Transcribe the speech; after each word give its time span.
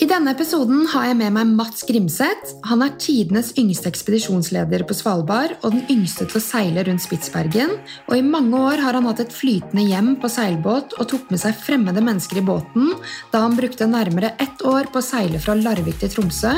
I 0.00 0.06
denne 0.08 0.32
episoden 0.32 0.86
har 0.88 1.10
jeg 1.10 1.16
med 1.18 1.34
meg 1.34 1.50
Mats 1.52 1.82
Grimseth. 1.84 2.54
Han 2.64 2.80
er 2.80 2.94
tidenes 2.96 3.50
yngste 3.60 3.90
ekspedisjonsleder 3.90 4.86
på 4.88 4.96
Svalbard 4.96 5.52
og 5.60 5.74
den 5.74 5.84
yngste 5.92 6.24
til 6.30 6.40
å 6.40 6.42
seile 6.42 6.84
rundt 6.88 7.04
Spitsbergen. 7.04 7.74
Og 8.08 8.16
I 8.16 8.24
mange 8.24 8.56
år 8.56 8.80
har 8.80 8.96
han 8.96 9.10
hatt 9.10 9.20
et 9.26 9.36
flytende 9.36 9.84
hjem 9.84 10.14
på 10.22 10.32
seilbåt 10.32 10.96
og 10.96 11.10
tok 11.12 11.28
med 11.28 11.42
seg 11.44 11.60
fremmede 11.60 12.00
mennesker 12.04 12.40
i 12.40 12.46
båten 12.48 12.94
da 13.34 13.44
han 13.44 13.58
brukte 13.58 13.90
nærmere 13.90 14.32
ett 14.40 14.64
år 14.64 14.88
på 14.88 15.02
å 15.02 15.04
seile 15.04 15.40
fra 15.42 15.58
Larvik 15.60 16.00
til 16.00 16.14
Tromsø. 16.16 16.56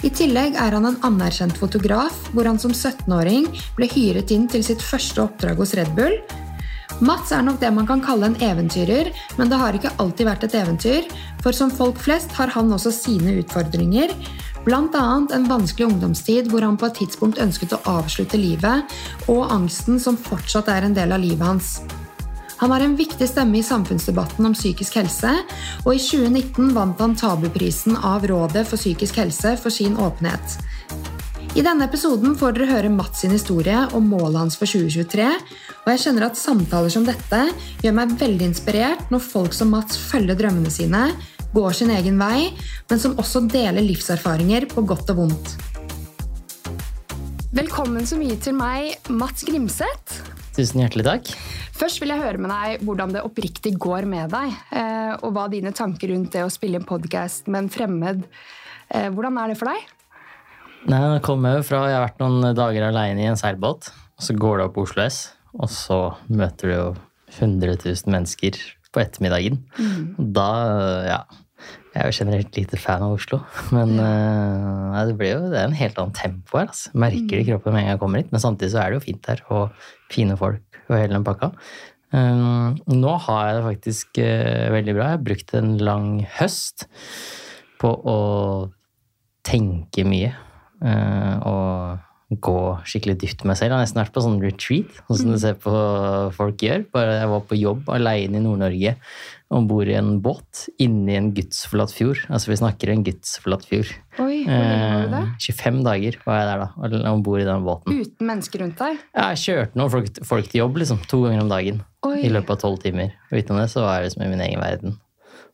I 0.00 0.08
tillegg 0.16 0.56
er 0.56 0.72
han 0.72 0.88
en 0.88 1.00
anerkjent 1.04 1.60
fotograf, 1.60 2.16
hvor 2.32 2.48
han 2.48 2.58
som 2.58 2.72
17-åring 2.72 3.50
ble 3.76 3.92
hyret 3.92 4.32
inn 4.32 4.48
til 4.48 4.64
sitt 4.64 4.80
første 4.80 5.28
oppdrag 5.28 5.60
hos 5.60 5.76
Red 5.76 5.92
Bull. 5.98 6.16
Mats 7.00 7.32
er 7.32 7.44
nok 7.46 7.60
det 7.62 7.70
man 7.72 7.86
kan 7.88 8.02
kalle 8.04 8.28
en 8.28 8.38
eventyrer, 8.44 9.08
men 9.38 9.48
det 9.48 9.58
har 9.60 9.76
ikke 9.76 9.92
alltid 10.02 10.28
vært 10.28 10.44
et 10.44 10.56
eventyr. 10.60 11.06
For 11.40 11.56
som 11.56 11.72
folk 11.72 11.96
flest 12.00 12.34
har 12.36 12.52
han 12.52 12.72
også 12.76 12.92
sine 12.92 13.38
utfordringer. 13.40 14.12
Bl.a. 14.66 15.04
en 15.32 15.48
vanskelig 15.48 15.86
ungdomstid 15.88 16.50
hvor 16.52 16.66
han 16.66 16.76
på 16.76 16.90
et 16.90 16.98
tidspunkt 17.00 17.40
ønsket 17.40 17.72
å 17.72 17.80
avslutte 18.00 18.40
livet, 18.40 18.92
og 19.32 19.48
angsten 19.48 19.96
som 20.02 20.20
fortsatt 20.20 20.68
er 20.68 20.84
en 20.84 20.96
del 20.96 21.16
av 21.16 21.24
livet 21.24 21.46
hans. 21.46 21.72
Han 22.60 22.74
har 22.74 22.84
en 22.84 22.96
viktig 22.96 23.24
stemme 23.24 23.56
i 23.56 23.64
samfunnsdebatten 23.64 24.44
om 24.44 24.52
psykisk 24.52 24.98
helse, 25.00 25.30
og 25.86 25.94
i 25.96 26.02
2019 26.04 26.74
vant 26.76 27.00
han 27.00 27.16
Tabuprisen 27.16 27.96
av 27.96 28.26
Rådet 28.28 28.66
for 28.68 28.76
psykisk 28.76 29.22
helse 29.22 29.54
for 29.62 29.72
sin 29.72 29.96
åpenhet. 29.96 30.58
I 31.50 31.64
denne 31.66 31.82
episoden 31.88 32.36
får 32.38 32.52
dere 32.54 32.68
høre 32.70 32.90
Mats 32.94 33.24
sin 33.24 33.32
historie 33.34 33.74
og 33.90 34.04
målet 34.06 34.38
hans 34.38 34.56
for 34.58 34.70
2023. 34.70 35.24
Og 35.80 35.88
jeg 35.90 36.02
kjenner 36.04 36.28
at 36.28 36.38
samtaler 36.38 36.92
som 36.94 37.02
dette 37.02 37.40
gjør 37.82 37.96
meg 37.96 38.12
veldig 38.20 38.46
inspirert 38.52 39.10
når 39.10 39.24
folk 39.24 39.56
som 39.56 39.72
Mats 39.74 39.98
følger 39.98 40.38
drømmene 40.38 40.70
sine, 40.70 41.08
går 41.50 41.74
sin 41.74 41.90
egen 41.90 42.22
vei, 42.22 42.52
men 42.86 43.02
som 43.02 43.18
også 43.18 43.42
deler 43.50 43.82
livserfaringer 43.82 44.68
på 44.70 44.86
godt 44.86 45.10
og 45.10 45.24
vondt. 45.24 45.56
Velkommen 47.50 48.06
så 48.06 48.14
mye 48.14 48.38
til 48.38 48.54
meg, 48.54 48.94
Mats 49.10 49.42
Grimseth. 49.42 50.22
Tusen 50.54 50.84
hjertelig 50.84 51.10
takk. 51.10 51.36
Først 51.74 51.98
vil 51.98 52.14
jeg 52.14 52.22
høre 52.22 52.38
med 52.38 52.54
deg 52.54 52.86
hvordan 52.86 53.16
det 53.16 53.26
oppriktig 53.26 53.74
går 53.74 54.06
med 54.06 54.30
deg, 54.30 54.54
eh, 54.70 55.14
og 55.18 55.34
hva 55.34 55.50
dine 55.50 55.74
tanker 55.74 56.14
rundt 56.14 56.30
det 56.36 56.46
å 56.46 56.52
spille 56.52 56.78
en 56.78 56.86
podkast 56.86 57.50
med 57.50 57.64
en 57.64 57.78
fremmed 57.80 58.28
eh, 58.94 59.10
Hvordan 59.10 59.42
er 59.42 59.50
det 59.50 59.58
for 59.58 59.74
deg? 59.74 59.96
Nei, 60.88 61.00
det 61.12 61.20
kommer 61.26 61.58
jo 61.58 61.64
fra 61.66 61.82
Jeg 61.90 61.98
har 61.98 62.06
vært 62.06 62.22
noen 62.22 62.56
dager 62.56 62.86
aleine 62.88 63.20
i 63.20 63.28
en 63.28 63.38
seilbåt, 63.38 63.90
og 64.16 64.24
så 64.24 64.36
går 64.36 64.58
du 64.58 64.64
opp 64.64 64.78
Oslo 64.80 65.04
S, 65.04 65.20
og 65.58 65.68
så 65.72 66.00
møter 66.32 66.70
du 66.70 66.74
jo 66.74 66.86
100 67.36 67.76
000 67.84 68.14
mennesker 68.14 68.56
på 68.90 69.02
ettermiddagen. 69.02 69.60
Mm. 69.76 70.32
Da, 70.34 70.48
ja 71.06 71.20
Jeg 71.92 72.00
er 72.00 72.08
jo 72.08 72.16
generelt 72.16 72.56
lite 72.56 72.78
fan 72.80 73.04
av 73.04 73.16
Oslo, 73.18 73.42
men 73.76 73.96
ja. 73.98 74.08
uh, 74.94 74.98
det 75.10 75.16
blir 75.20 75.34
jo 75.34 75.52
det 75.52 75.60
er 75.60 75.68
en 75.68 75.78
helt 75.78 76.00
annen 76.00 76.16
tempo 76.16 76.58
her. 76.58 76.70
Altså. 76.70 76.92
Merker 76.94 77.28
det 77.34 77.42
i 77.42 77.44
mm. 77.44 77.50
kroppen 77.52 77.74
med 77.74 77.82
en 77.82 77.88
gang 77.88 77.94
jeg 77.96 78.02
kommer 78.06 78.22
hit, 78.22 78.32
men 78.32 78.44
samtidig 78.46 78.72
så 78.74 78.82
er 78.82 78.90
det 78.90 79.00
jo 79.00 79.06
fint 79.08 79.30
her, 79.32 79.46
og 79.50 79.88
fine 80.14 80.38
folk 80.40 80.82
og 80.86 80.96
hele 80.96 81.14
den 81.14 81.26
pakka. 81.26 81.52
Um, 82.10 82.78
nå 82.90 83.14
har 83.26 83.42
jeg 83.46 83.56
det 83.58 83.66
faktisk 83.68 84.22
uh, 84.24 84.68
veldig 84.74 84.94
bra. 84.96 85.10
Jeg 85.10 85.18
har 85.18 85.26
brukt 85.28 85.58
en 85.60 85.74
lang 85.82 86.12
høst 86.40 86.88
på 87.80 87.90
å 87.90 88.20
tenke 89.46 90.06
mye. 90.08 90.32
Eh, 90.80 91.34
og 91.46 91.98
gå 92.30 92.60
skikkelig 92.86 93.16
dypt 93.18 93.42
med 93.42 93.50
meg 93.50 93.58
selv. 93.58 93.72
Jeg 93.72 93.74
har 93.74 93.82
nesten 93.82 93.98
vært 93.98 94.14
på 94.14 94.22
sånn 94.22 94.38
retreat, 94.42 95.00
sånn 95.08 95.18
som 95.18 95.30
du 95.32 95.34
mm. 95.34 95.42
ser 95.42 95.56
på 95.58 95.72
folk 96.36 96.62
gjør. 96.62 96.84
Bare 96.94 97.16
jeg 97.18 97.30
var 97.32 97.42
på 97.50 97.58
jobb 97.58 97.90
aleine 97.90 98.38
i 98.38 98.42
Nord-Norge 98.44 98.94
om 99.50 99.66
bord 99.66 99.90
i 99.90 99.96
en 99.98 100.12
båt 100.22 100.68
inni 100.78 101.16
en 101.18 101.32
gudsforlatt 101.34 101.90
fjord. 101.90 102.22
Altså 102.30 102.52
vi 102.52 102.60
snakker 102.60 102.92
en 102.92 103.02
gudsforlatt 103.06 103.66
fjord. 103.66 103.90
Oi, 104.22 104.44
hvor 104.46 104.54
lenge 104.54 104.92
var 104.92 105.02
du 105.02 105.16
det? 105.16 105.24
25 105.48 105.82
dager 105.88 106.20
var 106.22 106.38
jeg 106.38 106.48
der 106.52 106.62
da, 106.62 107.00
om 107.10 107.24
bord 107.26 107.42
i 107.42 107.48
den 107.48 107.66
båten. 107.66 107.98
Uten 107.98 108.30
mennesker 108.30 108.62
rundt 108.62 108.78
deg? 108.78 109.04
Ja, 109.10 109.32
jeg 109.32 109.42
kjørte 109.42 109.82
noen 109.82 109.94
folk, 109.96 110.24
folk 110.30 110.50
til 110.52 110.62
jobb 110.62 110.78
liksom, 110.84 111.02
to 111.10 111.24
ganger 111.26 111.42
om 111.42 111.50
dagen. 111.50 111.82
Oi. 112.06 112.16
I 112.22 112.30
løpet 112.30 112.54
av 112.54 112.62
tolv 112.62 112.78
timer. 112.84 113.16
Og 113.32 113.40
utenom 113.42 113.58
det 113.64 113.70
så 113.74 113.82
var 113.82 113.98
jeg 113.98 114.06
liksom 114.06 114.22
i 114.22 114.30
min 114.30 114.46
egen 114.46 114.62
verden. 114.62 115.00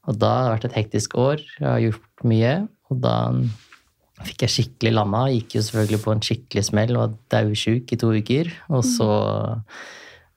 Og 0.07 0.21
da 0.21 0.35
har 0.35 0.51
det 0.51 0.59
vært 0.59 0.69
et 0.69 0.77
hektisk 0.83 1.17
år. 1.19 1.41
Jeg 1.57 1.67
har 1.67 1.81
gjort 1.89 2.29
mye. 2.29 2.53
Og 2.93 3.01
da 3.03 3.17
fikk 4.25 4.47
jeg 4.47 4.55
skikkelig 4.55 4.95
landa. 4.97 5.27
Gikk 5.33 5.59
jo 5.59 5.65
selvfølgelig 5.67 6.03
på 6.05 6.15
en 6.15 6.25
skikkelig 6.25 6.65
smell 6.71 6.97
og 6.97 7.03
var 7.03 7.17
daudsjuk 7.35 7.93
i 7.93 8.01
to 8.01 8.13
uker. 8.17 8.53
Og 8.71 8.83
mm. 8.83 8.91
så 8.95 9.11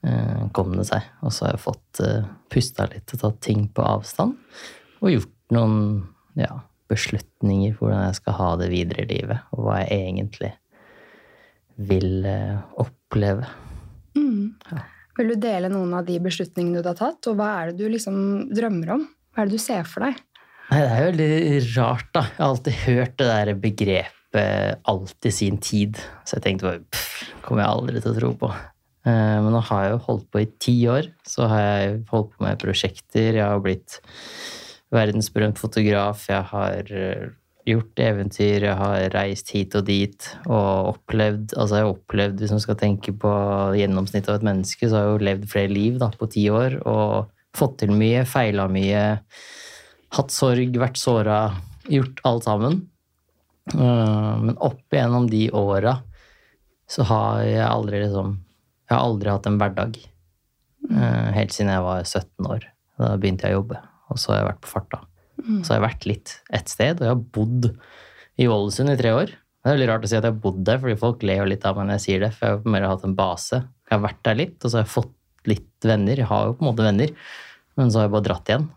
eh, 0.07 0.45
kom 0.55 0.75
det 0.75 0.87
seg. 0.89 1.07
Og 1.23 1.35
så 1.35 1.47
har 1.47 1.55
jeg 1.55 1.65
fått 1.65 2.01
eh, 2.05 2.29
pusta 2.51 2.89
litt 2.91 3.15
og 3.15 3.23
tatt 3.23 3.41
ting 3.45 3.67
på 3.71 3.85
avstand. 3.85 4.35
Og 4.99 5.13
gjort 5.15 5.35
noen 5.55 5.77
ja, 6.39 6.59
beslutninger 6.91 7.75
for 7.77 7.87
hvordan 7.87 8.09
jeg 8.09 8.19
skal 8.19 8.39
ha 8.41 8.49
det 8.59 8.71
videre 8.73 9.05
i 9.05 9.11
livet. 9.13 9.47
Og 9.55 9.65
hva 9.67 9.81
jeg 9.85 10.07
egentlig 10.11 10.53
vil 11.89 12.25
eh, 12.27 12.57
oppleve. 12.81 13.47
Mm. 14.17 14.55
Ja. 14.73 14.83
Vil 15.19 15.33
du 15.33 15.39
dele 15.39 15.71
noen 15.71 15.93
av 15.97 16.05
de 16.07 16.15
beslutningene 16.23 16.83
du 16.83 16.87
har 16.87 16.99
tatt, 16.99 17.27
og 17.27 17.39
hva 17.39 17.49
er 17.59 17.71
det 17.71 17.81
du 17.81 17.91
liksom 17.91 18.19
drømmer 18.55 18.93
om? 18.95 19.01
Hva 19.35 19.43
er 19.43 19.49
det 19.49 19.59
du 19.59 19.63
ser 19.63 19.87
for 19.87 20.05
deg? 20.05 20.19
Nei, 20.69 20.83
det 20.85 20.89
er 20.89 20.99
jo 20.99 21.09
veldig 21.09 21.61
rart, 21.79 22.09
da. 22.13 22.21
Jeg 22.29 22.37
har 22.37 22.51
alltid 22.51 22.81
hørt 22.83 23.13
det 23.17 23.27
der 23.29 23.53
begrepet 23.57 24.81
'alt 24.85 25.25
i 25.25 25.31
sin 25.33 25.57
tid'. 25.57 25.97
Så 26.25 26.37
jeg 26.37 26.43
tenkte 26.43 26.67
bare 26.67 26.83
pff, 26.85 27.23
kommer 27.41 27.63
jeg 27.63 27.73
aldri 27.73 28.01
til 28.03 28.11
å 28.11 28.19
tro 28.19 28.29
på. 28.37 28.49
Eh, 29.09 29.37
men 29.41 29.49
nå 29.49 29.61
har 29.65 29.83
jeg 29.83 29.95
jo 29.95 30.05
holdt 30.05 30.27
på 30.29 30.43
i 30.43 30.49
ti 30.61 30.75
år. 30.85 31.09
Så 31.25 31.47
har 31.49 31.61
jeg 31.65 32.03
holdt 32.11 32.35
på 32.35 32.45
med 32.45 32.61
prosjekter. 32.61 33.33
Jeg 33.33 33.45
har 33.45 33.63
blitt 33.65 33.97
verdensberømt 34.93 35.57
fotograf. 35.57 36.27
Jeg 36.29 36.45
har 36.51 36.93
eh, 36.93 37.29
gjort 37.65 38.03
eventyr. 38.05 38.67
Jeg 38.69 38.77
har 38.77 39.09
reist 39.15 39.49
hit 39.55 39.73
og 39.73 39.87
dit 39.89 40.29
og 40.45 40.93
opplevd 40.93 41.55
Altså, 41.57 41.79
jeg 41.79 41.87
har 41.87 41.95
opplevd, 41.95 42.39
hvis 42.43 42.53
man 42.53 42.61
skal 42.61 42.77
tenke 42.77 43.13
på 43.17 43.33
gjennomsnittet 43.73 44.29
av 44.29 44.37
et 44.37 44.49
menneske, 44.51 44.85
så 44.85 44.99
har 44.99 45.07
jeg 45.07 45.15
jo 45.15 45.27
levd 45.31 45.49
flere 45.49 45.73
liv 45.73 45.97
da, 45.97 46.11
på 46.13 46.29
ti 46.29 46.45
år 46.53 46.77
og 46.85 47.33
fått 47.57 47.79
til 47.81 47.95
mye, 47.97 48.21
feila 48.29 48.67
mye 48.69 49.01
hatt 50.15 50.33
sorg, 50.33 50.77
vært 50.81 50.99
såra, 50.99 51.39
gjort 51.89 52.21
alt 52.27 52.47
sammen. 52.47 52.79
Eh, 53.73 54.35
men 54.43 54.55
opp 54.57 54.81
igjennom 54.93 55.27
de 55.29 55.49
åra 55.55 55.99
så 56.89 57.05
har 57.05 57.43
jeg 57.45 57.65
aldri 57.65 57.99
liksom 58.01 58.39
Jeg 58.89 58.97
har 58.97 59.05
aldri 59.05 59.29
hatt 59.29 59.45
en 59.45 59.59
hverdag. 59.61 59.97
Eh, 60.89 61.27
helt 61.35 61.53
siden 61.53 61.69
jeg 61.69 61.83
var 61.85 61.99
17 62.01 62.47
år. 62.49 62.63
Da 62.97 63.11
begynte 63.21 63.45
jeg 63.45 63.53
å 63.53 63.59
jobbe, 63.59 63.81
og 64.09 64.17
så 64.17 64.31
har 64.31 64.39
jeg 64.39 64.47
vært 64.47 64.63
på 64.63 64.71
farta. 64.71 64.99
Mm. 65.43 65.59
Så 65.61 65.69
har 65.69 65.77
jeg 65.77 65.83
vært 65.83 66.07
litt 66.09 66.33
et 66.57 66.71
sted, 66.73 66.95
og 66.97 67.05
jeg 67.05 67.13
har 67.13 67.27
bodd 67.37 67.67
i 68.41 68.47
Ålesund 68.49 68.89
i 68.89 68.97
tre 68.97 69.11
år. 69.13 69.35
Det 69.35 69.69
er 69.69 69.75
veldig 69.75 69.89
rart 69.91 70.07
å 70.07 70.09
si 70.09 70.17
at 70.17 70.25
jeg 70.25 70.33
har 70.33 70.41
bodd 70.41 70.63
der, 70.65 70.81
fordi 70.81 70.97
folk 71.03 71.27
ler 71.29 71.45
litt 71.51 71.67
av 71.69 71.77
meg 71.77 71.85
når 71.85 71.99
jeg 71.99 72.05
sier 72.07 72.25
det. 72.25 72.31
For 72.33 72.47
jeg 72.47 72.57
har 72.57 72.73
mer 72.73 72.87
hatt 72.89 73.05
en 73.05 73.15
base. 73.19 73.61
Jeg 73.61 73.93
har 73.93 74.03
vært 74.07 74.25
der 74.25 74.41
litt, 74.41 74.57
og 74.63 74.65
så 74.65 74.79
har 74.79 74.87
jeg 74.87 74.95
fått 74.95 75.15
litt 75.53 75.87
venner. 75.91 76.23
Jeg 76.23 76.31
har 76.33 76.49
jo 76.49 76.57
på 76.57 76.65
en 76.65 76.71
måte 76.71 76.89
venner, 76.89 77.13
men 77.77 77.93
så 77.93 78.01
har 78.01 78.09
jeg 78.09 78.15
bare 78.17 78.27
dratt 78.31 78.49
igjen. 78.49 78.69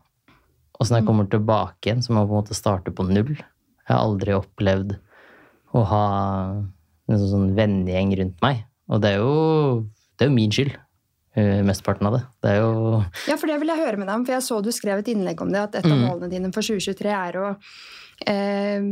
Og 0.82 0.86
så 0.88 0.96
når 0.96 1.04
jeg 1.04 1.06
kommer 1.12 1.26
tilbake 1.30 1.86
igjen, 1.86 2.00
så 2.02 2.10
må 2.10 2.24
jeg 2.24 2.28
på 2.32 2.34
en 2.34 2.40
måte 2.40 2.58
starte 2.58 2.90
på 2.90 3.06
null. 3.06 3.36
Jeg 3.38 3.86
har 3.86 4.00
aldri 4.02 4.34
opplevd 4.34 4.96
å 5.78 5.82
ha 5.86 6.06
en 6.58 7.20
sånn, 7.20 7.28
sånn 7.30 7.52
vennegjeng 7.54 8.10
rundt 8.18 8.42
meg. 8.42 8.64
Og 8.90 8.98
det 9.04 9.12
er 9.14 9.22
jo, 9.22 9.84
det 10.18 10.26
er 10.26 10.32
jo 10.32 10.34
min 10.34 10.54
skyld. 10.54 10.74
Uh, 11.32 11.62
mesteparten 11.64 12.10
av 12.10 12.18
det. 12.18 12.24
Det 12.44 12.50
er 12.50 12.58
jo 12.60 12.98
Ja, 13.30 13.38
for 13.40 13.48
det 13.48 13.54
vil 13.62 13.70
jeg 13.72 13.80
høre 13.80 13.96
med 13.96 14.10
deg 14.10 14.18
om, 14.18 14.24
for 14.26 14.34
jeg 14.34 14.44
så 14.44 14.58
du 14.60 14.68
skrev 14.74 15.00
et 15.00 15.06
innlegg 15.14 15.40
om 15.40 15.54
det, 15.54 15.62
at 15.62 15.78
et 15.78 15.86
av 15.86 15.94
mm. 15.94 16.02
målene 16.04 16.28
dine 16.28 16.50
for 16.52 16.66
2023 16.66 17.14
er 17.16 17.38
å 17.40 17.46
eh, 18.28 18.84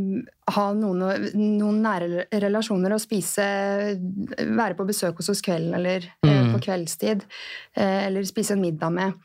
ha 0.54 0.64
noen, 0.78 1.26
noen, 1.36 1.82
nære 1.84 2.24
relasjoner 2.46 2.94
og 2.96 3.02
spise 3.02 3.44
Være 4.40 4.78
på 4.78 4.86
besøk 4.88 5.20
hos 5.20 5.28
oss 5.34 5.44
kvelden 5.44 5.76
eller 5.76 6.06
eh, 6.06 6.30
mm. 6.30 6.54
på 6.54 6.62
kveldstid. 6.70 7.26
Eh, 7.76 8.06
eller 8.06 8.24
spise 8.30 8.56
en 8.56 8.64
middag 8.64 8.96
med. 8.96 9.20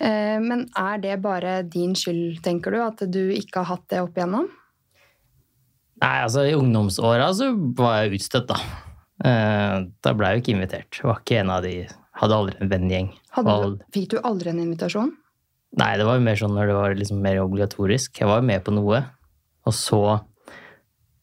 Eh, 0.00 0.38
men 0.42 0.66
er 0.76 1.00
det 1.02 1.18
bare 1.24 1.60
din 1.64 1.94
skyld, 1.96 2.42
tenker 2.44 2.74
du, 2.74 2.80
at 2.84 3.04
du 3.12 3.22
ikke 3.32 3.62
har 3.62 3.76
hatt 3.76 3.86
det 3.92 4.02
opp 4.04 4.18
igjennom? 4.18 4.48
Nei, 6.02 6.16
altså 6.20 6.44
i 6.44 6.56
ungdomsåra 6.56 7.30
så 7.36 7.52
var 7.76 8.02
jeg 8.02 8.18
utstøtt, 8.18 8.50
da. 8.50 8.58
Eh, 9.24 9.86
da 10.04 10.12
ble 10.12 10.28
jeg 10.28 10.36
jo 10.36 10.44
ikke 10.44 10.56
invitert. 10.56 11.00
Var 11.00 11.22
ikke 11.22 11.40
en 11.42 11.54
av 11.54 11.64
de 11.64 11.78
Hadde 12.16 12.32
aldri 12.32 12.56
en 12.64 12.70
vennegjeng. 12.72 13.08
Fikk 13.92 14.14
du 14.14 14.16
aldri 14.24 14.48
en 14.48 14.60
invitasjon? 14.62 15.10
Nei, 15.76 15.90
det 16.00 16.06
var 16.08 16.16
jo 16.16 16.24
mer 16.24 16.38
sånn 16.40 16.54
når 16.56 16.70
det 16.70 16.76
var 16.78 16.94
liksom 16.96 17.18
mer 17.20 17.42
obligatorisk. 17.42 18.22
Jeg 18.22 18.30
var 18.30 18.40
jo 18.40 18.46
med 18.48 18.64
på 18.64 18.72
noe, 18.72 19.02
og 19.66 19.76
så 19.76 20.00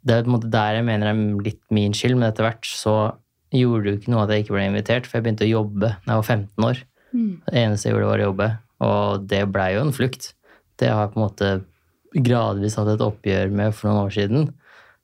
Det 0.03 0.17
er 0.17 0.25
på 0.25 0.27
en 0.27 0.35
måte 0.35 0.49
der 0.51 0.75
jeg 0.75 0.83
mener 0.83 1.07
er 1.07 1.19
litt 1.45 1.61
min 1.71 1.93
skyld, 1.95 2.17
men 2.19 2.27
etter 2.27 2.43
hvert 2.43 2.67
så 2.67 3.15
gjorde 3.55 3.85
det 3.85 3.91
jo 3.93 3.99
ikke 4.01 4.11
noe 4.11 4.25
at 4.25 4.33
jeg 4.33 4.43
ikke 4.43 4.55
ble 4.57 4.65
invitert, 4.67 5.05
for 5.07 5.15
jeg 5.15 5.23
begynte 5.23 5.45
å 5.47 5.53
jobbe 5.53 5.91
da 5.93 6.09
jeg 6.09 6.19
var 6.19 6.27
15 6.27 6.65
år. 6.67 6.81
Mm. 7.13 7.29
Det 7.45 7.61
eneste 7.61 7.87
jeg 7.87 7.95
gjorde, 7.95 8.09
var 8.09 8.19
å 8.19 8.25
jobbe. 8.27 8.47
Og 8.83 9.27
det 9.29 9.45
blei 9.53 9.73
jo 9.75 9.85
en 9.85 9.95
flukt. 9.95 10.31
Det 10.79 10.89
har 10.89 11.05
jeg 11.05 11.13
på 11.13 11.19
en 11.19 11.25
måte 11.27 11.53
gradvis 12.13 12.77
hatt 12.77 12.91
et 12.93 13.03
oppgjør 13.03 13.53
med 13.53 13.73
for 13.75 13.89
noen 13.89 14.07
år 14.07 14.13
siden. 14.15 14.51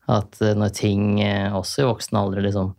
At 0.09 0.39
eh, 0.41 0.57
når 0.57 0.75
ting 0.77 1.21
eh, 1.23 1.53
også 1.55 1.83
i 1.83 1.89
voksen 1.89 2.19
alder 2.19 2.45
liksom 2.45 2.73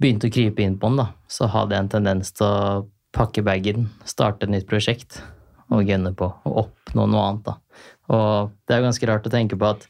begynte 0.00 0.28
å 0.28 0.32
krype 0.32 0.64
inn 0.64 0.76
på 0.80 0.90
den, 0.90 1.00
da, 1.00 1.08
så 1.28 1.48
hadde 1.48 1.76
jeg 1.76 1.86
en 1.86 1.94
tendens 1.94 2.32
til 2.36 2.46
å 2.46 2.86
pakke 3.16 3.44
bagen, 3.44 3.88
starte 4.04 4.44
et 4.44 4.52
nytt 4.52 4.68
prosjekt 4.68 5.22
og 5.72 5.88
gønne 5.88 6.12
på 6.16 6.28
og 6.28 6.58
oppnå 6.66 7.06
noe 7.08 7.28
annet. 7.30 7.46
da. 7.48 7.86
Og 8.12 8.52
det 8.68 8.76
er 8.76 8.84
ganske 8.84 9.08
rart 9.08 9.26
å 9.26 9.32
tenke 9.32 9.58
på 9.58 9.70
at 9.70 9.86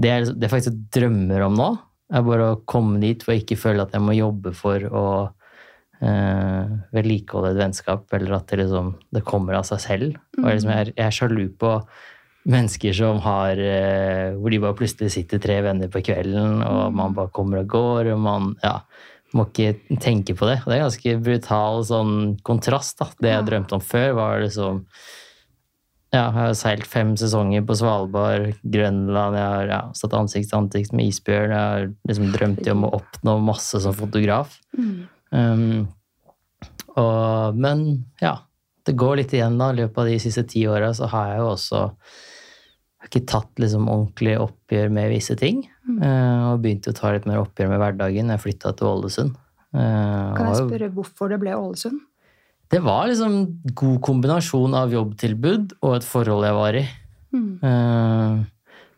det 0.00 0.12
er, 0.12 0.28
det 0.30 0.50
faktisk 0.50 0.78
drømmer 0.94 1.42
om 1.44 1.58
nå, 1.58 1.70
er 2.12 2.24
bare 2.24 2.52
å 2.52 2.60
komme 2.68 3.00
dit 3.02 3.22
hvor 3.24 3.34
jeg 3.34 3.44
ikke 3.44 3.60
føler 3.60 3.84
at 3.84 3.96
jeg 3.96 4.04
må 4.04 4.14
jobbe 4.16 4.52
for 4.56 4.86
å 4.88 5.04
eh, 6.02 6.72
vedlikeholde 6.94 7.52
et 7.54 7.60
vennskap, 7.60 8.06
eller 8.16 8.38
at 8.38 8.50
det, 8.50 8.62
liksom, 8.64 8.96
det 9.14 9.24
kommer 9.28 9.58
av 9.58 9.68
seg 9.68 9.82
selv. 9.84 10.18
Og 10.38 10.48
jeg, 10.48 10.58
liksom, 10.58 10.74
jeg, 10.74 10.86
er, 10.86 10.92
jeg 10.96 11.06
er 11.06 11.16
sjalu 11.18 11.44
på 11.60 11.76
mennesker 12.52 12.94
som 12.96 13.20
har 13.22 13.60
eh, 13.62 14.34
Hvor 14.34 14.50
de 14.50 14.58
bare 14.64 14.74
plutselig 14.74 15.12
sitter 15.14 15.38
tre 15.42 15.60
venner 15.62 15.90
på 15.92 16.02
kvelden, 16.04 16.62
og 16.66 16.94
man 16.98 17.16
bare 17.16 17.32
kommer 17.34 17.62
og 17.62 17.70
går, 17.70 18.12
og 18.14 18.22
man 18.22 18.52
ja, 18.64 18.80
må 19.36 19.46
ikke 19.48 19.98
tenke 20.02 20.36
på 20.36 20.48
det. 20.50 20.60
Og 20.62 20.70
det 20.70 20.78
er 20.78 20.86
ganske 20.86 21.18
brutal 21.24 21.82
sånn 21.88 22.14
kontrast. 22.46 22.98
da. 23.00 23.10
Det 23.18 23.36
jeg 23.36 23.50
drømte 23.50 23.78
om 23.78 23.84
før, 23.84 24.16
var 24.18 24.42
liksom 24.44 24.86
ja, 26.12 26.26
jeg 26.26 26.32
har 26.36 26.50
seilt 26.58 26.84
fem 26.84 27.14
sesonger 27.16 27.62
på 27.64 27.74
Svalbard, 27.80 28.50
Grønland, 28.68 29.36
jeg 29.38 29.52
har 29.54 29.70
ja, 29.70 29.78
stått 29.96 30.12
ansikt 30.18 30.50
til 30.50 30.58
ansikt 30.58 30.92
med 30.92 31.08
isbjørn. 31.08 31.54
Jeg 31.54 31.70
har 31.70 31.86
liksom 32.10 32.34
drømt 32.34 32.68
om 32.74 32.84
å 32.84 32.90
oppnå 32.98 33.38
masse 33.40 33.80
som 33.80 33.96
fotograf. 33.96 34.58
Um, 35.32 35.88
og, 37.00 37.56
men 37.56 37.84
ja, 38.20 38.36
det 38.86 38.96
går 39.00 39.22
litt 39.22 39.32
igjen 39.36 39.56
da. 39.60 39.70
I 39.72 39.80
løpet 39.82 40.02
av 40.02 40.10
de 40.10 40.18
siste 40.22 40.44
ti 40.48 40.66
åra 40.68 40.92
så 40.96 41.08
har 41.12 41.32
jeg 41.32 41.42
jo 41.42 41.50
også 41.54 41.82
ikke 43.06 43.24
tatt 43.26 43.58
liksom 43.60 43.88
ordentlig 43.90 44.36
oppgjør 44.38 44.92
med 44.94 45.10
visse 45.10 45.34
ting. 45.38 45.64
eh, 45.90 46.42
og 46.52 46.60
begynte 46.62 46.92
å 46.92 46.96
ta 46.96 47.10
litt 47.14 47.26
mer 47.26 47.40
oppgjør 47.42 47.72
med 47.72 47.80
hverdagen. 47.82 48.30
Jeg 48.30 48.42
flytta 48.44 48.72
til 48.78 48.86
Ålesund. 48.92 49.34
Eh, 49.74 50.28
Kan 50.36 50.48
jeg 50.52 50.60
spørre 50.60 50.90
hvorfor 50.94 51.32
det 51.32 51.40
ble 51.42 51.56
Ålesund? 51.58 52.00
det 52.72 52.80
var 52.80 53.04
liksom 53.04 53.34
god 53.76 53.98
kombinasjon 54.00 54.72
av 54.78 54.94
jobbtilbud 54.94 55.74
og 55.82 55.96
et 55.98 56.06
forhold 56.08 56.46
jeg 56.46 56.56
var 56.56 56.78
i. 56.78 56.84
Mm. 57.36 58.46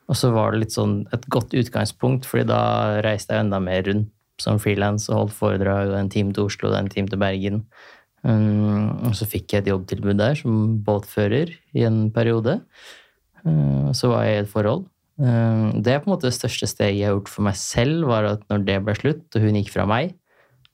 Og 0.06 0.18
så 0.20 0.30
var 0.30 0.52
det 0.54 0.60
litt 0.62 0.74
sånn 0.76 0.92
et 1.16 1.24
godt 1.32 1.56
utgangspunkt, 1.58 2.28
fordi 2.28 2.44
da 2.52 2.60
reiste 3.02 3.34
jeg 3.34 3.42
enda 3.42 3.58
mer 3.58 3.82
rundt 3.88 4.12
som 4.42 4.60
frilans 4.62 5.08
og 5.10 5.18
holdt 5.18 5.36
foredrag, 5.36 5.92
og 5.92 5.98
en 5.98 6.10
time 6.12 6.34
til 6.34 6.48
Oslo 6.48 6.70
og 6.70 6.78
en 6.78 6.90
time 6.92 7.10
til 7.10 7.20
Bergen. 7.20 7.62
Um, 8.24 8.88
og 9.04 9.14
så 9.18 9.28
fikk 9.28 9.52
jeg 9.52 9.64
et 9.64 9.70
jobbtilbud 9.70 10.16
der 10.16 10.36
som 10.38 10.78
båtfører 10.84 11.52
i 11.76 11.84
en 11.84 12.08
periode. 12.14 12.58
Uh, 13.44 13.92
så 13.92 14.08
var 14.10 14.24
jeg 14.24 14.38
i 14.38 14.42
et 14.46 14.50
forhold. 14.50 14.86
Uh, 15.20 15.76
det 15.84 15.92
er 15.92 16.00
på 16.02 16.08
en 16.08 16.14
måte 16.16 16.30
det 16.30 16.38
største 16.38 16.68
steget 16.70 17.02
jeg 17.02 17.10
har 17.10 17.18
gjort 17.18 17.32
for 17.34 17.46
meg 17.46 17.58
selv, 17.60 18.08
var 18.10 18.30
at 18.32 18.46
når 18.50 18.64
det 18.66 18.78
ble 18.86 18.96
slutt, 18.98 19.26
og 19.34 19.44
hun 19.44 19.60
gikk 19.60 19.74
fra 19.76 19.86
meg, 19.88 20.16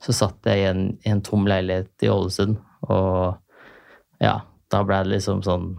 så 0.00 0.14
satt 0.16 0.46
jeg 0.48 0.62
i 0.62 0.68
en, 0.70 0.84
i 1.04 1.12
en 1.12 1.24
tom 1.26 1.44
leilighet 1.48 2.06
i 2.06 2.12
Ålesund, 2.12 2.56
og 2.88 4.22
ja, 4.22 4.38
da 4.72 4.84
ble 4.86 5.02
det 5.04 5.16
liksom 5.16 5.42
sånn 5.44 5.72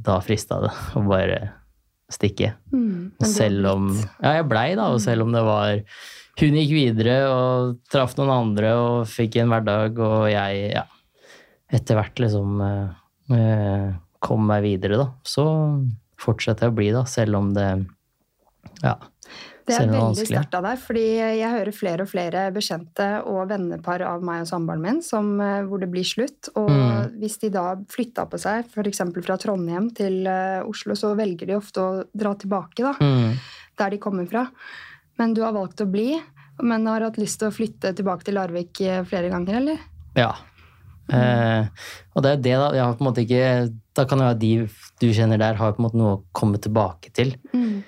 Da 0.00 0.16
frista 0.22 0.60
det 0.62 0.70
å 0.98 1.02
bare 1.06 1.38
stikke. 2.10 2.54
Mm. 2.74 3.12
Selv 3.26 3.68
om 3.70 3.90
Ja, 4.20 4.38
jeg 4.38 4.48
blei, 4.50 4.72
da, 4.78 4.90
og 4.94 5.02
selv 5.02 5.26
om 5.26 5.34
det 5.34 5.42
var 5.46 5.82
Hun 6.40 6.56
gikk 6.56 6.70
videre 6.72 7.16
og 7.28 7.74
traff 7.92 8.14
noen 8.16 8.30
andre 8.32 8.70
og 8.80 9.08
fikk 9.10 9.36
en 9.42 9.50
hverdag, 9.52 9.98
og 10.00 10.28
jeg, 10.32 10.70
ja 10.76 10.86
Etter 11.70 11.94
hvert 12.00 12.18
liksom 12.18 12.56
eh, 12.66 12.94
eh, 13.36 13.90
kom 14.18 14.42
meg 14.48 14.64
videre, 14.64 14.96
da. 14.98 15.04
Så 15.22 15.44
fortsetter 16.18 16.66
jeg 16.66 16.72
å 16.72 16.76
bli, 16.80 16.88
da, 16.96 17.04
selv 17.06 17.38
om 17.38 17.52
det 17.54 17.68
Ja. 18.82 18.96
Det 19.70 19.76
er 19.78 19.86
veldig 19.92 20.24
sterkt 20.26 20.56
av 20.58 20.64
deg, 20.66 20.80
fordi 20.82 21.04
jeg 21.38 21.52
hører 21.52 21.76
flere 21.76 22.02
og 22.02 22.10
flere 22.10 22.42
bekjente 22.50 23.06
og 23.30 23.44
vennepar 23.52 24.02
av 24.02 24.24
meg 24.26 24.42
og 24.42 24.48
samboeren 24.50 24.82
min 24.82 24.98
som, 25.06 25.28
eh, 25.40 25.60
hvor 25.62 25.78
det 25.78 25.92
blir 25.92 26.02
slutt. 26.02 26.48
Og 26.56 26.66
Mm. 26.68 27.20
hvis 27.20 27.38
de 27.38 27.50
da 27.54 27.76
flytta 27.76 28.26
på 28.26 28.40
seg, 28.40 28.64
f.eks. 28.66 28.98
fra 29.22 29.36
Trondheim 29.38 29.94
til 29.94 30.26
eh, 30.26 30.64
Oslo, 30.66 30.94
så 30.98 31.14
velger 31.14 31.46
de 31.46 31.54
ofte 31.54 31.78
å 31.78 32.04
dra 32.16 32.34
tilbake 32.34 32.82
da, 32.82 32.94
Mm. 32.98 33.38
der 33.78 33.90
de 33.90 33.98
kommer 33.98 34.26
fra. 34.28 34.48
Men 35.20 35.34
du 35.36 35.42
har 35.44 35.52
valgt 35.52 35.82
å 35.84 35.88
bli, 35.90 36.14
men 36.64 36.88
har 36.88 37.04
hatt 37.04 37.20
lyst 37.20 37.42
til 37.42 37.50
å 37.50 37.54
flytte 37.54 37.92
tilbake 37.96 38.24
til 38.24 38.38
Larvik 38.38 38.80
eh, 38.84 39.02
flere 39.08 39.28
ganger, 39.32 39.60
eller? 39.60 39.84
Ja. 40.16 40.32
Eh, 41.10 41.68
og 42.14 42.24
det 42.24 42.32
er 42.32 42.42
det, 42.46 42.56
da. 42.56 42.68
Jeg 42.76 42.84
har 42.86 42.96
på 42.96 43.02
en 43.02 43.08
måte 43.08 43.24
ikke 43.24 43.46
Da 43.98 44.04
kan 44.06 44.20
det 44.20 44.28
være 44.28 44.38
de 44.38 44.50
du 45.02 45.08
kjenner 45.16 45.40
der, 45.42 45.58
har 45.58 45.74
på 45.74 45.82
en 45.82 45.86
måte 45.88 45.98
noe 45.98 46.12
å 46.14 46.20
komme 46.36 46.60
tilbake 46.62 47.12
til. 47.16 47.34
Mm. 47.52 47.82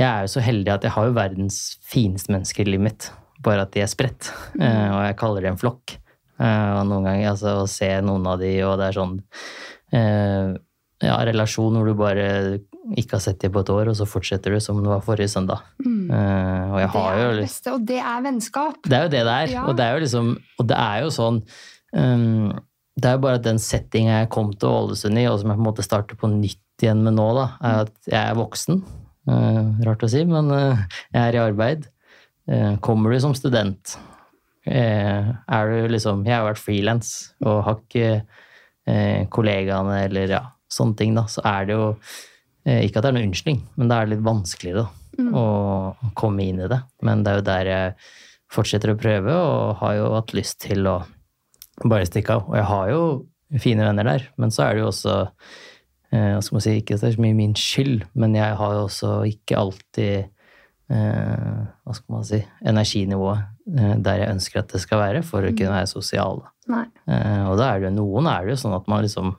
Jeg 0.00 0.08
er 0.08 0.24
jo 0.24 0.32
så 0.32 0.42
heldig 0.42 0.72
at 0.72 0.86
jeg 0.86 0.94
har 0.94 1.08
jo 1.08 1.16
verdens 1.18 1.58
fineste 1.84 2.32
mennesker 2.32 2.64
i 2.64 2.74
livet 2.74 2.86
mitt. 2.88 3.08
Bare 3.44 3.66
at 3.66 3.74
de 3.74 3.82
er 3.84 3.90
spredt. 3.90 4.30
Eh, 4.56 4.88
og 4.88 5.02
jeg 5.04 5.18
kaller 5.20 5.44
det 5.44 5.52
en 5.52 5.60
flokk. 5.60 5.96
Eh, 6.42 6.70
og 6.78 6.86
noen 6.88 7.08
ganger 7.10 7.32
altså, 7.34 7.56
å 7.62 7.70
se 7.70 7.90
noen 8.02 8.26
av 8.30 8.40
de, 8.42 8.52
og 8.66 8.78
det 8.80 8.88
er 8.88 8.96
sånn 8.96 9.16
eh, 9.94 10.54
ja, 11.02 11.16
relasjon 11.28 11.76
hvor 11.76 11.90
du 11.90 11.98
bare 11.98 12.28
ikke 12.98 13.16
har 13.16 13.22
sett 13.22 13.38
dem 13.42 13.52
på 13.54 13.62
et 13.62 13.70
år, 13.70 13.90
og 13.92 13.96
så 13.98 14.06
fortsetter 14.08 14.54
du 14.54 14.60
som 14.62 14.80
det 14.82 14.90
var 14.90 15.04
forrige 15.06 15.30
søndag. 15.30 15.62
Mm. 15.84 16.10
Eh, 16.10 16.72
og 16.72 16.80
jeg 16.80 16.90
Det 16.92 17.02
er 17.02 17.20
jo 17.22 17.30
det 17.30 17.44
beste, 17.44 17.72
og 17.72 17.86
det 17.86 18.00
er 18.00 18.24
vennskap. 18.24 18.80
det 18.84 18.96
er 18.96 19.02
jo 19.02 19.12
det 19.12 19.22
det 19.22 19.34
er. 19.34 19.52
Ja. 19.52 19.64
Og 19.66 19.76
det 19.76 19.84
er 19.84 19.92
jo 19.92 20.02
liksom 20.02 20.32
Og 20.58 20.68
det 20.68 20.78
er 20.78 21.02
jo 21.02 21.10
sånn 21.10 21.42
um, 21.92 22.52
Det 22.96 23.08
er 23.08 23.12
jo 23.12 23.22
bare 23.22 23.38
at 23.38 23.46
den 23.46 23.58
settinga 23.62 24.18
jeg 24.18 24.30
kom 24.34 24.50
til 24.52 24.68
Ålesund 24.68 25.18
i, 25.18 25.26
og 25.30 25.38
som 25.40 25.52
jeg 25.52 25.60
på 25.60 25.62
en 25.62 25.68
måte 25.70 25.86
starter 25.86 26.18
på 26.18 26.28
nytt 26.28 26.82
igjen 26.82 27.04
med 27.04 27.14
nå, 27.14 27.28
da, 27.36 27.46
er 27.62 27.84
at 27.86 28.10
jeg 28.10 28.20
er 28.20 28.34
voksen. 28.34 28.82
Uh, 29.30 29.78
rart 29.86 30.02
å 30.02 30.08
si, 30.10 30.24
men 30.26 30.50
uh, 30.50 30.82
jeg 31.12 31.22
er 31.22 31.38
i 31.38 31.42
arbeid. 31.42 31.86
Kommer 32.82 33.12
du 33.12 33.20
som 33.22 33.36
student, 33.38 33.92
er 34.66 35.68
du 35.70 35.92
liksom 35.92 36.24
Jeg 36.26 36.34
har 36.34 36.42
vært 36.42 36.58
frilans 36.58 37.30
og 37.38 37.60
har 37.62 37.76
ikke 37.78 39.28
kollegaene 39.30 40.00
eller 40.08 40.34
ja, 40.34 40.40
sånne 40.66 40.98
ting, 40.98 41.14
da, 41.14 41.22
så 41.30 41.44
er 41.46 41.68
det 41.68 41.76
jo 41.78 41.86
Ikke 42.64 43.00
at 43.00 43.02
det 43.02 43.10
er 43.10 43.16
noen 43.16 43.30
unnskyldning, 43.32 43.62
men 43.76 43.88
det 43.90 43.96
er 43.98 44.10
litt 44.12 44.26
vanskeligere, 44.26 44.84
da 44.84 44.98
Mm. 45.18 45.34
å 45.36 46.12
komme 46.16 46.40
inn 46.40 46.60
i 46.64 46.68
det. 46.72 46.78
Men 47.04 47.20
det 47.22 47.28
er 47.32 47.36
jo 47.36 47.42
der 47.44 47.68
jeg 47.68 47.94
fortsetter 48.50 48.94
å 48.94 48.96
prøve, 48.96 49.28
og 49.34 49.76
har 49.82 49.94
jo 49.98 50.06
hatt 50.14 50.32
lyst 50.32 50.60
til 50.64 50.86
å 50.88 51.02
bare 51.84 52.06
stikke 52.08 52.30
av. 52.38 52.46
Og 52.48 52.56
jeg 52.56 52.64
har 52.64 52.88
jo 52.88 53.02
fine 53.60 53.84
venner 53.84 54.04
der, 54.08 54.24
men 54.38 54.48
så 54.48 54.64
er 54.64 54.72
det 54.72 54.80
jo 54.80 54.88
også 54.88 55.16
eh, 56.12 56.40
skal 56.40 56.56
man 56.56 56.64
si, 56.64 56.80
Ikke 56.80 56.96
så 56.96 57.12
mye 57.20 57.36
min 57.36 57.52
skyld, 57.52 58.06
men 58.14 58.34
jeg 58.34 58.56
har 58.56 58.72
jo 58.78 58.86
også 58.86 59.12
ikke 59.28 59.58
alltid 59.60 60.30
eh, 60.88 61.60
hva 61.84 61.94
skal 61.96 62.16
man 62.16 62.24
si, 62.24 62.40
energinivået 62.64 63.44
eh, 63.76 63.94
der 64.00 64.22
jeg 64.24 64.32
ønsker 64.38 64.62
at 64.62 64.72
det 64.72 64.80
skal 64.80 64.98
være, 65.04 65.22
for 65.28 65.44
å 65.44 65.52
kunne 65.52 65.76
være 65.76 65.92
sosial. 65.92 66.40
Eh, 67.04 67.44
og 67.50 67.58
da 67.60 67.74
er 67.74 67.80
det 67.84 67.90
jo 67.90 67.96
noen 68.00 68.32
er 68.32 68.46
det 68.46 68.56
jo 68.56 68.62
sånn 68.64 68.76
at 68.80 68.88
man 68.88 69.04
liksom 69.04 69.36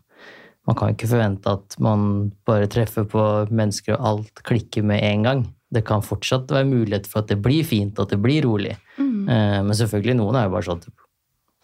Man 0.67 0.75
kan 0.79 0.93
ikke 0.93 1.09
forvente 1.11 1.51
at 1.51 1.75
man 1.83 2.31
bare 2.47 2.69
treffer 2.71 3.03
på 3.09 3.23
mennesker 3.51 3.97
og 3.97 4.05
alt 4.13 4.43
klikker 4.47 4.83
med 4.87 5.03
en 5.03 5.23
gang. 5.27 5.41
Det 5.73 5.83
kan 5.85 6.01
fortsatt 6.05 6.51
være 6.53 6.69
mulighet 6.69 7.07
for 7.09 7.19
at 7.23 7.27
det 7.33 7.41
blir 7.43 7.65
fint, 7.67 7.99
at 7.99 8.09
det 8.13 8.21
blir 8.21 8.45
rolig. 8.45 8.77
Mm. 8.97 9.27
Eh, 9.27 9.61
men 9.63 9.73
selvfølgelig, 9.75 10.15
noen 10.21 10.35
er 10.39 10.45
jo 10.47 10.53
bare 10.55 10.69
sånn 10.69 10.83
at 10.83 10.99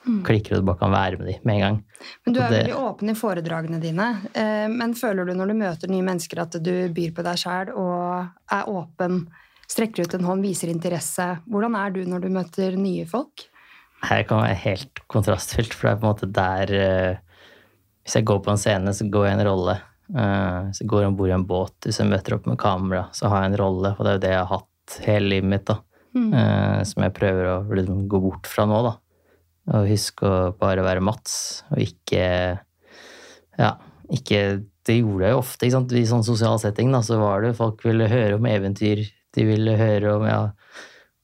Mm. 0.08 0.24
klikker 0.24 0.56
og 0.56 0.62
du 0.62 0.65
bare 0.65 0.79
kan 0.79 0.91
være 0.91 1.18
med 1.20 1.27
dem 1.27 1.39
med 1.44 1.56
en 1.56 1.60
gang. 1.62 1.84
Men 2.25 2.34
du 2.34 2.39
er 2.39 2.50
det- 2.50 2.60
veldig 2.63 2.75
åpen 2.79 3.10
i 3.10 3.13
foredragene 3.13 3.82
dine. 3.82 4.22
eh, 4.34 4.68
Men 4.70 4.94
føler 4.94 5.25
du 5.25 5.34
når 5.34 5.48
du 5.50 5.53
møter 5.53 5.89
nye 5.89 6.01
mennesker 6.01 6.39
at 6.41 6.51
du 6.63 6.88
byr 6.89 7.12
på 7.12 7.22
deg 7.22 7.36
sjæl 7.36 7.75
og 7.75 8.29
er 8.50 8.63
åpen, 8.65 9.27
strekker 9.68 10.03
ut 10.06 10.13
en 10.13 10.24
hånd, 10.24 10.41
viser 10.41 10.70
interesse? 10.70 11.39
Hvordan 11.48 11.75
er 11.75 11.89
du 11.91 12.06
når 12.06 12.22
du 12.22 12.29
møter 12.29 12.77
nye 12.77 13.06
folk? 13.06 13.50
Her 14.01 14.24
kan 14.24 14.41
være 14.41 14.56
helt 14.56 15.00
kontrastfylt, 15.10 15.74
for 15.74 15.89
det 15.89 15.98
er 15.98 16.01
på 16.01 16.08
en 16.08 16.13
måte 16.15 16.32
der 16.34 16.74
eh, 17.12 17.18
Hvis 18.03 18.15
jeg 18.20 18.27
går 18.29 18.39
på 18.46 18.53
en 18.53 18.62
scene, 18.62 18.94
så 18.96 19.08
går 19.12 19.27
jeg 19.27 19.38
en 19.38 19.48
rolle. 19.50 19.75
Eh, 20.10 20.70
hvis 20.70 20.82
jeg 20.82 20.89
går 20.89 21.06
om 21.06 21.18
bord 21.20 21.29
i 21.29 21.36
en 21.36 21.46
båt, 21.50 21.75
hvis 21.86 22.00
jeg 22.01 22.10
møter 22.10 22.38
opp 22.38 22.48
med 22.50 22.58
kamera, 22.62 23.06
så 23.13 23.29
har 23.29 23.44
jeg 23.44 23.53
en 23.53 23.62
rolle, 23.62 23.94
og 23.98 24.01
det 24.06 24.12
er 24.12 24.18
jo 24.18 24.24
det 24.25 24.34
jeg 24.34 24.41
har 24.41 24.51
hatt 24.56 25.00
hele 25.06 25.34
livet 25.36 25.53
mitt. 25.53 25.65
da. 25.70 25.77
Mm. 26.15 26.34
eh, 26.34 26.79
som 26.89 27.03
jeg 27.06 27.13
prøver 27.13 27.46
å 27.51 27.58
liksom 27.70 28.08
gå 28.10 28.20
bort 28.24 28.50
fra 28.50 28.65
nå, 28.65 28.79
da. 28.88 28.96
Og 29.70 29.89
huske 29.91 30.25
å 30.25 30.38
bare 30.58 30.82
være 30.86 31.03
Mats, 31.06 31.63
og 31.70 31.84
ikke 31.84 32.24
Ja, 33.60 33.75
ikke 34.10 34.63
Det 34.88 34.96
gjorde 34.96 35.27
jeg 35.27 35.34
jo 35.36 35.41
ofte. 35.44 35.65
ikke 35.65 35.75
sant? 35.75 35.91
I 35.94 36.06
sånn 36.10 36.24
sosial 36.25 36.58
setting 36.58 36.89
da, 36.91 37.03
så 37.06 37.20
var 37.22 37.44
det 37.44 37.58
folk 37.60 37.84
ville 37.86 38.08
høre 38.10 38.39
om 38.39 38.46
eventyr. 38.50 39.03
De 39.36 39.44
ville 39.46 39.75
høre 39.77 40.15
om 40.15 40.25
ja, 40.25 40.39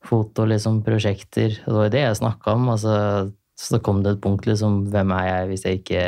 foto, 0.06 0.46
liksom, 0.46 0.84
prosjekter. 0.86 1.56
Og 1.66 1.72
det 1.72 1.80
var 1.80 1.88
jo 1.88 1.94
det 1.96 2.04
jeg 2.04 2.20
snakka 2.20 2.54
om. 2.54 2.70
altså 2.70 3.32
Så 3.58 3.80
kom 3.82 4.04
det 4.04 4.12
et 4.12 4.22
punkt 4.22 4.46
liksom 4.46 4.92
Hvem 4.92 5.16
er 5.18 5.26
jeg 5.26 5.48
hvis 5.50 5.66
jeg 5.66 5.80
ikke 5.82 6.04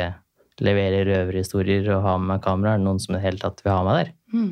leverer 0.64 1.06
røverhistorier 1.08 1.88
og 1.94 2.04
ha 2.06 2.14
med 2.22 2.42
kamera? 2.44 2.74
Er 2.74 2.80
det 2.80 2.86
noen 2.86 3.00
som 3.02 3.14
i 3.14 3.18
det 3.18 3.24
hele 3.26 3.42
tatt 3.42 3.62
vil 3.64 3.74
ha 3.74 3.82
meg 3.86 3.98
der? 4.00 4.12
Mm. 4.34 4.48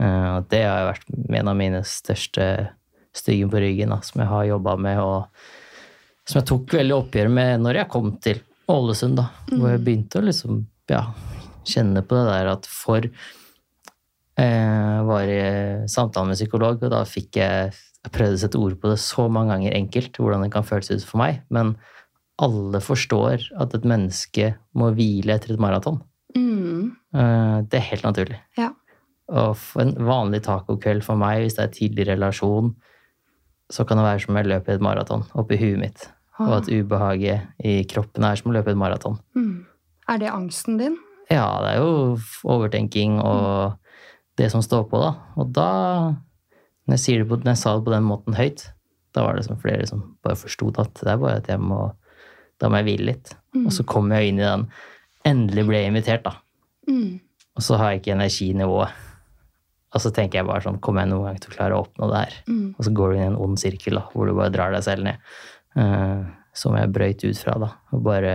Eh, 0.00 0.28
Og 0.36 0.46
det 0.52 0.62
har 0.64 0.88
vært 0.90 1.08
en 1.40 1.50
av 1.52 1.58
mine 1.58 1.82
største 1.86 2.46
styggen 3.16 3.50
på 3.50 3.60
ryggen, 3.62 3.90
da, 3.90 3.98
som 4.06 4.22
jeg 4.22 4.30
har 4.30 4.46
jobba 4.52 4.76
med, 4.78 5.00
og 5.02 5.26
som 6.28 6.38
jeg 6.40 6.48
tok 6.52 6.78
veldig 6.78 6.96
oppgjør 6.96 7.30
med 7.34 7.60
når 7.64 7.82
jeg 7.82 7.90
kom 7.90 8.14
til 8.22 8.40
Ålesund, 8.70 9.18
da. 9.18 9.26
Hvor 9.50 9.72
jeg 9.72 9.82
begynte 9.82 10.20
å 10.20 10.26
liksom, 10.28 10.64
ja, 10.92 11.04
kjenne 11.66 12.04
på 12.06 12.14
det 12.14 12.26
der 12.28 12.52
at 12.52 12.68
for 12.70 13.08
jeg 14.40 15.06
var 15.10 15.28
i 15.28 15.40
samtale 15.90 16.30
med 16.30 16.38
psykolog, 16.38 16.78
og 16.86 16.92
da 16.94 17.02
fikk 17.04 17.40
jeg 17.42 17.72
jeg 18.00 18.12
prøvde 18.14 18.38
å 18.38 18.40
sette 18.40 18.60
ord 18.60 18.76
på 18.80 18.88
det 18.88 18.98
så 19.02 19.26
mange 19.28 19.52
ganger 19.52 19.74
enkelt, 19.76 20.16
hvordan 20.16 20.44
det 20.46 20.52
kan 20.54 20.64
føles 20.64 20.88
ut 20.88 21.04
for 21.04 21.20
meg, 21.20 21.42
men 21.52 21.74
alle 22.40 22.80
forstår 22.82 23.48
at 23.60 23.74
et 23.76 23.86
menneske 23.88 24.54
må 24.78 24.90
hvile 24.96 25.36
etter 25.36 25.54
et 25.54 25.62
maraton. 25.62 26.00
Mm. 26.36 26.92
Eh, 27.14 27.56
Det 27.68 27.78
er 27.80 27.88
helt 27.90 28.06
naturlig. 28.06 28.38
Ja. 28.58 28.70
Og 29.30 29.56
en 29.78 29.94
vanlig 29.94 30.42
tacokveld 30.46 31.04
for 31.06 31.20
meg, 31.20 31.44
hvis 31.44 31.58
det 31.58 31.64
er 31.64 31.74
tidlig 31.74 32.06
relasjon, 32.08 32.74
så 33.70 33.84
kan 33.86 34.00
det 34.00 34.06
være 34.06 34.24
som 34.24 34.36
jeg 34.36 34.48
løper 34.50 34.74
et 34.74 34.82
maraton 34.82 35.22
oppi 35.38 35.58
huet 35.60 35.78
mitt. 35.78 36.08
Og 36.40 36.56
at 36.56 36.70
ubehaget 36.72 37.46
i 37.62 37.84
kroppen 37.84 38.24
er 38.24 38.38
som 38.40 38.50
å 38.50 38.54
løpe 38.56 38.72
et 38.72 38.80
maraton. 38.80 39.18
Mm. 39.36 39.66
Er 40.08 40.18
det 40.18 40.32
angsten 40.32 40.78
din? 40.80 40.96
Ja, 41.30 41.46
det 41.62 41.76
er 41.76 41.82
jo 41.84 42.18
overtenking 42.48 43.20
og 43.22 43.76
det 44.40 44.48
som 44.50 44.64
står 44.64 44.88
på, 44.90 44.98
da. 44.98 45.12
Og 45.36 45.52
da, 45.54 45.68
når 46.88 46.96
jeg, 47.06 47.28
på, 47.28 47.38
når 47.44 47.52
jeg 47.52 47.60
sa 47.60 47.76
det 47.76 47.84
på 47.86 47.92
den 47.94 48.08
måten 48.08 48.34
høyt, 48.34 48.70
da 49.14 49.26
var 49.26 49.36
det 49.36 49.44
som 49.46 49.58
flere 49.60 49.86
som 49.86 50.16
bare 50.24 50.38
forsto 50.38 50.72
at 50.80 50.94
det 50.96 51.12
er 51.12 51.20
bare 51.20 51.38
at 51.42 51.50
jeg 51.50 51.60
må 51.62 51.90
Da 52.60 52.68
må 52.68 52.80
jeg 52.80 52.88
hvile 52.90 53.12
litt. 53.12 53.34
Og 53.64 53.72
så 53.74 53.84
kommer 53.88 54.20
jeg 54.20 54.32
inn 54.32 54.40
i 54.42 54.46
den 54.46 54.70
Endelig 55.28 55.66
ble 55.68 55.82
jeg 55.82 55.90
invitert, 55.90 56.24
da. 56.24 56.38
Mm. 56.88 57.18
Og 57.58 57.64
så 57.64 57.76
har 57.76 57.90
jeg 57.92 58.00
ikke 58.00 58.14
energinivået. 58.14 59.00
Og 59.90 60.00
så 60.00 60.12
tenker 60.14 60.40
jeg 60.40 60.48
bare 60.48 60.62
sånn 60.64 60.78
Kommer 60.80 61.04
jeg 61.04 61.10
noen 61.10 61.26
gang 61.26 61.40
til 61.42 61.50
å 61.50 61.56
klare 61.58 61.76
å 61.76 61.82
oppnå 61.84 62.08
det 62.08 62.22
her? 62.22 62.36
Mm. 62.48 62.66
Og 62.72 62.86
så 62.86 62.92
går 62.96 63.10
du 63.10 63.16
inn 63.18 63.24
i 63.24 63.30
en 63.30 63.40
ond 63.44 63.60
sirkel 63.60 63.98
da, 63.98 64.04
hvor 64.14 64.30
du 64.30 64.36
bare 64.38 64.54
drar 64.54 64.72
deg 64.72 64.86
selv 64.86 65.04
ned. 65.08 65.26
Uh, 65.76 66.24
som 66.56 66.74
jeg 66.78 66.92
brøyt 66.94 67.24
ut 67.26 67.42
fra, 67.42 67.58
da. 67.60 67.70
Og 67.94 68.04
bare 68.06 68.34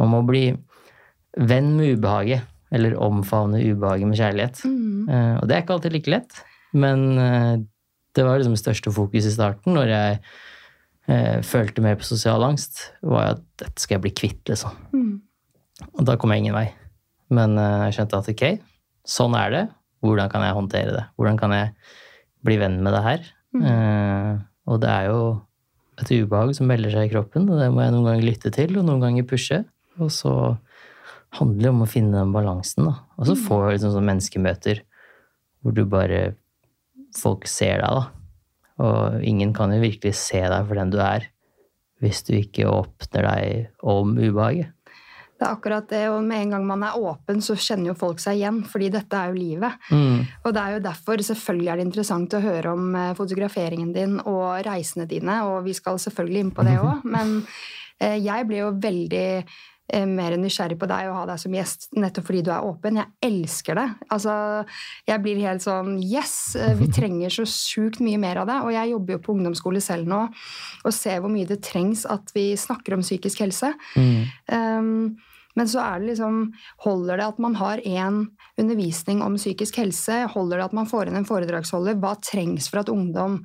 Man 0.00 0.12
må 0.12 0.20
bli 0.28 0.44
venn 1.36 1.74
med 1.78 1.96
ubehaget. 1.98 2.46
Eller 2.70 2.94
omfavne 3.02 3.58
ubehaget 3.64 4.06
med 4.06 4.20
kjærlighet. 4.20 4.60
Mm. 4.62 5.08
Eh, 5.10 5.32
og 5.40 5.48
det 5.48 5.56
er 5.56 5.62
ikke 5.64 5.74
alltid 5.74 5.94
like 5.96 6.12
lett. 6.12 6.36
Men 6.78 7.00
uh, 7.18 7.56
det 8.14 8.26
var 8.26 8.38
liksom 8.38 8.54
det 8.54 8.62
største 8.62 8.92
fokus 8.94 9.26
i 9.26 9.32
starten, 9.34 9.74
når 9.74 9.90
jeg 9.90 10.20
følte 11.46 11.82
mer 11.82 11.96
på 11.98 12.06
sosial 12.06 12.44
angst, 12.46 12.84
var 13.02 13.34
at 13.34 13.42
dette 13.58 13.82
skal 13.82 13.96
jeg 13.96 14.04
bli 14.04 14.12
kvitt, 14.14 14.42
liksom. 14.50 14.76
Mm. 14.94 15.16
Og 15.96 16.06
da 16.06 16.16
kom 16.20 16.32
jeg 16.34 16.44
ingen 16.44 16.56
vei. 16.56 16.68
Men 17.34 17.56
eh, 17.60 17.86
jeg 17.88 17.98
skjønte 17.98 18.20
at 18.20 18.30
ok, 18.32 18.44
sånn 19.08 19.36
er 19.38 19.54
det. 19.54 19.64
Hvordan 20.04 20.30
kan 20.32 20.44
jeg 20.44 20.56
håndtere 20.56 20.96
det? 20.96 21.04
Hvordan 21.20 21.38
kan 21.40 21.54
jeg 21.54 21.72
bli 22.46 22.56
venn 22.60 22.80
med 22.84 22.96
det 22.96 23.04
her? 23.04 23.28
Mm. 23.56 23.64
Eh, 23.70 24.32
og 24.70 24.80
det 24.82 24.90
er 24.92 25.10
jo 25.10 25.20
et 26.00 26.12
ubehag 26.14 26.54
som 26.56 26.70
melder 26.70 26.94
seg 26.94 27.08
i 27.08 27.12
kroppen, 27.12 27.48
og 27.50 27.60
det 27.60 27.68
må 27.74 27.84
jeg 27.84 27.94
noen 27.94 28.08
ganger 28.08 28.26
lytte 28.26 28.52
til, 28.54 28.78
og 28.80 28.86
noen 28.88 29.02
ganger 29.04 29.28
pushe. 29.28 29.62
Og 30.00 30.12
så 30.14 30.34
handler 31.36 31.66
det 31.66 31.72
om 31.74 31.84
å 31.84 31.90
finne 31.90 32.16
den 32.16 32.32
balansen, 32.34 32.88
da. 32.88 32.96
Og 33.20 33.28
så 33.28 33.36
får 33.38 33.64
du 33.64 33.72
liksom 33.74 33.92
sånne 33.94 34.12
menneskemøter 34.14 34.84
hvor 35.60 35.76
du 35.76 35.84
bare 35.88 36.30
Folk 37.10 37.48
ser 37.50 37.80
deg, 37.82 37.90
da. 37.90 38.19
Og 38.80 39.22
ingen 39.26 39.54
kan 39.56 39.72
jo 39.74 39.82
virkelig 39.82 40.16
se 40.18 40.40
deg 40.40 40.66
for 40.66 40.80
den 40.80 40.92
du 40.92 41.00
er, 41.04 41.28
hvis 42.00 42.22
du 42.26 42.34
ikke 42.38 42.68
åpner 42.70 43.26
deg 43.28 43.86
om 43.86 44.14
ubehaget. 44.16 44.72
Det 45.40 45.46
er 45.48 45.54
akkurat 45.56 45.86
det, 45.88 46.02
og 46.12 46.18
med 46.20 46.42
en 46.42 46.50
gang 46.52 46.64
man 46.68 46.82
er 46.84 46.96
åpen, 47.00 47.38
så 47.40 47.54
kjenner 47.56 47.94
jo 47.94 47.96
folk 47.96 48.18
seg 48.20 48.36
igjen, 48.36 48.58
fordi 48.68 48.90
dette 48.92 49.16
er 49.16 49.30
jo 49.30 49.38
livet. 49.38 49.86
Mm. 49.88 50.18
Og 50.44 50.52
det 50.52 50.60
er 50.60 50.74
jo 50.74 50.82
derfor 50.84 51.22
selvfølgelig 51.24 51.70
er 51.72 51.80
det 51.80 51.86
interessant 51.86 52.36
å 52.36 52.42
høre 52.44 52.74
om 52.76 52.90
eh, 52.92 53.14
fotograferingen 53.16 53.94
din 53.96 54.18
og 54.20 54.60
reisene 54.66 55.08
dine, 55.08 55.38
og 55.48 55.64
vi 55.64 55.72
skal 55.78 55.96
selvfølgelig 56.02 56.44
inn 56.44 56.52
på 56.56 56.66
det 56.68 56.76
òg, 56.84 57.08
men 57.08 57.38
eh, 58.04 58.18
jeg 58.20 58.48
ble 58.50 58.60
jo 58.60 58.74
veldig 58.84 59.24
mer 60.06 60.36
nysgjerrig 60.38 60.78
på 60.78 60.86
deg 60.90 61.08
og 61.10 61.14
ha 61.16 61.24
deg 61.26 61.38
som 61.42 61.52
gjest, 61.54 61.88
nettopp 61.96 62.26
fordi 62.28 62.42
du 62.46 62.50
er 62.54 62.66
åpen. 62.66 62.96
Jeg 63.00 63.08
elsker 63.26 63.74
det. 63.74 63.86
Altså, 64.10 64.34
jeg 65.08 65.22
blir 65.24 65.40
helt 65.42 65.62
sånn 65.64 65.96
Yes! 66.02 66.54
eh, 66.56 66.74
Vi 66.78 66.86
trenger 66.98 67.30
så 67.30 67.44
sjukt 67.48 68.00
mye 68.00 68.18
mer 68.22 68.36
av 68.42 68.46
det. 68.50 68.58
Og 68.64 68.70
jeg 68.72 68.90
jobber 68.92 69.16
jo 69.16 69.22
på 69.24 69.34
ungdomsskole 69.34 69.80
selv 69.82 70.06
nå 70.10 70.20
og 70.84 70.92
ser 70.94 71.20
hvor 71.20 71.30
mye 71.32 71.48
det 71.48 71.62
trengs 71.66 72.06
at 72.06 72.30
vi 72.34 72.52
snakker 72.56 72.94
om 72.94 73.02
psykisk 73.02 73.40
helse. 73.42 73.72
Mm. 73.96 74.22
Um, 74.52 75.16
men 75.58 75.66
så 75.66 75.80
er 75.82 75.98
det 75.98 76.12
liksom 76.12 76.52
Holder 76.86 77.18
det 77.18 77.24
at 77.26 77.38
man 77.42 77.56
har 77.58 77.78
én 77.82 78.20
undervisning 78.60 79.20
om 79.26 79.34
psykisk 79.36 79.80
helse? 79.82 80.22
Holder 80.30 80.60
det 80.60 80.68
at 80.70 80.76
man 80.78 80.86
får 80.86 81.10
inn 81.10 81.18
en 81.18 81.26
foredragsholder? 81.28 81.98
Hva 82.00 82.14
trengs 82.22 82.68
for 82.70 82.80
at 82.84 82.88
ungdom 82.92 83.40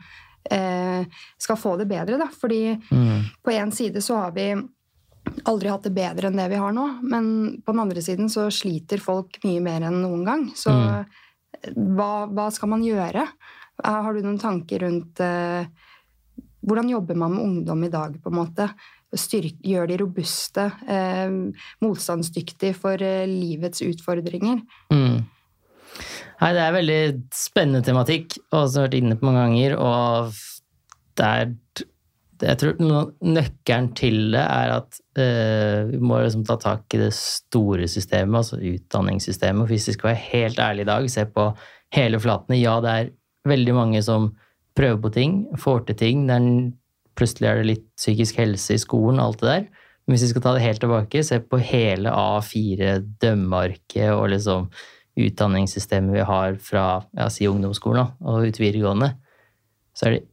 eh, 0.52 1.06
skal 1.42 1.58
få 1.58 1.74
det 1.82 1.88
bedre? 1.90 2.20
Da? 2.22 2.28
Fordi 2.30 2.78
Mm. 2.92 3.24
på 3.44 3.52
én 3.52 3.72
side 3.74 4.02
så 4.06 4.16
har 4.22 4.32
vi 4.38 4.52
aldri 5.46 5.70
hatt 5.72 5.84
det 5.88 5.94
bedre 5.96 6.30
enn 6.30 6.38
det 6.40 6.48
vi 6.52 6.60
har 6.62 6.74
nå, 6.76 6.86
men 7.04 7.62
på 7.66 7.74
den 7.74 7.84
andre 7.86 8.02
siden 8.06 8.30
så 8.32 8.48
sliter 8.54 9.02
folk 9.02 9.40
mye 9.46 9.62
mer 9.64 9.86
enn 9.88 10.02
noen 10.04 10.26
gang. 10.28 10.44
Så 10.56 10.72
Mm. 10.72 11.06
hva, 11.98 12.28
hva 12.30 12.52
skal 12.52 12.70
man 12.70 12.84
gjøre? 12.86 13.24
Eh, 13.84 14.02
Har 14.06 14.14
du 14.14 14.22
noen 14.22 14.40
tanker 14.40 14.80
rundt 14.86 15.20
eh, 15.20 15.66
hvordan 16.66 16.90
jobber 16.90 17.16
man 17.16 17.34
med 17.36 17.44
ungdom 17.44 17.84
i 17.86 17.90
dag, 17.90 18.20
på 18.22 18.30
en 18.32 18.40
måte? 18.40 18.70
Styrk, 19.16 19.62
gjør 19.64 19.88
de 19.88 19.98
robuste, 20.02 20.66
eh, 20.92 21.30
motstandsdyktige 21.82 22.76
for 22.76 23.00
eh, 23.02 23.26
livets 23.30 23.82
utfordringer? 23.86 24.62
Mm. 24.92 25.24
Nei, 26.42 26.50
det 26.52 26.60
er 26.66 26.74
veldig 26.76 27.00
spennende 27.32 27.84
tematikk, 27.86 28.38
og 28.52 28.66
som 28.68 28.82
jeg 28.82 28.84
har 28.84 28.90
vært 28.90 28.98
inne 29.00 29.16
på 29.16 29.30
mange 29.30 29.44
ganger. 29.46 29.78
Og 29.80 30.34
det 31.16 31.26
er 31.26 31.54
Jeg 32.42 32.58
tror 32.60 32.74
nøkkelen 33.24 33.94
til 33.96 34.32
det 34.34 34.42
er 34.44 34.74
at 34.76 34.98
vi 35.16 36.00
må 36.04 36.18
liksom 36.20 36.44
ta 36.44 36.58
tak 36.60 36.92
i 36.96 37.00
det 37.00 37.14
store 37.16 37.88
systemet, 37.88 38.42
altså 38.42 38.58
utdanningssystemet. 38.60 39.64
Og 39.64 39.72
hvis 39.72 39.88
vi 39.88 39.96
skal 39.96 40.10
være 40.10 40.24
helt 40.34 40.60
ærlige 40.60 40.84
i 40.84 40.90
dag, 40.90 41.08
se 41.12 41.24
på 41.32 41.46
hele 41.96 42.20
flatene. 42.20 42.60
Ja, 42.60 42.80
det 42.84 42.92
er 42.92 43.14
veldig 43.48 43.76
mange 43.78 44.02
som 44.04 44.34
prøver 44.76 45.00
på 45.06 45.14
ting, 45.16 45.38
får 45.62 45.86
til 45.88 46.00
ting. 46.02 46.26
Er, 46.32 46.50
plutselig 47.16 47.50
er 47.50 47.62
det 47.62 47.70
litt 47.70 47.88
psykisk 47.96 48.42
helse 48.42 48.76
i 48.76 48.82
skolen, 48.82 49.22
alt 49.24 49.40
det 49.44 49.52
der. 49.52 49.68
Men 50.06 50.16
hvis 50.16 50.28
vi 50.28 50.34
skal 50.34 50.44
ta 50.46 50.54
det 50.54 50.66
helt 50.66 50.84
tilbake, 50.84 51.24
se 51.26 51.40
på 51.42 51.62
hele 51.64 52.12
A4, 52.12 53.00
dømmearket 53.24 54.12
og 54.14 54.30
liksom 54.36 54.68
utdanningssystemet 55.16 56.18
vi 56.18 56.28
har 56.28 56.60
fra 56.62 56.86
ja, 57.16 57.30
si 57.32 57.48
ungdomsskolen 57.48 58.12
og 58.20 58.50
ut 58.50 58.60
videregående, 58.60 59.14
så 59.96 60.10
er 60.10 60.18
det 60.18 60.26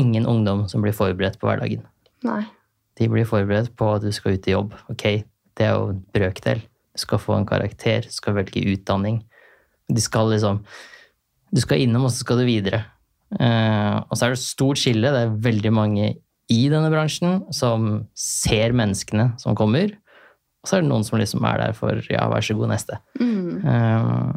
ingen 0.00 0.26
ungdom 0.26 0.64
som 0.72 0.82
blir 0.82 0.96
forberedt 0.96 1.38
på 1.38 1.50
hverdagen. 1.50 1.84
Nei. 2.24 2.40
De 3.00 3.08
blir 3.08 3.28
forberedt 3.28 3.72
på 3.78 3.88
at 3.94 4.04
du 4.04 4.12
skal 4.14 4.36
ut 4.36 4.48
i 4.48 4.54
jobb. 4.54 4.74
Ok, 4.92 5.04
det 5.58 5.66
er 5.66 5.76
jo 5.76 5.92
en 5.94 6.02
brøkdel. 6.14 6.62
Du 6.92 7.00
skal 7.00 7.20
få 7.22 7.36
en 7.38 7.48
karakter, 7.48 8.04
du 8.04 8.12
skal 8.12 8.36
velge 8.36 8.64
utdanning. 8.74 9.22
De 9.88 10.00
skal 10.00 10.32
liksom 10.32 10.64
Du 11.52 11.60
skal 11.60 11.82
innom, 11.84 12.06
og 12.06 12.10
så 12.10 12.22
skal 12.24 12.38
du 12.40 12.46
videre. 12.48 12.78
Eh, 13.36 13.96
og 14.08 14.16
så 14.16 14.24
er 14.24 14.32
det 14.32 14.38
et 14.38 14.44
stort 14.46 14.80
skille. 14.80 15.10
Det 15.12 15.20
er 15.20 15.34
veldig 15.44 15.72
mange 15.76 16.06
i 16.48 16.62
denne 16.72 16.88
bransjen 16.92 17.42
som 17.52 18.06
ser 18.16 18.72
menneskene 18.72 19.34
som 19.40 19.56
kommer. 19.58 19.92
Og 20.62 20.70
så 20.70 20.78
er 20.78 20.84
det 20.84 20.88
noen 20.88 21.04
som 21.04 21.20
liksom 21.20 21.44
er 21.44 21.60
der 21.60 21.76
for 21.76 22.00
ja, 22.08 22.24
vær 22.32 22.44
så 22.44 22.56
god, 22.56 22.72
neste. 22.72 22.96
Mm. 23.20 23.60
Uh, 23.66 24.32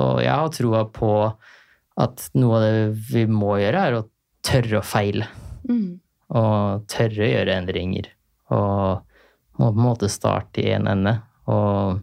og 0.00 0.22
jeg 0.24 0.32
har 0.32 0.52
troa 0.54 0.84
på 0.96 1.12
at 2.00 2.28
noe 2.36 2.58
av 2.58 2.64
det 2.64 2.78
vi 3.10 3.24
må 3.28 3.56
gjøre, 3.60 3.84
er 3.88 3.98
å 3.98 4.06
tørre 4.46 4.80
å 4.80 4.86
feile. 4.86 5.28
Og 6.34 6.86
tørre 6.90 7.22
å 7.26 7.30
gjøre 7.30 7.54
endringer. 7.60 8.08
Og 8.50 9.02
må 9.58 9.70
på 9.72 9.78
en 9.78 9.84
måte 9.86 10.08
starte 10.10 10.62
i 10.64 10.72
en 10.74 10.86
ende. 10.90 11.14
Og 11.46 12.00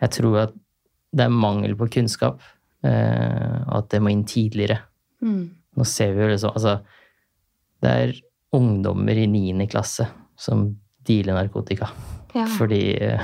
jeg 0.00 0.10
tror 0.18 0.38
at 0.46 0.54
det 1.16 1.24
er 1.26 1.32
mangel 1.32 1.74
på 1.76 1.88
kunnskap. 1.90 2.40
eh, 2.84 3.62
Og 3.66 3.78
at 3.78 3.88
det 3.90 4.00
må 4.02 4.10
inn 4.12 4.24
tidligere. 4.24 4.78
Mm. 5.22 5.50
Nå 5.76 5.84
ser 5.86 6.14
vi 6.14 6.22
jo 6.22 6.28
liksom 6.28 6.52
Altså, 6.54 6.80
det 7.82 7.90
er 7.90 8.12
ungdommer 8.52 9.16
i 9.16 9.26
niende 9.26 9.66
klasse 9.68 10.06
som 10.36 10.76
dealer 11.04 11.34
narkotika. 11.34 11.88
Ja. 12.34 12.46
Fordi 12.46 12.96
eh, 13.00 13.20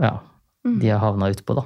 ja, 0.00 0.18
Mm. 0.64 0.78
de 0.80 0.88
har 0.88 0.98
havna 0.98 1.28
utpå, 1.28 1.54
da. 1.54 1.62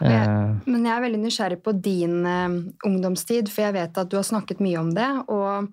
Jeg- 0.00 0.28
Eh, 0.28 0.56
Men 0.66 0.84
jeg 0.84 0.96
er 0.96 1.04
veldig 1.08 1.22
nysgjerrig 1.24 1.62
på 1.62 1.72
din 1.80 2.26
eh, 2.26 2.48
ungdomstid, 2.86 3.48
for 3.48 3.62
jeg 3.62 3.72
vet 3.74 3.98
at 3.98 4.08
du 4.10 4.16
har 4.16 4.24
snakket 4.24 4.60
mye 4.60 4.78
om 4.80 4.90
det. 4.94 5.08
Og 5.28 5.68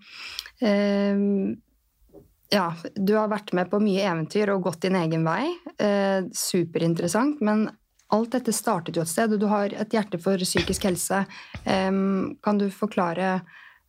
eh, 0.62 1.56
ja, 2.52 2.66
du 2.96 3.14
har 3.16 3.30
vært 3.32 3.54
med 3.54 3.70
på 3.72 3.80
mye 3.82 4.04
eventyr 4.04 4.50
og 4.54 4.64
gått 4.64 4.82
din 4.82 4.96
egen 4.96 5.24
vei. 5.24 5.46
Eh, 5.80 6.22
superinteressant. 6.34 7.40
Men 7.42 7.70
alt 8.12 8.32
dette 8.32 8.52
startet 8.52 8.96
jo 8.96 9.02
et 9.06 9.08
sted, 9.08 9.32
og 9.34 9.40
du 9.40 9.48
har 9.48 9.66
et 9.72 9.90
hjerte 9.96 10.20
for 10.22 10.36
psykisk 10.38 10.84
helse. 10.90 11.26
Eh, 11.66 11.92
kan 12.44 12.58
du 12.60 12.70
forklare 12.70 13.42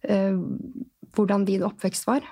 eh, 0.05 0.33
hvordan 1.15 1.45
din 1.45 1.63
oppvekst 1.67 2.07
var? 2.07 2.23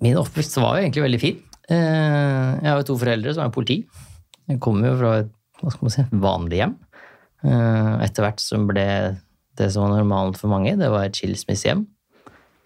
Min 0.00 0.16
oppvekst 0.16 0.56
var 0.60 0.76
jo 0.78 0.84
egentlig 0.86 1.02
veldig 1.04 1.20
fin. 1.20 1.40
Eh, 1.70 2.60
Jeg 2.60 2.68
har 2.70 2.78
jo 2.80 2.86
to 2.92 2.96
foreldre 3.00 3.34
som 3.36 3.44
er 3.46 3.52
politi. 3.54 3.82
Jeg 4.48 4.60
kommer 4.60 4.88
jo 4.90 4.96
fra 4.98 5.10
et 5.20 5.32
hva 5.60 5.70
skal 5.72 5.86
man 5.86 5.94
si, 5.94 6.04
vanlig 6.24 6.60
hjem. 6.62 6.74
Eh, 7.44 7.94
Etter 8.06 8.26
hvert 8.26 8.42
som 8.42 8.66
ble 8.68 8.86
det 9.60 9.68
som 9.72 9.84
var 9.86 9.98
normalen 9.98 10.36
for 10.38 10.52
mange, 10.52 10.76
det 10.80 10.88
var 10.92 11.04
et 11.06 11.18
skilsmissehjem. 11.18 11.86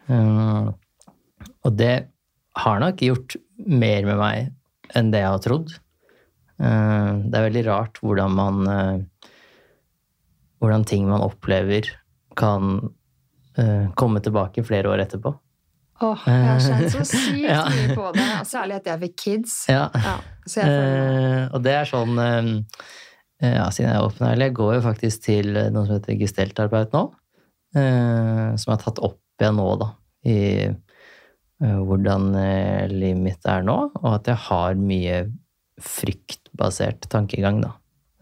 Eh, 0.09 0.73
Og 1.65 1.77
det 1.77 2.09
har 2.57 2.81
nok 2.81 3.01
gjort 3.03 3.37
mer 3.59 4.05
med 4.07 4.19
meg 4.21 4.53
enn 4.95 5.11
det 5.11 5.23
jeg 5.25 5.33
har 5.33 5.43
trodd. 5.43 5.73
Eh, 6.61 7.13
Det 7.25 7.35
er 7.39 7.49
veldig 7.51 7.67
rart 7.67 8.01
hvordan 8.03 8.35
man 8.35 9.09
Hvordan 10.63 10.85
ting 10.89 11.05
man 11.09 11.21
opplever, 11.21 11.85
kan 12.37 12.79
komme 14.01 14.21
tilbake 14.25 14.65
flere 14.65 14.89
år 14.89 15.03
etterpå. 15.05 15.35
Åh, 16.03 16.23
jeg 16.27 16.47
har 16.49 16.63
kjent 16.65 16.91
så 16.91 17.05
sykt 17.07 17.45
Ja. 17.55 17.61
mye 17.71 17.95
på 17.95 18.09
det. 18.17 18.29
Særlig 18.51 18.79
etter 18.81 18.95
jeg 18.95 19.03
fikk 19.05 19.17
kids. 19.23 19.53
Ja. 19.71 19.85
Ja, 19.95 20.17
føler 20.51 20.73
Eh, 20.75 21.45
og 21.55 21.63
det 21.65 21.75
er 21.79 21.87
sånn 21.89 22.19
eh, 22.21 22.49
ja, 23.45 23.69
siden 23.71 23.91
jeg 23.93 23.99
er 24.01 24.07
åpen 24.09 24.27
ærlig, 24.27 24.49
jeg 24.51 24.57
går 24.59 24.73
jo 24.77 24.83
faktisk 24.89 25.23
til 25.29 25.53
noe 25.55 25.85
som 25.87 25.95
heter 25.99 26.19
gesteltarbeid 26.21 26.95
nå. 26.97 27.05
Eh, 27.75 28.51
som 28.59 28.71
jeg 28.71 28.75
har 28.77 28.83
tatt 28.85 29.01
opp 29.07 29.21
igjen 29.43 29.57
nå, 29.59 29.69
da. 29.81 29.89
I 30.31 30.37
eh, 30.67 31.79
hvordan 31.85 32.29
eh, 32.41 32.85
livet 32.93 33.23
mitt 33.25 33.49
er 33.51 33.65
nå, 33.67 33.79
og 34.03 34.11
at 34.17 34.31
jeg 34.31 34.41
har 34.49 34.79
mye 34.79 35.23
fryktbasert 35.83 37.09
tankegang, 37.13 37.63
da. 37.65 37.73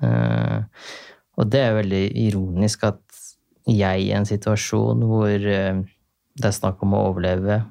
Eh, 0.03 0.87
og 1.41 1.49
det 1.53 1.61
er 1.65 1.77
veldig 1.79 2.05
ironisk 2.27 2.85
at 2.89 3.01
jeg 3.71 4.09
i 4.09 4.13
en 4.17 4.27
situasjon 4.29 5.05
hvor 5.07 5.47
eh, 5.57 5.83
det 6.43 6.51
er 6.51 6.59
snakk 6.59 6.83
om 6.85 6.97
å 6.97 7.05
overleve, 7.11 7.63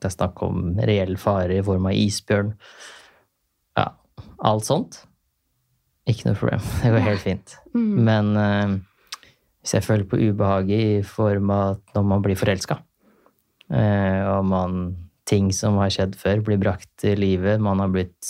det 0.00 0.08
er 0.08 0.14
snakk 0.14 0.42
om 0.46 0.74
reell 0.88 1.16
fare 1.20 1.58
i 1.58 1.64
form 1.64 1.88
av 1.90 1.96
isbjørn, 1.96 2.52
ja, 3.80 3.86
alt 4.50 4.68
sånt, 4.68 5.02
ikke 6.08 6.30
noe 6.30 6.38
problem. 6.38 6.64
Det 6.82 6.94
går 6.94 7.06
helt 7.06 7.24
fint. 7.24 7.58
Mm. 7.76 7.92
Men 8.06 8.30
uh, 8.36 8.78
hvis 9.60 9.76
jeg 9.76 9.86
føler 9.86 10.08
på 10.08 10.20
ubehaget 10.20 10.86
i 11.00 11.04
form 11.06 11.52
av 11.54 11.76
at 11.76 11.94
når 11.96 12.08
man 12.14 12.24
blir 12.24 12.38
forelska, 12.40 12.80
uh, 13.70 14.22
og 14.36 14.50
man 14.50 14.82
ting 15.30 15.52
som 15.54 15.78
har 15.78 15.92
skjedd 15.94 16.16
før, 16.18 16.42
blir 16.46 16.58
brakt 16.60 16.88
til 17.00 17.20
livet, 17.22 17.60
man 17.62 17.78
har 17.82 17.92
blitt 17.92 18.26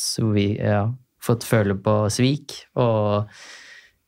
ja, 0.59 0.85
fått 1.23 1.47
føle 1.49 1.77
på 1.81 1.95
svik 2.13 2.59
og 2.77 3.31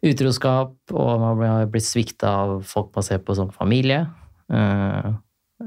utroskap, 0.02 0.74
og 0.90 1.12
man 1.22 1.42
har 1.46 1.70
blitt 1.70 1.86
svikta 1.86 2.32
av 2.42 2.56
folk 2.66 2.90
man 2.96 3.06
ser 3.06 3.22
på 3.24 3.36
som 3.38 3.52
familie. 3.54 4.02
Eh, 4.52 5.12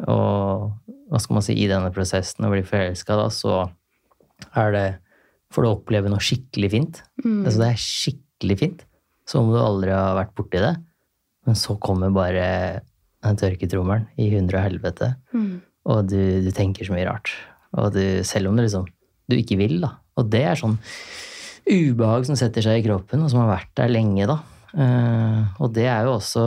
og 0.07 0.71
hva 1.11 1.21
skal 1.21 1.37
man 1.37 1.45
si, 1.45 1.55
i 1.55 1.67
denne 1.69 1.91
prosessen 1.95 2.45
å 2.47 2.51
bli 2.51 2.63
forelska, 2.65 3.15
da, 3.19 3.27
så 3.31 3.65
er 4.57 4.73
det 4.75 4.85
får 5.53 5.63
du 5.63 5.69
oppleve 5.69 6.09
noe 6.11 6.23
skikkelig 6.23 6.69
fint. 6.73 7.01
Mm. 7.23 7.43
Altså, 7.45 7.59
det 7.61 7.69
er 7.69 7.81
skikkelig 7.85 8.57
fint. 8.59 8.83
Som 9.29 9.47
om 9.47 9.53
du 9.55 9.59
aldri 9.61 9.93
har 9.95 10.17
vært 10.17 10.33
borti 10.37 10.59
det. 10.61 10.73
Men 11.47 11.57
så 11.57 11.77
kommer 11.81 12.11
bare 12.13 12.47
den 13.25 13.39
tørketrommelen 13.39 14.07
i 14.21 14.27
hundre 14.33 14.59
og 14.59 14.65
helvete, 14.67 15.13
Mm. 15.33 15.61
og 15.89 16.09
du, 16.09 16.19
du 16.45 16.49
tenker 16.53 16.85
så 16.85 16.93
mye 16.93 17.05
rart. 17.07 17.31
Og 17.77 17.93
du, 17.93 18.01
selv 18.27 18.49
om 18.49 18.57
du 18.57 18.63
liksom, 18.65 18.85
du 19.29 19.35
ikke 19.37 19.57
vil, 19.61 19.79
da. 19.81 19.95
Og 20.17 20.27
det 20.33 20.43
er 20.45 20.59
sånn 20.59 20.77
ubehag 21.65 22.25
som 22.27 22.37
setter 22.37 22.65
seg 22.65 22.81
i 22.81 22.85
kroppen, 22.85 23.23
og 23.25 23.31
som 23.31 23.41
har 23.43 23.53
vært 23.55 23.71
der 23.77 23.93
lenge, 23.93 24.27
da. 24.29 24.39
Uh, 24.75 25.45
og 25.63 25.71
det 25.73 25.85
er 25.87 26.03
jo 26.05 26.17
også 26.17 26.43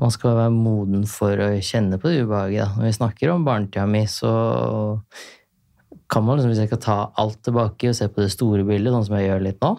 Man 0.00 0.12
skal 0.14 0.36
være 0.38 0.52
moden 0.54 1.04
for 1.10 1.36
å 1.42 1.48
kjenne 1.64 1.98
på 2.00 2.10
det 2.10 2.24
ubehaget. 2.24 2.62
Da. 2.64 2.68
Når 2.78 2.88
vi 2.88 2.96
snakker 2.96 3.32
om 3.32 3.44
barnetida 3.46 3.86
mi, 3.90 4.04
så 4.10 4.32
kan 6.12 6.24
man, 6.24 6.36
liksom, 6.38 6.52
hvis 6.52 6.60
jeg 6.62 6.70
skal 6.70 6.82
ta 6.84 6.96
alt 7.22 7.40
tilbake 7.46 7.88
og 7.90 7.96
se 7.96 8.08
på 8.12 8.20
det 8.24 8.32
store 8.34 8.64
bildet, 8.68 8.92
sånn 8.92 9.06
som 9.08 9.16
jeg 9.18 9.30
gjør 9.30 9.44
litt 9.46 9.60
nå, 9.64 9.70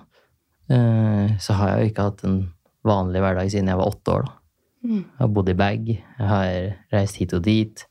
eh, 0.74 1.34
så 1.44 1.58
har 1.60 1.74
jeg 1.74 1.82
jo 1.84 1.92
ikke 1.92 2.08
hatt 2.10 2.24
en 2.28 2.40
vanlig 2.84 3.22
hverdag 3.24 3.52
siden 3.54 3.70
jeg 3.72 3.80
var 3.80 3.92
åtte 3.94 4.16
år. 4.18 4.30
da. 4.30 4.40
Mm. 4.84 5.02
Jeg 5.04 5.22
har 5.22 5.34
bodd 5.38 5.50
i 5.54 5.58
bag, 5.64 5.92
jeg 5.94 6.28
har 6.28 6.56
reist 6.92 7.20
hit 7.22 7.36
og 7.38 7.44
dit, 7.46 7.86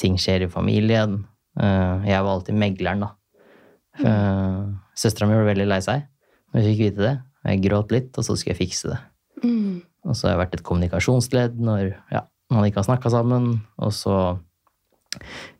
ting 0.00 0.18
skjer 0.20 0.44
i 0.44 0.50
familien. 0.50 1.22
Eh, 1.56 2.04
Jeg 2.10 2.24
var 2.26 2.32
alltid 2.34 2.58
megleren, 2.58 3.06
da. 3.06 3.12
Mm. 4.02 4.74
Søstera 4.98 5.28
mi 5.30 5.36
ble 5.38 5.46
veldig 5.52 5.68
lei 5.70 5.78
seg 5.84 6.02
når 6.50 6.60
jeg 6.60 6.72
fikk 6.72 6.80
vite 6.82 7.02
det. 7.04 7.14
Jeg 7.44 7.62
gråt 7.62 7.92
litt, 7.94 8.10
og 8.18 8.24
så 8.26 8.34
skulle 8.34 8.56
jeg 8.56 8.66
fikse 8.66 8.90
det. 8.90 8.98
Mm. 9.44 9.82
Og 10.04 10.16
så 10.16 10.28
har 10.28 10.34
jeg 10.34 10.42
vært 10.42 10.56
et 10.58 10.66
kommunikasjonsledd 10.66 11.60
når 11.64 11.94
ja, 12.12 12.24
man 12.52 12.66
ikke 12.66 12.82
har 12.82 12.88
snakka 12.90 13.12
sammen. 13.12 13.54
Og 13.80 13.94
så 13.96 14.16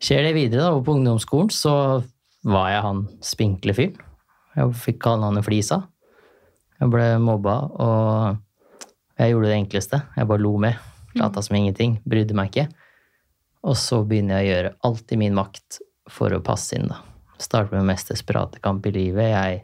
skjer 0.03 0.27
det 0.27 0.35
videre, 0.37 0.67
da. 0.67 0.73
Og 0.75 0.85
på 0.85 0.95
ungdomsskolen 0.97 1.51
så 1.53 1.75
var 2.45 2.69
jeg 2.71 2.85
han 2.85 3.03
spinkle 3.25 3.75
fyren. 3.77 4.01
Jeg 4.55 4.75
fikk 4.85 5.01
kalle 5.03 5.27
han 5.27 5.39
en 5.39 5.45
Flisa. 5.45 5.81
Jeg 6.79 6.91
ble 6.91 7.07
mobba, 7.23 7.55
og 7.81 9.19
jeg 9.19 9.31
gjorde 9.31 9.49
det 9.49 9.57
enkleste. 9.57 9.99
Jeg 10.15 10.29
bare 10.29 10.43
lo 10.43 10.53
med. 10.61 10.79
Lata 11.15 11.43
som 11.43 11.57
ingenting. 11.57 11.97
Brydde 12.07 12.35
meg 12.37 12.51
ikke. 12.51 12.67
Og 13.65 13.77
så 13.79 14.01
begynner 14.05 14.39
jeg 14.39 14.45
å 14.45 14.53
gjøre 14.53 14.73
alt 14.87 15.13
i 15.15 15.19
min 15.19 15.35
makt 15.35 15.79
for 16.11 16.35
å 16.35 16.43
passe 16.45 16.77
inn, 16.77 16.89
da. 16.91 17.01
Starte 17.41 17.75
med 17.75 17.87
mest 17.89 18.11
desperate 18.11 18.61
kamp 18.63 18.85
i 18.87 18.93
livet. 18.95 19.31
Jeg 19.31 19.63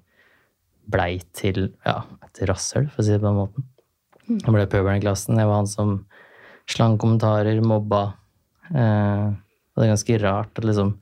blei 0.91 1.21
til 1.37 1.69
ja, 1.85 2.01
et 2.25 2.41
rasshøl, 2.49 2.89
for 2.91 3.03
å 3.03 3.05
si 3.05 3.13
det 3.13 3.21
på 3.21 3.29
den 3.29 3.37
måten. 3.37 3.67
Jeg 4.39 4.55
ble 4.55 4.65
pøbelen 4.69 5.01
i 5.01 5.03
klassen. 5.03 5.39
Jeg 5.39 5.49
var 5.49 5.61
han 5.61 5.69
som 5.69 5.93
slang 6.71 6.97
kommentarer, 7.01 7.59
mobba. 7.65 8.03
Eh, 8.71 9.27
og 9.31 9.81
det 9.81 9.87
er 9.87 9.93
ganske 9.95 10.19
rart 10.21 10.59
at 10.59 10.67
liksom 10.67 10.97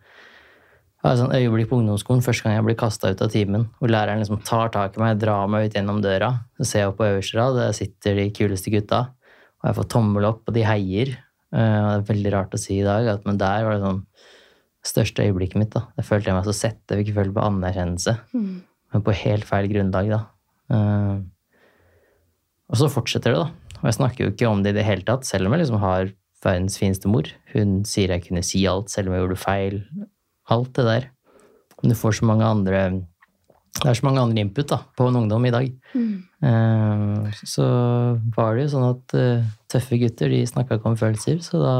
Jeg 0.99 1.07
har 1.07 1.13
et 1.13 1.19
sånn 1.21 1.31
øyeblikk 1.31 1.69
på 1.69 1.77
ungdomsskolen 1.79 2.23
første 2.25 2.43
gang 2.43 2.57
jeg 2.57 2.63
blir 2.67 2.75
kasta 2.75 3.11
ut 3.13 3.21
av 3.23 3.29
timen, 3.31 3.69
hvor 3.79 3.87
læreren 3.87 4.19
liksom 4.19 4.41
tar 4.43 4.67
tak 4.73 4.97
i 4.97 4.99
meg, 4.99 5.21
drar 5.21 5.47
meg 5.47 5.69
ut 5.69 5.77
gjennom 5.77 6.01
døra. 6.03 6.33
Så 6.59 6.67
ser 6.67 6.81
jeg 6.83 6.89
opp 6.91 6.97
på 6.99 7.07
øverste 7.07 7.37
rad, 7.39 7.55
der 7.55 7.77
sitter 7.77 8.19
de 8.19 8.25
kuleste 8.35 8.73
gutta. 8.73 8.99
Og 9.61 9.69
jeg 9.69 9.77
får 9.77 9.87
tommel 9.93 10.27
opp, 10.27 10.41
og 10.43 10.57
de 10.57 10.65
heier. 10.67 11.13
Eh, 11.55 11.77
og 11.79 11.87
det 11.87 12.01
er 12.01 12.09
veldig 12.09 12.33
rart 12.35 12.57
å 12.57 12.59
si 12.59 12.81
i 12.81 12.83
dag, 12.83 13.07
at, 13.13 13.23
men 13.23 13.39
der 13.39 13.63
var 13.63 13.77
det 13.77 13.85
sånn 13.85 14.03
største 14.89 15.23
øyeblikket 15.23 15.61
mitt. 15.61 15.71
da. 15.71 15.85
Der 15.95 16.07
følte 16.07 16.33
jeg 16.33 16.39
meg 16.41 16.49
så 16.49 16.57
sett. 16.57 16.83
Jeg 16.91 17.05
fikk 17.05 17.15
føle 17.15 17.35
på 17.35 17.47
anerkjennelse. 17.47 18.17
Mm. 18.35 18.53
Men 18.91 19.05
på 19.05 19.15
helt 19.23 19.47
feil 19.47 19.71
grunnlag, 19.71 20.11
da. 20.11 20.21
Eh, 20.75 21.15
og 22.69 22.79
så 22.79 22.89
fortsetter 22.91 23.33
det, 23.33 23.43
da. 23.43 23.75
Og 23.79 23.85
jeg 23.87 23.97
snakker 23.97 24.23
jo 24.23 24.31
ikke 24.33 24.49
om 24.49 24.63
det 24.63 24.73
i 24.73 24.79
det 24.79 24.87
hele 24.87 25.05
tatt, 25.07 25.27
selv 25.27 25.47
om 25.47 25.55
jeg 25.55 25.63
liksom 25.63 25.79
har 25.81 26.11
verdens 26.43 26.79
fineste 26.79 27.11
mor. 27.11 27.27
Hun 27.53 27.79
sier 27.87 28.13
jeg 28.13 28.25
kunne 28.27 28.43
si 28.45 28.63
alt, 28.69 28.91
selv 28.91 29.09
om 29.09 29.15
jeg 29.15 29.25
gjorde 29.25 29.39
feil. 29.41 29.79
Alt 30.53 30.73
det 30.77 30.85
der. 30.87 31.07
Men 31.79 31.93
du 31.93 31.97
får 31.97 32.19
så 32.19 32.27
mange 32.27 32.47
andre 32.47 32.81
Det 33.79 33.87
er 33.87 33.95
så 33.95 34.03
mange 34.03 34.19
andre 34.19 34.41
input 34.43 34.67
da, 34.67 34.79
på 34.97 35.05
en 35.07 35.15
ungdom 35.15 35.45
i 35.45 35.51
dag. 35.53 35.67
Mm. 35.93 36.15
Eh, 36.49 37.37
så 37.47 37.65
var 38.35 38.57
det 38.57 38.65
jo 38.65 38.71
sånn 38.73 38.87
at 38.89 39.13
eh, 39.15 39.45
tøffe 39.71 39.99
gutter 40.01 40.33
de 40.33 40.41
snakka 40.49 40.79
ikke 40.79 40.89
om 40.89 40.97
følelser, 40.99 41.37
så 41.45 41.61
da 41.61 41.75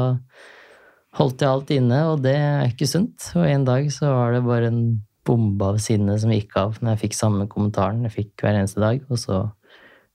holdt 1.18 1.42
jeg 1.42 1.50
alt 1.50 1.72
inne, 1.74 1.98
og 2.12 2.22
det 2.24 2.36
er 2.38 2.70
ikke 2.70 2.88
sunt. 2.88 3.26
Og 3.34 3.44
en 3.44 3.66
dag 3.66 3.90
så 3.92 4.14
var 4.14 4.32
det 4.32 4.46
bare 4.46 4.70
en 4.70 4.80
bombe 5.26 5.74
av 5.74 5.80
sinne 5.82 6.14
som 6.22 6.32
gikk 6.32 6.56
av 6.56 6.78
når 6.78 6.94
jeg 6.94 7.02
fikk 7.02 7.18
samme 7.18 7.48
kommentaren 7.50 8.06
jeg 8.06 8.14
fikk 8.14 8.46
hver 8.46 8.62
eneste 8.62 8.80
dag, 8.80 9.02
og 9.10 9.20
så 9.20 9.42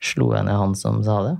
slo 0.03 0.31
jeg 0.35 0.47
ned 0.47 0.59
han 0.59 0.75
som 0.77 1.01
sa 1.05 1.21
det, 1.25 1.35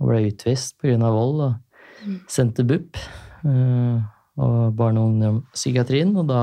og 0.00 0.10
ble 0.10 0.24
utvist 0.30 0.76
pga. 0.82 0.98
vold, 0.98 1.40
og 1.46 2.20
sendte 2.30 2.66
BUP 2.66 2.98
eh, 3.46 3.98
og 4.36 4.74
barne- 4.76 5.00
og 5.00 5.12
ungdomspsykiatrien, 5.12 6.12
og 6.16 6.28
da 6.28 6.40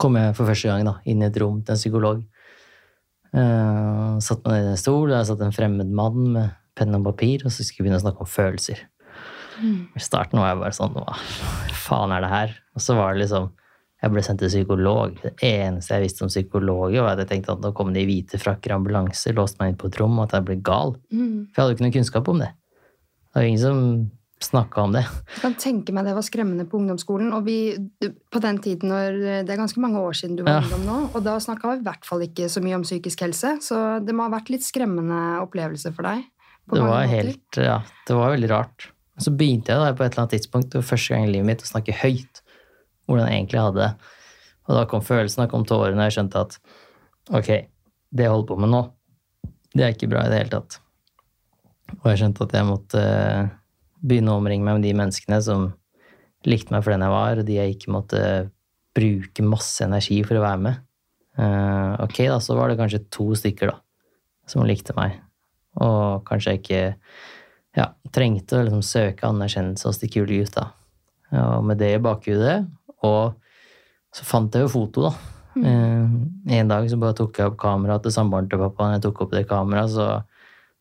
kom 0.00 0.18
jeg 0.18 0.34
for 0.36 0.48
første 0.48 0.68
gang 0.68 0.84
da, 0.86 0.98
inn 1.08 1.22
i 1.22 1.28
et 1.28 1.38
rom 1.40 1.62
til 1.62 1.74
en 1.74 1.80
psykolog. 1.80 2.24
Uh, 3.36 4.16
satt 4.22 4.44
meg 4.46 4.62
ned 4.62 4.70
i 4.70 4.72
en 4.72 4.80
stol, 4.80 5.10
der 5.12 5.24
satt 5.28 5.42
en 5.44 5.54
fremmed 5.54 5.90
mann 5.92 6.30
med 6.36 6.54
penn 6.76 6.96
og 6.96 7.04
papir, 7.10 7.44
og 7.44 7.52
så 7.52 7.64
skulle 7.64 7.84
vi 7.84 7.88
begynne 7.88 8.00
å 8.00 8.04
snakke 8.04 8.24
om 8.24 8.30
følelser. 8.30 8.82
Mm. 9.60 9.88
I 9.96 10.02
starten 10.04 10.40
var 10.40 10.50
jeg 10.50 10.60
bare 10.60 10.76
sånn 10.76 10.96
Hva 10.96 11.14
faen 11.80 12.12
er 12.12 12.24
det 12.24 12.28
her? 12.28 12.50
Og 12.76 12.82
så 12.84 12.96
var 12.98 13.14
det 13.14 13.22
liksom 13.22 13.46
Jeg 14.02 14.12
ble 14.12 14.22
sendt 14.22 14.42
til 14.44 14.50
psykolog. 14.52 15.14
Det 15.22 15.32
eneste 15.46 15.96
jeg 15.96 16.04
visste 16.04 16.26
om 16.26 16.28
psykologer, 16.28 17.00
var 17.00 17.14
at 17.14 17.24
jeg 17.24 17.30
tenkte 17.30 17.54
at 17.56 17.62
nå 17.64 17.72
kom 17.76 17.94
de 17.94 18.02
i 18.02 18.08
hvite 18.08 18.38
frakker 18.42 18.74
og 18.74 18.82
ambulanser, 18.82 19.32
låste 19.36 19.62
meg 19.62 19.72
inn 19.72 19.78
på 19.80 19.88
et 19.88 19.96
rom, 20.02 20.18
og 20.18 20.26
at 20.28 20.36
jeg 20.36 20.46
ble 20.50 20.58
gal. 20.66 20.92
Mm. 21.08 21.48
For 21.48 21.56
jeg 21.56 21.62
hadde 21.62 21.72
jo 21.72 21.76
ikke 21.78 21.86
noe 21.86 21.96
kunnskap 21.96 22.28
om 22.28 22.42
det. 22.44 22.50
Det 22.52 23.40
var 23.40 23.48
ingen 23.48 23.62
som 23.62 23.80
snakka 24.44 24.82
om 24.84 24.92
det. 24.92 25.02
Jeg 25.32 25.40
kan 25.40 25.54
tenke 25.60 25.94
meg 25.96 26.04
det 26.04 26.14
var 26.16 26.24
skremmende 26.26 26.66
på 26.68 26.76
ungdomsskolen. 26.76 27.32
Og 27.32 27.46
vi, 27.46 27.56
på 28.04 28.42
den 28.44 28.58
tiden 28.60 28.92
når, 28.92 29.16
Det 29.48 29.54
er 29.54 29.60
ganske 29.62 29.80
mange 29.80 30.02
år 30.04 30.12
siden 30.18 30.36
du 30.36 30.42
var 30.44 30.60
Ja. 30.60 30.64
ungdom 30.66 30.84
nå, 30.84 30.98
og 31.16 31.24
da 31.24 31.38
snakka 31.40 31.72
vi 31.72 31.80
i 31.80 31.86
hvert 31.88 32.04
fall 32.04 32.20
ikke 32.20 32.50
så 32.52 32.60
mye 32.62 32.76
om 32.76 32.84
psykisk 32.84 33.24
helse. 33.24 33.56
Så 33.64 34.04
det 34.04 34.14
må 34.14 34.28
ha 34.28 34.34
vært 34.36 34.52
litt 34.52 34.64
skremmende 34.66 35.40
opplevelse 35.40 35.94
for 35.96 36.02
deg. 36.02 36.24
på 36.68 36.76
Det 36.76 36.82
var 36.82 37.06
helt, 37.06 37.56
ja, 37.56 37.80
det 38.06 38.14
var 38.16 38.32
veldig 38.34 38.50
rart. 38.50 38.90
Og 39.16 39.22
så 39.24 39.30
begynte 39.32 39.72
jeg 39.72 39.78
da 39.80 39.92
på 39.94 40.04
et 40.04 40.12
eller 40.12 40.26
annet 40.26 40.34
tidspunkt, 40.36 40.70
det 40.70 40.80
var 40.82 40.88
første 40.90 41.14
gang 41.14 41.24
i 41.24 41.32
livet 41.32 41.46
mitt, 41.46 41.62
å 41.62 41.72
snakke 41.72 41.94
høyt. 41.94 42.35
Hvordan 43.06 43.30
jeg 43.30 43.40
egentlig 43.40 43.62
hadde 43.62 43.82
det. 43.82 44.12
Og 44.66 44.74
da 44.74 44.82
kom 44.90 45.04
følelsen, 45.04 45.44
da 45.44 45.50
kom 45.50 45.66
tårene, 45.68 46.00
og 46.00 46.08
jeg 46.08 46.16
skjønte 46.16 46.42
at 46.42 46.56
ok, 47.30 47.50
det 48.10 48.26
jeg 48.26 48.32
holder 48.32 48.48
på 48.50 48.58
med 48.62 48.72
nå, 48.72 48.82
det 49.76 49.84
er 49.84 49.94
ikke 49.94 50.10
bra 50.10 50.24
i 50.26 50.32
det 50.32 50.40
hele 50.40 50.54
tatt. 50.56 50.80
Og 52.00 52.08
jeg 52.10 52.22
skjønte 52.22 52.46
at 52.46 52.56
jeg 52.56 52.66
måtte 52.66 53.02
eh, 53.02 53.52
begynne 54.02 54.34
å 54.34 54.40
omringe 54.40 54.66
meg 54.66 54.78
med 54.78 54.86
de 54.86 54.94
menneskene 54.98 55.38
som 55.44 55.68
likte 56.46 56.74
meg 56.74 56.82
for 56.84 56.94
den 56.94 57.04
jeg 57.06 57.14
var, 57.14 57.40
og 57.40 57.46
de 57.46 57.58
jeg 57.58 57.76
ikke 57.76 57.94
måtte 57.94 58.20
bruke 58.96 59.44
masse 59.44 59.84
energi 59.84 60.20
for 60.26 60.38
å 60.38 60.44
være 60.44 60.62
med. 60.66 60.82
Eh, 61.36 61.92
ok, 62.06 62.20
da, 62.32 62.40
så 62.42 62.56
var 62.58 62.70
det 62.70 62.78
kanskje 62.80 63.04
to 63.12 63.28
stykker 63.38 63.70
da, 63.70 63.78
som 64.50 64.66
likte 64.66 64.96
meg, 64.98 65.18
og 65.82 66.24
kanskje 66.26 66.54
jeg 66.54 66.62
ikke 66.62 66.82
ja, 67.76 67.90
trengte 68.14 68.58
å 68.58 68.64
liksom 68.64 68.82
søke 68.86 69.28
anerkjennelse 69.28 69.86
hos 69.90 70.00
de 70.00 70.10
kule 70.10 70.40
gutta. 70.40 70.70
Og 71.36 71.64
med 71.66 71.80
det 71.82 71.90
i 71.96 72.02
bakhudet, 72.02 72.62
og 73.04 73.36
så 74.16 74.24
fant 74.24 74.54
jeg 74.54 74.64
jo 74.64 74.72
foto, 74.72 75.08
da. 75.10 75.32
Mm. 75.56 76.42
en 76.52 76.68
dag 76.68 76.84
så 76.84 76.98
bare 77.00 77.16
tok 77.16 77.38
jeg 77.40 77.48
opp 77.48 77.54
kameraet 77.62 78.02
til 78.04 78.12
samboeren 78.12 78.48
til 78.52 78.60
pappa. 78.60 78.90
Når 78.90 78.98
jeg 78.98 79.04
tok 79.06 79.22
opp 79.24 79.32
det 79.32 79.46
kameraet, 79.48 79.94
så 79.94 80.08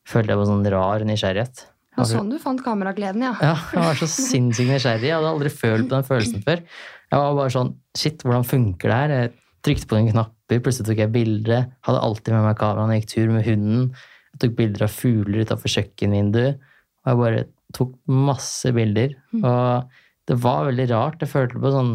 følte 0.08 0.34
jeg 0.34 0.42
på 0.42 0.48
sånn 0.50 0.68
rar 0.74 1.06
nysgjerrighet. 1.08 1.64
Det 1.96 2.02
var 2.02 2.10
sånn 2.10 2.34
du 2.34 2.36
fant 2.44 2.60
kameragleden, 2.60 3.24
ja. 3.24 3.32
Ja, 3.40 3.56
jeg 3.72 3.86
var 3.86 4.00
så 4.02 4.10
sinnssykt 4.12 4.68
nysgjerrig. 4.74 5.08
Jeg 5.08 5.16
hadde 5.16 5.32
aldri 5.32 5.52
følt 5.54 5.88
på 5.88 5.96
den 5.96 6.08
følelsen 6.08 6.44
før. 6.44 6.64
Jeg 7.06 7.22
var 7.22 7.38
bare 7.40 7.54
sånn 7.56 7.74
Shit, 7.96 8.26
hvordan 8.26 8.44
funker 8.44 8.92
det 8.92 8.98
her? 9.00 9.14
Jeg 9.16 9.32
trykte 9.64 9.88
på 9.88 9.96
en 9.96 10.10
knapp, 10.12 10.34
plutselig 10.52 10.90
tok 10.90 11.00
jeg 11.00 11.14
bilder. 11.14 11.70
Hadde 11.88 12.02
alltid 12.04 12.36
med 12.36 12.44
meg 12.50 12.58
kamera 12.60 12.84
når 12.84 12.98
jeg 12.98 13.06
gikk 13.06 13.14
tur 13.14 13.32
med 13.32 13.48
hunden. 13.48 13.86
Jeg 14.34 14.42
tok 14.44 14.58
bilder 14.58 14.84
av 14.84 14.92
fugler 14.92 15.48
utafor 15.48 15.72
kjøkkenvinduet. 15.72 16.66
Og 17.06 17.12
jeg 17.14 17.22
bare 17.22 17.46
tok 17.80 17.96
masse 18.12 18.76
bilder. 18.76 19.16
Og 19.40 19.96
det 20.30 20.38
var 20.42 20.66
veldig 20.70 20.88
rart. 20.92 21.22
Jeg 21.22 21.32
følte 21.32 21.62
på 21.62 21.72
sånn 21.74 21.94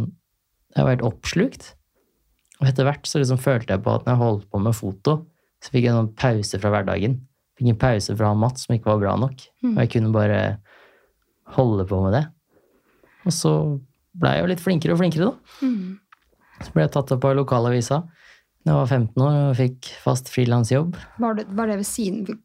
Jeg 0.77 0.85
var 0.87 0.95
helt 0.95 1.07
oppslukt. 1.07 1.73
Og 2.61 2.69
etter 2.69 2.87
hvert 2.87 3.09
så 3.09 3.19
liksom 3.19 3.40
følte 3.40 3.75
jeg 3.75 3.83
på 3.83 3.90
at 3.97 4.05
når 4.07 4.12
jeg 4.14 4.21
holdt 4.21 4.45
på 4.53 4.61
med 4.62 4.77
foto, 4.77 5.14
så 5.64 5.73
fikk 5.73 5.87
jeg 5.88 5.97
en 5.97 6.11
pause 6.14 6.61
fra 6.61 6.71
hverdagen. 6.71 7.16
Fikk 7.59 7.73
en 7.73 7.79
pause 7.81 8.14
fra 8.16 8.31
Mats 8.38 8.66
som 8.66 8.77
ikke 8.77 8.93
var 8.93 9.01
bra 9.03 9.14
nok. 9.19 9.43
Og 9.75 9.81
jeg 9.83 9.90
kunne 9.97 10.12
bare 10.14 10.40
holde 11.57 11.87
på 11.90 11.99
med 12.05 12.14
det. 12.14 12.23
Og 13.27 13.33
så 13.35 13.53
blei 14.21 14.37
jeg 14.37 14.45
jo 14.45 14.51
litt 14.53 14.62
flinkere 14.62 14.95
og 14.95 15.01
flinkere, 15.03 15.33
da. 15.33 15.66
Så 16.61 16.73
ble 16.75 16.85
jeg 16.87 16.93
tatt 16.95 17.12
opp 17.16 17.25
av 17.25 17.35
lokalavisa. 17.40 18.03
Da 18.61 18.75
jeg 18.75 18.77
var 18.77 18.90
15 18.92 19.23
år 19.25 19.37
og 19.38 19.55
fikk 19.57 19.87
fast 20.03 20.27
frilansjobb. 20.29 20.96
Var 21.23 21.38
det, 21.38 21.46
var 21.57 21.70
det 21.70 21.79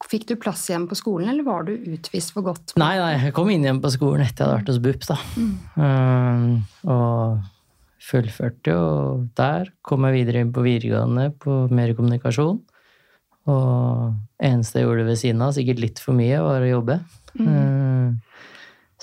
Fikk 0.08 0.30
du 0.30 0.38
plass 0.40 0.64
igjen 0.70 0.86
på 0.88 0.96
skolen, 0.96 1.28
eller 1.28 1.44
var 1.44 1.68
du 1.68 1.74
utvist 1.76 2.32
for 2.32 2.46
godt? 2.46 2.72
Nei, 2.80 2.94
nei, 3.02 3.12
jeg 3.26 3.36
kom 3.36 3.52
inn 3.52 3.66
igjen 3.66 3.82
på 3.84 3.92
skolen 3.92 4.24
etter 4.24 4.46
jeg 4.46 4.48
hadde 4.48 4.62
vært 4.62 4.72
hos 4.72 4.80
BUP, 4.86 5.04
da. 5.10 5.18
Um, 5.76 6.48
og 6.88 7.44
fullførte 8.06 8.78
jo 8.78 8.88
der. 9.36 9.74
Kom 9.84 10.08
jeg 10.08 10.22
videre 10.22 10.46
inn 10.46 10.56
på 10.56 10.64
videregående 10.64 11.28
på 11.42 11.66
mer 11.76 11.92
kommunikasjon. 11.98 12.64
Og 13.52 14.42
eneste 14.42 14.80
jeg 14.80 14.88
gjorde 14.88 15.08
ved 15.10 15.20
siden 15.20 15.44
av, 15.44 15.54
sikkert 15.58 15.84
litt 15.84 16.02
for 16.02 16.16
mye, 16.18 16.40
var 16.48 16.64
å 16.64 16.74
jobbe. 16.78 17.00
Um, 17.36 18.22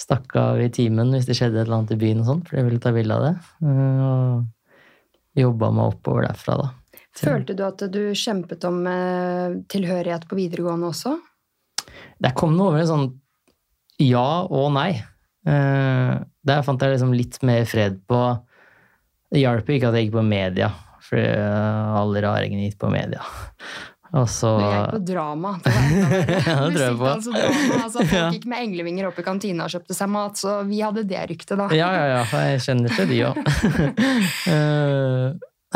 stakk 0.01 0.33
av 0.41 0.65
i 0.65 0.73
timen 0.73 1.13
hvis 1.13 1.29
det 1.29 1.37
skjedde 1.37 1.61
et 1.61 1.67
eller 1.67 1.83
annet 1.83 1.93
i 1.93 2.01
byen 2.01 2.25
og 2.25 2.31
sånt, 2.31 2.49
for 2.49 2.57
jeg 2.57 2.71
ville 2.71 2.81
ta 2.83 2.97
bilde 2.97 3.21
av 3.21 3.27
det. 3.29 3.35
Uh, 3.61 4.07
og 4.09 5.43
jobba 5.45 5.77
meg 5.77 5.93
oppover 5.93 6.31
derfra, 6.31 6.63
da. 6.65 6.79
Følte 7.17 7.55
du 7.57 7.63
at 7.67 7.83
du 7.93 8.01
kjempet 8.17 8.65
om 8.65 8.87
eh, 8.89 9.59
tilhørighet 9.71 10.25
på 10.31 10.37
videregående 10.39 10.87
også? 10.89 11.17
Det 12.23 12.33
kom 12.39 12.55
noe 12.57 12.71
over 12.73 12.81
en 12.85 12.89
sånn 12.89 13.09
ja 14.03 14.43
og 14.49 14.71
nei. 14.75 14.93
Eh, 15.47 16.13
der 16.43 16.63
fant 16.67 16.83
jeg 16.83 16.95
liksom 16.95 17.13
litt 17.15 17.37
mer 17.47 17.65
fred 17.69 18.01
på 18.09 18.19
Det 19.33 19.41
hjalp 19.43 19.69
ikke 19.75 19.89
at 19.91 19.97
jeg 19.99 20.05
gikk 20.09 20.17
på 20.17 20.25
media, 20.27 20.69
for 21.03 21.19
eh, 21.21 21.97
alle 22.01 22.23
raringene 22.25 22.65
gikk 22.69 22.79
på 22.83 22.91
media. 22.93 23.23
Og 24.13 24.27
så 24.29 24.51
Du 24.59 24.65
gikk 24.65 24.91
på 24.93 24.99
drama. 25.09 25.53
Det. 25.65 25.73
Ja, 25.73 26.57
det 26.69 26.75
tror 26.75 26.85
jeg 26.85 26.97
på. 27.01 27.07
Altså 27.09 27.31
drama. 27.33 27.79
Altså, 27.83 27.99
folk 28.05 28.13
Ja. 28.19 28.27
gikk 28.35 28.47
med 28.53 28.59
englevinger 28.67 29.05
opp 29.09 29.19
i 29.21 29.25
kantina 29.25 29.65
og 29.69 29.73
kjøpte 29.73 29.95
seg 29.97 30.09
mat, 30.13 30.35
så 30.41 30.51
vi 30.69 30.79
hadde 30.85 31.05
det 31.09 31.23
ryktet, 31.31 31.57
da. 31.61 31.67
Ja, 31.77 31.89
ja, 31.97 32.05
ja. 32.17 32.23
Jeg 32.53 32.61
kjenner 32.67 32.91
til 32.97 33.07
de 33.13 33.19
òg. 33.31 33.37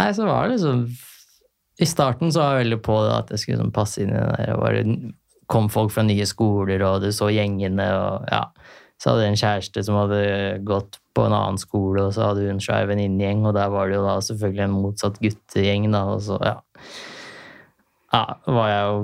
nei, 0.01 0.09
så 0.17 0.23
var 0.29 0.41
det 0.49 0.53
liksom 0.59 0.79
I 1.81 1.87
starten 1.89 2.33
så 2.33 2.41
var 2.41 2.55
jeg 2.55 2.65
veldig 2.65 2.81
på 2.87 2.97
det 3.05 3.15
at 3.15 3.33
jeg 3.35 3.43
skulle 3.43 3.65
sånn 3.65 3.75
passe 3.75 4.01
inn 4.03 4.15
i 4.15 4.19
det 4.19 4.29
der. 4.39 4.61
Bare 4.61 4.85
kom 5.53 5.69
folk 5.71 5.93
fra 5.95 6.05
nye 6.07 6.27
skoler, 6.27 6.83
og 6.87 7.05
du 7.05 7.11
så 7.15 7.31
gjengene, 7.33 7.87
og 8.01 8.29
ja. 8.33 8.47
Så 8.97 9.11
hadde 9.13 9.27
jeg 9.27 9.35
en 9.35 9.43
kjæreste 9.43 9.83
som 9.85 9.99
hadde 9.99 10.21
gått 10.65 10.97
på 11.17 11.27
en 11.27 11.35
annen 11.37 11.61
skole, 11.61 12.07
og 12.07 12.15
så 12.17 12.31
hadde 12.31 12.47
hun 12.47 12.55
en 12.55 12.63
svær 12.65 12.89
venninnegjeng, 12.89 13.45
og 13.45 13.53
der 13.59 13.69
var 13.73 13.91
det 13.91 13.99
jo 13.99 14.07
da 14.07 14.17
selvfølgelig 14.25 14.65
en 14.65 14.79
motsatt 14.79 15.21
guttegjeng, 15.21 15.91
da, 15.93 16.01
og 16.15 16.25
så, 16.25 16.39
ja. 16.41 16.57
Ja, 18.15 18.25
var 18.49 18.71
jeg 18.71 18.89
jo 18.89 18.99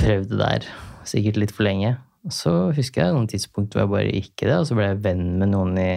prøvde 0.00 0.40
der 0.40 0.68
sikkert 1.08 1.40
litt 1.40 1.54
for 1.56 1.64
lenge. 1.64 1.94
Og 2.28 2.34
så 2.36 2.52
husker 2.76 3.06
jeg 3.06 3.16
noen 3.16 3.30
tidspunkt 3.30 3.72
hvor 3.72 3.86
jeg 3.86 3.92
bare 3.94 4.12
gikk 4.12 4.44
i 4.44 4.50
det, 4.50 4.58
og 4.58 4.68
så 4.68 4.76
ble 4.76 4.90
jeg 4.90 5.00
venn 5.06 5.24
med 5.40 5.54
noen 5.54 5.80
i 5.80 5.92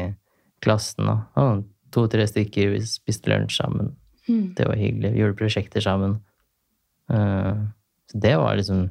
klassen. 0.63 1.09
Og 1.11 1.65
to-tre 1.91 2.27
stykker 2.29 2.71
vi 2.77 2.79
spiste 2.87 3.31
lunsj 3.31 3.59
sammen. 3.59 3.91
Mm. 4.29 4.53
Det 4.57 4.67
var 4.69 4.79
hyggelig. 4.79 5.13
Vi 5.13 5.23
gjorde 5.23 5.39
prosjekter 5.39 5.83
sammen. 5.83 6.17
Uh, 7.11 7.67
så 8.11 8.19
det 8.23 8.37
var 8.39 8.55
liksom 8.55 8.85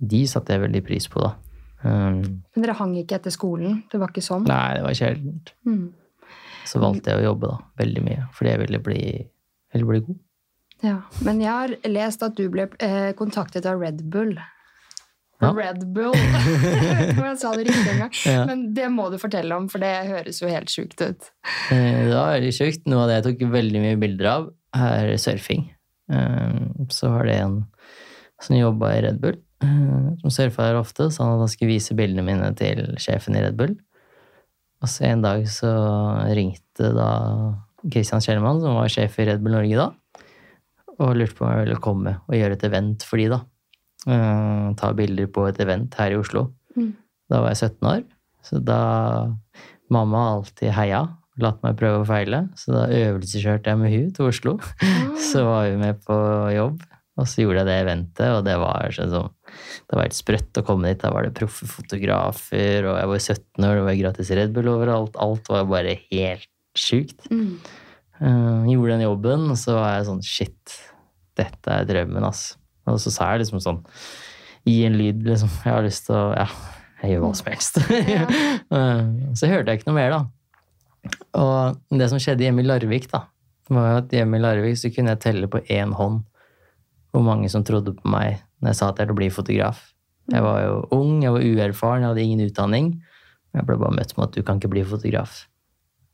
De 0.00 0.20
satte 0.26 0.54
jeg 0.54 0.62
veldig 0.62 0.80
pris 0.86 1.06
på, 1.12 1.20
da. 1.20 1.34
Um, 1.82 2.42
Men 2.54 2.64
dere 2.64 2.76
hang 2.78 2.94
ikke 2.96 3.18
etter 3.18 3.32
skolen? 3.32 3.82
Det 3.92 4.00
var 4.00 4.12
ikke 4.12 4.24
sånn? 4.24 4.46
nei, 4.48 4.78
det 4.78 4.84
var 4.84 4.96
sjeldent. 4.96 5.52
Mm. 5.68 5.92
Så 6.68 6.80
valgte 6.80 7.12
jeg 7.12 7.20
å 7.20 7.30
jobbe 7.30 7.50
da, 7.50 7.58
veldig 7.80 8.02
mye, 8.04 8.24
fordi 8.36 8.50
jeg 8.52 8.60
ville 8.62 8.80
bli, 8.84 9.02
ville 9.74 9.88
bli 9.88 10.00
god. 10.06 10.18
Ja. 10.84 10.96
Men 11.24 11.40
jeg 11.42 11.52
har 11.52 11.74
lest 11.88 12.24
at 12.24 12.36
du 12.38 12.46
ble 12.52 12.66
eh, 12.84 13.10
kontaktet 13.18 13.68
av 13.68 13.80
Red 13.80 14.04
Bull. 14.12 14.36
Ja. 15.40 15.50
Red 15.56 15.84
Bull! 15.96 16.12
Jeg 17.16 17.36
sa 17.40 17.52
det 17.56 17.66
riktig 17.68 17.92
engang. 17.94 18.12
Ja. 18.28 18.42
Men 18.48 18.64
det 18.76 18.88
må 18.92 19.06
du 19.12 19.16
fortelle 19.22 19.56
om, 19.56 19.68
for 19.72 19.80
det 19.82 19.92
høres 20.10 20.40
jo 20.42 20.50
helt 20.52 20.68
sjukt 20.72 21.00
ut. 21.00 21.30
Eh, 21.72 22.06
Det 22.08 22.14
var 22.14 22.34
veldig 22.36 22.52
sjukt. 22.56 22.82
Noe 22.90 23.04
av 23.06 23.08
det 23.10 23.18
jeg 23.20 23.26
tok 23.30 23.44
veldig 23.54 23.80
mye 23.86 24.00
bilder 24.02 24.28
av, 24.34 24.48
er 24.76 25.14
surfing. 25.22 25.68
Eh, 26.12 26.58
Så 26.92 27.08
var 27.14 27.24
det 27.30 27.38
en 27.40 27.60
som 28.40 28.56
jobba 28.56 28.94
i 28.96 29.00
Red 29.04 29.20
Bull, 29.20 29.36
eh, 29.64 30.10
som 30.22 30.32
surfa 30.32 30.68
der 30.70 30.78
ofte, 30.80 31.08
så 31.12 31.24
han 31.28 31.48
skulle 31.52 31.72
vise 31.74 31.96
bildene 31.96 32.24
mine 32.24 32.52
til 32.56 32.84
sjefen 33.00 33.36
i 33.36 33.42
Red 33.44 33.56
Bull. 33.56 33.74
Og 34.80 34.88
så 34.88 35.04
en 35.10 35.20
dag 35.24 35.42
så 35.52 35.68
ringte 36.32 36.92
da 36.96 37.08
Christian 37.92 38.20
Kjellmann, 38.24 38.60
som 38.60 38.76
var 38.76 38.88
sjef 38.92 39.18
i 39.20 39.26
Red 39.28 39.40
Bull 39.44 39.52
Norge 39.56 39.76
da, 39.76 39.90
og 41.00 41.16
lurte 41.16 41.36
på 41.36 41.44
om 41.46 41.52
jeg 41.52 41.64
ville 41.66 41.80
komme 41.84 42.14
og 42.28 42.36
gjøre 42.36 42.56
et 42.56 42.64
event 42.68 43.04
for 43.08 43.20
de 43.20 43.28
da. 43.32 43.40
Eh, 44.08 44.66
ta 44.80 44.92
bilder 44.96 45.28
på 45.28 45.44
et 45.50 45.60
event 45.60 45.94
her 46.00 46.14
i 46.14 46.18
Oslo. 46.20 46.48
Mm. 46.76 46.92
Da 47.30 47.42
var 47.44 47.52
jeg 47.52 47.70
17 47.70 47.88
år, 47.90 48.04
så 48.46 48.60
da 48.64 48.82
mamma 49.92 50.22
alltid 50.36 50.72
heia, 50.72 51.02
latt 51.40 51.60
meg 51.64 51.76
prøve 51.80 52.02
og 52.02 52.08
feile, 52.08 52.44
så 52.58 52.72
da 52.74 52.84
øvelseskjørte 52.94 53.72
jeg 53.72 53.80
med 53.80 53.92
hun 53.94 54.14
til 54.16 54.30
Oslo. 54.30 54.56
Så 55.30 55.44
var 55.46 55.68
vi 55.68 55.76
med 55.78 56.00
på 56.02 56.16
jobb, 56.50 56.80
og 57.20 57.28
så 57.28 57.44
gjorde 57.44 57.60
jeg 57.60 57.68
det 57.68 57.76
eventet, 57.84 58.30
og 58.32 58.40
det 58.46 58.56
var 58.58 58.94
sånn 58.96 59.12
som 59.12 59.28
det 59.86 59.96
var 59.96 60.06
helt 60.06 60.16
sprøtt 60.16 60.58
å 60.58 60.64
komme 60.66 60.90
dit. 60.90 61.00
Da 61.02 61.10
var 61.14 61.26
det 61.26 61.36
proffe 61.36 61.68
fotografer, 61.68 62.86
og 62.88 62.96
jeg 62.98 63.10
var 63.12 63.20
17 63.20 63.66
år, 63.68 63.76
det 63.76 63.84
var 63.86 63.98
gratis 64.00 64.32
Red 64.38 64.54
Bull 64.56 64.70
overalt. 64.72 65.18
Alt 65.20 65.50
var 65.52 65.68
bare 65.70 65.96
helt 66.08 66.48
sjukt. 66.78 67.28
Mm. 67.30 67.58
Uh, 68.20 68.66
gjorde 68.70 68.96
den 68.96 69.06
jobben, 69.06 69.46
og 69.52 69.60
så 69.60 69.76
var 69.76 69.94
jeg 69.96 70.08
sånn 70.10 70.24
shit, 70.26 70.78
dette 71.38 71.76
er 71.76 71.86
drømmen, 71.88 72.26
ass. 72.26 72.50
Og 72.90 73.00
så 73.02 73.10
sa 73.14 73.32
jeg 73.32 73.44
liksom 73.44 73.60
sånn 73.64 73.80
Gi 74.68 74.82
en 74.84 74.98
lyd, 75.00 75.22
liksom. 75.24 75.48
Jeg 75.64 75.72
har 75.72 75.82
lyst 75.86 76.04
til 76.06 76.14
å 76.18 76.34
Ja, 76.36 76.44
jeg 77.02 77.14
gjør 77.14 77.22
hva 77.24 77.30
som 77.38 77.46
helst. 77.52 77.80
Ja. 78.10 78.26
Eh, 78.70 79.06
så 79.34 79.48
hørte 79.50 79.72
jeg 79.72 79.80
ikke 79.80 79.88
noe 79.90 79.96
mer, 79.96 80.12
da. 80.14 80.20
Og 81.34 81.78
det 81.98 82.06
som 82.12 82.20
skjedde 82.22 82.44
hjemme 82.44 82.62
i 82.62 82.66
Larvik, 82.68 83.08
da, 83.10 83.24
var 83.72 83.88
jo 83.88 83.96
at 84.04 84.12
hjemme 84.14 84.38
i 84.38 84.42
Larvik 84.44 84.76
så 84.78 84.90
kunne 84.94 85.14
jeg 85.16 85.22
telle 85.24 85.48
på 85.50 85.58
én 85.74 85.90
hånd 85.98 86.20
hvor 87.10 87.24
mange 87.26 87.48
som 87.50 87.64
trodde 87.66 87.96
på 87.96 88.06
meg 88.12 88.36
når 88.62 88.70
jeg 88.70 88.78
sa 88.78 88.90
at 88.92 89.00
jeg 89.02 89.08
ville 89.08 89.18
bli 89.18 89.30
fotograf. 89.34 89.80
Jeg 90.30 90.44
var 90.44 90.60
jo 90.62 90.76
ung, 90.94 91.16
jeg 91.24 91.32
var 91.34 91.42
uerfaren, 91.42 92.04
jeg 92.04 92.12
hadde 92.12 92.22
ingen 92.28 92.44
utdanning. 92.46 92.92
Jeg 93.56 93.66
ble 93.66 93.78
bare 93.80 93.96
møtt 93.96 94.14
med 94.14 94.28
at 94.28 94.36
du 94.38 94.44
kan 94.46 94.60
ikke 94.60 94.70
bli 94.76 94.84
fotograf. 94.86 95.40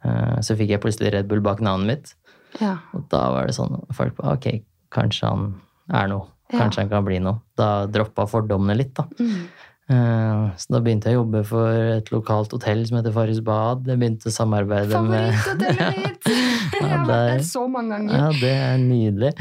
Eh, 0.06 0.38
Så 0.40 0.56
fikk 0.56 0.72
jeg 0.72 0.80
plutselig 0.80 1.12
Red 1.12 1.28
Bull 1.28 1.44
bak 1.44 1.60
navnet 1.60 1.90
mitt, 1.90 2.14
Ja. 2.62 2.78
og 2.96 3.04
da 3.12 3.26
var 3.36 3.50
det 3.50 3.58
sånn 3.58 3.82
folk 3.92 4.16
bare, 4.16 4.38
Ok, 4.38 4.62
kanskje 4.90 5.28
han 5.28 5.60
er 5.92 6.08
noe. 6.08 6.30
Ja. 6.52 6.58
Kanskje 6.60 6.84
han 6.84 6.90
kan 6.92 7.04
bli 7.06 7.18
noe. 7.22 7.40
Da 7.58 7.86
droppa 7.90 8.26
fordommene 8.30 8.76
litt, 8.78 8.92
da. 8.94 9.04
Mm. 9.18 9.46
Eh, 9.88 10.50
Så 10.58 10.72
da 10.74 10.80
begynte 10.82 11.10
jeg 11.10 11.16
å 11.18 11.20
jobbe 11.24 11.44
for 11.46 11.70
et 11.96 12.08
lokalt 12.10 12.50
hotell 12.54 12.84
som 12.86 12.98
heter 12.98 13.12
Farris 13.14 13.40
Bad. 13.40 13.86
Jeg 13.86 13.98
begynte 14.00 14.30
å 14.30 14.34
samarbeide 14.34 15.00
med 15.06 15.34
Favoritthotellet 15.34 15.98
mitt! 16.04 16.28
Jeg 16.30 16.82
har 16.82 17.06
vært 17.06 17.10
er- 17.10 17.32
der 17.38 17.44
så 17.46 17.64
mange 17.70 17.94
ganger. 17.96 18.14
Ja, 18.18 18.28
det 18.40 18.52
er 18.54 18.78
nydelig. 18.82 19.32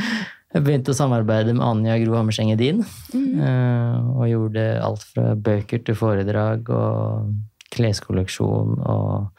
Jeg 0.55 0.63
begynte 0.63 0.93
å 0.93 0.95
samarbeide 0.95 1.53
med 1.57 1.65
Anja 1.67 1.97
Gro 2.05 2.15
Hammerseng 2.15 2.51
Edin. 2.53 2.83
Mm. 3.13 3.39
eh, 3.43 3.95
Og 4.15 4.27
gjorde 4.31 4.65
alt 4.85 5.03
fra 5.13 5.33
bøker 5.35 5.81
til 5.85 5.97
foredrag 5.99 6.69
og 6.69 7.33
kleskolleksjon. 7.75 8.77
Og 8.85 9.31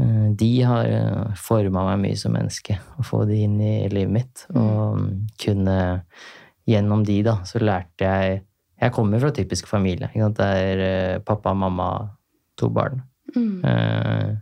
eh, 0.00 0.28
de 0.38 0.52
har 0.66 1.34
forma 1.38 1.84
meg 1.90 2.00
mye 2.06 2.18
som 2.20 2.32
menneske. 2.34 2.78
Å 2.98 3.04
få 3.06 3.24
de 3.28 3.42
inn 3.46 3.58
i 3.60 3.74
livet 3.92 4.14
mitt. 4.22 4.46
Og 4.54 4.96
mm, 5.02 5.10
kunne 5.42 5.76
Gjennom 6.68 7.02
de, 7.06 7.18
da, 7.26 7.40
så 7.48 7.58
lærte 7.62 8.06
jeg 8.06 8.42
Jeg 8.82 8.92
kommer 8.92 9.20
fra 9.22 9.30
typisk 9.30 9.68
familie. 9.70 10.08
Det 10.10 10.46
er 10.46 10.80
eh, 10.82 11.18
pappa, 11.22 11.52
mamma, 11.54 12.08
to 12.58 12.66
barn. 12.68 13.02
Mm. 13.36 13.62
Eh, 13.62 14.32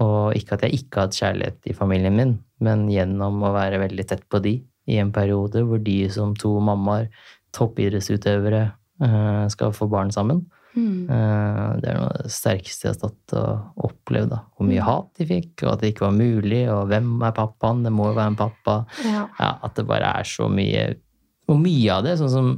og 0.00 0.36
ikke 0.38 0.54
at 0.54 0.62
jeg 0.68 0.78
ikke 0.78 1.00
har 1.00 1.08
hatt 1.08 1.18
kjærlighet 1.18 1.66
i 1.66 1.74
familien 1.74 2.14
min, 2.14 2.36
men 2.62 2.86
gjennom 2.92 3.42
å 3.42 3.50
være 3.56 3.80
veldig 3.82 4.06
tett 4.06 4.22
på 4.30 4.38
de 4.44 4.54
i 4.90 5.00
en 5.02 5.10
periode 5.12 5.64
hvor 5.66 5.82
de 5.82 5.98
som 6.14 6.32
to 6.38 6.54
mammaer, 6.62 7.10
toppidrettsutøvere, 7.56 8.62
eh, 9.02 9.44
skal 9.50 9.74
få 9.74 9.90
barn 9.90 10.14
sammen. 10.14 10.44
Mm. 10.76 11.10
Eh, 11.10 11.68
det 11.82 11.90
er 11.90 11.98
noe 11.98 12.08
av 12.12 12.22
det 12.22 12.32
sterkeste 12.32 12.86
jeg 12.86 12.92
har 12.92 12.98
stått 13.00 13.34
og 13.40 13.86
opplevd. 13.90 14.30
da. 14.30 14.40
Hvor 14.54 14.68
mye 14.68 14.86
hat 14.86 15.10
de 15.18 15.26
fikk, 15.26 15.64
og 15.64 15.72
at 15.72 15.82
det 15.82 15.92
ikke 15.92 16.06
var 16.06 16.16
mulig, 16.16 16.62
og 16.70 16.86
hvem 16.90 17.12
er 17.26 17.36
pappaen? 17.36 17.82
Det 17.84 17.92
må 17.94 18.10
jo 18.10 18.18
være 18.18 18.34
en 18.34 18.40
pappa. 18.40 18.76
Ja. 19.04 19.26
Ja, 19.40 19.52
At 19.66 19.74
det 19.74 19.86
bare 19.90 20.14
er 20.20 20.28
så 20.28 20.48
mye 20.48 20.94
Og 21.50 21.58
mye 21.60 21.90
av 21.96 22.04
det, 22.06 22.16
sånn 22.20 22.30
som 22.32 22.50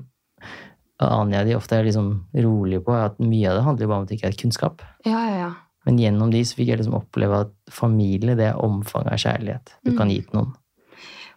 Anja 1.02 1.40
de 1.42 1.56
ofte 1.58 1.74
er 1.80 1.86
liksom 1.88 2.12
rolige 2.44 2.82
på, 2.86 2.92
er 2.94 3.08
at 3.08 3.16
mye 3.18 3.48
av 3.50 3.56
det 3.58 3.64
handler 3.66 3.88
bare 3.90 3.98
om 3.98 4.04
at 4.06 4.10
det 4.12 4.18
ikke 4.20 4.28
er 4.30 4.40
kunnskap. 4.44 4.82
ja, 5.08 5.18
ja, 5.28 5.36
ja. 5.48 5.52
Men 5.84 5.96
gjennom 5.98 6.30
de 6.30 6.38
så 6.46 6.54
fikk 6.54 6.68
jeg 6.70 6.78
liksom 6.78 6.94
oppleve 6.94 7.40
at 7.42 7.50
familie, 7.74 8.36
det 8.38 8.44
er 8.52 8.60
omfanget 8.62 9.16
av 9.16 9.18
kjærlighet 9.18 9.72
du 9.82 9.96
kan 9.98 10.12
gi 10.12 10.20
til 10.22 10.36
noen. 10.38 10.52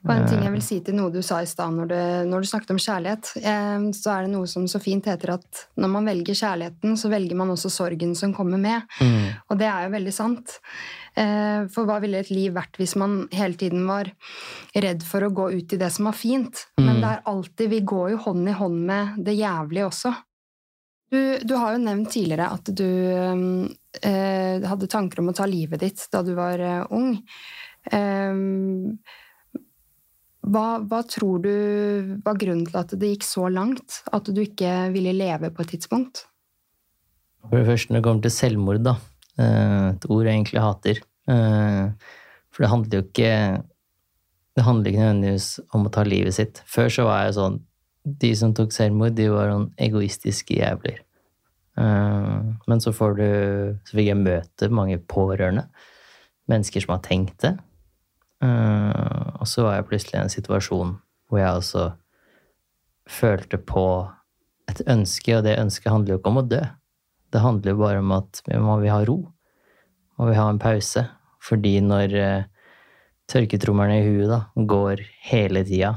Og 0.06 0.12
en 0.14 0.28
ting 0.30 0.44
jeg 0.46 0.52
vil 0.54 0.62
si 0.62 0.76
til 0.86 0.94
noe 0.94 1.10
du 1.10 1.18
sa 1.26 1.40
i 1.42 1.48
stad 1.50 1.74
når, 1.74 1.88
du- 1.90 2.30
når 2.30 2.44
du 2.46 2.48
snakket 2.52 2.70
om 2.76 2.78
kjærlighet, 2.78 3.32
eh, 3.42 3.88
så 3.98 4.12
er 4.14 4.22
det 4.28 4.32
noe 4.36 4.46
som 4.46 4.68
så 4.70 4.78
fint 4.80 5.04
heter 5.10 5.34
at 5.34 5.64
når 5.82 5.90
man 5.90 6.06
velger 6.06 6.38
kjærligheten, 6.38 6.94
så 6.94 7.10
velger 7.10 7.34
man 7.36 7.50
også 7.56 7.72
sorgen 7.74 8.14
som 8.14 8.36
kommer 8.38 8.60
med. 8.62 8.84
Mm. 9.02 9.34
Og 9.50 9.58
det 9.58 9.66
er 9.66 9.88
jo 9.88 9.96
veldig 9.98 10.14
sant. 10.14 10.60
Eh, 11.16 11.66
For 11.72 11.88
hva 11.88 12.02
ville 12.04 12.20
et 12.20 12.30
liv 12.34 12.54
vært 12.54 12.76
hvis 12.78 12.96
man 13.00 13.28
hele 13.32 13.56
tiden 13.56 13.86
var 13.88 14.10
redd 14.76 15.04
for 15.08 15.24
å 15.24 15.32
gå 15.34 15.46
ut 15.56 15.74
i 15.74 15.80
det 15.80 15.92
som 15.96 16.06
var 16.10 16.18
fint? 16.20 16.66
Men 16.78 16.98
Mm. 16.98 17.02
det 17.02 17.12
er 17.12 17.22
alltid 17.32 17.70
Vi 17.70 17.80
går 17.82 18.10
jo 18.12 18.18
hånd 18.18 18.50
i 18.50 18.52
hånd 18.52 18.86
med 18.86 19.24
det 19.24 19.38
jævlige 19.38 19.88
også. 19.88 20.16
Du, 21.12 21.38
du 21.46 21.54
har 21.56 21.76
jo 21.76 21.84
nevnt 21.86 22.10
tidligere 22.12 22.52
at 22.52 22.66
du 22.76 22.84
eh, 24.04 24.60
hadde 24.68 24.88
tanker 24.92 25.22
om 25.22 25.30
å 25.30 25.36
ta 25.38 25.46
livet 25.48 25.80
ditt 25.80 26.08
da 26.12 26.22
du 26.26 26.34
var 26.36 26.60
eh, 26.60 26.86
ung. 26.92 27.22
Eh, 27.92 28.34
hva, 30.46 30.66
hva 30.86 31.02
tror 31.10 31.42
du 31.42 32.20
var 32.26 32.38
grunnen 32.38 32.68
til 32.68 32.78
at 32.78 32.92
det 33.00 33.16
gikk 33.16 33.24
så 33.26 33.48
langt? 33.50 34.02
At 34.14 34.28
du 34.30 34.42
ikke 34.44 34.92
ville 34.94 35.14
leve 35.16 35.50
på 35.50 35.64
et 35.64 35.72
tidspunkt? 35.74 36.26
For 37.46 37.58
det 37.62 37.68
første 37.70 37.94
når 37.94 38.02
det 38.02 38.06
kommer 38.10 38.26
til 38.26 38.34
selvmord, 38.34 38.84
da. 38.86 38.96
Eh, 39.40 39.88
Et 39.94 40.06
ord 40.10 40.26
jeg 40.26 40.34
egentlig 40.36 40.62
hater. 40.64 41.02
Eh, 41.30 41.90
For 42.52 42.64
det 42.64 42.70
handler 42.72 43.00
jo 43.00 43.06
ikke 43.08 43.64
Det 44.56 44.64
handler 44.64 44.92
ikke 44.92 45.02
nødvendigvis 45.04 45.60
om 45.74 45.86
å 45.88 45.92
ta 45.92 46.04
livet 46.04 46.34
sitt. 46.34 46.62
Før 46.66 46.88
så 46.90 47.04
var 47.08 47.26
jeg 47.26 47.36
sånn 47.40 47.60
De 48.06 48.36
som 48.36 48.54
tok 48.54 48.72
selvmord, 48.72 49.16
de 49.18 49.28
var 49.34 49.50
noen 49.50 49.72
egoistiske 49.82 50.56
jævler. 50.60 51.00
Eh, 51.78 52.42
Men 52.68 52.80
så 52.80 52.94
får 52.94 53.16
du 53.18 53.28
Så 53.86 53.98
fikk 53.98 54.08
jeg 54.12 54.22
møte 54.22 54.70
mange 54.70 54.98
pårørende. 55.00 55.68
Mennesker 56.48 56.82
som 56.82 56.94
har 56.94 57.02
tenkt 57.02 57.40
det. 57.42 57.58
Og 58.46 59.48
så 59.48 59.64
var 59.64 59.76
jeg 59.80 59.88
plutselig 59.90 60.14
i 60.20 60.22
en 60.22 60.30
situasjon 60.30 60.92
hvor 61.26 61.40
jeg 61.40 61.58
også 61.58 61.86
følte 63.10 63.58
på 63.58 63.86
et 64.70 64.82
ønske, 64.90 65.38
og 65.38 65.44
det 65.46 65.58
ønsket 65.62 65.92
handler 65.92 66.14
jo 66.14 66.20
ikke 66.20 66.32
om 66.32 66.42
å 66.42 66.46
dø. 66.50 66.62
Det 67.36 67.44
handler 67.44 67.74
jo 67.74 67.82
bare 67.82 68.00
om 68.00 68.14
at 68.16 68.40
vi 68.48 68.60
må 68.64 68.80
vi 68.80 68.94
ha 68.94 69.02
ro. 69.08 69.18
Må 70.16 70.30
vi 70.30 70.38
ha 70.40 70.48
en 70.48 70.62
pause. 70.62 71.04
Fordi 71.44 71.74
når 71.84 72.16
eh, 72.16 72.48
tørketrommelen 73.30 74.00
i 74.00 74.06
huet 74.08 74.32
da, 74.32 74.40
går 74.56 75.04
hele 75.28 75.66
tida, 75.68 75.92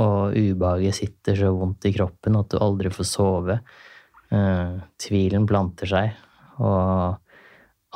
og 0.00 0.32
ubehaget 0.32 0.96
sitter 0.96 1.36
så 1.36 1.52
vondt 1.52 1.86
i 1.90 1.92
kroppen 1.92 2.38
at 2.38 2.50
du 2.50 2.58
aldri 2.62 2.90
får 2.94 3.08
sove, 3.12 3.58
Uh, 4.28 4.76
tvilen 5.00 5.46
planter 5.48 5.88
seg, 5.88 6.16
og 6.60 7.16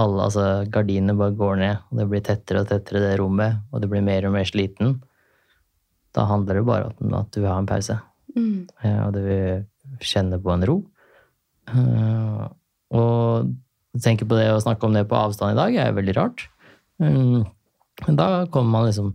alle, 0.00 0.22
altså, 0.24 0.44
gardinene 0.72 1.12
bare 1.18 1.34
går 1.36 1.58
ned, 1.60 1.82
og 1.90 1.98
det 1.98 2.06
blir 2.08 2.22
tettere 2.24 2.62
og 2.62 2.70
tettere 2.70 3.02
det 3.04 3.18
rommet, 3.20 3.58
og 3.68 3.82
det 3.82 3.90
blir 3.92 4.04
mer 4.06 4.24
og 4.24 4.32
mer 4.38 4.48
sliten, 4.48 4.94
da 6.16 6.24
handler 6.30 6.56
det 6.56 6.64
bare 6.68 6.88
om 6.88 7.12
at 7.18 7.28
du 7.34 7.42
vil 7.42 7.50
ha 7.50 7.58
en 7.60 7.68
pause. 7.68 7.98
Mm. 8.32 8.64
uh, 8.80 9.00
og 9.04 9.12
du 9.12 9.20
vil 9.26 10.08
kjenne 10.08 10.40
på 10.40 10.54
en 10.54 10.64
ro. 10.64 10.78
Eh, 11.68 12.44
og 12.92 13.50
å 13.92 14.00
tenke 14.00 14.26
på 14.28 14.38
det 14.38 14.48
og 14.52 14.62
snakke 14.64 14.88
om 14.88 14.96
det 14.96 15.04
på 15.08 15.18
avstand 15.18 15.54
i 15.54 15.58
dag 15.58 15.76
er 15.80 15.96
veldig 15.96 16.16
rart. 16.16 16.46
Mm, 17.02 17.44
Men 18.06 18.16
da 18.16 18.46
kommer 18.52 18.70
man 18.70 18.86
liksom 18.86 19.10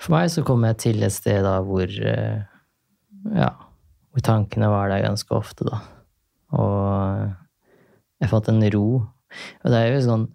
For 0.00 0.14
meg 0.14 0.30
så 0.30 0.44
kommer 0.46 0.70
jeg 0.70 0.78
til 0.84 1.02
et 1.02 1.14
sted 1.14 1.40
da 1.44 1.56
hvor 1.64 1.88
eh, 1.88 2.44
Ja, 3.36 3.50
hvor 4.12 4.24
tankene 4.24 4.68
var 4.70 4.92
der 4.92 5.02
ganske 5.06 5.34
ofte, 5.34 5.66
da. 5.66 5.80
Og 6.52 7.32
jeg 8.22 8.30
fått 8.30 8.50
en 8.52 8.62
ro. 8.74 8.86
Og 9.64 9.72
det 9.72 9.78
er 9.80 9.94
jo 9.94 10.02
sånn 10.04 10.26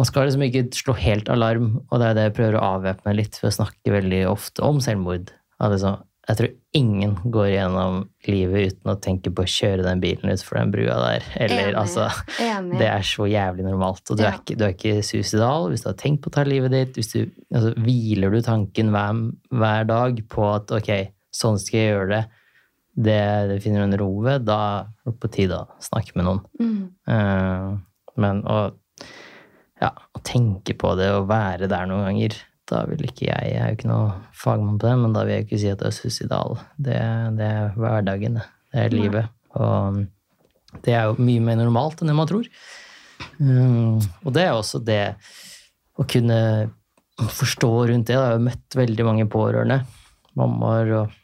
Man 0.00 0.08
skal 0.08 0.26
liksom 0.26 0.44
ikke 0.46 0.64
slå 0.72 0.96
helt 0.96 1.28
alarm, 1.28 1.74
og 1.90 2.00
det 2.00 2.06
er 2.08 2.16
det 2.16 2.22
jeg 2.28 2.36
prøver 2.38 2.56
å 2.56 2.68
avvæpne 2.78 3.12
litt 3.18 3.36
ved 3.42 3.50
å 3.50 3.56
snakke 3.58 3.92
veldig 3.92 4.22
ofte 4.30 4.64
om 4.64 4.80
selvmord. 4.80 5.28
At 5.60 5.74
liksom, 5.74 6.00
jeg 6.28 6.36
tror 6.36 6.50
ingen 6.76 7.14
går 7.32 7.46
gjennom 7.50 8.02
livet 8.28 8.74
uten 8.74 8.92
å 8.92 8.98
tenke 9.02 9.32
på 9.34 9.42
å 9.42 9.50
kjøre 9.50 9.82
den 9.86 10.02
bilen 10.02 10.30
utfor 10.30 10.60
den 10.60 10.72
brua 10.74 10.98
der. 11.00 11.24
Eller 11.40 11.70
Enig. 11.70 11.78
altså 11.80 12.04
Enig. 12.44 12.76
Det 12.78 12.90
er 12.90 13.06
så 13.08 13.26
jævlig 13.26 13.64
normalt. 13.66 14.04
Og 14.12 14.20
du 14.20 14.24
er 14.26 14.36
ikke, 14.36 14.56
du 14.60 14.66
er 14.66 14.74
ikke 14.76 15.06
suicidal 15.06 15.70
hvis 15.72 15.82
du 15.82 15.88
har 15.90 15.96
tenkt 15.98 16.22
på 16.22 16.30
å 16.30 16.36
ta 16.36 16.44
livet 16.46 16.74
ditt. 16.76 17.00
Du, 17.00 17.32
altså, 17.56 17.72
hviler 17.80 18.36
du 18.36 18.42
tanken 18.46 18.92
hver, 18.94 19.24
hver 19.62 19.88
dag 19.90 20.20
på 20.30 20.46
at 20.52 20.76
ok, 20.76 20.92
sånn 21.34 21.58
skal 21.62 21.80
jeg 21.80 21.94
gjøre 21.94 22.10
det, 22.12 22.22
det, 23.00 23.22
det 23.50 23.58
finner 23.64 23.82
du 23.82 23.88
en 23.88 24.00
ro 24.02 24.10
ved, 24.26 24.44
da 24.46 24.60
er 24.60 24.92
det 25.08 25.16
på 25.22 25.32
tide 25.32 25.62
å 25.64 25.82
snakke 25.82 26.18
med 26.18 26.28
noen. 26.28 26.44
Mm. 26.60 26.80
Uh, 27.08 28.14
men 28.20 28.44
å, 28.44 28.60
ja, 29.80 29.90
å 29.94 30.22
tenke 30.26 30.76
på 30.78 30.94
det 31.00 31.10
og 31.16 31.30
være 31.30 31.70
der 31.70 31.90
noen 31.90 32.10
ganger, 32.10 32.38
da 32.70 32.84
vil 32.88 33.02
ikke 33.06 33.26
jeg 33.26 33.50
Jeg 33.50 33.60
er 33.60 33.72
jo 33.72 33.78
ikke 33.78 33.90
noe 33.90 34.14
fagmann 34.36 34.78
på 34.78 34.88
det, 34.88 34.96
men 35.02 35.14
da 35.16 35.24
vil 35.26 35.34
jeg 35.34 35.46
ikke 35.46 35.60
si 35.60 35.70
at 35.72 35.82
det 35.82 35.90
er 35.90 35.96
suicidal. 35.96 36.58
Det, 36.78 36.98
det 37.38 37.46
er 37.46 37.76
hverdagen, 37.76 38.40
det. 38.40 38.46
Det 38.70 38.84
er 38.84 38.94
livet. 38.94 39.30
Og 39.58 40.04
det 40.86 40.94
er 40.94 41.08
jo 41.10 41.16
mye 41.18 41.42
mer 41.42 41.58
normalt 41.58 42.00
enn 42.00 42.12
det 42.12 42.18
man 42.18 42.30
tror. 42.30 42.46
Mm, 43.40 43.98
og 43.98 44.34
det 44.36 44.44
er 44.44 44.52
også 44.54 44.80
det 44.84 45.02
å 45.98 46.06
kunne 46.08 46.40
forstå 47.18 47.72
rundt 47.90 48.08
det. 48.08 48.14
Jeg 48.14 48.22
har 48.22 48.36
jo 48.36 48.44
møtt 48.46 48.78
veldig 48.78 49.06
mange 49.08 49.26
pårørende. 49.30 49.80
Mammaer 50.38 50.94
og 51.00 51.16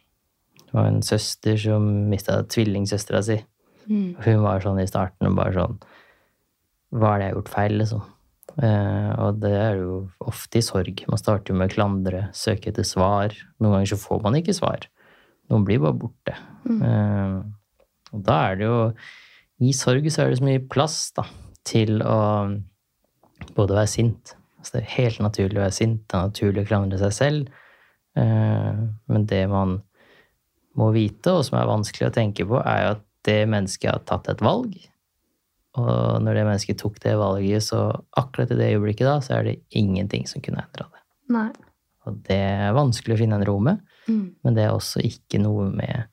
det 0.67 0.75
var 0.75 0.91
en 0.91 1.05
søster 1.07 1.57
som 1.61 1.87
mista 2.11 2.41
tvillingsøstera 2.51 3.23
si. 3.25 3.39
Mm. 3.87 4.17
Hun 4.25 4.43
var 4.43 4.65
sånn 4.65 4.83
i 4.83 4.89
starten 4.91 5.37
bare 5.39 5.55
sånn 5.55 5.77
Hva 6.91 7.13
er 7.13 7.21
det 7.21 7.27
jeg 7.29 7.31
har 7.31 7.37
gjort 7.37 7.53
feil, 7.53 7.77
liksom? 7.79 8.03
Eh, 8.57 9.11
og 9.21 9.40
det 9.42 9.53
er 9.53 9.81
jo 9.83 9.99
ofte 10.25 10.61
i 10.61 10.64
sorg. 10.64 11.03
Man 11.11 11.21
starter 11.21 11.53
jo 11.53 11.59
med 11.61 11.71
å 11.71 11.75
klandre, 11.75 12.23
søke 12.37 12.73
etter 12.73 12.87
svar. 12.88 13.35
Noen 13.61 13.79
ganger 13.79 13.92
så 13.92 14.01
får 14.01 14.23
man 14.25 14.38
ikke 14.40 14.57
svar. 14.57 14.88
Noen 15.53 15.66
blir 15.66 15.83
bare 15.83 15.99
borte. 16.01 16.38
Eh, 16.66 17.37
og 18.14 18.25
da 18.27 18.38
er 18.49 18.59
det 18.59 18.66
jo 18.66 18.81
I 19.66 19.73
sorg 19.77 20.09
så 20.12 20.25
er 20.25 20.33
det 20.33 20.40
så 20.40 20.47
mye 20.47 20.64
plass 20.73 20.99
da, 21.16 21.25
til 21.66 22.03
å 22.05 22.19
både 23.57 23.77
være 23.77 23.92
sint 23.92 24.35
altså 24.66 24.75
Det 24.75 24.83
er 24.83 24.95
helt 24.97 25.23
naturlig 25.23 25.61
å 25.61 25.62
være 25.62 25.77
sint, 25.77 26.03
det 26.11 26.16
er 26.19 26.27
naturlig 26.27 26.64
å 26.64 26.69
klandre 26.69 26.99
seg 26.99 27.12
selv. 27.14 27.51
Eh, 28.19 28.81
men 29.07 29.27
det 29.31 29.45
man 29.53 29.77
må 30.77 30.90
vite, 30.97 31.33
og 31.33 31.45
som 31.47 31.61
er 31.61 31.71
vanskelig 31.71 32.09
å 32.09 32.14
tenke 32.16 32.47
på, 32.49 32.59
er 32.59 32.83
jo 32.83 32.88
at 32.97 33.05
det 33.29 33.38
mennesket 33.53 33.92
har 33.92 34.03
tatt 34.09 34.31
et 34.33 34.42
valg. 34.42 34.75
Og 35.77 36.23
når 36.25 36.39
det 36.39 36.45
mennesket 36.49 36.79
tok 36.81 36.99
det 37.05 37.15
valget, 37.21 37.65
så 37.67 37.81
akkurat 38.17 38.51
i 38.55 38.59
det 38.59 38.71
øyeblikket 38.75 39.07
da, 39.09 39.17
så 39.25 39.37
er 39.39 39.49
det 39.51 39.57
ingenting 39.77 40.27
som 40.31 40.43
kunne 40.45 40.62
endra 40.65 40.87
det. 40.89 41.03
Nei. 41.37 41.49
Og 42.07 42.21
det 42.29 42.37
er 42.39 42.77
vanskelig 42.77 43.17
å 43.17 43.21
finne 43.25 43.41
en 43.41 43.47
ro 43.49 43.59
med, 43.61 43.83
Mm. 44.07 44.37
men 44.45 44.55
det 44.55 44.62
er 44.62 44.71
også 44.71 45.01
ikke 45.03 45.41
noe 45.43 45.65
med 45.75 46.05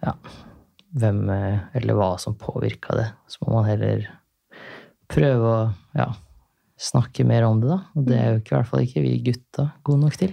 ja, 0.00 0.14
hvem 0.96 1.18
eller 1.28 1.98
hva 1.98 2.14
som 2.18 2.32
påvirka 2.40 2.96
det. 2.96 3.04
Så 3.28 3.42
må 3.44 3.58
man 3.58 3.66
heller 3.68 4.06
prøve 5.12 5.50
å 5.50 5.58
ja, 5.92 6.06
snakke 6.80 7.26
mer 7.28 7.44
om 7.44 7.60
det, 7.60 7.68
da. 7.68 7.78
Og 7.92 8.06
det 8.08 8.16
er 8.16 8.30
jo 8.30 8.40
ikke, 8.40 8.54
i 8.54 8.56
hvert 8.56 8.70
fall 8.70 8.86
ikke 8.86 9.02
vi 9.04 9.12
gutta 9.28 9.66
gode 9.84 10.06
nok 10.06 10.16
til. 10.22 10.32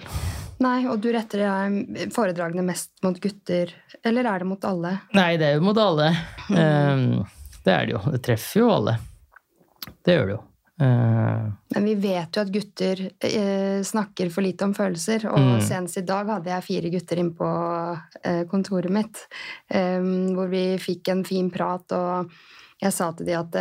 Nei, 0.63 0.87
og 0.89 1.01
du 1.03 1.11
retter 1.13 1.43
deg 1.43 2.07
foredragene 2.15 2.63
mest 2.65 2.95
mot 3.05 3.19
gutter, 3.21 3.75
eller 4.07 4.25
er 4.31 4.39
det 4.41 4.47
mot 4.49 4.63
alle? 4.71 4.95
Nei, 5.19 5.33
det 5.37 5.51
er 5.51 5.59
jo 5.59 5.67
mot 5.67 5.77
alle. 5.83 6.07
Eh, 6.47 7.03
det 7.67 7.73
er 7.75 7.87
det 7.89 7.97
jo. 7.97 8.03
Det 8.13 8.21
treffer 8.23 8.61
jo 8.63 8.69
alle. 8.71 8.93
Det 10.07 10.15
gjør 10.15 10.29
det 10.29 10.35
jo. 10.37 10.43
Eh, 10.79 11.45
Men 11.73 11.85
vi 11.87 11.95
vet 11.97 12.37
jo 12.37 12.43
at 12.43 12.51
gutter 12.53 12.99
eh, 13.25 13.79
snakker 13.83 14.29
for 14.31 14.45
lite 14.45 14.67
om 14.67 14.75
følelser, 14.77 15.25
og 15.31 15.39
Mm. 15.41 15.61
senest 15.65 15.97
i 15.97 16.05
dag 16.05 16.29
hadde 16.29 16.51
jeg 16.53 16.63
fire 16.67 16.91
gutter 16.93 17.17
inn 17.23 17.31
på 17.35 17.49
eh, 18.23 18.43
kontoret 18.45 18.93
mitt, 18.93 19.23
hvor 19.67 20.47
vi 20.51 20.77
fikk 20.77 21.09
en 21.09 21.23
fin 21.25 21.49
prat, 21.49 21.91
og 21.97 22.31
jeg 22.81 22.93
sa 22.93 23.11
til 23.11 23.25
de 23.25 23.37
at 23.37 23.59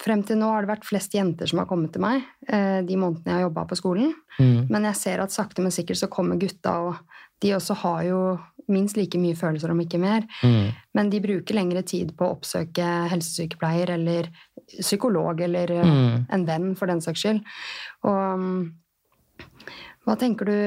frem 0.00 0.22
til 0.24 0.38
nå 0.40 0.48
har 0.48 0.64
det 0.64 0.70
vært 0.70 0.86
flest 0.88 1.12
jenter 1.12 1.46
som 1.50 1.58
har 1.60 1.66
kommet 1.68 1.92
til 1.92 2.00
meg 2.00 2.22
de 2.48 2.96
månedene 2.96 3.26
jeg 3.26 3.34
har 3.36 3.42
jobba 3.50 3.66
på 3.68 3.76
skolen, 3.76 4.14
mm, 4.38 4.70
men 4.70 4.86
jeg 4.88 4.96
ser 4.96 5.20
at 5.20 5.34
sakte, 5.34 5.60
men 5.60 5.72
sikkert 5.74 6.00
så 6.00 6.08
kommer 6.08 6.40
gutta, 6.40 6.72
og 6.80 6.96
de 7.44 7.52
også 7.56 7.76
har 7.82 8.02
jo 8.08 8.22
minst 8.72 8.96
like 8.98 9.18
mye 9.20 9.36
følelser, 9.38 9.70
om 9.72 9.80
ikke 9.82 10.00
mer. 10.02 10.26
mm, 10.42 10.70
Men 10.94 11.10
de 11.12 11.20
bruker 11.20 11.54
lengre 11.58 11.82
tid 11.86 12.14
på 12.16 12.26
å 12.26 12.36
oppsøke 12.36 12.86
helsesykepleier 13.12 13.94
eller 13.96 14.30
psykolog 14.78 15.40
eller 15.42 15.70
eh, 15.70 15.86
mm. 15.86 16.26
en 16.30 16.46
venn, 16.46 16.68
for 16.78 16.90
den 16.90 17.02
saks 17.04 17.24
skyld. 17.24 17.40
Og 18.06 18.44
mm, 18.44 18.60
hva 20.06 20.16
tenker 20.18 20.48
du 20.48 20.58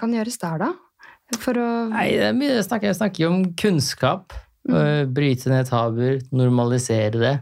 kan 0.00 0.12
gjøres 0.14 0.38
der, 0.42 0.64
da? 0.64 0.70
For 1.38 1.58
å 1.60 1.66
Nei, 1.92 2.08
det 2.18 2.30
er 2.30 2.38
mye 2.38 2.56
jeg 2.56 2.66
snakker, 2.66 2.90
jeg 2.90 2.98
snakker 2.98 3.22
jo 3.24 3.28
om 3.34 3.44
kunnskap. 3.58 4.34
Mm. 4.68 5.12
Bryte 5.14 5.52
ned 5.52 5.68
tabuer, 5.70 6.18
normalisere 6.34 7.20
det. 7.20 7.36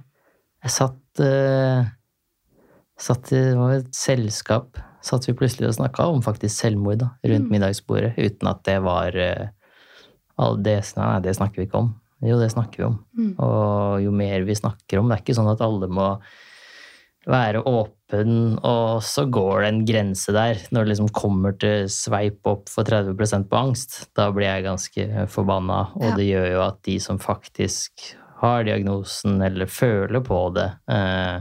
Jeg 0.67 0.75
satt, 0.75 1.23
uh, 1.23 1.89
satt 3.01 3.33
i 3.33 3.41
et 3.79 3.89
selskap. 3.97 4.79
Satt 5.05 5.29
vi 5.29 5.35
plutselig 5.39 5.71
og 5.71 5.77
snakka 5.79 6.09
om 6.13 6.21
faktisk 6.25 6.53
selvmord 6.53 7.01
da, 7.01 7.09
rundt 7.25 7.47
Mm. 7.49 7.53
middagsbordet, 7.55 8.13
uten 8.19 8.51
at 8.51 8.65
det 8.67 8.77
var 8.83 9.15
all 9.17 9.49
det, 10.63 10.81
Nei, 10.97 11.21
det 11.25 11.37
snakker 11.37 11.63
vi 11.63 11.67
ikke 11.69 11.83
om. 11.85 11.95
Jo, 12.25 12.39
det 12.41 12.51
snakker 12.51 12.83
vi 12.83 12.87
om. 12.89 12.99
Mm. 13.19 13.33
Og 13.39 14.03
jo 14.03 14.13
mer 14.15 14.43
vi 14.47 14.57
snakker 14.59 14.99
om 14.99 15.09
Det 15.11 15.19
er 15.19 15.23
ikke 15.23 15.37
sånn 15.39 15.51
at 15.53 15.63
alle 15.63 15.87
må 15.91 16.09
være 17.29 17.61
åpen, 17.69 18.57
og 18.65 19.03
så 19.05 19.27
går 19.29 19.61
det 19.63 19.69
en 19.69 19.81
grense 19.85 20.33
der. 20.33 20.61
Når 20.73 20.87
det 20.87 20.93
liksom 20.95 21.11
kommer 21.13 21.57
til 21.61 21.89
sveip 21.93 22.47
opp 22.49 22.71
for 22.73 22.89
30 22.89 23.45
på 23.51 23.59
angst, 23.59 23.99
da 24.17 24.31
blir 24.33 24.49
jeg 24.49 24.65
ganske 24.65 25.27
forbanna. 25.29 25.81
Og 25.99 26.07
Ja. 26.09 26.15
det 26.17 26.29
gjør 26.31 26.51
jo 26.53 26.63
at 26.63 26.83
de 26.89 26.99
som 26.99 27.19
faktisk 27.19 28.15
har 28.41 28.65
diagnosen 28.65 29.43
eller 29.43 29.67
føler 29.67 30.23
på 30.25 30.55
det, 30.55 30.71
eh, 30.89 31.41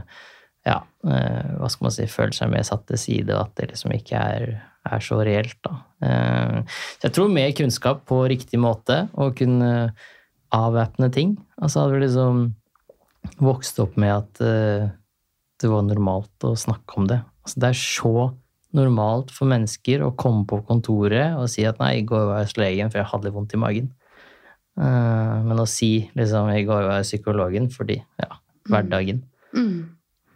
ja, 0.66 0.82
eh, 1.06 1.56
hva 1.56 1.70
skal 1.70 1.84
man 1.86 1.90
si, 1.92 2.06
føler 2.06 2.34
seg 2.34 2.50
mer 2.50 2.62
satt 2.62 2.86
til 2.86 2.98
side, 2.98 3.30
og 3.30 3.46
at 3.46 3.54
det 3.54 3.70
liksom 3.70 3.92
ikke 3.94 4.18
er, 4.18 4.62
er 4.94 5.04
så 5.04 5.18
reelt, 5.24 5.58
da. 5.64 5.74
Eh, 6.04 6.78
så 6.98 7.08
jeg 7.08 7.16
tror 7.16 7.32
mer 7.32 7.54
kunnskap 7.56 8.04
på 8.08 8.22
riktig 8.30 8.60
måte, 8.62 9.04
og 9.18 9.36
kunne 9.38 9.92
avvæpne 10.54 11.10
ting. 11.12 11.36
Altså 11.60 11.84
hadde 11.84 11.98
vi 11.98 12.04
liksom 12.06 12.42
vokst 13.44 13.78
opp 13.82 13.98
med 14.00 14.14
at 14.14 14.42
eh, 14.44 14.88
det 15.58 15.70
var 15.70 15.86
normalt 15.86 16.46
å 16.46 16.54
snakke 16.58 17.00
om 17.00 17.08
det. 17.10 17.20
Altså, 17.44 17.60
det 17.62 17.70
er 17.70 17.80
så 17.80 18.14
normalt 18.76 19.32
for 19.32 19.48
mennesker 19.48 20.04
å 20.04 20.14
komme 20.18 20.44
på 20.48 20.60
kontoret 20.68 21.38
og 21.40 21.48
si 21.48 21.64
at 21.64 21.78
nei, 21.80 21.98
i 21.98 22.06
går 22.06 22.26
var 22.28 22.42
jeg 22.42 22.50
hos 22.50 22.58
legen 22.60 22.90
for 22.92 23.00
jeg 23.00 23.10
hadde 23.10 23.28
litt 23.28 23.36
vondt 23.36 23.56
i 23.56 23.60
magen. 23.60 23.92
Eh, 24.78 25.36
men 25.48 25.62
å 25.62 25.68
si 25.68 25.92
liksom 26.18 26.50
i 26.54 26.66
går 26.68 26.84
var 26.86 27.00
jeg 27.00 27.10
psykologen 27.10 27.70
fordi 27.74 27.98
ja, 28.20 28.40
hverdagen. 28.70 29.24
Mm. 29.56 29.88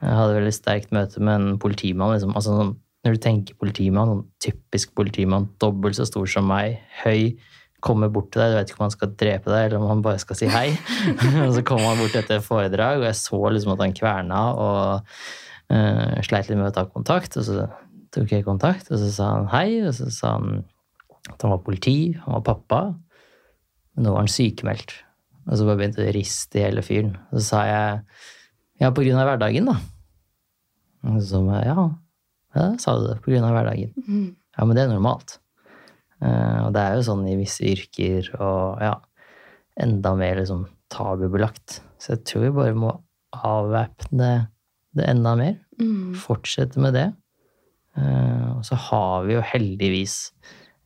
Jeg 0.02 0.18
hadde 0.18 0.38
veldig 0.40 0.54
sterkt 0.56 0.94
møte 0.94 1.22
med 1.22 1.34
en 1.36 1.60
politimann. 1.62 2.16
Liksom. 2.16 2.32
Altså, 2.34 2.56
sånn, 2.58 2.72
når 3.02 3.16
du 3.16 3.22
tenker 3.22 3.58
politimann, 3.58 4.10
sånn 4.10 4.26
typisk 4.42 4.92
politimann, 4.98 5.48
dobbelt 5.62 5.98
så 5.98 6.06
stor 6.06 6.28
som 6.30 6.46
meg, 6.50 6.78
høy, 7.02 7.34
kommer 7.82 8.12
bort 8.14 8.30
til 8.30 8.44
deg, 8.44 8.52
du 8.52 8.58
vet 8.60 8.70
ikke 8.70 8.78
om 8.78 8.86
han 8.86 8.94
skal 8.94 9.14
drepe 9.18 9.50
deg, 9.50 9.64
eller 9.66 9.80
om 9.80 9.88
han 9.90 10.02
bare 10.04 10.20
skal 10.22 10.38
si 10.38 10.48
hei. 10.50 10.68
og 11.44 11.54
så 11.56 11.64
kommer 11.66 11.90
han 11.90 12.02
bort 12.02 12.18
etter 12.18 12.38
et 12.38 12.46
foredrag, 12.46 13.00
og 13.00 13.08
jeg 13.08 13.18
så 13.18 13.40
liksom 13.56 13.74
at 13.74 13.82
han 13.82 13.96
kverna 13.98 14.42
og 14.54 14.82
uh, 15.74 16.20
sleit 16.22 16.50
litt 16.50 16.60
med 16.60 16.70
å 16.70 16.76
ta 16.76 16.86
kontakt. 16.86 17.38
Og 17.40 17.48
så 17.48 17.66
tok 18.14 18.36
jeg 18.36 18.46
kontakt, 18.46 18.92
og 18.92 19.02
så 19.02 19.10
sa 19.10 19.30
han 19.38 19.50
hei, 19.54 19.80
og 19.82 19.96
så 19.98 20.10
sa 20.14 20.36
han 20.36 20.62
at 21.30 21.42
han 21.42 21.54
var 21.54 21.64
politi, 21.66 21.96
han 22.22 22.38
var 22.38 22.46
pappa, 22.46 22.82
men 23.94 24.06
nå 24.06 24.14
var 24.14 24.24
han 24.24 24.30
sykemeldt. 24.30 24.94
Og 25.48 25.58
så 25.58 25.66
bare 25.66 25.80
begynte 25.80 26.04
det 26.04 26.12
å 26.12 26.14
riste 26.14 26.60
i 26.60 26.62
hele 26.62 26.84
fyren. 26.86 27.16
Så 27.34 27.42
sa 27.48 27.64
jeg 27.66 27.98
ja, 28.82 28.90
på 28.94 29.02
grunn 29.02 29.18
av 29.18 29.26
hverdagen, 29.26 29.66
da. 29.70 29.76
Og 31.10 31.18
så 31.18 31.42
sa 31.42 31.58
jeg, 31.58 31.74
ja, 31.74 31.86
ja, 32.54 32.66
sa 32.80 32.96
du 32.98 33.06
det, 33.08 33.20
på 33.24 33.32
grunn 33.32 33.46
av 33.46 33.54
hverdagen. 33.56 33.92
Mm. 34.06 34.28
Ja, 34.56 34.66
men 34.66 34.76
det 34.76 34.84
er 34.84 34.92
normalt. 34.92 35.38
Uh, 36.22 36.68
og 36.68 36.74
det 36.76 36.82
er 36.82 36.98
jo 36.98 37.06
sånn 37.08 37.24
i 37.30 37.38
visse 37.40 37.64
yrker 37.66 38.28
og 38.38 38.82
ja, 38.84 38.92
enda 39.82 40.12
mer 40.18 40.38
liksom 40.38 40.66
tabubelagt. 40.92 41.80
Så 41.98 42.14
jeg 42.14 42.24
tror 42.28 42.44
vi 42.44 42.54
bare 42.58 42.76
må 42.78 42.92
avvæpne 43.32 44.32
det 44.92 45.08
enda 45.08 45.34
mer. 45.40 45.56
Mm. 45.80 46.12
Fortsette 46.20 46.80
med 46.82 46.94
det. 46.98 47.08
Uh, 47.96 48.58
og 48.58 48.66
så 48.68 48.78
har 48.88 49.24
vi 49.26 49.36
jo 49.36 49.44
heldigvis 49.44 50.16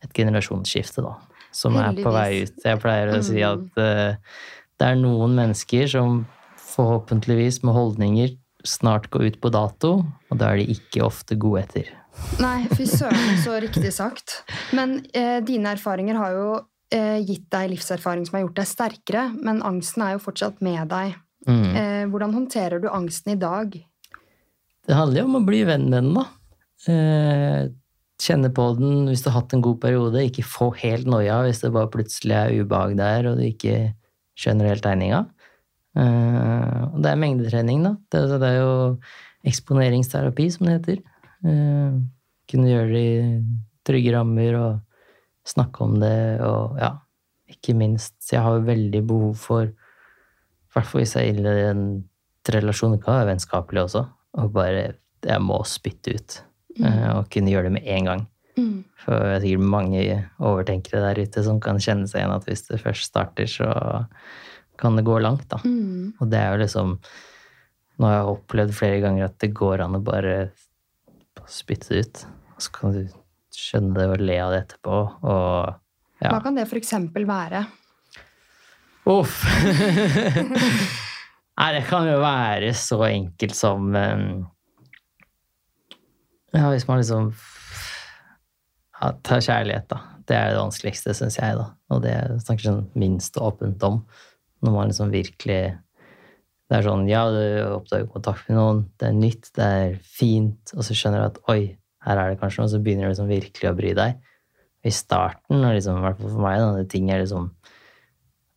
et 0.05 0.13
generasjonsskifte, 0.15 1.03
da, 1.03 1.15
som 1.55 1.77
er 1.79 1.97
på 2.03 2.11
vei 2.13 2.43
ut. 2.45 2.57
Jeg 2.63 2.81
pleier 2.83 3.11
å 3.15 3.21
si 3.25 3.39
Mm. 3.41 3.47
at 3.51 3.79
uh, 3.81 4.41
det 4.77 4.87
er 4.87 4.99
noen 4.99 5.35
mennesker 5.37 5.87
som 5.89 6.25
forhåpentligvis 6.61 7.63
med 7.65 7.73
holdninger 7.73 8.35
snart 8.65 9.09
gå 9.13 9.21
ut 9.27 9.39
på 9.41 9.51
dato, 9.53 9.99
og 10.05 10.39
da 10.39 10.51
er 10.51 10.61
de 10.61 10.77
ikke 10.77 11.05
ofte 11.05 11.37
gode 11.39 11.65
etter. 11.65 11.91
Nei, 12.41 12.65
fy 12.73 12.87
søren, 12.89 13.37
så 13.43 13.59
riktig 13.61 13.91
sagt. 13.93 14.41
Men 14.75 14.99
eh, 15.13 15.37
dine 15.45 15.75
erfaringer 15.75 16.17
har 16.17 16.33
jo 16.33 16.47
eh, 16.93 17.19
gitt 17.21 17.45
deg 17.53 17.71
livserfaring 17.75 18.25
som 18.27 18.39
har 18.39 18.47
gjort 18.47 18.59
deg 18.61 18.69
sterkere, 18.71 19.25
men 19.37 19.61
angsten 19.65 20.05
er 20.05 20.15
jo 20.15 20.23
fortsatt 20.25 20.63
med 20.65 20.89
deg. 20.91 21.17
Mm. 21.47 21.67
Eh, 21.79 22.05
hvordan 22.11 22.33
håndterer 22.35 22.81
du 22.83 22.89
angsten 22.91 23.35
i 23.35 23.39
dag? 23.39 23.77
Det 24.87 24.95
handler 24.95 25.21
jo 25.21 25.27
om 25.29 25.39
å 25.39 25.45
bli 25.47 25.61
venn 25.67 25.87
med 25.91 25.99
den, 25.99 26.17
da. 26.17 26.25
Eh, 26.87 27.69
kjenne 28.21 28.49
på 28.53 28.65
den 28.77 29.07
hvis 29.09 29.23
du 29.23 29.29
har 29.29 29.41
hatt 29.41 29.55
en 29.55 29.63
god 29.65 29.79
periode. 29.83 30.25
Ikke 30.25 30.45
få 30.47 30.71
helt 30.81 31.09
noia 31.09 31.41
hvis 31.45 31.61
det 31.63 31.73
bare 31.75 31.91
plutselig 31.93 32.37
er 32.37 32.55
ubehag 32.61 32.97
der 32.99 33.31
og 33.31 33.41
du 33.41 33.45
ikke 33.47 33.91
skjønner 34.37 34.71
helt 34.71 34.85
tegninga. 34.85 35.25
Eh, 35.97 36.81
og 36.91 36.99
det 37.03 37.11
er 37.11 37.21
mengdetrening, 37.21 37.81
da. 37.85 37.95
Det, 38.13 38.21
det 38.41 38.49
er 38.51 38.59
jo 38.61 38.73
eksponeringsterapi, 39.47 40.49
som 40.53 40.67
det 40.67 40.75
heter. 40.77 41.01
Eh, 41.47 41.97
kunne 42.51 42.69
gjøre 42.71 42.91
det 42.93 43.05
i 43.07 43.41
trygge 43.87 44.13
rammer 44.15 44.59
og 44.59 44.71
snakke 45.47 45.83
om 45.85 45.95
det 46.01 46.41
og 46.43 46.75
ja, 46.81 46.89
ikke 47.47 47.71
minst 47.77 48.15
Jeg 48.33 48.41
har 48.43 48.57
jo 48.57 48.65
veldig 48.67 49.01
behov 49.07 49.35
for, 49.39 49.69
i 49.71 50.75
hvert 50.75 50.89
fall 50.89 51.01
hvis 51.03 51.15
jeg 51.15 51.29
er 51.29 51.37
inne 51.37 51.53
i 51.55 51.67
en 51.69 51.85
relasjon, 52.51 52.95
det 52.95 53.03
kan 53.03 53.17
være 53.17 53.29
vennskapelig 53.33 53.85
også, 53.87 54.05
og 54.39 54.51
bare 54.55 54.93
Jeg 55.27 55.41
må 55.41 55.61
spytte 55.65 56.13
ut. 56.15 56.41
eh, 56.83 57.07
Og 57.17 57.29
kunne 57.33 57.49
gjøre 57.51 57.63
det 57.67 57.77
med 57.79 57.87
en 57.87 58.05
gang. 58.05 58.27
Mm. 58.57 58.83
For 59.03 59.13
det 59.17 59.35
er 59.35 59.39
sikkert 59.43 59.71
mange 59.71 60.03
overtenkere 60.39 61.01
der 61.01 61.23
ute 61.23 61.43
som 61.43 61.59
kan 61.59 61.79
kjenne 61.79 62.07
seg 62.07 62.21
igjen 62.21 62.35
at 62.35 62.45
hvis 62.45 62.67
det 62.67 62.81
først 62.81 63.07
starter, 63.09 63.45
så 63.49 63.67
kan 64.77 64.97
det 64.97 65.05
gå 65.07 65.17
langt, 65.19 65.47
da. 65.51 65.59
Mm. 65.65 66.13
Og 66.19 66.29
det 66.31 66.39
er 66.41 66.53
jo 66.53 66.63
liksom 66.63 66.97
Nå 67.97 68.05
har 68.05 68.19
jeg 68.19 68.33
opplevd 68.35 68.73
flere 68.77 68.97
ganger 69.01 69.25
at 69.25 69.37
det 69.41 69.55
går 69.57 69.81
an 69.81 69.97
å 69.97 70.03
bare 70.05 70.33
spytte 71.49 71.95
det 71.95 72.01
ut. 72.03 72.19
Og 72.53 72.61
så 72.61 72.73
kan 72.75 72.93
du 72.93 72.99
skjønne 73.57 73.95
det 73.97 74.05
og 74.11 74.21
le 74.21 74.35
av 74.43 74.53
det 74.53 74.59
etterpå. 74.67 74.99
Og 75.25 76.21
ja. 76.21 76.29
Hva 76.29 76.43
kan 76.45 76.59
det 76.59 76.67
for 76.69 76.77
eksempel 76.77 77.25
være? 77.25 77.63
Uff! 79.09 79.39
Nei, 81.57 81.69
det 81.73 81.83
kan 81.89 82.05
jo 82.05 82.19
være 82.21 82.69
så 82.77 82.99
enkelt 83.07 83.57
som 83.57 83.89
um, 83.95 84.45
Ja, 86.53 86.67
hvis 86.69 86.85
man 86.85 87.01
liksom 87.01 87.31
ja, 88.97 89.11
tar 89.25 89.41
kjærlighet, 89.41 89.89
da. 89.89 90.01
Det 90.27 90.35
er 90.35 90.53
det 90.53 90.61
vanskeligste, 90.61 91.13
syns 91.17 91.37
jeg, 91.39 91.57
da. 91.57 91.69
Og 91.93 92.01
det 92.03 92.15
snakker 92.43 92.65
sånn 92.65 92.87
minst 92.99 93.37
åpent 93.41 93.83
om. 93.87 94.01
Når 94.65 94.73
man 94.73 94.89
liksom 94.91 95.11
virkelig 95.13 95.61
Det 96.67 96.75
er 96.75 96.83
sånn, 96.83 97.05
ja, 97.07 97.21
du 97.31 97.43
oppdager 97.77 98.09
kontakt 98.11 98.49
med 98.49 98.57
noen, 98.57 98.79
det 98.99 99.07
er 99.07 99.13
nytt, 99.15 99.45
det 99.55 99.67
er 99.77 99.93
fint, 100.03 100.73
og 100.75 100.83
så 100.83 100.97
skjønner 100.99 101.21
du 101.21 101.27
at 101.29 101.37
oi, 101.53 101.61
her 102.03 102.19
er 102.19 102.33
det 102.33 102.41
kanskje 102.41 102.59
noe, 102.59 102.71
så 102.73 102.81
begynner 102.83 103.07
du 103.07 103.13
liksom 103.13 103.29
virkelig 103.31 103.69
å 103.69 103.77
bry 103.77 103.93
deg. 103.95 104.17
I 104.83 104.91
starten, 104.91 105.61
og 105.61 105.77
liksom, 105.77 106.01
i 106.01 106.03
hvert 106.03 106.19
fall 106.19 106.33
for 106.33 106.43
meg, 106.43 106.59
da, 106.59 106.73
det 106.75 106.89
ting 106.91 107.07
er 107.07 107.23
liksom 107.23 107.47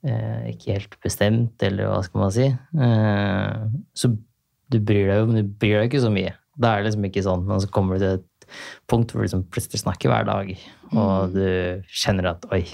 eh, 0.06 0.50
ikke 0.50 0.74
helt 0.74 0.98
bestemt, 1.06 1.62
eller 1.66 1.86
hva 1.86 2.00
skal 2.06 2.24
man 2.24 2.34
si. 2.34 2.48
Eh, 2.50 3.62
så 4.02 4.10
du 4.10 4.78
bryr 4.78 5.10
deg 5.10 5.22
jo, 5.22 5.30
men 5.30 5.40
du 5.40 5.54
bryr 5.62 5.78
deg 5.78 5.88
ikke 5.92 6.04
så 6.04 6.12
mye. 6.14 6.34
Da 6.60 6.74
er 6.74 6.82
det 6.82 6.90
liksom 6.90 7.08
ikke 7.08 7.26
sånn, 7.26 7.46
men 7.48 7.62
så 7.62 7.70
kommer 7.72 7.94
du 7.94 8.04
til 8.04 8.18
et 8.18 8.50
punkt 8.90 9.12
hvor 9.12 9.22
du 9.22 9.28
liksom 9.28 9.46
plutselig 9.54 9.82
snakker 9.82 10.10
hver 10.10 10.26
dag, 10.28 10.52
og 10.98 11.34
du 11.34 11.46
kjenner 11.86 12.32
at 12.34 12.46
oi, 12.54 12.64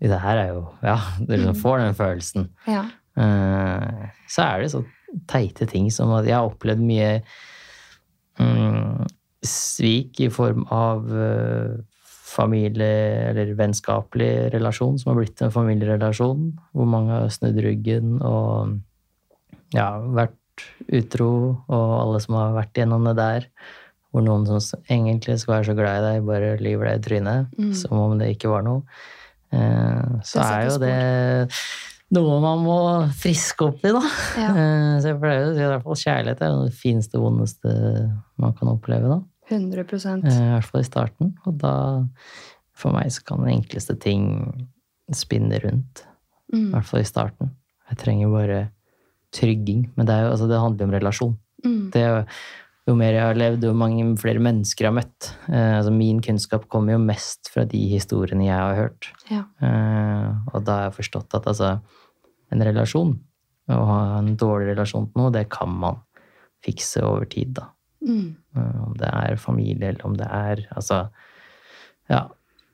det 0.00 0.18
her 0.20 0.36
er 0.42 0.48
jo 0.52 0.62
Ja, 0.84 0.98
du 1.18 1.32
liksom 1.36 1.56
får 1.62 1.78
den 1.84 1.94
følelsen. 1.96 2.48
Ja. 2.68 2.84
Uh, 3.16 4.06
så 4.28 4.42
er 4.44 4.60
det 4.60 4.70
så 4.74 4.82
teite 5.30 5.64
ting 5.70 5.88
som 5.94 6.10
at 6.12 6.26
jeg 6.28 6.36
har 6.36 6.50
opplevd 6.50 6.82
mye 6.84 7.22
um, 8.38 9.04
svik 9.46 10.20
i 10.20 10.28
form 10.32 10.66
av 10.74 11.06
uh, 11.08 11.76
familie- 12.26 13.30
eller 13.30 13.54
vennskapelig 13.56 14.50
relasjon 14.52 14.98
som 15.00 15.12
har 15.14 15.22
blitt 15.22 15.40
en 15.46 15.54
familierelasjon, 15.54 16.50
hvor 16.76 16.90
mange 16.90 17.14
har 17.14 17.30
snudd 17.32 17.56
ryggen 17.64 18.18
og 18.20 18.76
ja, 19.74 19.94
vært 20.00 20.36
utro, 20.92 21.30
og 21.68 21.90
alle 22.00 22.20
som 22.24 22.36
har 22.38 22.54
vært 22.56 22.76
gjennom 22.80 23.04
det 23.08 23.16
der. 23.18 23.46
Hvor 24.12 24.24
noen 24.24 24.46
som 24.48 24.80
egentlig 24.88 25.38
skal 25.42 25.58
være 25.58 25.68
så 25.70 25.74
glad 25.76 25.98
i 25.98 26.04
deg, 26.06 26.26
bare 26.28 26.52
lyver 26.62 26.88
deg 26.90 27.00
i 27.00 27.04
trynet, 27.08 27.50
Mm. 27.58 27.72
som 27.76 27.98
om 28.00 28.14
det 28.18 28.30
ikke 28.36 28.48
var 28.52 28.62
noe. 28.64 28.84
Eh, 29.54 30.16
så 30.26 30.42
er 30.42 30.66
jo 30.66 30.80
det 30.82 30.96
noe 32.14 32.36
man 32.42 32.60
må 32.62 32.78
friske 33.18 33.66
opp 33.66 33.86
i, 33.86 33.94
da. 33.94 34.02
Ja. 34.38 34.50
Eh, 34.62 34.92
Så 35.02 35.10
jeg 35.10 35.20
pleier 35.22 35.48
å 35.48 35.54
si 35.54 35.62
i 35.62 35.70
hvert 35.70 35.86
fall 35.86 36.02
kjærlighet 36.02 36.42
er 36.46 36.58
det 36.60 36.76
fineste, 36.78 37.22
vondeste 37.22 37.72
man 38.40 38.54
kan 38.58 38.70
oppleve, 38.72 39.10
da. 39.10 39.22
100 39.50 39.84
Eh, 40.26 40.36
I 40.36 40.52
hvert 40.54 40.70
fall 40.70 40.82
i 40.82 40.86
starten. 40.86 41.34
Og 41.46 41.58
da, 41.62 41.74
for 42.74 42.94
meg, 42.94 43.10
så 43.14 43.22
kan 43.26 43.44
den 43.44 43.60
enkleste 43.60 43.94
ting 44.02 44.24
spinne 45.14 45.60
rundt. 45.62 46.02
I 46.52 46.58
mm. 46.58 46.70
hvert 46.74 46.88
fall 46.88 47.02
i 47.02 47.08
starten. 47.08 47.52
Jeg 47.90 48.00
trenger 48.02 48.32
bare 48.32 48.60
trygging. 49.34 49.86
Men 49.94 50.08
det, 50.08 50.14
er 50.14 50.26
jo, 50.26 50.32
altså, 50.34 50.48
det 50.50 50.62
handler 50.62 50.82
jo 50.82 50.88
om 50.88 50.96
relasjon. 50.96 51.36
Mm. 51.66 51.84
Det 51.94 52.02
er 52.02 52.16
jo, 52.86 52.94
mer 52.94 53.16
jeg 53.16 53.24
har 53.24 53.38
levd, 53.38 53.66
jo 53.66 53.74
mange 53.76 54.04
flere 54.20 54.42
mennesker 54.42 54.86
jeg 54.86 54.92
har 54.92 54.98
møtt. 55.00 55.30
Eh, 55.50 55.72
altså 55.80 55.92
min 55.94 56.20
kunnskap 56.22 56.68
kommer 56.72 56.94
jo 56.94 57.02
mest 57.02 57.50
fra 57.52 57.64
de 57.68 57.80
historiene 57.90 58.46
jeg 58.46 58.56
har 58.56 58.78
hørt. 58.78 59.08
Ja. 59.30 59.42
Eh, 59.60 60.28
og 60.52 60.66
da 60.66 60.78
har 60.78 60.88
jeg 60.88 60.98
forstått 61.00 61.34
at 61.38 61.48
altså, 61.50 61.76
en 62.54 62.66
relasjon, 62.68 63.16
å 63.74 63.80
ha 63.88 64.00
en 64.20 64.36
dårlig 64.38 64.70
relasjon 64.76 65.08
til 65.10 65.18
noe, 65.22 65.34
det 65.34 65.48
kan 65.50 65.72
man 65.82 65.98
fikse 66.62 67.02
over 67.02 67.26
tid, 67.30 67.56
da. 67.58 67.70
Mm. 68.06 68.36
Eh, 68.54 68.82
Om 68.86 68.94
det 69.00 69.10
er 69.10 69.40
familie, 69.40 69.88
eller 69.90 70.06
om 70.06 70.14
det 70.14 70.26
er 70.30 70.66
Altså, 70.76 71.08
ja. 72.12 72.28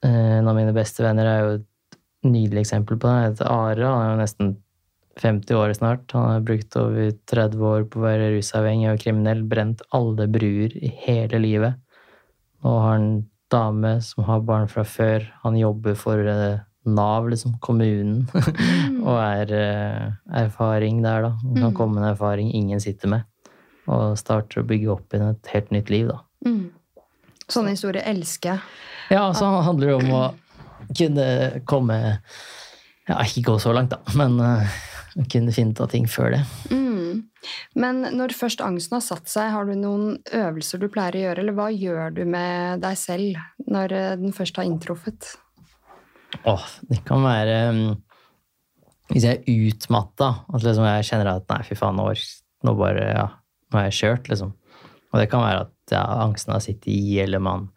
Eh, 0.05 0.39
En 0.39 0.49
av 0.51 0.57
mine 0.59 0.75
beste 0.77 1.05
venner 1.05 1.29
er 1.31 1.41
jo 1.41 1.55
et 1.57 1.99
nydelig 2.29 2.67
eksempel 2.67 2.99
på 3.01 3.09
det. 3.09 3.47
Are. 3.47 3.81
Han 3.81 4.03
er 4.03 4.11
jo 4.13 4.21
nesten 4.21 4.53
50 5.21 5.55
år 5.59 5.73
snart. 5.77 6.13
Han 6.17 6.31
har 6.31 6.41
brukt 6.47 6.77
over 6.77 7.11
30 7.31 7.61
år 7.69 7.85
på 7.91 8.01
å 8.01 8.05
være 8.07 8.31
rusavhengig 8.37 8.91
og 8.95 9.01
kriminell. 9.03 9.43
Brent 9.49 9.83
alle 9.93 10.27
bruer 10.33 10.73
i 10.79 10.93
hele 11.05 11.39
livet. 11.43 11.75
Nå 12.65 12.77
har 12.81 12.93
han 12.97 13.09
dame 13.53 13.99
som 14.01 14.25
har 14.25 14.41
barn 14.49 14.69
fra 14.73 14.85
før. 14.89 15.27
Han 15.43 15.59
jobber 15.61 15.95
for 15.99 16.19
eh, 16.19 16.61
Nav, 16.89 17.29
liksom. 17.31 17.59
Kommunen. 17.63 18.25
og 19.07 19.19
er 19.21 19.53
eh, 19.55 20.07
erfaring 20.43 21.03
der, 21.05 21.29
da. 21.29 21.35
Han 21.43 21.55
kan 21.61 21.69
Mm. 21.73 21.77
komme 21.77 21.95
med 21.99 22.05
en 22.07 22.13
erfaring 22.15 22.49
ingen 22.55 22.81
sitter 22.81 23.09
med. 23.13 23.29
Og 23.87 24.17
starter 24.19 24.63
å 24.63 24.67
bygge 24.67 24.91
opp 24.95 25.13
igjen 25.15 25.35
et 25.35 25.51
helt 25.53 25.71
nytt 25.75 25.91
liv, 25.91 26.09
da. 26.09 26.21
Mm. 26.47 26.71
Sånne 27.53 27.75
historier 27.75 28.03
elsker 28.09 28.55
jeg. 28.55 28.61
Ja, 29.11 29.27
så 29.37 29.49
handler 29.67 29.91
det 29.93 29.97
om 29.99 30.13
å 30.17 30.23
kunne 30.97 31.61
komme 31.69 31.97
Ja, 33.09 33.17
ikke 33.27 33.43
gå 33.51 33.57
så 33.61 33.73
langt, 33.75 33.91
da, 33.91 33.99
men 34.17 34.39
eh, 34.41 34.71
kunne 35.33 35.53
finne 35.55 35.75
ut 35.75 35.83
av 35.85 35.91
ting 35.93 36.07
før 36.11 36.37
det. 36.37 36.43
Mm. 36.73 37.25
Men 37.79 38.05
når 38.17 38.35
først 38.37 38.63
angsten 38.65 38.97
har 38.99 39.05
satt 39.05 39.31
seg, 39.31 39.51
har 39.55 39.69
du 39.69 39.75
noen 39.79 40.17
øvelser 40.33 40.83
du 40.83 40.89
pleier 40.93 41.19
å 41.19 41.25
gjøre, 41.27 41.43
eller 41.43 41.57
hva 41.57 41.69
gjør 41.73 42.15
du 42.17 42.23
med 42.29 42.83
deg 42.85 42.99
selv 43.01 43.67
når 43.67 43.97
eh, 43.99 44.15
den 44.21 44.37
først 44.37 44.61
har 44.61 44.69
inntruffet? 44.69 45.35
Åh, 46.49 46.65
det 46.89 47.03
kan 47.05 47.21
være 47.27 47.57
um, 47.69 47.81
Hvis 49.11 49.27
jeg 49.29 49.43
er 49.43 49.67
utmatta, 49.69 50.31
at 50.49 50.65
liksom 50.65 50.87
jeg 50.89 51.09
kjenner 51.11 51.35
at 51.35 51.51
nei, 51.53 51.61
fy 51.69 51.77
faen, 51.77 51.99
nå, 51.99 52.09
nå 52.65 52.77
bare 52.79 53.09
Ja, 53.11 53.27
nå 53.69 53.81
har 53.81 53.91
jeg 53.91 53.99
kjørt, 53.99 54.33
liksom. 54.33 54.55
Og 55.13 55.21
det 55.21 55.29
kan 55.29 55.45
være 55.45 55.67
at 55.67 55.93
ja, 55.93 56.07
angsten 56.25 56.55
har 56.55 56.63
sittet 56.65 56.89
i, 56.89 57.19
eller 57.21 57.43
man 57.43 57.69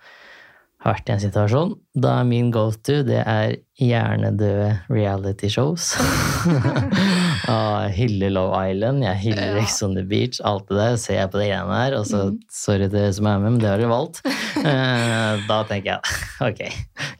har 0.85 0.93
vært 0.95 1.09
i 1.09 1.15
en 1.15 1.23
situasjon. 1.23 1.73
Da 1.97 2.19
er 2.21 2.29
min 2.29 2.51
go-to 2.53 3.01
det 3.07 3.19
er 3.25 3.57
hjernedøde 3.81 4.69
reality 4.87 5.49
shows. 5.51 5.95
ah, 7.55 7.87
hyller 7.95 8.33
Love 8.33 8.59
Island, 8.69 9.03
jeg 9.05 9.21
hyller 9.23 9.55
Ja. 9.55 9.63
Ex 9.63 9.81
on 9.85 9.95
the 9.95 10.03
Beach, 10.03 10.39
alt 10.43 10.67
det 10.69 10.77
der. 10.77 10.95
Ser 11.01 11.19
jeg 11.19 11.31
på 11.31 11.39
det 11.39 11.49
greiene 11.49 11.79
her, 11.79 11.95
og 11.97 12.05
så 12.09 12.21
sorry 12.51 12.85
til 12.85 12.97
dere 12.97 13.13
som 13.15 13.29
er 13.31 13.39
med, 13.39 13.55
men 13.55 13.59
det 13.61 13.69
har 13.69 13.81
dere 13.81 13.93
valgt. 13.93 14.21
Eh, 14.65 15.41
da 15.45 15.57
tenker 15.67 15.91
jeg 15.91 16.13
ok, 16.47 16.61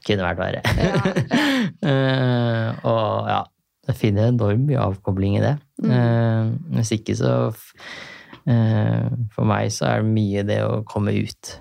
kunne 0.06 0.24
vært 0.24 0.40
verre. 0.40 0.62
Eh, 1.86 2.68
og 2.88 3.28
ja, 3.28 3.42
jeg 3.86 3.98
finner 4.00 4.30
enormt 4.32 4.64
mye 4.66 4.80
avkobling 4.82 5.36
i 5.38 5.42
det. 5.44 5.52
Eh, 5.84 6.48
hvis 6.74 6.94
ikke 6.96 7.14
så 7.18 7.34
For 9.34 9.46
meg 9.46 9.70
så 9.74 9.88
er 9.90 10.02
det 10.02 10.14
mye 10.16 10.42
det 10.46 10.58
å 10.64 10.80
komme 10.88 11.14
ut. 11.14 11.52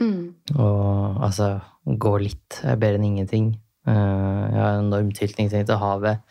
Mm. 0.00 0.32
Og 0.56 1.22
altså 1.22 1.52
gå 1.84 2.16
litt 2.22 2.60
er 2.64 2.80
bedre 2.80 3.00
enn 3.00 3.08
ingenting. 3.12 3.52
Uh, 3.82 4.46
jeg 4.46 4.60
har 4.62 4.76
en 4.76 4.86
enorm 4.86 5.10
tilknytning 5.14 5.66
til 5.66 5.80
havet. 5.80 6.22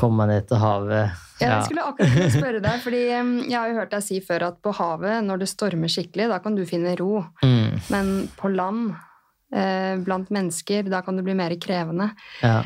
Komme 0.00 0.22
meg 0.24 0.30
ned 0.32 0.48
til 0.48 0.60
havet. 0.62 1.20
Ja, 1.40 1.54
jeg 1.58 1.68
skulle 1.68 1.84
akkurat 1.88 2.32
spørre 2.34 2.60
deg, 2.64 2.80
fordi 2.84 2.98
jeg 3.06 3.54
har 3.56 3.68
jo 3.70 3.76
hørt 3.78 3.92
deg 3.94 4.04
si 4.04 4.18
før 4.24 4.46
at 4.50 4.58
på 4.64 4.72
havet, 4.76 5.20
når 5.24 5.40
det 5.42 5.48
stormer 5.52 5.92
skikkelig, 5.92 6.26
da 6.32 6.38
kan 6.44 6.56
du 6.56 6.64
finne 6.68 6.92
ro. 7.00 7.22
Mm, 7.44 7.78
Men 7.92 8.10
på 8.36 8.50
land, 8.52 8.90
eh, 9.52 9.94
blant 10.04 10.28
mennesker, 10.32 10.88
da 10.92 11.00
kan 11.06 11.16
det 11.20 11.24
bli 11.28 11.36
mer 11.38 11.54
krevende. 11.60 12.10
ja. 12.44 12.62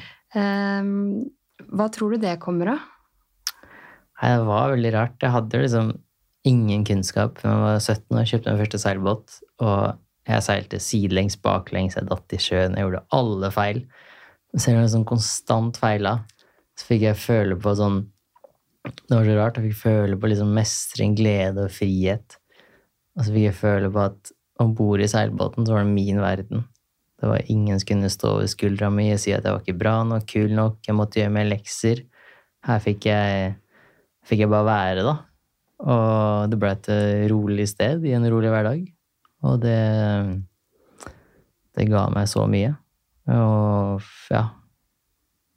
Hva 1.74 1.86
tror 1.94 2.14
du 2.14 2.18
det 2.22 2.38
kommer 2.42 2.72
av? 2.74 2.80
Nei, 4.20 4.30
det 4.38 4.46
var 4.48 4.72
veldig 4.72 4.90
rart. 4.94 5.16
Jeg 5.22 5.30
hadde 5.34 5.60
liksom 5.62 5.92
ingen 6.48 6.84
kunnskap. 6.86 7.38
Jeg 7.42 7.60
var 7.62 7.78
17 7.80 8.18
og 8.18 8.26
kjøpte 8.30 8.50
min 8.52 8.60
første 8.62 8.80
seilbåt, 8.82 9.36
og 9.64 9.98
jeg 10.28 10.44
seilte 10.46 10.80
sidelengs, 10.82 11.36
baklengs, 11.44 11.96
jeg 11.98 12.08
datt 12.08 12.34
i 12.36 12.40
sjøen, 12.40 12.76
jeg 12.76 12.86
gjorde 12.86 13.04
alle 13.16 13.50
feil. 13.54 13.80
Så 14.54 14.70
jeg 14.70 14.82
liksom 14.84 15.06
konstant 15.08 15.78
feila. 15.80 16.18
Så 16.78 16.88
fikk 16.88 17.06
jeg 17.06 17.20
føle 17.20 17.58
på 17.60 17.74
sånn 17.78 18.02
Det 18.84 19.14
var 19.14 19.24
så 19.24 19.34
rart. 19.38 19.58
Jeg 19.58 19.70
fikk 19.70 19.80
føle 19.80 20.16
på 20.20 20.28
liksom 20.28 20.50
mestring, 20.52 21.14
glede 21.16 21.64
og 21.64 21.72
frihet. 21.72 22.38
Og 23.16 23.24
så 23.24 23.32
fikk 23.32 23.46
jeg 23.46 23.56
føle 23.56 23.90
på 23.92 24.02
at 24.02 24.32
om 24.60 24.74
bord 24.76 25.02
i 25.02 25.08
seilbåten 25.10 25.66
så 25.66 25.74
var 25.74 25.86
det 25.86 25.94
min 25.94 26.20
verden. 26.22 26.66
Det 27.18 27.30
var 27.30 27.46
ingen 27.50 27.78
som 27.80 27.88
kunne 27.88 28.10
stå 28.12 28.34
over 28.36 28.50
skuldra 28.50 28.90
mi 28.92 29.06
og 29.14 29.20
si 29.22 29.32
at 29.32 29.46
jeg 29.46 29.54
var 29.54 29.62
ikke 29.62 29.80
bra 29.80 29.94
nok, 30.06 30.26
kul 30.28 30.52
nok, 30.54 30.76
jeg 30.84 30.96
måtte 30.98 31.20
gjøre 31.22 31.32
mer 31.32 31.48
lekser. 31.48 32.02
Her 32.68 32.82
fikk 32.84 33.08
jeg, 33.08 33.54
fikk 34.28 34.44
jeg 34.44 34.52
bare 34.52 34.68
være, 34.68 35.06
da. 35.06 35.14
Og 35.84 36.52
det 36.52 36.58
ble 36.60 36.74
et 36.74 36.90
eh, 36.92 37.24
rolig 37.32 37.66
sted 37.70 38.04
i 38.04 38.12
en 38.16 38.28
rolig 38.30 38.52
hverdag. 38.52 38.84
Og 39.44 39.56
det 39.64 39.78
Det 41.74 41.88
ga 41.90 42.04
meg 42.14 42.28
så 42.30 42.44
mye. 42.46 42.76
Og 43.34 44.04
ja 44.30 44.44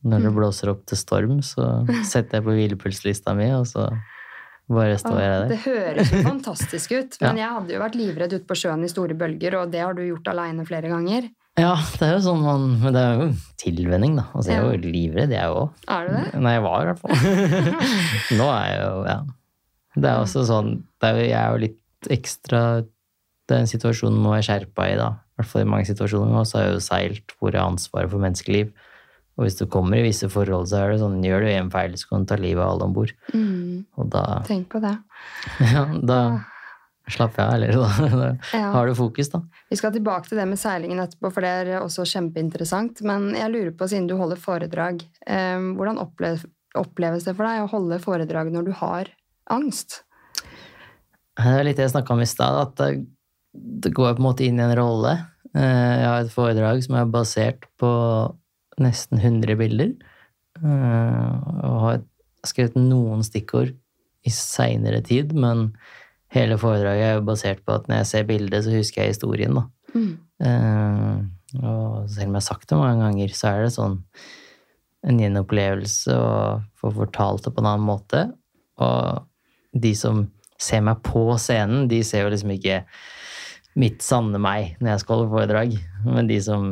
Når 0.08 0.28
det 0.28 0.36
blåser 0.36 0.72
opp 0.72 0.86
til 0.88 1.00
storm, 1.00 1.40
så 1.46 1.82
setter 2.08 2.40
jeg 2.40 2.46
på 2.46 2.56
hvilepulslista 2.56 3.34
mi, 3.38 3.50
og 3.56 3.66
så 3.70 3.90
bare 4.68 4.98
står 5.00 5.20
jeg 5.22 5.34
der. 5.34 5.50
Det 5.52 5.60
høres 5.64 6.12
jo 6.12 6.22
fantastisk 6.26 6.96
ut, 6.98 7.18
men 7.24 7.40
jeg 7.40 7.52
hadde 7.58 7.76
jo 7.76 7.82
vært 7.84 7.98
livredd 8.00 8.36
ute 8.36 8.46
på 8.48 8.58
sjøen 8.60 8.84
i 8.84 8.92
store 8.92 9.16
bølger, 9.20 9.60
og 9.62 9.72
det 9.74 9.84
har 9.84 9.96
du 9.98 10.04
gjort 10.06 10.32
aleine 10.34 10.66
flere 10.68 10.92
ganger. 10.92 11.30
Ja, 11.58 11.74
det 11.98 12.06
er 12.06 12.12
jo 12.14 12.22
sånn 12.22 12.44
man 12.46 12.66
Men 12.84 12.94
det 12.94 13.02
er 13.02 13.16
jo 13.18 13.28
tilvenning, 13.58 14.18
da. 14.20 14.28
Altså, 14.38 14.52
jeg 14.52 14.62
er 14.62 14.76
jo 14.76 14.92
livredd, 14.94 15.32
jeg 15.34 15.56
òg. 15.58 15.80
Er 15.90 16.06
du 16.06 16.14
det? 16.14 16.26
Nei, 16.46 16.54
jeg 16.54 16.64
var 16.68 16.84
i 16.84 16.90
hvert 16.92 17.02
fall. 17.02 17.16
Nå 18.40 18.50
er 18.54 18.68
jeg 18.70 18.84
jo 18.84 18.94
Ja. 19.08 19.18
Det 19.98 20.06
er 20.12 20.22
også 20.22 20.44
sånn 20.46 20.68
det 21.02 21.10
er 21.10 21.16
jo, 21.18 21.24
Jeg 21.26 21.38
er 21.40 21.56
jo 21.56 21.62
litt 21.64 22.10
ekstra 22.14 22.60
Det 22.86 23.56
er 23.56 23.64
en 23.64 23.72
situasjon 23.72 24.20
må 24.22 24.36
være 24.36 24.46
skjerpa 24.46 24.86
i, 24.92 25.00
da. 25.00 25.08
I 25.18 25.42
hvert 25.42 25.50
fall 25.50 25.64
i 25.64 25.70
mange 25.72 25.90
situasjoner. 25.90 26.36
Og 26.38 26.46
så 26.46 26.60
har 26.60 26.68
jeg 26.68 26.76
jo 26.76 26.86
seilt 26.86 27.34
hvor 27.40 27.50
jeg 27.50 27.62
har 27.64 27.72
ansvaret 27.72 28.14
for 28.14 28.22
menneskeliv. 28.22 28.70
Og 29.38 29.46
hvis 29.46 29.58
du 29.60 29.66
kommer 29.70 30.00
i 30.00 30.06
visse 30.08 30.28
forhold, 30.34 30.66
så 30.72 30.80
er 30.82 30.92
det 30.96 31.00
sånn 31.04 31.20
Gjør 31.24 31.44
du 31.46 31.48
én 31.54 31.68
feil, 31.72 31.94
så 32.00 32.10
kan 32.10 32.24
du 32.26 32.30
ta 32.32 32.38
livet 32.42 32.64
av 32.64 32.72
alle 32.76 32.88
om 32.90 32.94
bord. 32.96 33.12
Mm, 33.34 33.86
Og 33.98 34.08
da 34.10 34.24
tenk 34.48 34.70
på 34.74 34.82
det. 34.82 34.96
Ja, 35.76 35.84
da 36.02 36.20
slapper 37.08 37.40
jeg 37.40 37.48
av, 37.48 37.54
eller 37.56 37.72
da, 37.78 38.08
da 38.52 38.58
Ja. 38.58 38.72
har 38.74 38.88
du 38.90 38.96
fokus, 38.98 39.30
da. 39.32 39.40
Vi 39.70 39.78
skal 39.80 39.94
tilbake 39.96 40.28
til 40.28 40.42
det 40.42 40.48
med 40.50 40.60
seilingen 40.60 41.00
etterpå, 41.00 41.30
for 41.32 41.46
det 41.46 41.52
er 41.54 41.78
også 41.80 42.04
kjempeinteressant. 42.10 43.00
Men 43.08 43.30
jeg 43.38 43.54
lurer 43.54 43.72
på, 43.78 43.88
siden 43.88 44.10
du 44.10 44.18
holder 44.20 44.42
foredrag, 44.42 45.06
eh, 45.28 45.62
hvordan 45.78 46.02
oppleves, 46.02 47.24
det 47.24 47.36
for 47.38 47.46
deg 47.48 47.62
å 47.64 47.70
holde 47.72 48.02
foredrag 48.04 48.52
når 48.52 48.66
du 48.68 48.74
har 48.82 49.14
angst? 49.54 50.02
Det 51.38 51.46
er 51.54 51.64
litt 51.64 51.78
det 51.78 51.86
jeg 51.86 51.94
snakka 51.94 52.16
om 52.18 52.22
i 52.26 52.28
stad, 52.28 52.58
at 52.66 52.76
det, 52.82 53.06
det 53.86 53.94
går 53.94 54.16
på 54.18 54.22
en 54.24 54.28
måte 54.28 54.44
inn 54.50 54.60
i 54.60 54.66
en 54.66 54.76
rolle. 54.78 55.14
Eh, 55.54 55.96
Jeg 56.02 56.10
har 56.10 56.26
et 56.26 56.34
foredrag 56.34 56.82
som 56.84 56.98
er 57.00 57.06
basert 57.14 57.70
på 57.80 57.92
nesten 58.84 59.20
100 59.20 59.56
bilder. 59.60 59.94
eh, 60.64 61.32
Og 61.64 61.80
har 61.84 62.02
skrevet 62.46 62.76
noen 62.80 63.24
stikkord 63.26 63.74
i 64.26 64.30
seinere 64.34 65.02
tid, 65.06 65.34
men 65.34 65.72
hele 66.34 66.58
foredraget 66.60 67.06
er 67.06 67.16
jo 67.20 67.28
basert 67.28 67.64
på 67.66 67.76
at 67.78 67.88
når 67.88 68.02
jeg 68.02 68.10
ser 68.12 68.24
bildet, 68.28 68.64
så 68.66 68.74
husker 68.76 69.04
jeg 69.04 69.14
historien, 69.16 69.54
da. 69.56 69.64
Mm. 69.94 70.14
Eh, 70.44 71.18
Og 71.64 72.10
selv 72.12 72.28
om 72.28 72.34
jeg 72.36 72.42
har 72.42 72.44
sagt 72.44 72.68
det 72.70 72.78
mange 72.78 73.04
ganger, 73.06 73.30
så 73.32 73.48
er 73.54 73.62
det 73.64 73.74
sånn 73.78 74.04
en 75.08 75.20
gjenopplevelse 75.22 76.12
å 76.12 76.62
få 76.76 76.92
fortalt 76.92 77.46
det 77.46 77.54
på 77.56 77.62
en 77.64 77.70
annen 77.70 77.88
måte. 77.88 78.24
Og 78.84 79.24
de 79.74 79.94
som 79.96 80.26
ser 80.60 80.82
meg 80.82 81.00
på 81.06 81.38
scenen, 81.40 81.88
de 81.88 82.02
ser 82.04 82.26
jo 82.26 82.34
liksom 82.34 82.52
ikke 82.52 82.82
mitt 83.78 84.02
sanne 84.02 84.40
meg 84.42 84.76
når 84.82 84.94
jeg 84.94 85.04
skal 85.04 85.20
holde 85.20 85.32
foredrag. 85.34 85.78
Men 86.08 86.30
de 86.30 86.38
som 86.44 86.68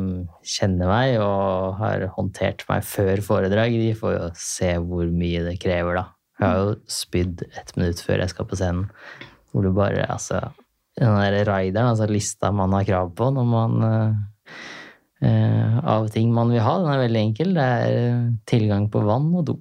kjenner 0.46 0.90
meg 0.90 1.16
og 1.22 1.78
har 1.80 2.06
håndtert 2.16 2.66
meg 2.70 2.84
før 2.86 3.22
foredrag, 3.24 3.76
de 3.78 3.94
får 3.98 4.16
jo 4.16 4.28
se 4.40 4.72
hvor 4.82 5.08
mye 5.12 5.44
det 5.46 5.56
krever, 5.62 6.00
da. 6.00 6.06
Jeg 6.36 6.46
har 6.50 6.58
jo 6.60 6.72
spydd 6.92 7.46
ett 7.48 7.72
minutt 7.78 8.02
før 8.04 8.20
jeg 8.20 8.32
skal 8.32 8.48
på 8.48 8.58
scenen. 8.58 8.88
Hvor 9.52 9.64
du 9.64 9.70
bare, 9.72 10.04
altså 10.12 10.50
Den 10.96 11.14
der 11.16 11.44
rideren, 11.48 11.92
altså 11.92 12.08
lista 12.08 12.50
man 12.52 12.72
har 12.76 12.84
krav 12.88 13.12
på 13.16 13.28
når 13.32 13.46
man 13.48 13.86
uh, 13.86 15.76
Av 15.84 16.08
ting 16.12 16.32
man 16.32 16.52
vil 16.52 16.64
ha, 16.64 16.74
den 16.82 16.92
er 16.92 17.02
veldig 17.06 17.22
enkel. 17.22 17.54
Det 17.56 17.64
er 17.64 17.94
eh, 17.96 18.26
tilgang 18.48 18.90
på 18.92 19.00
vann 19.06 19.30
og 19.32 19.46
do. 19.48 19.54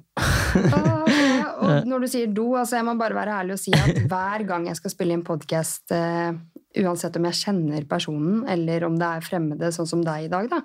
Og 1.64 1.86
når 1.89 2.04
du 2.04 2.08
sier 2.12 2.34
do, 2.36 2.50
altså 2.60 2.82
jeg 2.82 2.88
må 2.89 2.98
bare 3.00 3.16
være 3.16 3.39
ærlig 3.39 3.56
og 3.56 3.62
si 3.62 3.72
at 3.76 4.02
hver 4.12 4.43
gang 4.50 4.68
jeg 4.68 4.82
skal 4.82 4.91
spille 4.91 5.16
inn 5.16 5.24
podkast, 5.28 5.93
uansett 6.84 7.16
om 7.20 7.26
jeg 7.30 7.40
kjenner 7.44 7.86
personen 7.90 8.44
eller 8.50 8.84
om 8.88 8.96
det 9.00 9.08
er 9.18 9.26
fremmede, 9.26 9.72
sånn 9.76 9.88
som 9.90 10.04
deg 10.06 10.26
i 10.26 10.32
dag, 10.32 10.50
da, 10.52 10.62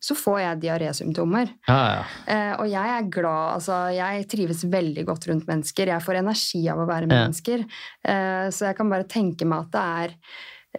så 0.00 0.14
får 0.16 0.38
jeg 0.40 0.60
diarésymptomer. 0.62 1.50
Ja, 1.68 1.80
ja. 1.92 2.04
Eh, 2.32 2.52
og 2.62 2.68
jeg 2.72 2.92
er 2.96 3.08
glad, 3.12 3.56
altså 3.58 3.80
jeg 3.92 4.28
trives 4.32 4.62
veldig 4.64 5.04
godt 5.10 5.26
rundt 5.28 5.44
mennesker. 5.50 5.90
Jeg 5.92 6.00
får 6.06 6.20
energi 6.22 6.62
av 6.72 6.78
å 6.80 6.86
være 6.88 7.06
med 7.06 7.16
Ja. 7.18 7.24
mennesker. 7.26 7.66
Eh, 8.04 8.46
så 8.48 8.70
jeg 8.70 8.76
kan 8.78 8.88
bare 8.88 9.04
tenke 9.04 9.44
meg 9.44 9.66
at 9.66 9.70
det 9.76 9.82
er 9.82 10.16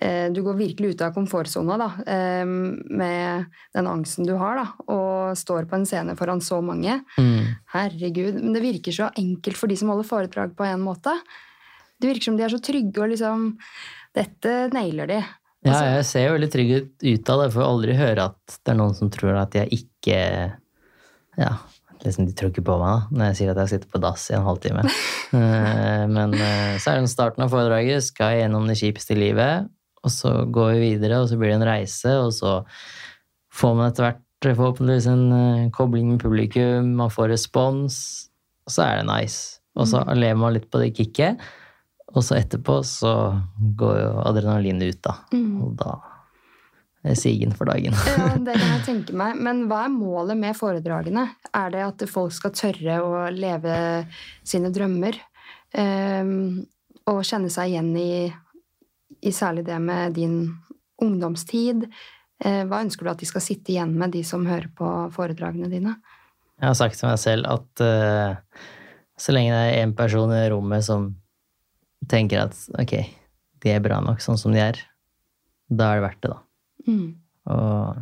eh, 0.01 0.29
Du 0.31 0.41
går 0.41 0.55
virkelig 0.55 0.93
ut 0.95 1.01
av 1.03 1.13
komfortsona 1.13 1.77
da, 1.77 1.89
eh, 2.07 2.45
med 2.47 3.45
den 3.75 3.85
angsten 3.91 4.25
du 4.25 4.37
har, 4.37 4.55
da, 4.55 4.65
og 4.87 5.35
står 5.37 5.67
på 5.69 5.75
en 5.75 5.85
scene 5.85 6.15
foran 6.17 6.39
så 6.41 6.61
mange. 6.63 7.03
Mm. 7.19 7.45
Herregud. 7.75 8.41
Men 8.41 8.53
det 8.53 8.63
virker 8.63 8.91
så 8.95 9.11
enkelt 9.19 9.57
for 9.59 9.67
de 9.67 9.75
som 9.75 9.89
holder 9.91 10.07
foredrag 10.07 10.55
på 10.55 10.63
en 10.65 10.79
måte. 10.81 11.11
Det 12.01 12.07
virker 12.09 12.23
som 12.31 12.37
de 12.37 12.43
er 12.47 12.49
så 12.49 12.57
trygge 12.63 13.03
og 13.03 13.11
liksom 13.11 13.51
Dette 14.15 14.55
nailer 14.73 15.07
de. 15.07 15.19
Ja, 15.61 15.71
Altså- 15.71 15.91
jeg 15.95 16.05
ser 16.05 16.25
jo 16.27 16.33
veldig 16.37 16.51
trygg 16.51 16.71
ut 17.03 17.29
av 17.29 17.39
det. 17.39 17.45
Jeg 17.47 17.55
får 17.55 17.67
aldri 17.67 17.95
høre 17.95 18.23
at 18.31 18.57
det 18.65 18.71
er 18.73 18.79
noen 18.79 18.95
som 18.97 19.09
tror 19.13 19.35
at 19.41 19.53
jeg 19.53 19.69
ikke 19.69 20.53
Ja, 21.37 21.51
liksom, 22.03 22.25
De 22.27 22.33
tror 22.33 22.49
ikke 22.51 22.65
på 22.65 22.77
meg 22.81 22.89
da, 22.91 23.07
når 23.15 23.25
jeg 23.29 23.35
sier 23.37 23.51
at 23.51 23.57
jeg 23.61 23.69
sitter 23.79 23.87
på 23.93 24.01
dass 24.01 24.29
i 24.31 24.35
en 24.35 24.43
halvtime. 24.47 24.83
Eh, 25.31 26.07
Men 26.11 26.33
eh, 26.33 26.75
så 26.75 26.91
er 26.91 26.99
det 26.99 27.07
starten 27.09 27.41
av 27.45 27.49
foredraget. 27.53 28.03
Skal 28.03 28.33
jeg 28.33 28.41
gjennom 28.49 28.65
det 28.67 28.75
kjipeste 28.75 29.13
i 29.15 29.19
livet. 29.21 29.69
Og 30.03 30.11
så 30.11 30.33
går 30.51 30.73
vi 30.73 30.97
videre, 30.97 31.21
og 31.21 31.29
så 31.29 31.37
blir 31.39 31.53
det 31.53 31.61
en 31.61 31.67
reise, 31.69 32.11
og 32.19 32.33
så 32.33 32.65
får 33.53 33.75
man 33.77 33.91
etter 33.91 34.09
hvert 34.09 34.57
forhåpentligvis 34.57 35.07
en 35.07 35.23
eh, 35.37 35.69
kobling 35.71 36.09
med 36.11 36.19
publikum, 36.19 36.95
man 36.97 37.09
får 37.13 37.29
respons, 37.29 38.27
og 38.67 38.73
så 38.73 38.83
er 38.89 38.95
det 38.99 39.07
nice. 39.07 39.59
Og 39.77 39.87
så 39.87 40.01
lever 40.17 40.35
man 40.41 40.53
litt 40.57 40.67
på 40.73 40.81
det 40.81 40.89
kicket, 40.97 41.37
og 42.11 42.23
så 42.25 42.37
etterpå 42.39 42.81
så 42.87 43.13
går 43.77 43.99
jo 44.01 44.15
adrenalinet 44.25 44.95
ut, 44.95 45.01
da. 45.05 45.15
Og 45.63 45.75
da 45.79 45.95
er 47.01 47.17
sigen 47.17 47.53
for 47.57 47.69
dagen. 47.71 47.95
Ja, 47.95 48.27
det 48.45 48.55
kan 48.57 48.73
jeg 48.75 48.83
tenke 48.85 49.15
meg. 49.17 49.39
Men 49.41 49.65
hva 49.69 49.85
er 49.87 49.93
målet 49.93 50.37
med 50.39 50.57
foredragene? 50.57 51.25
Er 51.57 51.73
det 51.73 51.83
at 51.85 52.05
folk 52.09 52.33
skal 52.35 52.53
tørre 52.57 52.99
å 53.01 53.25
leve 53.33 53.75
sine 54.43 54.71
drømmer? 54.73 55.17
Um, 55.71 56.61
og 57.09 57.23
kjenne 57.25 57.49
seg 57.51 57.71
igjen 57.71 57.93
i, 57.97 58.27
i 59.23 59.31
særlig 59.33 59.65
det 59.69 59.79
med 59.81 60.17
din 60.19 60.37
ungdomstid? 61.01 61.87
Uh, 62.43 62.63
hva 62.69 62.83
ønsker 62.83 63.07
du 63.07 63.13
at 63.13 63.23
de 63.23 63.29
skal 63.29 63.45
sitte 63.45 63.73
igjen 63.73 63.95
med, 63.95 64.13
de 64.13 64.25
som 64.27 64.45
hører 64.49 64.69
på 64.77 64.91
foredragene 65.15 65.71
dine? 65.71 65.95
Jeg 66.61 66.69
har 66.69 66.77
sagt 66.77 66.99
til 66.99 67.09
meg 67.09 67.17
selv 67.17 67.49
at 67.49 67.81
uh, 67.81 68.69
så 69.17 69.33
lenge 69.33 69.55
det 69.55 69.63
er 69.71 69.81
én 69.81 69.95
person 69.97 70.29
i 70.35 70.45
rommet 70.53 70.85
som 70.85 71.09
tenker 72.09 72.45
at 72.45 72.57
ok, 72.81 72.95
de 73.61 73.73
er 73.73 73.83
bra 73.83 73.99
nok 74.03 74.23
sånn 74.23 74.39
som 74.39 74.55
de 74.55 74.61
er, 74.63 74.79
da 75.71 75.91
er 75.91 75.99
det 75.99 76.05
verdt 76.07 76.23
det, 76.23 76.31
da. 76.31 76.39
Mm. 76.87 77.09
Og 77.51 77.99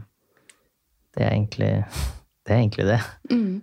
det 1.15 1.25
er 1.25 1.33
egentlig 1.33 1.73
det. 2.45 2.53
Er 2.53 2.61
egentlig 2.61 2.85
det. 2.89 2.99
Mm. 3.31 3.57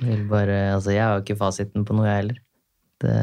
Jeg, 0.00 0.10
vil 0.10 0.28
bare, 0.30 0.60
altså 0.74 0.94
jeg 0.94 1.04
har 1.04 1.18
jo 1.18 1.24
ikke 1.24 1.40
fasiten 1.40 1.86
på 1.86 1.96
noe, 1.96 2.06
jeg 2.08 2.22
heller. 2.22 2.38
Det, 3.04 3.16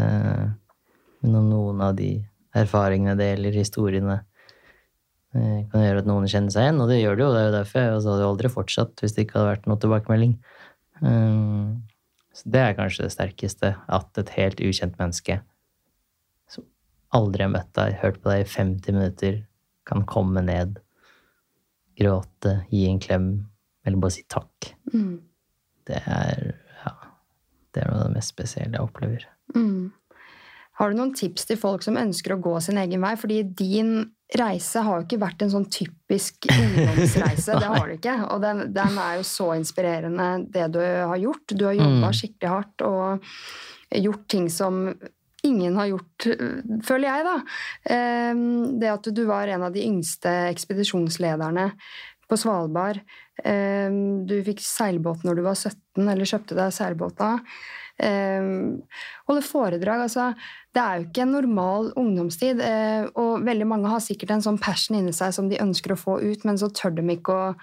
men 1.24 1.39
om 1.39 1.47
noen 1.49 1.82
av 1.84 1.95
de 1.97 2.12
erfaringene 2.58 3.16
det 3.20 3.32
gjelder, 3.32 3.58
historiene, 3.58 4.18
eh, 5.36 5.62
kan 5.72 5.86
gjøre 5.86 6.04
at 6.04 6.10
noen 6.10 6.28
kjenner 6.30 6.54
seg 6.54 6.68
igjen, 6.68 6.82
og 6.84 6.91
det 6.91 6.99
gjør 6.99 7.18
det 7.18 7.26
jo. 7.26 7.32
Det 7.34 7.41
er 7.41 7.47
jo 7.47 7.56
derfor 7.56 7.82
jeg 7.82 7.93
altså, 7.95 8.16
hadde 8.16 8.28
aldri 8.34 8.52
fortsatt 8.58 9.04
hvis 9.04 9.16
det 9.16 9.26
ikke 9.26 9.39
hadde 9.39 9.54
vært 9.54 9.72
noe 9.72 9.82
tilbakemelding. 9.82 10.36
Um, 11.02 11.82
så 12.36 12.52
det 12.54 12.62
er 12.62 12.78
kanskje 12.78 13.08
det 13.08 13.16
sterkeste, 13.16 13.74
at 13.76 14.22
et 14.22 14.36
helt 14.38 14.62
ukjent 14.64 14.99
menneske 15.02 15.39
aldri 17.14 17.43
har 17.45 17.51
møtt 17.53 17.72
deg, 17.78 17.97
hørt 18.01 18.22
på 18.24 18.32
deg 18.32 18.43
i 18.45 18.49
50 18.49 18.95
minutter, 18.95 19.39
kan 19.89 20.05
komme 20.07 20.41
ned, 20.45 20.78
gråte, 21.99 22.62
gi 22.72 22.86
en 22.89 22.99
klem, 23.03 23.28
eller 23.86 24.01
bare 24.01 24.16
si 24.16 24.24
takk. 24.32 24.72
Mm. 24.93 25.18
Det 25.89 25.99
er, 26.07 26.53
ja, 26.86 26.93
det 27.74 27.82
er 27.84 27.89
noe 27.91 28.03
av 28.03 28.07
det 28.12 28.16
mest 28.20 28.34
spesielle 28.36 28.78
jeg 28.78 28.86
opplever. 28.86 29.26
Mm. 29.55 29.91
Har 30.80 30.89
du 30.89 30.97
noen 30.97 31.12
tips 31.18 31.45
til 31.49 31.59
folk 31.62 31.84
som 31.86 31.99
ønsker 31.99 32.34
å 32.34 32.41
gå 32.41 32.55
sin 32.64 32.80
egen 32.82 33.03
vei? 33.03 33.12
Fordi 33.20 33.41
din 33.59 33.91
reise 34.39 34.82
har 34.86 35.01
jo 35.01 35.05
ikke 35.05 35.20
vært 35.22 35.43
en 35.43 35.51
sånn 35.51 35.68
typisk 35.70 36.47
ungdomsreise. 36.55 37.57
det 37.59 37.68
har 37.74 37.89
du 37.91 37.95
ikke. 37.97 38.16
Og 38.32 38.39
den, 38.41 38.64
den 38.74 38.97
er 39.03 39.20
jo 39.20 39.26
så 39.28 39.49
inspirerende, 39.59 40.30
det 40.49 40.70
du 40.74 40.80
har 40.82 41.18
gjort. 41.22 41.53
Du 41.53 41.66
har 41.68 41.76
jobba 41.78 42.07
Mm. 42.09 42.16
skikkelig 42.22 42.49
hardt 42.55 42.86
og 42.88 43.28
gjort 43.99 44.24
ting 44.32 44.47
som 44.49 44.80
ingen 45.44 45.76
har 45.76 45.88
gjort, 45.89 46.28
føler 46.86 47.08
jeg, 47.08 47.26
da. 47.26 47.36
Ehm, 47.96 48.80
Det 48.80 48.89
at 48.92 49.04
du 49.14 49.26
var 49.26 49.48
en 49.48 49.64
av 49.64 49.74
de 49.74 49.84
yngste 49.88 50.30
ekspedisjonslederne 50.54 51.72
på 52.30 52.38
Svalbard. 52.38 53.02
Ehm, 53.44 54.26
Du 54.28 54.36
fikk 54.44 54.60
seilbåt 54.62 55.24
når 55.24 55.36
du 55.36 55.42
var 55.44 55.56
17, 55.56 56.08
eller 56.08 56.26
kjøpte 56.26 56.56
deg 56.56 56.72
seilbåt 56.72 57.18
da. 57.18 57.39
Ehm, 58.00 58.82
Holde 59.28 59.42
foredrag, 59.46 60.02
altså. 60.08 60.34
Det 60.74 60.82
er 60.82 61.00
jo 61.02 61.08
ikke 61.10 61.22
en 61.26 61.32
normal 61.36 61.92
ungdomstid. 61.98 62.62
eh, 62.62 63.06
Og 63.16 63.42
veldig 63.44 63.68
mange 63.68 63.88
har 63.89 64.00
sikkert 64.00 64.32
en 64.32 64.42
sånn 64.42 64.60
passion 64.60 64.98
inni 64.98 65.12
seg 65.14 65.34
som 65.34 65.50
de 65.50 65.58
ønsker 65.58 65.92
å 65.92 66.00
få 66.00 66.22
ut, 66.22 66.46
men 66.46 66.56
så 66.58 66.70
tør 66.72 66.96
de 66.96 67.02
ikke 67.18 67.34
å, 67.34 67.56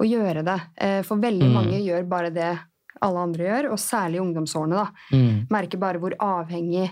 å 0.00 0.04
gjøre 0.06 0.44
det. 0.44 0.60
Eh, 0.78 1.02
For 1.02 1.16
veldig 1.16 1.48
Mm. 1.48 1.52
mange 1.54 1.80
gjør 1.82 2.08
bare 2.08 2.30
det 2.30 2.58
alle 3.02 3.18
andre 3.28 3.44
gjør, 3.48 3.70
og 3.72 3.78
særlig 3.82 4.16
i 4.20 4.24
ungdomsårene. 4.24 4.74
da 4.84 5.16
Mm. 5.16 5.46
merker 5.50 5.78
bare 5.78 5.98
hvor 5.98 6.14
avhengig 6.18 6.90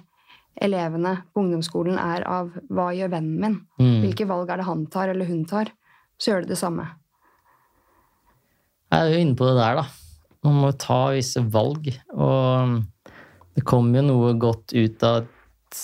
elevene 0.61 1.17
på 1.35 1.43
ungdomsskolen 1.43 1.99
er 2.01 2.25
av 2.27 2.51
hva 2.71 2.89
gjør 2.97 3.11
vennen 3.11 3.41
min. 3.41 3.57
Mm. 3.79 4.01
Hvilke 4.05 4.27
valg 4.27 4.49
er 4.51 4.57
det 4.63 4.65
han 4.71 4.87
tar 4.87 5.09
eller 5.13 5.27
hun 5.29 5.45
tar? 5.45 5.67
Så 6.19 6.31
gjør 6.33 6.41
det 6.47 6.49
det 6.55 6.59
samme. 6.59 6.87
Jeg 8.93 9.01
er 9.03 9.11
jo 9.13 9.21
inne 9.21 9.37
på 9.37 9.45
det 9.51 9.57
der, 9.59 9.75
da. 9.83 9.87
Man 10.47 10.61
må 10.63 10.71
ta 10.79 11.11
visse 11.13 11.43
valg. 11.53 11.89
Og 12.15 12.83
det 13.57 13.65
kom 13.67 13.93
jo 13.95 14.03
noe 14.07 14.33
godt 14.39 14.73
ut 14.77 15.03
av 15.05 15.25
at 15.27 15.81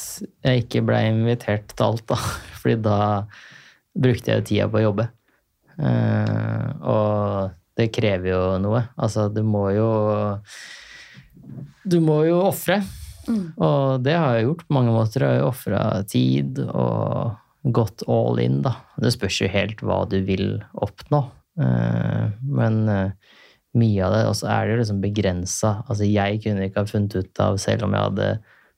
jeg 0.47 0.63
ikke 0.65 0.85
ble 0.87 1.01
invitert 1.11 1.69
til 1.75 1.85
alt, 1.85 2.07
da. 2.07 2.17
Fordi 2.63 2.79
da 2.81 2.99
brukte 3.99 4.33
jeg 4.33 4.45
tida 4.49 4.69
på 4.73 4.79
å 4.81 4.87
jobbe. 4.87 5.09
Og 5.83 6.72
det 7.83 7.93
krever 7.95 8.33
jo 8.33 8.41
noe. 8.63 8.87
Altså, 8.97 9.29
du 9.33 9.43
må 9.47 9.69
jo 9.75 9.91
Du 11.85 11.99
må 12.01 12.23
jo 12.29 12.41
ofre. 12.47 12.81
Mm. 13.29 13.45
Og 13.63 14.03
det 14.03 14.17
har 14.19 14.37
jeg 14.37 14.49
gjort 14.49 14.67
på 14.67 14.77
mange 14.79 14.95
måter. 14.95 15.27
Jeg 15.27 15.43
har 15.43 15.51
ofra 15.51 15.83
tid 16.11 16.63
og 16.67 17.39
gått 17.63 18.03
all 18.11 18.41
in, 18.43 18.61
da. 18.65 18.75
Det 18.99 19.13
spørs 19.15 19.43
jo 19.45 19.51
helt 19.51 19.83
hva 19.87 20.03
du 20.11 20.19
vil 20.27 20.57
oppnå. 20.75 21.23
Eh, 21.63 22.33
Men 22.43 22.83
eh, 22.91 23.37
mye 23.79 24.03
av 24.05 24.15
det, 24.15 24.25
og 24.29 24.35
så 24.37 24.49
er 24.53 24.67
det 24.67 24.75
jo 24.75 24.81
liksom 24.83 25.03
begrensa. 25.05 25.77
Altså, 25.87 26.09
jeg 26.09 26.43
kunne 26.45 26.67
ikke 26.67 26.83
ha 26.83 26.91
funnet 26.91 27.17
ut 27.17 27.43
av, 27.43 27.61
selv 27.63 27.87
om 27.87 27.95
jeg 27.97 28.09
hadde 28.11 28.29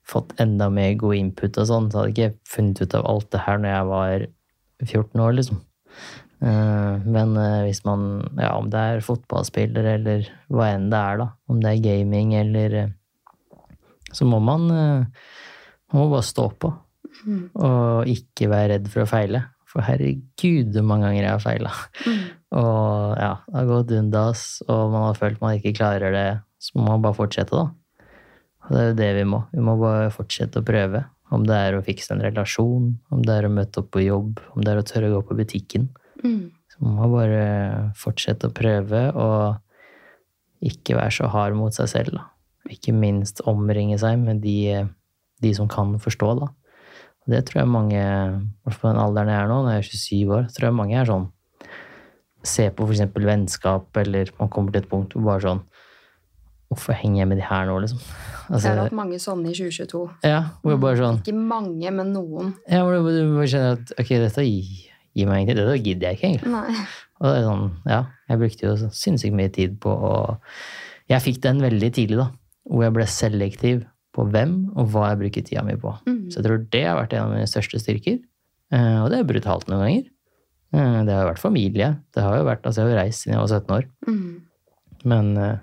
fått 0.04 0.34
enda 0.42 0.68
mer 0.72 0.92
god 1.00 1.16
input 1.16 1.56
og 1.60 1.68
sånn, 1.70 1.88
så 1.90 2.02
hadde 2.02 2.12
jeg 2.12 2.34
ikke 2.34 2.52
funnet 2.56 2.82
ut 2.84 2.96
av 2.98 3.06
alt 3.08 3.30
det 3.32 3.44
her 3.46 3.60
når 3.62 3.72
jeg 3.72 3.88
var 3.90 4.26
14 4.84 5.24
år, 5.24 5.38
liksom. 5.40 5.62
Eh, 6.44 6.96
Men 7.06 7.36
eh, 7.40 7.62
hvis 7.64 7.82
man, 7.86 8.20
ja, 8.36 8.52
om 8.58 8.68
det 8.72 8.80
er 8.80 9.04
fotballspiller 9.04 9.86
eller 9.96 10.28
hva 10.52 10.72
enn 10.74 10.90
det 10.92 11.00
er, 11.00 11.22
da, 11.22 11.30
om 11.48 11.62
det 11.62 11.72
er 11.72 11.84
gaming 11.84 12.34
eller 12.36 12.78
eh, 12.82 12.92
Så 14.14 14.28
må 14.28 14.38
man, 14.38 14.68
man 14.68 15.98
må 15.98 16.04
bare 16.12 16.22
stå 16.22 16.44
på. 16.62 16.68
Mm. 17.26 17.48
Og 17.58 18.10
ikke 18.10 18.46
være 18.52 18.76
redd 18.76 18.90
for 18.92 19.02
å 19.02 19.10
feile. 19.10 19.40
For 19.66 19.82
herregud, 19.82 20.70
hvor 20.76 20.86
mange 20.86 21.08
ganger 21.08 21.24
jeg 21.24 21.32
har 21.32 21.42
feila. 21.42 21.72
Mm. 22.04 22.20
Og 22.60 23.16
ja, 23.18 23.32
det 23.48 23.56
har 23.56 23.70
gått 23.72 23.94
undas, 23.96 24.44
og 24.68 24.92
man 24.92 25.08
har 25.08 25.18
følt 25.18 25.42
man 25.42 25.56
ikke 25.58 25.74
klarer 25.80 26.14
det, 26.14 26.28
så 26.62 26.78
må 26.78 26.86
man 26.92 27.02
bare 27.02 27.18
fortsette, 27.18 27.58
da. 27.58 28.04
Og 28.68 28.70
det 28.70 28.84
er 28.84 28.86
jo 28.92 28.96
det 29.00 29.10
vi 29.18 29.26
må. 29.32 29.42
Vi 29.50 29.64
må 29.66 29.74
bare 29.80 30.14
fortsette 30.14 30.62
å 30.62 30.68
prøve. 30.68 31.02
Om 31.34 31.48
det 31.48 31.58
er 31.58 31.74
å 31.74 31.82
fikse 31.82 32.14
en 32.14 32.22
relasjon, 32.22 32.92
om 33.10 33.26
det 33.26 33.34
er 33.34 33.48
å 33.48 33.52
møte 33.56 33.82
opp 33.82 33.90
på 33.96 34.04
jobb, 34.04 34.38
om 34.54 34.62
det 34.62 34.76
er 34.76 34.84
å 34.84 34.86
tørre 34.86 35.10
å 35.10 35.16
gå 35.16 35.26
på 35.26 35.40
butikken. 35.42 35.90
Mm. 36.24 36.50
Så 36.72 36.80
man 36.82 36.96
må 36.98 37.08
bare 37.12 37.44
fortsette 38.00 38.48
å 38.50 38.54
prøve, 38.56 39.04
og 39.14 39.60
ikke 40.64 40.96
være 40.96 41.12
så 41.18 41.28
hard 41.30 41.56
mot 41.58 41.74
seg 41.76 41.90
selv, 41.92 42.16
da. 42.16 42.26
Ikke 42.72 42.94
minst 42.96 43.42
omringe 43.44 43.98
seg 44.00 44.16
med 44.22 44.40
de, 44.42 44.86
de 45.44 45.50
som 45.56 45.68
kan 45.68 45.92
forstå, 46.00 46.30
da. 46.40 46.48
Og 47.24 47.32
det 47.32 47.42
tror 47.48 47.62
jeg 47.62 47.72
mange, 47.72 48.00
i 48.00 48.64
hvert 48.64 48.74
fall 48.76 48.90
på 48.90 48.92
den 48.94 49.00
alderen 49.04 49.30
jeg 49.32 49.40
er 49.42 49.48
nå, 49.48 49.60
når 49.64 49.76
jeg 49.76 49.82
er 49.84 49.90
27 49.92 50.34
år, 50.38 50.48
tror 50.56 50.68
jeg 50.68 50.78
mange 50.80 50.98
er 51.00 51.08
sånn 51.08 51.30
Se 52.44 52.66
på 52.76 52.84
eksempel 52.92 53.24
vennskap, 53.24 53.86
eller 53.96 54.28
man 54.36 54.50
kommer 54.52 54.74
til 54.74 54.82
et 54.82 54.88
punkt 54.90 55.14
hvor 55.16 55.24
bare 55.30 55.40
sånn 55.46 55.62
Hvorfor 56.68 56.96
henger 56.98 57.22
jeg 57.22 57.28
med 57.30 57.38
de 57.40 57.46
her 57.46 57.64
nå, 57.68 57.78
liksom? 57.84 58.00
Jeg 58.04 58.50
Altså, 58.54 58.68
har 58.68 58.80
hatt 58.82 58.96
mange 58.96 59.16
sånne 59.22 59.48
i 59.48 59.54
2022. 59.56 60.02
ja, 60.28 60.40
hvor 60.60 60.74
jeg 60.74 60.80
bare 60.82 60.98
sånn 61.00 61.20
Ikke 61.22 61.36
mange, 61.38 61.92
men 61.96 62.12
noen. 62.12 62.50
Ja, 62.68 62.82
hvor 62.84 62.98
du 63.00 63.08
bare 63.38 63.48
kjenner 63.48 63.78
at 63.78 63.94
ok, 63.96 64.10
dette 64.26 64.44
gir, 64.44 64.82
gir 65.14 65.28
meg 65.30 65.42
egentlig 65.44 65.66
da 65.68 65.76
gidder 65.78 66.08
jeg 66.10 66.18
ikke, 66.18 66.28
egentlig. 66.32 66.86
Og 67.20 67.26
det 67.30 67.34
er 67.38 67.44
sånn, 67.46 67.66
ja, 67.86 67.98
jeg 68.28 68.40
brukte 68.40 68.66
jo 68.66 68.90
sinnssykt 68.90 69.36
mye 69.38 69.52
tid 69.54 69.76
på 69.80 69.90
å 69.94 70.14
Jeg 71.08 71.20
fikk 71.20 71.42
den 71.44 71.60
veldig 71.60 71.90
tidlig, 71.92 72.16
da. 72.16 72.30
Hvor 72.64 72.82
jeg 72.86 72.94
ble 72.96 73.04
selektiv 73.12 73.82
på 74.16 74.24
hvem 74.30 74.54
og 74.78 74.86
hva 74.94 75.10
jeg 75.10 75.18
bruker 75.20 75.44
tida 75.44 75.62
mi 75.66 75.74
på. 75.76 75.90
Mm. 76.08 76.30
Så 76.32 76.38
jeg 76.40 76.46
tror 76.46 76.62
det 76.72 76.82
har 76.86 76.96
vært 76.96 77.12
en 77.12 77.26
av 77.26 77.32
mine 77.34 77.50
største 77.50 77.80
styrker. 77.82 78.18
Eh, 78.72 78.98
Og 79.02 79.10
det 79.12 79.18
er 79.18 79.26
brutalt 79.28 79.68
noen 79.68 79.82
ganger. 79.84 80.06
Eh, 80.72 80.98
Det 81.04 81.12
har 81.12 81.22
jo 81.26 81.30
vært 81.32 81.42
familie. 81.42 81.90
Det 82.14 82.22
har 82.24 82.38
jo 82.38 82.46
vært, 82.48 82.64
altså 82.64 82.80
Jeg 82.80 82.86
har 82.88 82.94
jo 82.94 83.00
reist 83.02 83.22
siden 83.22 83.34
jeg 83.36 83.42
var 83.42 83.52
17 83.52 83.76
år. 83.76 83.84
Mm. 84.08 84.40
Men 85.04 85.36
eh, 85.36 85.58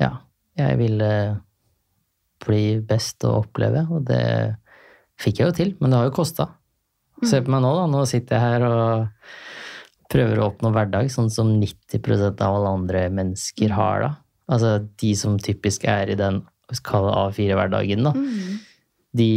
ja, 0.00 0.10
jeg 0.58 0.78
ville 0.78 1.12
bli 2.42 2.64
best 2.80 3.22
å 3.28 3.36
oppleve, 3.44 3.84
og 3.90 4.02
det 4.08 4.56
fikk 5.22 5.38
jeg 5.38 5.46
jo 5.46 5.54
til. 5.60 5.74
Men 5.80 5.92
det 5.92 6.00
har 6.00 6.08
jo 6.10 6.16
kosta. 6.18 6.48
Se 7.28 7.40
på 7.42 7.52
meg 7.54 7.62
nå, 7.64 7.72
da. 7.78 7.86
Nå 7.90 8.04
sitter 8.10 8.38
jeg 8.38 8.42
her 8.42 8.66
og 8.66 10.12
prøver 10.12 10.40
å 10.40 10.48
oppnå 10.50 10.72
hverdag, 10.74 11.10
sånn 11.12 11.30
som 11.32 11.54
90% 11.56 12.42
av 12.44 12.58
alle 12.58 12.72
andre 12.78 13.06
mennesker 13.14 13.72
har, 13.76 14.04
da. 14.04 14.10
Altså 14.52 14.74
de 15.00 15.12
som 15.16 15.38
typisk 15.40 15.86
er 15.88 16.12
i 16.12 16.18
den 16.18 16.42
det 16.72 16.80
A4-hverdagen, 16.88 18.06
da. 18.06 18.12
Mm. 18.16 18.58
De 19.12 19.32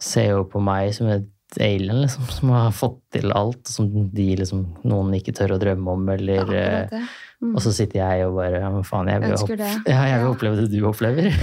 ser 0.00 0.30
jo 0.30 0.44
på 0.48 0.60
meg 0.64 0.94
som 0.96 1.08
et 1.12 1.26
alien, 1.62 2.00
liksom, 2.02 2.24
som 2.30 2.50
har 2.54 2.70
fått 2.74 2.98
til 3.14 3.30
alt 3.36 3.66
som 3.70 3.90
de 4.14 4.30
liksom, 4.40 4.64
noen 4.88 5.12
ikke 5.18 5.34
tør 5.36 5.54
å 5.56 5.60
drømme 5.62 5.94
om, 5.94 6.08
eller 6.16 6.50
ja. 6.54 7.04
Mm. 7.44 7.50
Og 7.58 7.60
så 7.60 7.72
sitter 7.76 7.98
jeg 7.98 8.24
og 8.24 8.36
bare 8.38 8.60
Ja, 8.62 8.68
men 8.72 8.84
faen, 8.86 9.08
jeg 9.10 9.20
vil, 9.20 9.32
opp- 9.36 9.50
det. 9.58 9.70
Ja, 9.90 10.04
jeg 10.08 10.20
vil 10.22 10.28
Ja. 10.28 10.32
oppleve 10.32 10.56
det 10.62 10.68
du 10.72 10.80
opplever. 10.88 11.28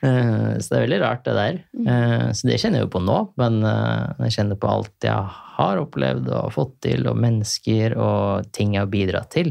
Eh, 0.00 0.54
så 0.64 0.70
det 0.70 0.76
er 0.78 0.84
veldig 0.86 0.98
rart, 1.02 1.24
det 1.26 1.32
der. 1.36 1.56
Mm. 1.76 1.88
Eh, 1.92 2.28
Så 2.32 2.46
det 2.48 2.54
kjenner 2.62 2.80
jeg 2.80 2.86
jo 2.86 2.92
på 2.94 3.02
nå, 3.04 3.16
men 3.36 3.58
eh, 3.68 4.14
jeg 4.24 4.32
kjenner 4.38 4.56
på 4.56 4.70
alt 4.72 5.04
jeg 5.04 5.26
har 5.58 5.76
opplevd 5.82 6.30
og 6.32 6.54
fått 6.54 6.72
til, 6.86 7.04
og 7.10 7.18
mennesker 7.20 7.92
og 8.00 8.46
ting 8.56 8.72
jeg 8.78 8.80
har 8.80 8.88
bidratt 8.94 9.28
til. 9.34 9.50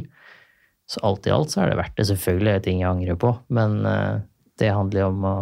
Så 0.89 1.03
alt 1.05 1.27
i 1.29 1.33
alt 1.35 1.53
så 1.53 1.61
har 1.61 1.69
det 1.69 1.77
vært 1.77 1.93
det. 2.01 2.07
Selvfølgelig 2.09 2.49
er 2.49 2.57
det 2.57 2.65
ting 2.65 2.81
jeg 2.81 2.89
angrer 2.89 3.19
på, 3.21 3.35
men 3.53 3.77
eh, 3.85 4.15
det 4.57 4.71
handler 4.73 5.03
jo 5.03 5.11
om 5.11 5.27
å 5.29 5.35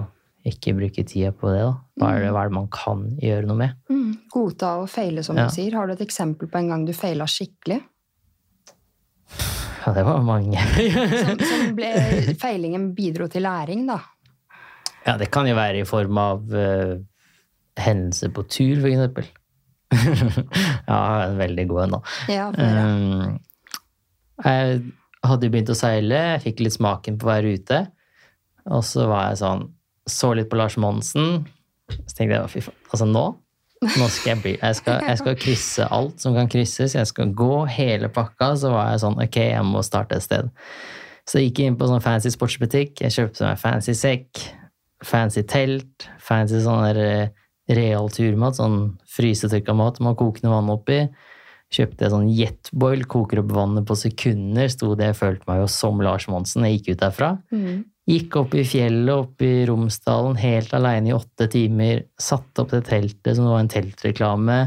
ikke 0.48 0.74
bruke 0.78 1.04
tida 1.08 1.32
på 1.36 1.50
det. 1.54 1.62
da. 1.66 1.74
Hva 2.00 2.10
er 2.16 2.24
det, 2.26 2.32
hva 2.36 2.44
er 2.46 2.50
det 2.52 2.56
man 2.58 2.68
kan 2.74 3.04
gjøre 3.22 3.48
noe 3.50 3.60
med? 3.60 3.76
Mm. 3.92 4.10
Godta 4.34 4.74
å 4.82 4.88
feile, 4.90 5.24
som 5.26 5.38
Ja. 5.38 5.48
du 5.48 5.56
sier. 5.56 5.74
Har 5.76 5.88
du 5.88 5.94
et 5.94 6.04
eksempel 6.06 6.50
på 6.52 6.60
en 6.62 6.70
gang 6.72 6.86
du 6.88 6.94
feila 6.96 7.26
skikkelig? 7.30 7.82
Ja, 9.86 9.94
det 9.96 10.04
var 10.04 10.20
mange. 10.26 10.60
Som, 11.24 11.40
som 11.40 11.76
ble, 11.78 11.90
feilingen 12.44 12.90
bidro 12.96 13.28
til 13.32 13.46
læring, 13.48 13.86
da. 13.88 14.02
Ja, 15.06 15.16
det 15.18 15.30
kan 15.32 15.48
jo 15.48 15.56
være 15.56 15.80
i 15.80 15.88
form 15.88 16.18
av 16.20 16.42
uh, 16.52 16.98
hendelser 17.80 18.34
på 18.36 18.44
tur, 18.52 18.82
for 18.82 18.90
eksempel. 18.92 19.30
ja, 20.92 20.98
en 21.30 21.38
veldig 21.40 21.68
god 21.70 21.84
en, 21.86 21.96
da. 21.96 22.02
Ja, 22.34 22.50
for 22.52 22.64
det, 22.64 22.88
Um, 22.88 23.38
jeg 24.44 24.82
hadde 25.26 25.48
jo 25.48 25.54
begynt 25.56 25.72
å 25.74 25.78
seile, 25.80 26.18
jeg 26.34 26.42
fikk 26.44 26.60
litt 26.66 26.76
smaken 26.76 27.16
på 27.18 27.26
å 27.26 27.32
være 27.32 27.54
ute. 27.58 27.80
Og 28.68 28.84
så 28.86 29.08
var 29.10 29.30
jeg 29.32 29.40
sånn 29.40 29.64
Så 30.08 30.34
litt 30.38 30.50
på 30.52 30.60
Lars 30.60 30.78
Monsen. 30.80 31.44
Så 31.92 32.16
tenkte 32.16 32.34
jeg 32.36 32.54
fy 32.56 32.66
faen, 32.68 32.80
altså 32.92 33.08
nå 33.08 33.28
nå 33.78 34.08
skal 34.10 34.32
jeg, 34.32 34.38
bli, 34.42 34.52
jeg, 34.58 34.78
skal, 34.80 35.04
jeg 35.06 35.20
skal 35.22 35.36
krysse 35.38 35.88
alt 35.94 36.24
som 36.24 36.34
kan 36.34 36.50
krysses. 36.50 36.96
Jeg 36.98 37.10
skal 37.10 37.34
gå 37.38 37.66
hele 37.70 38.10
pakka. 38.10 38.56
Så 38.58 38.72
var 38.74 38.94
jeg 38.94 39.04
sånn 39.04 39.20
Ok, 39.22 39.38
jeg 39.52 39.66
må 39.68 39.84
starte 39.86 40.18
et 40.18 40.26
sted. 40.26 40.50
Så 41.28 41.42
jeg 41.42 41.52
gikk 41.52 41.62
inn 41.66 41.78
på 41.78 41.90
sånn 41.90 42.04
fancy 42.04 42.32
sportsbutikk. 42.34 43.04
Jeg 43.04 43.14
kjøpte 43.14 43.46
meg 43.46 43.60
fancy 43.62 43.94
sekk, 43.98 44.42
fancy 45.06 45.44
telt, 45.46 46.08
fancy 46.24 46.62
sånn 46.64 46.86
der 46.88 47.02
eh, 47.04 47.46
real 47.78 48.08
turmat, 48.14 48.58
sånn 48.58 48.96
frysetørka 49.12 49.76
mat 49.76 50.00
man 50.02 50.16
kokende 50.18 50.54
vann 50.54 50.72
oppi. 50.72 51.02
Kjøpte 51.76 52.06
jeg 52.06 52.14
sånn 52.14 52.30
jetboil, 52.32 53.04
koker 53.12 53.44
opp 53.44 53.52
vannet 53.58 53.86
på 53.90 53.98
sekunder. 54.00 54.72
Sto 54.72 54.94
det, 54.96 55.12
jeg 55.12 55.20
følte 55.20 55.50
meg 55.52 55.66
jo 55.66 55.70
som 55.70 56.00
Lars 56.02 56.30
Monsen. 56.32 56.66
Jeg 56.66 56.80
gikk 56.80 56.94
ut 56.96 57.04
derfra. 57.04 57.34
Mm. 57.52 57.84
Gikk 58.08 58.38
opp 58.40 58.54
i 58.56 58.64
fjellet, 58.64 59.12
opp 59.12 59.44
i 59.44 59.66
Romsdalen, 59.68 60.38
helt 60.40 60.72
aleine 60.78 61.12
i 61.12 61.16
åtte 61.16 61.50
timer. 61.52 62.06
Satte 62.16 62.64
opp 62.64 62.72
det 62.72 62.86
teltet 62.88 63.36
som 63.36 63.44
det 63.44 63.52
var 63.52 63.64
en 63.66 63.72
teltreklame. 63.72 64.58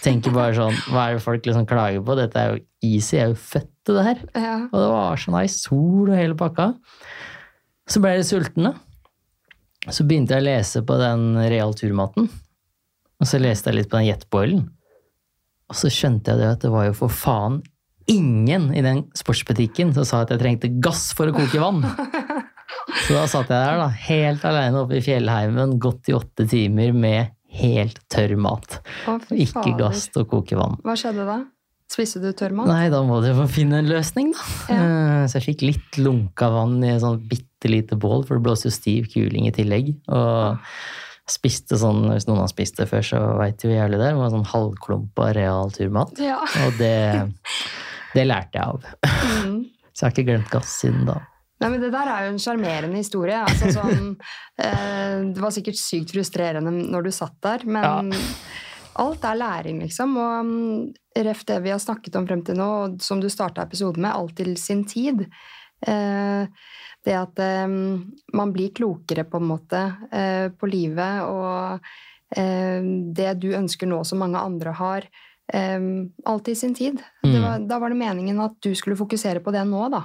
Tenker 0.00 0.32
bare 0.32 0.54
sånn, 0.56 0.78
hva 0.88 1.10
er 1.10 1.18
det 1.18 1.24
folk 1.26 1.44
liksom 1.44 1.66
klager 1.68 2.00
på? 2.06 2.16
Dette 2.16 2.40
er 2.40 2.54
jo 2.54 2.62
easy, 2.88 3.18
jeg 3.18 3.26
er 3.26 3.34
jo 3.34 3.40
født 3.42 3.72
til 3.84 3.98
det 3.98 4.04
her. 4.06 4.22
Ja. 4.32 4.54
Og 4.70 4.78
det 4.80 4.86
var 4.94 5.20
så 5.20 5.34
nice. 5.34 5.58
Sol 5.60 6.08
og 6.08 6.16
hele 6.16 6.38
pakka. 6.40 6.70
Så 7.90 8.00
ble 8.00 8.14
jeg 8.14 8.22
litt 8.22 8.30
sulten, 8.30 8.70
da. 8.70 9.92
Så 9.92 10.06
begynte 10.08 10.36
jeg 10.36 10.44
å 10.44 10.48
lese 10.48 10.80
på 10.86 10.96
den 11.00 11.34
real 11.52 11.76
turmaten. 11.76 12.30
Og 13.20 13.28
så 13.28 13.40
leste 13.42 13.68
jeg 13.68 13.82
litt 13.82 13.90
på 13.92 14.00
den 14.00 14.08
jetboilen. 14.08 14.64
Og 15.68 15.76
så 15.76 15.92
skjønte 15.92 16.32
jeg 16.32 16.40
det 16.40 16.48
at 16.54 16.64
det 16.64 16.72
var 16.72 16.88
jo 16.88 16.96
for 16.96 17.12
faen 17.12 17.60
ingen 18.10 18.70
i 18.74 18.80
den 18.82 19.04
sportsbutikken 19.14 19.92
som 19.94 20.06
sa 20.08 20.24
at 20.24 20.32
jeg 20.32 20.40
trengte 20.40 20.72
gass 20.82 21.10
for 21.16 21.28
å 21.28 21.36
koke 21.36 21.60
vann. 21.60 21.84
Så 23.06 23.14
da 23.16 23.26
satt 23.30 23.50
jeg 23.52 23.56
der, 23.56 23.78
da, 23.80 23.88
helt 24.08 24.44
alene 24.48 24.82
oppe 24.84 24.98
i 24.98 25.04
fjellheimen, 25.04 25.76
gått 25.82 26.10
i 26.10 26.16
åtte 26.16 26.46
timer 26.50 26.92
med 26.96 27.30
helt 27.60 27.98
tørr 28.12 28.36
mat. 28.38 28.78
Å, 29.10 29.16
ikke 29.34 29.56
fader. 29.64 29.78
gass 29.80 30.04
til 30.14 30.22
å 30.24 30.28
koke 30.30 30.58
vann. 30.58 30.76
Hva 30.86 30.94
skjedde 30.98 31.24
da? 31.26 31.40
Spiste 31.90 32.20
du 32.22 32.28
tørr 32.38 32.52
mat? 32.54 32.68
Nei, 32.70 32.84
da 32.92 33.00
må 33.02 33.16
du 33.24 33.32
jo 33.32 33.46
finne 33.50 33.80
en 33.82 33.88
løsning, 33.90 34.30
da. 34.36 34.44
Ja. 34.70 34.80
Eh, 34.84 35.24
Så 35.26 35.40
jeg 35.40 35.48
fikk 35.48 35.64
litt 35.66 35.98
lunka 35.98 36.46
vann 36.54 36.76
i 36.86 36.92
et 36.94 37.02
sånn 37.02 37.18
bitte 37.26 37.68
lite 37.72 37.98
bål, 37.98 38.22
for 38.28 38.38
det 38.38 38.44
blåste 38.46 38.70
jo 38.70 38.76
stiv 38.76 39.08
kuling 39.12 39.48
i 39.50 39.54
tillegg. 39.56 39.90
Og 40.14 40.62
spiste 41.30 41.76
sånn, 41.78 42.04
hvis 42.14 42.26
noen 42.30 42.40
har 42.44 42.48
spist 42.50 42.78
det 42.78 42.86
før, 42.90 43.02
så 43.06 43.18
veit 43.38 43.62
jo 43.66 43.70
jævlig 43.74 43.98
det. 44.00 44.12
Det 44.14 44.18
var 44.22 44.32
sånn 44.32 44.46
halvklumpa 44.52 45.32
real 45.36 45.70
turmat. 45.74 46.14
Ja. 46.22 46.38
Og 46.64 46.78
det, 46.78 46.94
det 48.14 48.24
lærte 48.26 48.58
jeg 48.58 48.64
av. 48.70 48.86
Mm. 49.44 49.60
Så 49.90 50.06
jeg 50.06 50.06
har 50.06 50.14
ikke 50.16 50.28
glemt 50.30 50.50
gass 50.54 50.78
siden 50.80 51.04
da. 51.10 51.18
Nei, 51.60 51.68
men 51.68 51.80
Det 51.82 51.90
der 51.92 52.08
er 52.08 52.24
jo 52.26 52.32
en 52.32 52.40
sjarmerende 52.40 52.96
historie. 52.96 53.36
Altså, 53.44 53.68
sånn, 53.76 54.14
eh, 54.64 55.20
det 55.34 55.42
var 55.44 55.52
sikkert 55.52 55.76
sykt 55.80 56.14
frustrerende 56.14 56.72
når 56.72 57.04
du 57.04 57.10
satt 57.12 57.36
der, 57.44 57.66
men 57.68 58.12
alt 59.00 59.24
er 59.28 59.36
læring, 59.38 59.80
liksom. 59.84 60.16
Og 60.16 60.48
mm, 60.48 60.92
ref 61.26 61.44
det 61.48 61.60
vi 61.64 61.70
har 61.74 61.80
snakket 61.82 62.16
om 62.16 62.26
frem 62.28 62.42
til 62.46 62.56
nå, 62.58 62.68
og 62.84 63.00
som 63.04 63.20
du 63.20 63.28
starta 63.32 63.62
episoden 63.68 64.02
med, 64.06 64.12
alt 64.16 64.36
til 64.40 64.54
sin 64.60 64.84
tid. 64.88 65.26
Eh, 65.86 66.44
det 67.06 67.14
at 67.16 67.38
eh, 67.40 67.66
man 68.36 68.52
blir 68.56 68.72
klokere, 68.76 69.24
på 69.28 69.40
en 69.40 69.48
måte, 69.52 69.84
eh, 70.12 70.48
på 70.52 70.68
livet, 70.68 71.22
og 71.28 71.80
eh, 72.36 72.80
det 73.16 73.34
du 73.40 73.50
ønsker 73.56 73.88
nå 73.88 74.02
som 74.04 74.20
mange 74.24 74.40
andre 74.40 74.72
har. 74.80 75.06
eh, 75.52 75.80
alt 76.30 76.48
i 76.48 76.54
sin 76.54 76.74
tid. 76.78 77.00
Det 77.24 77.30
Mm. 77.36 77.42
var, 77.42 77.58
da 77.66 77.78
var 77.82 77.88
det 77.90 77.96
meningen 77.98 78.38
at 78.40 78.52
du 78.62 78.70
skulle 78.74 78.96
fokusere 78.96 79.40
på 79.42 79.50
det 79.52 79.64
nå, 79.66 79.88
da 79.90 80.04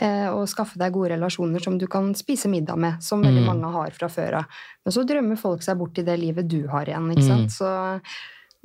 og 0.00 0.48
skaffe 0.48 0.78
deg 0.80 0.92
gode 0.94 1.10
relasjoner 1.12 1.60
som 1.62 1.76
du 1.78 1.86
kan 1.86 2.14
spise 2.16 2.48
middag 2.48 2.78
med, 2.80 3.02
som 3.04 3.20
veldig 3.22 3.42
Mm. 3.42 3.46
mange 3.46 3.72
har 3.72 3.90
fra 3.90 4.08
før 4.08 4.38
av. 4.38 4.44
Men 4.84 4.92
så 4.92 5.04
drømmer 5.04 5.36
folk 5.38 5.62
seg 5.62 5.76
bort 5.78 5.98
i 5.98 6.02
det 6.02 6.18
livet 6.18 6.48
du 6.48 6.66
har 6.68 6.86
igjen, 6.86 7.10
ikke 7.12 7.22
Mm. 7.28 7.28
sant. 7.28 7.50
Så 7.52 8.00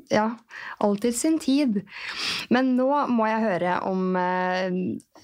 ja, 0.09 0.38
alltid 0.80 1.15
sin 1.15 1.39
tid. 1.39 1.82
Men 2.49 2.78
nå 2.78 2.88
må 3.09 3.28
jeg 3.28 3.43
høre 3.43 3.82
om 3.84 4.15
eh, 4.15 4.69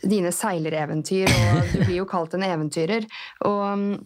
dine 0.04 0.32
seilereventyr, 0.34 1.30
og 1.30 1.72
du 1.72 1.86
blir 1.86 1.95
jo 2.01 2.06
kalt 2.06 2.34
en 2.34 2.43
eventyrer. 2.43 3.06
Og 3.45 3.78
mm, 3.78 4.06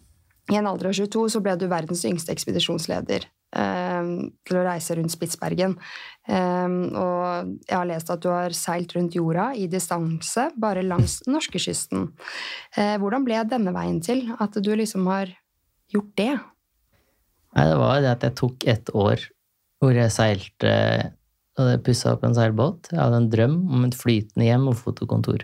i 0.52 0.56
en 0.56 0.66
alder 0.66 0.86
av 0.88 0.92
22 0.94 1.28
så 1.34 1.42
ble 1.42 1.56
du 1.58 1.66
verdens 1.66 2.04
yngste 2.04 2.30
ekspedisjonsleder 2.32 3.24
eh, 3.56 4.30
til 4.46 4.56
å 4.56 4.64
reise 4.64 4.94
rundt 4.96 5.10
Spitsbergen. 5.10 5.76
Eh, 6.28 6.68
og 7.00 7.54
jeg 7.64 7.74
har 7.76 7.88
lest 7.88 8.10
at 8.12 8.20
du 8.24 8.28
har 8.32 8.54
seilt 8.56 8.92
rundt 8.96 9.16
jorda 9.16 9.50
i 9.56 9.66
distanse 9.70 10.48
bare 10.60 10.84
langs 10.84 11.22
norskekysten. 11.32 12.10
Eh, 12.76 12.96
hvordan 13.00 13.24
ble 13.26 13.40
denne 13.48 13.72
veien 13.76 14.00
til? 14.04 14.26
At 14.38 14.58
du 14.60 14.72
liksom 14.76 15.08
har 15.08 15.32
gjort 15.92 16.12
det? 16.20 16.32
Nei, 17.56 17.64
det 17.64 17.78
var 17.80 18.00
det 18.04 18.10
at 18.12 18.26
jeg 18.28 18.36
tok 18.42 18.66
et 18.68 18.90
år 18.92 19.22
hvor 19.78 19.94
jeg 19.94 20.10
seilte 20.12 20.72
og 21.58 21.70
pussa 21.86 22.12
opp 22.14 22.24
en 22.26 22.34
seilbåt. 22.36 22.90
Jeg 22.92 23.00
hadde 23.00 23.18
en 23.22 23.30
drøm 23.32 23.54
om 23.74 23.86
et 23.86 23.96
flytende 23.98 24.46
hjem 24.46 24.68
og 24.70 24.76
fotokontor. 24.78 25.42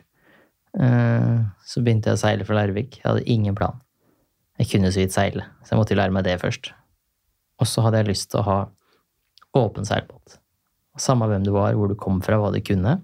Eh, 0.78 1.39
Så 1.64 1.82
begynte 1.82 2.11
jeg 2.11 2.18
å 2.18 2.22
seile 2.22 2.47
fra 2.47 2.59
Larvik. 2.59 3.01
Jeg 3.01 3.07
hadde 3.09 3.24
ingen 3.30 3.57
plan. 3.59 3.80
Jeg 4.59 4.68
kunne 4.70 4.93
så 4.95 5.01
vidt 5.03 5.14
seile, 5.14 5.47
så 5.64 5.74
jeg 5.74 5.80
måtte 5.80 5.97
lære 5.99 6.14
meg 6.14 6.26
det 6.26 6.37
først. 6.43 6.70
Og 7.59 7.66
så 7.70 7.82
hadde 7.82 8.03
jeg 8.03 8.12
lyst 8.12 8.30
til 8.30 8.43
å 8.43 8.47
ha 8.47 8.59
åpen 9.59 9.87
seilbåt. 9.87 10.39
Samme 11.01 11.26
hvem 11.30 11.42
du 11.47 11.53
var, 11.55 11.74
hvor 11.74 11.90
du 11.90 11.97
kom 11.99 12.20
fra, 12.22 12.38
hva 12.38 12.53
du 12.55 12.61
kunne. 12.64 13.01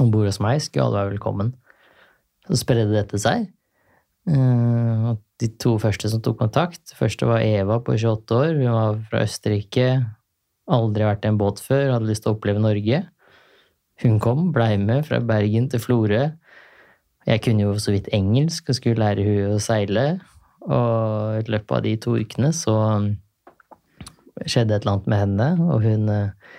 Om 0.00 0.10
bord 0.12 0.28
hos 0.28 0.40
meg 0.42 0.62
skulle 0.64 0.86
alle 0.86 1.02
være 1.02 1.14
velkommen. 1.14 1.52
Så 2.48 2.60
spredde 2.62 2.94
dette 2.94 3.20
seg. 3.20 3.48
Eh, 4.28 5.08
de 5.42 5.48
to 5.60 5.74
første 5.82 6.08
som 6.08 6.22
tok 6.24 6.38
kontakt 6.40 6.94
Første 6.96 7.26
var 7.28 7.42
Eva 7.44 7.76
på 7.84 7.96
28 7.98 8.38
år. 8.38 8.52
Hun 8.56 8.72
var 8.72 9.02
fra 9.10 9.24
Østerrike. 9.26 9.88
Aldri 10.72 11.04
vært 11.04 11.26
i 11.26 11.32
en 11.32 11.40
båt 11.40 11.60
før, 11.60 11.90
hadde 11.92 12.08
lyst 12.08 12.24
til 12.24 12.32
å 12.32 12.38
oppleve 12.38 12.62
Norge. 12.62 13.02
Hun 14.00 14.16
kom, 14.22 14.48
blei 14.54 14.78
med 14.80 15.04
fra 15.06 15.20
Bergen 15.20 15.68
til 15.70 15.82
Florø. 15.82 16.22
Jeg 17.28 17.40
kunne 17.44 17.66
jo 17.66 17.74
så 17.80 17.92
vidt 17.92 18.08
engelsk 18.16 18.68
og 18.68 18.78
skulle 18.78 19.00
lære 19.00 19.26
hun 19.26 19.58
å 19.58 19.60
seile. 19.62 20.06
Og 20.64 21.44
i 21.44 21.52
løpet 21.52 21.76
av 21.76 21.84
de 21.84 21.94
to 22.00 22.16
ukene 22.16 22.50
så 22.56 22.76
skjedde 24.48 24.74
et 24.74 24.82
eller 24.82 24.96
annet 24.96 25.10
med 25.12 25.20
henne, 25.20 25.48
og 25.68 25.84
hun 25.84 26.08
eh, 26.10 26.54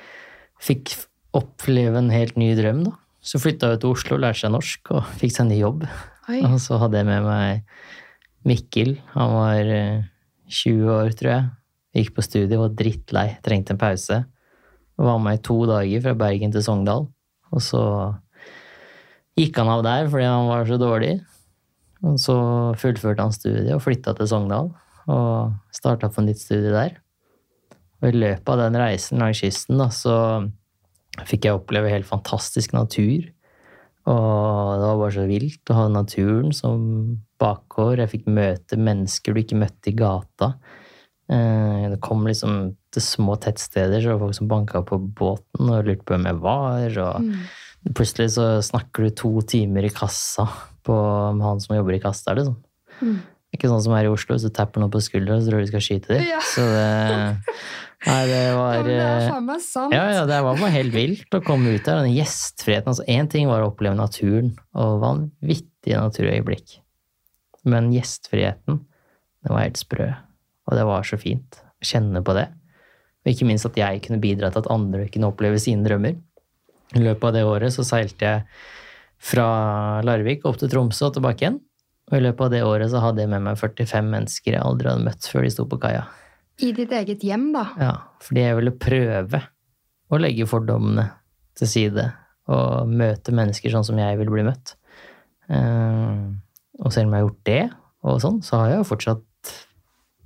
fikk 0.66 0.96
oppleve 1.36 2.00
en 2.00 2.12
helt 2.14 2.38
ny 2.40 2.54
drøm, 2.58 2.86
da. 2.88 2.96
Så 3.26 3.42
flytta 3.42 3.72
jeg 3.74 3.82
til 3.82 3.96
Oslo, 3.96 4.18
lærte 4.22 4.44
seg 4.44 4.54
norsk 4.54 4.92
og 4.94 5.08
fikk 5.20 5.34
seg 5.34 5.50
ny 5.50 5.58
jobb. 5.58 5.86
Oi. 6.30 6.42
Og 6.46 6.60
så 6.62 6.78
hadde 6.82 7.00
jeg 7.00 7.08
med 7.08 7.26
meg 7.26 7.64
Mikkel. 8.46 8.96
Han 9.16 9.34
var 9.34 9.72
eh, 9.74 10.04
20 10.46 10.92
år, 10.94 11.14
tror 11.18 11.32
jeg. 11.32 11.48
Gikk 11.98 12.12
på 12.18 12.26
studiet, 12.26 12.60
var 12.60 12.74
drittlei, 12.78 13.28
trengte 13.46 13.74
en 13.74 13.82
pause. 13.82 14.20
Var 15.02 15.22
med 15.24 15.40
i 15.40 15.44
to 15.44 15.58
dager 15.70 16.04
fra 16.06 16.14
Bergen 16.20 16.54
til 16.54 16.64
Sogndal. 16.66 17.08
Og 17.56 17.64
så 17.64 17.82
gikk 19.40 19.58
han 19.60 19.72
av 19.72 19.84
der 19.86 20.10
fordi 20.12 20.28
han 20.28 20.50
var 20.52 20.70
så 20.70 20.78
dårlig. 20.82 21.16
Og 22.06 22.20
så 22.22 22.38
fullførte 22.78 23.26
han 23.26 23.34
studiet 23.34 23.74
og 23.74 23.84
flytta 23.84 24.14
til 24.18 24.30
Sogndal. 24.30 24.70
Og 25.10 25.56
starta 25.74 26.12
på 26.14 26.24
nytt 26.26 26.42
studie 26.42 26.74
der. 26.74 27.00
Og 28.06 28.12
i 28.14 28.20
løpet 28.22 28.52
av 28.54 28.60
den 28.62 28.78
reisen 28.78 29.18
langs 29.22 29.40
kysten 29.42 29.80
da, 29.82 29.88
så 29.90 30.16
fikk 31.26 31.48
jeg 31.48 31.58
oppleve 31.58 31.90
helt 31.90 32.06
fantastisk 32.06 32.76
natur. 32.76 33.32
Og 34.06 34.74
det 34.78 34.86
var 34.86 35.00
bare 35.02 35.16
så 35.16 35.24
vilt 35.26 35.72
å 35.74 35.78
ha 35.80 35.86
naturen 35.90 36.52
som 36.54 36.84
bakgård. 37.42 38.04
Jeg 38.04 38.12
fikk 38.12 38.28
møte 38.30 38.78
mennesker 38.78 39.34
du 39.34 39.42
ikke 39.42 39.58
møtte 39.58 39.90
i 39.90 39.96
gata. 39.98 40.52
Eh, 41.32 41.90
Det 41.90 42.00
kom 42.06 42.28
liksom 42.28 42.76
til 42.94 43.02
små 43.02 43.40
tettsteder, 43.42 43.98
så 44.02 44.12
det 44.12 44.14
var 44.14 44.26
folk 44.28 44.38
som 44.38 44.48
banka 44.52 44.84
på 44.86 45.00
båten 45.02 45.72
og 45.74 45.86
lurte 45.88 46.06
på 46.06 46.14
hvem 46.14 46.28
jeg 46.30 46.42
var. 46.46 47.00
Og 47.08 47.22
Mm. 47.22 47.94
plutselig 47.96 48.30
så 48.38 48.62
snakker 48.62 49.04
du 49.04 49.10
to 49.10 49.42
timer 49.42 49.84
i 49.86 49.90
kassa 49.90 50.46
på, 50.84 50.94
med 51.36 51.42
han 51.46 51.60
som 51.60 51.76
jobber 51.76 51.94
i 51.96 52.00
kassa. 52.00 52.36
Liksom. 52.36 52.56
Mm. 53.02 53.20
Ikke 53.56 53.70
sånn 53.70 53.82
som 53.82 53.94
her 53.94 54.06
i 54.06 54.14
Oslo, 54.14 54.36
så 54.38 54.50
du 54.50 54.54
tapper 54.54 54.80
noen 54.82 54.92
på 54.92 55.02
skuldra, 55.02 55.40
så 55.42 55.50
tror 55.50 55.62
du 55.62 55.68
skal 55.68 55.80
skyte 55.82 56.08
dem. 56.14 56.26
Ja. 56.30 56.40
Så 56.42 56.62
det 56.62 57.38
Nei, 58.06 58.22
det 58.30 58.40
Ja, 58.44 58.56
var 58.60 58.74
men 58.76 58.88
det 58.90 58.96
eh, 59.02 59.28
ja, 59.96 60.04
ja, 60.14 60.26
det 60.30 60.40
var 60.46 60.60
bare 60.60 60.74
helt 60.76 60.94
vilt 60.94 61.38
å 61.38 61.42
komme 61.46 61.74
ut 61.78 61.86
der. 61.88 62.04
Den 62.04 62.14
gjestfriheten. 62.14 62.92
altså 62.92 63.06
Én 63.10 63.30
ting 63.32 63.48
var 63.50 63.64
å 63.64 63.72
oppleve 63.72 63.96
naturen, 63.98 64.52
og 64.78 65.00
vanvittige 65.02 66.02
naturøyeblikk. 66.04 66.78
Men 67.66 67.90
gjestfriheten, 67.96 68.84
den 68.84 69.54
var 69.56 69.64
helt 69.64 69.80
sprø. 69.82 70.12
Og 70.70 70.78
det 70.78 70.86
var 70.86 71.08
så 71.08 71.18
fint 71.22 71.60
å 71.64 71.86
kjenne 71.88 72.22
på 72.26 72.36
det. 72.38 72.50
Og 73.26 73.32
ikke 73.32 73.48
minst 73.50 73.66
at 73.66 73.78
jeg 73.80 74.04
kunne 74.06 74.22
bidra 74.22 74.52
til 74.54 74.62
at 74.62 74.70
andre 74.74 75.08
kunne 75.10 75.32
oppleve 75.32 75.58
sine 75.62 75.86
drømmer. 75.88 76.20
I 76.96 77.02
løpet 77.02 77.32
av 77.32 77.34
det 77.34 77.46
året 77.48 77.74
så 77.74 77.86
seilte 77.88 78.28
jeg 78.28 78.44
fra 79.26 79.48
Larvik 80.06 80.46
opp 80.46 80.60
til 80.62 80.70
Tromsø 80.70 81.08
og 81.08 81.16
tilbake 81.18 81.42
igjen. 81.42 81.58
Og 82.12 82.20
i 82.20 82.22
løpet 82.22 82.46
av 82.46 82.52
det 82.54 82.62
året 82.68 82.92
så 82.94 83.02
hadde 83.02 83.24
jeg 83.24 83.32
med 83.32 83.42
meg 83.48 83.58
45 83.58 84.12
mennesker 84.12 84.54
jeg 84.54 84.62
aldri 84.62 84.92
hadde 84.92 85.08
møtt 85.08 85.26
før 85.32 85.48
de 85.48 85.54
sto 85.56 85.66
på 85.70 85.80
kaia. 85.82 86.04
I 86.64 86.72
ditt 86.76 86.94
eget 86.96 87.24
hjem, 87.26 87.50
da. 87.56 87.66
Ja, 87.82 87.94
fordi 88.24 88.46
jeg 88.46 88.58
ville 88.60 88.76
prøve 88.80 89.42
å 90.12 90.20
legge 90.22 90.48
fordommene 90.48 91.10
til 91.58 91.72
side 91.72 92.06
og 92.52 92.92
møte 92.92 93.34
mennesker 93.36 93.74
sånn 93.74 93.86
som 93.88 94.00
jeg 94.00 94.20
ville 94.20 94.32
bli 94.32 94.46
møtt. 94.46 94.76
Eh, 95.50 96.26
og 96.82 96.94
selv 96.94 97.10
om 97.10 97.16
jeg 97.16 97.22
har 97.22 97.26
gjort 97.26 97.48
det, 97.50 97.64
og 98.06 98.22
sånn, 98.22 98.42
så 98.46 98.62
har 98.62 98.74
jeg 98.74 98.84
jo 98.84 98.90
fortsatt 98.92 99.24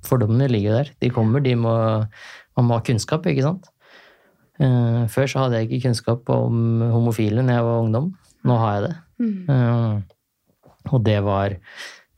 Fordommene 0.00 0.46
ligger 0.48 0.78
der. 0.78 0.90
De 1.04 1.10
kommer, 1.12 1.42
de 1.44 1.50
må 1.60 1.74
Man 2.56 2.66
må 2.66 2.78
ha 2.78 2.84
kunnskap, 2.84 3.26
ikke 3.28 3.44
sant? 3.44 3.68
Eh, 4.60 5.02
før 5.12 5.28
så 5.28 5.44
hadde 5.44 5.60
jeg 5.60 5.68
ikke 5.68 5.88
kunnskap 5.88 6.28
om 6.32 6.80
homofile 6.92 7.44
når 7.44 7.58
jeg 7.58 7.66
var 7.66 7.84
ungdom. 7.84 8.08
Nå 8.48 8.56
har 8.60 8.74
jeg 8.74 8.82
det. 8.86 8.94
Mm. 9.20 9.36
Eh, 9.54 10.90
og 10.90 11.04
det 11.04 11.18
var, 11.24 11.56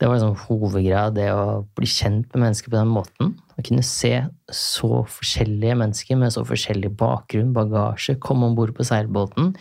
det 0.03 0.09
var 0.09 0.17
liksom 0.17 0.33
hovedgreia, 0.49 1.05
det 1.15 1.29
å 1.31 1.61
bli 1.79 1.87
kjent 1.87 2.25
med 2.33 2.41
mennesker 2.41 2.67
på 2.67 2.75
den 2.75 2.89
måten. 2.91 3.29
Å 3.55 3.63
kunne 3.63 3.85
se 3.87 4.09
så 4.51 4.89
forskjellige 5.07 5.77
mennesker 5.79 6.17
med 6.19 6.33
så 6.35 6.43
forskjellig 6.43 6.89
bakgrunn, 6.99 7.53
bagasje, 7.55 8.17
komme 8.19 8.49
om 8.49 8.57
bord 8.57 8.73
på 8.75 8.83
seilbåten, 8.83 9.53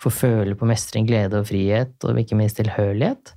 få 0.00 0.12
føle 0.16 0.56
på 0.56 0.68
mestring, 0.70 1.04
glede 1.10 1.42
og 1.42 1.50
frihet, 1.50 1.92
og 2.08 2.22
ikke 2.22 2.38
minst 2.40 2.56
tilhørighet. 2.56 3.34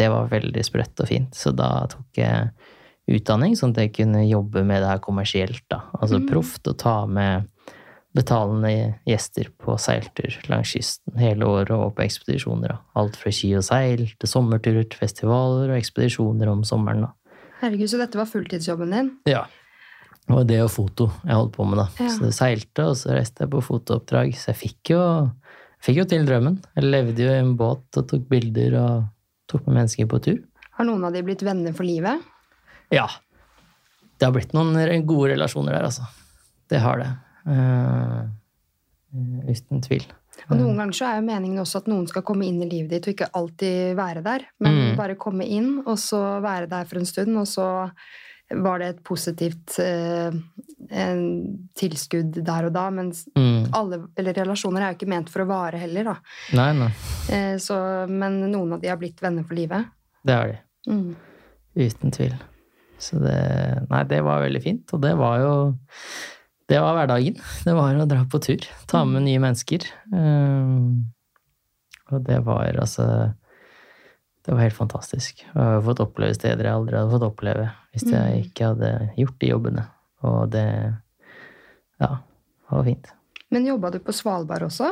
Det 0.00 0.08
var 0.08 0.32
veldig 0.32 0.64
sprøtt 0.64 1.04
og 1.04 1.10
fint. 1.12 1.36
Så 1.36 1.52
da 1.52 1.68
tok 1.92 2.22
jeg 2.22 2.48
utdanning, 3.12 3.52
sånn 3.52 3.76
at 3.76 3.84
jeg 3.84 3.92
kunne 4.00 4.24
jobbe 4.24 4.64
med 4.64 4.80
det 4.80 4.94
her 4.94 5.04
kommersielt. 5.04 5.60
da. 5.68 5.82
Altså 6.00 6.22
Mm. 6.22 6.30
proft 6.32 6.72
og 6.72 6.78
ta 6.78 7.04
med 7.04 7.50
betalende 8.16 8.70
gjester 9.08 9.50
på 9.60 9.76
seiltur 9.80 10.34
langs 10.50 10.72
kysten 10.72 11.18
hele 11.20 11.46
året 11.48 11.74
og 11.76 11.94
på 11.96 12.04
ekspedisjoner. 12.06 12.72
da. 12.72 12.78
Alt 12.96 13.18
fra 13.20 13.32
ski 13.34 13.52
og 13.58 13.64
seil 13.66 14.06
til 14.08 14.30
sommerturer 14.30 14.86
til 14.88 15.00
festivaler 15.00 15.70
og 15.70 15.78
ekspedisjoner 15.78 16.50
om 16.52 16.64
sommeren. 16.64 17.06
da. 17.06 17.12
Herregud, 17.60 17.88
så 17.92 18.00
dette 18.00 18.18
var 18.18 18.28
fulltidsjobben 18.30 18.92
din? 18.92 19.10
Ja. 19.28 19.46
Og 20.32 20.46
det 20.48 20.58
og 20.64 20.72
foto 20.74 21.10
jeg 21.22 21.36
holdt 21.36 21.54
på 21.54 21.66
med, 21.68 21.78
da. 21.82 21.86
Ja. 22.02 22.08
Så 22.12 22.26
det 22.26 22.34
seilte, 22.36 22.88
og 22.90 22.96
så 22.98 23.14
reiste 23.14 23.44
jeg 23.44 23.52
på 23.52 23.62
fotooppdrag. 23.64 24.32
Så 24.36 24.50
jeg 24.52 24.60
fikk 24.62 24.94
jo, 24.96 25.02
fikk 25.84 26.00
jo 26.02 26.08
til 26.10 26.26
drømmen. 26.28 26.58
Jeg 26.76 26.88
levde 26.88 27.26
jo 27.26 27.30
i 27.30 27.42
en 27.42 27.54
båt 27.58 28.00
og 28.00 28.08
tok 28.10 28.26
bilder 28.32 28.80
og 28.80 29.06
tok 29.50 29.68
med 29.68 29.82
mennesker 29.82 30.08
på 30.10 30.22
tur. 30.24 30.40
Har 30.76 30.88
noen 30.88 31.06
av 31.06 31.14
de 31.14 31.22
blitt 31.24 31.44
venner 31.46 31.76
for 31.76 31.86
livet? 31.88 32.24
Ja. 32.92 33.06
Det 34.16 34.26
har 34.26 34.34
blitt 34.34 34.56
noen 34.56 34.76
gode 35.06 35.34
relasjoner 35.34 35.76
der, 35.76 35.88
altså. 35.88 36.08
Det 36.68 36.80
har 36.82 36.98
det. 36.98 37.12
Eh, 37.46 38.22
uten 39.48 39.80
tvil. 39.84 40.04
Og 40.50 40.58
noen 40.58 40.76
ganger 40.76 40.92
så 40.98 41.06
er 41.08 41.20
jo 41.20 41.26
meningen 41.30 41.62
også 41.62 41.80
at 41.80 41.86
noen 41.88 42.06
skal 42.10 42.22
komme 42.26 42.44
inn 42.44 42.58
i 42.62 42.68
livet 42.68 42.90
ditt 42.92 43.06
og 43.08 43.14
ikke 43.14 43.30
alltid 43.38 43.96
være 43.96 44.22
der, 44.26 44.44
men 44.60 44.74
Mm. 44.92 44.96
bare 44.98 45.14
komme 45.16 45.46
inn 45.48 45.78
og 45.86 45.96
så 45.98 46.40
være 46.42 46.68
der 46.68 46.84
for 46.84 46.98
en 46.98 47.06
stund, 47.08 47.36
og 47.38 47.46
så 47.46 47.90
var 48.62 48.78
det 48.78 48.88
et 48.88 49.02
positivt 49.02 49.78
eh, 49.80 50.30
en 50.90 51.22
tilskudd 51.74 52.44
der 52.44 52.66
og 52.66 52.72
da, 52.74 52.90
Men 52.90 53.10
Mm. 53.34 53.70
alle, 53.72 54.06
relasjoner 54.18 54.82
er 54.82 54.92
jo 54.92 54.98
ikke 54.98 55.08
ment 55.08 55.30
for 55.30 55.42
å 55.42 55.46
vare 55.48 55.78
heller, 55.78 56.04
da. 56.04 56.16
Nei, 56.52 56.72
nei. 56.72 56.90
Eh, 57.30 57.56
så, 57.56 58.06
men 58.08 58.40
noen 58.52 58.74
av 58.74 58.80
de 58.80 58.88
har 58.88 58.96
blitt 58.98 59.20
venner 59.22 59.42
for 59.44 59.54
livet. 59.54 59.86
Det 60.24 60.34
har 60.34 60.46
de. 60.48 60.58
Mm. 60.88 61.16
Uten 61.76 62.10
tvil. 62.12 62.34
Så 62.98 63.18
det 63.20 63.88
Nei, 63.90 64.02
det 64.04 64.22
var 64.24 64.42
veldig 64.42 64.62
fint. 64.62 64.92
Og 64.94 65.00
det 65.00 65.16
var 65.16 65.38
jo 65.40 65.78
Det 66.66 66.78
var 66.82 66.96
hverdagen. 66.96 67.36
Det 67.64 67.74
var 67.76 67.94
å 67.94 68.08
dra 68.10 68.24
på 68.26 68.40
tur. 68.42 68.64
Ta 68.90 69.04
med 69.06 69.22
nye 69.26 69.42
mennesker. 69.42 69.86
Um, 70.10 71.06
og 72.10 72.22
det 72.26 72.40
var 72.46 72.78
altså 72.78 73.06
Det 74.46 74.54
var 74.54 74.62
helt 74.62 74.78
fantastisk. 74.78 75.44
Og 75.54 75.58
jeg 75.58 75.76
har 75.76 75.84
fått 75.86 76.02
oppleve 76.02 76.34
steder 76.38 76.68
jeg 76.68 76.78
aldri 76.78 76.98
hadde 76.98 77.14
fått 77.14 77.26
oppleve 77.26 77.66
hvis 77.90 78.06
jeg 78.12 78.44
ikke 78.44 78.72
hadde 78.72 78.90
gjort 79.18 79.38
de 79.42 79.50
jobbene. 79.50 79.86
Og 80.26 80.40
det 80.54 80.66
Ja, 82.02 82.10
det 82.18 82.74
var 82.74 82.84
fint. 82.86 83.12
Men 83.54 83.66
jobba 83.66 83.90
du 83.94 84.00
på 84.02 84.14
Svalbard 84.14 84.66
også? 84.66 84.90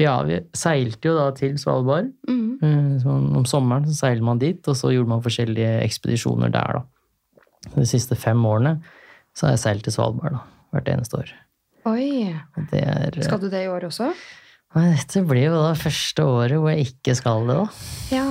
Ja, 0.00 0.18
vi 0.28 0.40
seilte 0.56 1.08
jo 1.08 1.14
da 1.16 1.30
til 1.36 1.56
Svalbard. 1.60 2.10
Mm. 2.28 2.58
Eh, 2.60 3.06
om 3.06 3.46
sommeren 3.48 3.86
så 3.88 3.94
seiler 3.96 4.24
man 4.24 4.40
dit, 4.40 4.60
og 4.68 4.76
så 4.76 4.92
gjorde 4.92 5.12
man 5.12 5.24
forskjellige 5.24 5.78
ekspedisjoner 5.84 6.52
der, 6.52 6.80
da. 6.80 7.70
De 7.76 7.86
siste 7.88 8.16
fem 8.18 8.42
årene 8.48 8.76
så 9.36 9.46
har 9.46 9.56
jeg 9.56 9.64
seilt 9.64 9.86
til 9.86 9.96
Svalbard, 9.96 10.36
da. 10.36 10.55
Hvert 10.76 10.90
eneste 10.92 11.16
år. 11.22 11.30
Oi! 11.88 12.34
Det 12.70 12.82
er 12.82 13.16
Skal 13.24 13.40
du 13.40 13.48
det 13.48 13.64
i 13.64 13.70
år 13.72 13.86
også? 13.88 14.10
Dette 14.76 15.22
blir 15.24 15.46
jo 15.46 15.54
da 15.62 15.70
første 15.78 16.24
året 16.26 16.58
hvor 16.60 16.68
jeg 16.74 16.88
ikke 16.90 17.14
skal 17.16 17.46
det, 17.48 17.54
da. 17.56 17.66
Ja, 18.12 18.24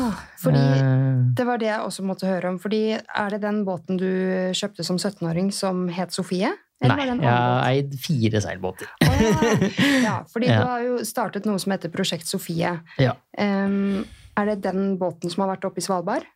fordi 0.43 0.59
Eh, 0.61 1.21
Det 1.39 1.45
var 1.47 1.57
det 1.57 1.69
jeg 1.71 1.79
også 1.81 2.03
måtte 2.05 2.27
høre 2.29 2.49
om. 2.51 2.59
Fordi 2.61 2.81
Er 2.99 3.29
det 3.33 3.39
den 3.41 3.63
båten 3.65 3.97
du 3.97 4.05
kjøpte 4.53 4.83
som 4.85 4.97
17-åring 4.99 5.49
som 5.55 5.87
het 5.89 6.13
Sofie? 6.13 6.51
Eller 6.83 6.95
Nei, 6.99 7.05
jeg 7.23 7.31
har 7.31 7.63
eid 7.71 7.93
fire 8.03 8.41
seilbåter. 8.43 8.89
Oh, 9.01 9.21
ja. 9.23 10.01
ja, 10.03 10.15
fordi 10.29 10.47
Ja. 10.51 10.59
du 10.59 10.67
har 10.67 10.81
jo 10.83 10.97
startet 11.07 11.45
noe 11.47 11.57
som 11.63 11.71
heter 11.71 11.89
Prosjekt 11.89 12.27
Sofie. 12.27 12.75
Ja. 12.99 13.15
Um, 13.39 14.03
er 14.37 14.45
det 14.51 14.57
den 14.67 14.97
båten 14.99 15.31
som 15.31 15.45
har 15.47 15.55
vært 15.55 15.65
oppe 15.65 15.79
i 15.79 15.85
Svalbard? 15.87 16.27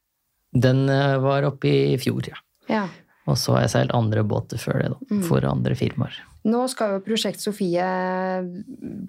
Den 0.55 0.87
eh, 0.89 1.17
var 1.21 1.43
oppe 1.51 1.67
i 1.67 1.97
fjor, 2.01 2.23
ja. 2.31 2.39
Ja. 2.71 2.87
Og 3.29 3.37
så 3.37 3.53
har 3.55 3.67
jeg 3.67 3.71
seilt 3.75 3.93
andre 3.93 4.23
båter 4.25 4.57
før 4.61 4.81
det, 4.81 4.89
da. 4.95 4.97
Mm. 5.13 5.23
For 5.27 5.45
andre 5.45 5.75
firmaer. 5.77 6.15
Nå 6.49 6.61
skal 6.71 6.93
jo 6.95 7.01
Prosjekt 7.03 7.43
Sofie 7.43 7.83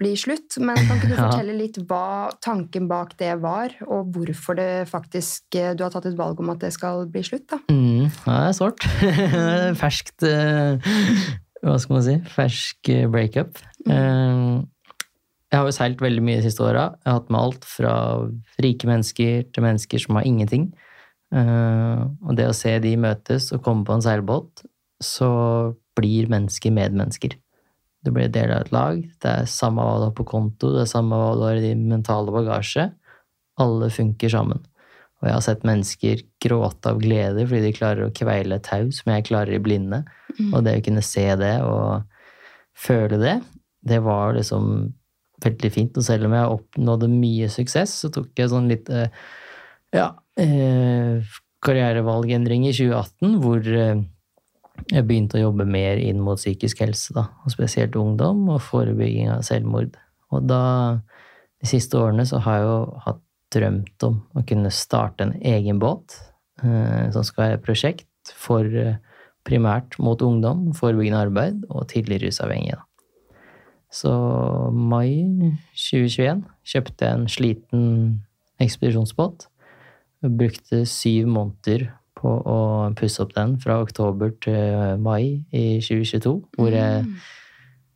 bli 0.01 0.11
slutt, 0.19 0.57
men 0.61 0.75
kan 0.83 0.97
ikke 0.99 1.09
du 1.11 1.15
Ja. 1.17 1.27
fortelle 1.29 1.55
litt 1.57 1.79
hva 1.89 2.29
tanken 2.43 2.89
bak 2.91 3.15
det 3.21 3.33
var, 3.41 3.73
og 3.87 4.11
hvorfor 4.15 4.57
det 4.59 4.87
faktisk 4.91 5.55
eh, 5.59 5.71
du 5.77 5.85
har 5.85 5.93
tatt 5.93 6.09
et 6.11 6.17
valg 6.19 6.39
om 6.43 6.51
at 6.53 6.59
det 6.63 6.73
skal 6.75 7.05
bli 7.11 7.23
slutt? 7.25 7.47
da? 7.53 7.61
Mm, 7.71 8.11
det 8.25 8.35
er 8.35 8.51
sårt. 8.57 8.85
Ferskt 9.81 10.27
eh, 10.27 10.91
Hva 11.63 11.77
skal 11.79 11.97
man 11.97 12.05
si? 12.05 12.17
Fersk 12.35 12.91
eh, 12.93 13.07
breakup. 13.11 13.59
Mm. 13.87 14.67
Jeg 15.51 15.59
har 15.59 15.67
jo 15.67 15.75
seilt 15.75 15.99
veldig 16.03 16.21
mye 16.23 16.39
de 16.39 16.45
siste 16.47 16.63
åra. 16.63 16.85
Jeg 17.01 17.09
har 17.11 17.17
hatt 17.19 17.31
med 17.33 17.41
alt 17.41 17.65
fra 17.67 17.93
rike 18.63 18.87
mennesker 18.87 19.41
til 19.51 19.65
mennesker 19.65 19.99
som 20.03 20.15
har 20.19 20.27
ingenting. 20.27 20.69
Eh, 21.31 22.01
Og 22.27 22.35
det 22.35 22.47
å 22.49 22.55
se 22.55 22.73
de 22.83 22.95
møtes 22.99 23.51
og 23.55 23.63
komme 23.63 23.85
på 23.87 23.95
en 23.95 24.03
seilbåt, 24.03 24.65
så 25.01 25.29
blir 25.97 26.29
mennesker 26.31 26.71
medmennesker. 26.71 27.35
Du 28.03 28.11
blir 28.11 28.31
del 28.33 28.51
av 28.51 28.65
et 28.65 28.71
lag. 28.73 29.01
Det 29.21 29.29
er 29.29 29.49
samme 29.49 29.83
hva 29.85 29.99
du 29.99 30.05
har 30.09 30.15
på 30.17 30.25
konto, 30.25 30.71
det 30.73 30.85
er 30.85 30.91
samme 30.91 31.17
hva 31.17 31.35
du 31.37 31.45
har 31.45 31.59
i 31.59 31.65
din 31.65 31.87
mentale 31.89 32.33
bagasje. 32.33 32.91
Alle 33.61 33.89
funker 33.93 34.29
sammen. 34.33 34.61
Og 35.21 35.27
jeg 35.27 35.35
har 35.35 35.43
sett 35.45 35.65
mennesker 35.67 36.23
gråte 36.41 36.89
av 36.89 37.01
glede 37.01 37.43
fordi 37.45 37.67
de 37.67 37.75
klarer 37.77 38.07
å 38.07 38.13
kveile 38.15 38.57
et 38.57 38.65
tau 38.65 38.87
som 38.89 39.11
jeg 39.13 39.27
klarer 39.27 39.53
i 39.53 39.61
blinde. 39.61 39.99
Og 40.49 40.63
det 40.65 40.79
å 40.79 40.85
kunne 40.87 41.03
se 41.05 41.27
det 41.37 41.61
og 41.61 42.01
føle 42.73 43.19
det, 43.21 43.35
det 43.85 43.99
var 44.01 44.33
liksom 44.33 44.93
veldig 45.45 45.71
fint. 45.73 45.97
Og 45.97 46.05
selv 46.05 46.25
om 46.25 46.33
jeg 46.33 46.55
oppnådde 46.55 47.11
mye 47.13 47.49
suksess, 47.53 47.93
så 48.01 48.09
tok 48.13 48.33
jeg 48.37 48.49
sånn 48.49 48.69
litt 48.71 48.89
eh, 48.89 49.13
ja, 49.93 50.07
eh, 50.39 51.31
karrierevalgendring 51.61 52.67
i 52.67 52.73
2018, 52.75 53.37
hvor 53.43 53.67
eh, 53.67 54.03
jeg 54.89 55.05
begynte 55.07 55.37
å 55.37 55.45
jobbe 55.45 55.67
mer 55.69 55.99
inn 56.01 56.21
mot 56.23 56.39
psykisk 56.39 56.81
helse, 56.85 57.13
da, 57.15 57.27
og 57.43 57.53
spesielt 57.53 57.97
ungdom, 57.99 58.47
og 58.49 58.63
forebygging 58.65 59.29
av 59.33 59.43
selvmord. 59.47 59.97
Og 60.31 60.47
da, 60.47 60.63
de 61.61 61.69
siste 61.69 61.99
årene, 61.99 62.25
så 62.27 62.41
har 62.45 62.59
jeg 62.59 62.69
jo 62.69 62.79
hatt 63.05 63.23
drømt 63.51 64.05
om 64.07 64.21
å 64.37 64.43
kunne 64.47 64.71
starte 64.73 65.27
en 65.27 65.35
egen 65.43 65.81
båt, 65.81 66.15
eh, 66.63 67.09
som 67.13 67.25
skal 67.27 67.45
være 67.45 67.59
et 67.59 67.65
prosjekt 67.65 68.35
for 68.37 68.65
eh, 68.65 68.97
primært 69.47 69.97
mot 69.99 70.21
ungdom, 70.21 70.69
forebyggende 70.77 71.25
arbeid 71.27 71.67
og 71.69 71.89
tidlig 71.91 72.21
rusavhengige. 72.25 72.79
Da. 72.79 72.87
Så 73.91 74.11
mai 74.71 75.27
2021 75.75 76.45
kjøpte 76.71 77.07
jeg 77.07 77.17
en 77.17 77.31
sliten 77.31 77.87
ekspedisjonsbåt. 78.63 79.49
Jeg 80.21 80.37
brukte 80.37 80.83
syv 80.85 81.27
måneder 81.33 81.87
på 82.21 82.29
å 82.29 82.57
pusse 82.97 83.21
opp 83.23 83.31
den 83.33 83.55
fra 83.61 83.79
oktober 83.81 84.33
til 84.43 84.97
mai 85.01 85.43
i 85.49 85.79
2022. 85.81 86.33
Hvor 86.57 86.69
jeg 86.71 87.05
Mm. 87.05 87.15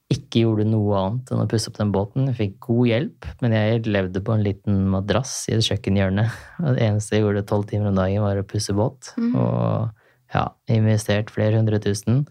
ikke 0.10 0.42
gjorde 0.42 0.66
noe 0.70 0.98
annet 0.98 1.32
enn 1.32 1.44
å 1.44 1.48
pusse 1.50 1.70
opp 1.70 1.78
den 1.78 1.92
båten. 1.92 2.28
Jeg 2.30 2.36
fikk 2.40 2.60
god 2.68 2.88
hjelp, 2.88 3.26
men 3.42 3.52
jeg 3.52 3.86
levde 3.86 4.22
på 4.22 4.34
en 4.34 4.44
liten 4.44 4.88
madrass 4.90 5.48
i 5.50 5.54
et 5.54 5.66
kjøkkenhjørne. 5.66 6.26
Det 6.60 6.82
eneste 6.82 7.16
jeg 7.18 7.24
gjorde 7.26 7.46
tolv 7.46 7.66
timer 7.70 7.88
om 7.90 7.96
dagen, 7.96 8.22
var 8.22 8.38
å 8.38 8.48
pusse 8.48 8.74
båt. 8.74 9.14
Mm. 9.18 9.36
Og 9.36 9.90
ja, 10.34 10.48
investert 10.68 11.30
flere 11.30 11.58
hundre 11.58 11.80
tusen. 11.80 12.26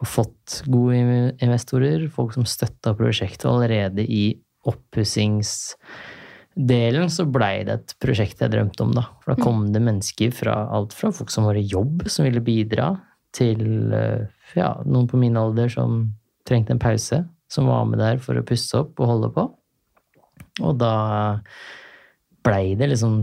Og 0.00 0.06
fått 0.06 0.62
gode 0.70 1.34
investorer, 1.42 2.08
folk 2.08 2.32
som 2.32 2.44
støtta 2.44 2.94
prosjektet. 2.96 3.48
Allerede 3.50 4.04
i 4.04 4.38
oppussingsdelen 6.58 7.10
så 7.10 7.24
blei 7.24 7.64
det 7.64 7.72
et 7.72 7.94
prosjekt 8.00 8.40
jeg 8.40 8.50
drømte 8.50 8.82
om, 8.82 8.92
da. 8.94 9.06
For 9.22 9.34
da 9.34 9.42
kom 9.42 9.72
det 9.72 9.80
mennesker 9.80 10.32
fra 10.32 10.68
alt 10.74 10.92
fra 10.92 11.10
folk 11.12 11.30
som 11.30 11.44
var 11.44 11.56
i 11.56 11.66
jobb, 11.66 12.08
som 12.08 12.24
ville 12.24 12.40
bidra, 12.40 12.96
til 13.32 13.92
eh, 13.92 14.26
ja, 14.56 14.80
noen 14.84 15.06
på 15.06 15.18
min 15.18 15.36
alder 15.36 15.68
som 15.68 16.14
trengte 16.48 16.72
en 16.72 16.80
pause, 16.80 17.24
som 17.48 17.66
var 17.66 17.84
med 17.86 17.98
der 17.98 18.18
for 18.18 18.36
å 18.36 18.44
pusse 18.44 18.76
opp 18.76 18.98
og 18.98 19.06
holde 19.06 19.30
på. 19.34 19.44
Og 20.64 20.78
da 20.78 21.40
blei 22.42 22.74
det 22.78 22.88
liksom 22.88 23.20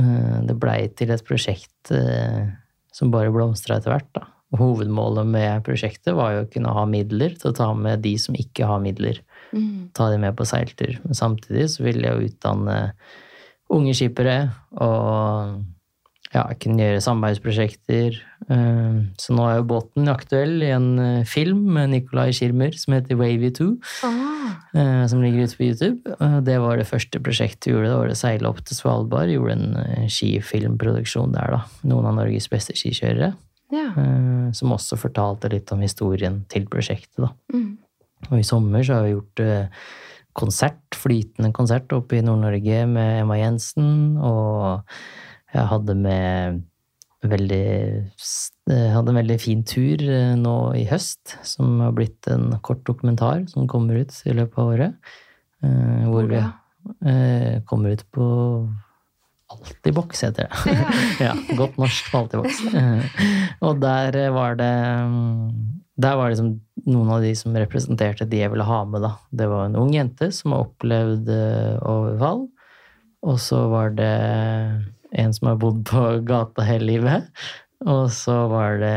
eh, 0.00 0.38
Det 0.46 0.54
blei 0.56 0.88
til 0.96 1.10
et 1.10 1.24
prosjekt 1.24 1.90
eh, 1.90 2.48
som 2.92 3.10
bare 3.10 3.32
blomstra 3.32 3.76
etter 3.76 3.92
hvert, 3.92 4.08
da. 4.14 4.28
Og 4.52 4.60
hovedmålet 4.60 5.26
med 5.26 5.64
prosjektet 5.64 6.14
var 6.14 6.32
jo 6.34 6.42
å 6.44 6.50
kunne 6.52 6.72
ha 6.76 6.84
midler 6.86 7.34
til 7.40 7.50
å 7.50 7.56
ta 7.56 7.70
med 7.74 8.02
de 8.04 8.18
som 8.20 8.36
ikke 8.36 8.68
har 8.68 8.82
midler. 8.84 9.22
Mm. 9.52 9.90
Ta 9.94 10.10
de 10.10 10.18
med 10.22 10.36
på 10.38 10.46
seiltur. 10.48 10.96
Men 11.04 11.14
samtidig 11.18 11.68
så 11.74 11.84
ville 11.84 12.06
jeg 12.08 12.16
jo 12.16 12.30
utdanne 12.32 12.78
unge 13.72 13.94
skippere 13.96 14.38
og 14.80 15.62
ja, 16.32 16.46
kunne 16.60 16.80
gjøre 16.80 17.00
samarbeidsprosjekter. 17.04 18.14
Eh, 18.48 19.00
Så 19.20 19.34
nå 19.36 19.44
er 19.50 19.58
jo 19.58 19.66
båten 19.68 20.08
aktuell 20.08 20.62
i 20.64 20.70
en 20.72 20.98
eh, 20.98 21.24
film 21.28 21.66
med 21.74 21.90
Nicolai 21.92 22.30
Schirmer 22.32 22.72
som 22.80 22.94
heter 22.96 23.16
Wavy 23.20 23.50
2 23.52 23.66
Ah. 24.08 24.56
eh, 24.72 25.06
som 25.12 25.20
ligger 25.20 25.44
ute 25.44 25.56
på 25.58 25.66
YouTube. 25.68 26.16
Det 26.48 26.56
var 26.60 26.76
det 26.80 26.88
første 26.88 27.20
prosjektet 27.20 27.68
vi 27.68 27.74
gjorde. 27.76 27.92
Da 27.92 27.98
var 28.00 28.08
det 28.08 28.16
seile 28.16 28.48
opp 28.48 28.64
til 28.64 28.76
Svalbard. 28.80 29.28
Gjorde 29.28 29.58
en 29.58 30.08
skifilmproduksjon 30.08 31.32
der, 31.36 31.58
da. 31.58 31.62
Noen 31.84 32.08
av 32.08 32.16
Norges 32.22 32.48
beste 32.52 32.72
skikjørere. 32.76 33.34
Ja. 33.72 33.88
Som 34.52 34.72
også 34.74 34.98
fortalte 35.00 35.48
litt 35.52 35.70
om 35.72 35.80
historien 35.84 36.42
til 36.52 36.66
prosjektet, 36.68 37.16
da. 37.24 37.30
Mm. 37.54 37.71
Og 38.32 38.40
i 38.40 38.46
sommer 38.46 38.84
så 38.86 38.98
har 38.98 39.06
vi 39.06 39.14
gjort 39.14 39.42
eh, 39.44 39.84
konsert, 40.38 40.80
flytende 40.96 41.52
konsert 41.52 41.92
oppe 41.92 42.16
i 42.18 42.24
Nord-Norge 42.24 42.84
med 42.88 43.22
Emma 43.22 43.36
Jensen, 43.36 44.16
og 44.16 44.82
jeg 45.52 45.68
hadde 45.68 45.96
med 46.00 46.62
veldig 47.22 47.64
hadde 48.66 49.12
en 49.12 49.18
veldig 49.20 49.36
fin 49.42 49.60
tur 49.66 50.00
eh, 50.02 50.32
nå 50.38 50.54
i 50.78 50.86
høst, 50.90 51.36
som 51.46 51.76
har 51.82 51.92
blitt 51.94 52.26
en 52.32 52.48
kort 52.64 52.82
dokumentar 52.88 53.44
som 53.52 53.68
kommer 53.70 54.00
ut 54.02 54.16
i 54.26 54.34
løpet 54.34 54.58
av 54.58 54.72
året. 54.72 55.12
eh, 55.62 56.08
Hvor 56.08 56.26
vi 56.30 56.40
eh, 56.40 57.60
kommer 57.68 57.94
ut 57.94 58.02
på 58.14 58.26
Altibox, 59.52 60.24
heter 60.24 60.48
det. 60.48 60.74
ja, 61.20 61.34
godt 61.60 61.76
norsk 61.80 62.10
på 62.10 62.22
Altibox. 62.24 62.62
Eh, 62.72 63.22
Og 63.68 63.82
der 63.82 64.16
eh, 64.24 64.32
var 64.34 64.56
det 64.58 64.72
mm, 65.12 65.50
Der 66.02 66.16
var 66.16 66.30
det 66.30 66.38
liksom 66.38 66.54
noen 66.88 67.10
av 67.14 67.22
de 67.22 67.32
som 67.38 67.54
representerte 67.56 68.26
de 68.28 68.42
jeg 68.42 68.52
ville 68.52 68.66
ha 68.66 68.82
med, 68.88 69.04
da. 69.04 69.14
Det 69.30 69.48
var 69.50 69.68
en 69.68 69.78
ung 69.78 69.92
jente 69.94 70.30
som 70.34 70.54
har 70.54 70.66
opplevd 70.66 71.30
eh, 71.32 71.76
overfall. 71.88 72.46
Og 73.22 73.38
så 73.38 73.60
var 73.70 73.92
det 73.94 74.14
en 75.12 75.34
som 75.34 75.52
har 75.52 75.60
bodd 75.62 75.84
på 75.88 76.06
gata 76.32 76.66
hele 76.66 76.88
livet. 76.90 77.28
Og 77.86 78.06
så 78.14 78.34
var 78.50 78.78
det 78.82 78.96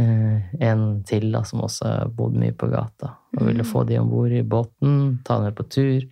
eh, 0.00 0.62
en 0.70 0.86
til 1.08 1.30
da, 1.34 1.42
som 1.48 1.64
også 1.66 1.88
har 1.88 2.14
bodd 2.16 2.36
mye 2.40 2.56
på 2.56 2.70
gata. 2.72 3.14
Og 3.36 3.46
ville 3.48 3.66
få 3.66 3.84
de 3.88 4.00
om 4.00 4.10
bord 4.10 4.32
i 4.32 4.44
båten, 4.44 5.20
ta 5.24 5.38
dem 5.38 5.50
med 5.50 5.58
på 5.58 5.68
tur. 5.72 6.06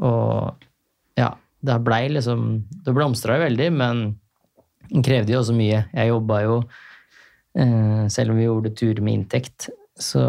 Og 0.00 0.66
ja, 1.18 1.34
det 1.60 1.76
blei 1.84 2.06
liksom 2.08 2.44
Det 2.86 2.92
blomstra 2.96 3.36
jo 3.36 3.44
veldig, 3.44 3.66
men 3.76 3.98
den 4.90 5.04
krevde 5.06 5.34
jo 5.34 5.42
også 5.42 5.54
mye. 5.54 5.84
Jeg 5.92 6.10
jobba 6.10 6.40
jo 6.46 6.54
eh, 7.58 8.06
Selv 8.10 8.32
om 8.32 8.40
vi 8.40 8.46
gjorde 8.46 8.74
turer 8.78 9.02
med 9.04 9.20
inntekt, 9.20 9.68
så 10.00 10.22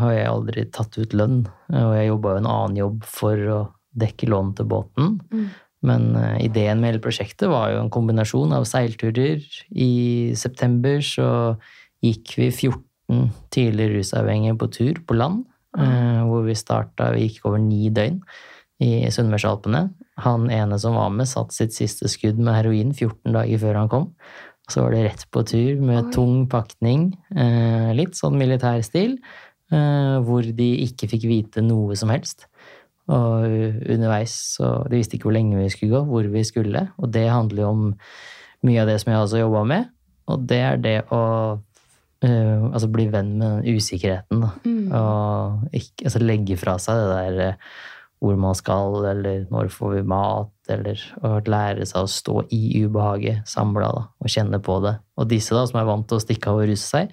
har 0.00 0.14
jeg 0.14 0.30
aldri 0.30 0.64
tatt 0.74 0.98
ut 0.98 1.14
lønn. 1.16 1.44
Og 1.70 1.92
jeg 1.96 2.10
jobba 2.10 2.34
jo 2.34 2.42
en 2.42 2.50
annen 2.50 2.80
jobb 2.80 3.04
for 3.08 3.44
å 3.54 3.60
dekke 3.94 4.28
lån 4.30 4.54
til 4.58 4.68
båten. 4.70 5.18
Mm. 5.30 5.46
Men 5.84 6.06
eh, 6.16 6.38
ideen 6.46 6.80
med 6.80 6.94
hele 6.94 7.04
prosjektet 7.04 7.50
var 7.52 7.70
jo 7.72 7.82
en 7.82 7.92
kombinasjon 7.92 8.54
av 8.56 8.66
seilturer. 8.68 9.44
I 9.70 10.32
september 10.38 11.02
så 11.04 11.28
gikk 12.04 12.36
vi 12.40 12.48
14 12.50 13.30
tidligere 13.54 14.00
rusavhengige 14.00 14.56
på 14.60 14.70
tur 14.72 15.02
på 15.06 15.18
land. 15.18 15.44
eh, 15.78 16.22
Hvor 16.24 16.42
vi 16.46 16.56
starta 16.58 17.12
Vi 17.14 17.28
gikk 17.28 17.46
over 17.46 17.60
ni 17.60 17.90
døgn 17.90 18.22
i 18.82 19.06
Sunnmørsalpene. 19.12 19.88
Han 20.24 20.50
ene 20.50 20.78
som 20.78 20.96
var 20.98 21.10
med, 21.14 21.28
satt 21.30 21.52
sitt 21.54 21.74
siste 21.76 22.08
skudd 22.10 22.38
med 22.38 22.54
heroin 22.54 22.92
14 22.94 23.32
dager 23.34 23.58
før 23.62 23.78
han 23.82 23.92
kom. 23.92 24.08
Så 24.70 24.84
var 24.84 24.94
det 24.94 25.04
rett 25.04 25.24
på 25.34 25.42
tur 25.44 25.80
med 25.84 26.06
Oi. 26.06 26.12
tung 26.14 26.36
pakning, 26.48 27.10
eh, 27.36 27.90
litt 27.96 28.16
sånn 28.16 28.38
militærstil, 28.40 29.18
eh, 29.70 30.16
hvor 30.24 30.42
de 30.42 30.70
ikke 30.86 31.08
fikk 31.10 31.26
vite 31.28 31.64
noe 31.64 31.96
som 31.96 32.08
helst. 32.08 32.46
Og 33.12 33.44
underveis 33.44 34.32
så 34.56 34.88
De 34.88 34.96
visste 34.96 35.18
ikke 35.18 35.28
hvor 35.28 35.36
lenge 35.36 35.58
vi 35.58 35.68
skulle 35.68 35.92
gå, 35.92 36.06
hvor 36.08 36.30
vi 36.32 36.44
skulle. 36.48 36.88
Og 36.98 37.12
det 37.12 37.28
handler 37.28 37.62
jo 37.62 37.68
om 37.68 37.84
mye 38.64 38.80
av 38.80 38.88
det 38.88 39.00
som 39.02 39.12
jeg 39.12 39.20
også 39.20 39.42
jobba 39.42 39.64
med. 39.68 39.90
Og 40.32 40.46
det 40.48 40.60
er 40.64 40.76
det 40.80 40.98
å 41.12 41.60
Uh, 42.24 42.70
altså 42.72 42.88
bli 42.88 43.04
venn 43.12 43.34
med 43.36 43.66
den 43.66 43.74
usikkerheten. 43.76 44.40
Da. 44.40 44.50
Mm. 44.64 44.92
Og 44.96 45.74
ikke, 45.76 46.06
altså 46.06 46.22
legge 46.22 46.56
fra 46.56 46.78
seg 46.80 46.96
det 46.96 47.10
der 47.12 47.58
hvor 48.24 48.36
man 48.40 48.56
skal, 48.56 48.98
eller 49.10 49.44
når 49.52 49.70
får 49.72 49.98
vi 49.98 50.02
mat, 50.08 50.52
eller 50.72 51.00
å 51.20 51.36
lære 51.44 51.84
seg 51.86 52.06
å 52.06 52.10
stå 52.10 52.36
i 52.56 52.84
ubehaget 52.86 53.44
samla 53.48 53.90
og 53.92 54.30
kjenne 54.32 54.60
på 54.64 54.78
det. 54.84 54.94
Og 55.20 55.28
disse 55.28 55.52
da, 55.56 55.66
som 55.68 55.80
er 55.80 55.88
vant 55.88 56.06
til 56.08 56.16
å 56.16 56.24
stikke 56.24 56.52
av 56.52 56.62
og 56.62 56.70
ruse 56.70 56.86
seg, 56.88 57.12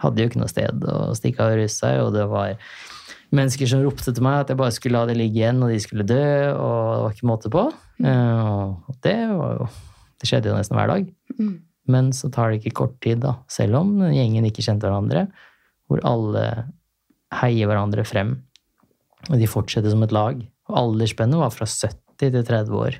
hadde 0.00 0.22
jo 0.22 0.30
ikke 0.30 0.40
noe 0.40 0.52
sted 0.52 0.86
å 0.88 1.10
stikke 1.18 1.44
av 1.44 1.52
og 1.52 1.60
ruse 1.60 1.76
seg, 1.82 2.00
og 2.06 2.14
det 2.16 2.24
var 2.30 2.54
mennesker 3.36 3.68
som 3.68 3.84
ropte 3.84 4.14
til 4.14 4.24
meg 4.24 4.40
at 4.40 4.52
jeg 4.52 4.60
bare 4.60 4.72
skulle 4.72 5.00
la 5.02 5.10
det 5.10 5.18
ligge 5.18 5.42
igjen, 5.42 5.60
og 5.64 5.72
de 5.74 5.80
skulle 5.84 6.08
dø, 6.08 6.24
og 6.54 6.80
det 6.88 7.02
var 7.04 7.16
ikke 7.16 7.28
måte 7.28 7.52
på. 7.52 7.64
Eh, 8.00 8.64
Og 8.88 8.98
det 9.04 9.18
var 9.34 9.60
jo 9.60 9.68
Det 10.18 10.26
skjedde 10.26 10.48
jo 10.50 10.56
nesten 10.56 10.74
hver 10.74 10.88
dag. 10.90 11.04
Mm. 11.38 11.52
Men 11.86 12.08
så 12.10 12.26
tar 12.34 12.50
det 12.50 12.58
ikke 12.58 12.74
kort 12.80 12.96
tid, 13.04 13.20
da, 13.22 13.36
selv 13.46 13.78
om 13.78 13.92
gjengen 14.10 14.48
ikke 14.48 14.64
kjente 14.66 14.88
hverandre, 14.88 15.28
hvor 15.86 16.02
alle 16.02 16.42
heier 17.38 17.68
hverandre 17.70 18.02
frem, 18.08 18.32
og 19.26 19.40
de 19.40 19.48
fortsetter 19.50 19.92
som 19.92 20.04
et 20.06 20.14
lag. 20.14 20.40
Og 20.68 20.78
aldersspennet 20.82 21.40
var 21.40 21.50
fra 21.54 21.66
70 21.68 21.98
til 22.18 22.38
30 22.44 22.78
år. 22.78 22.96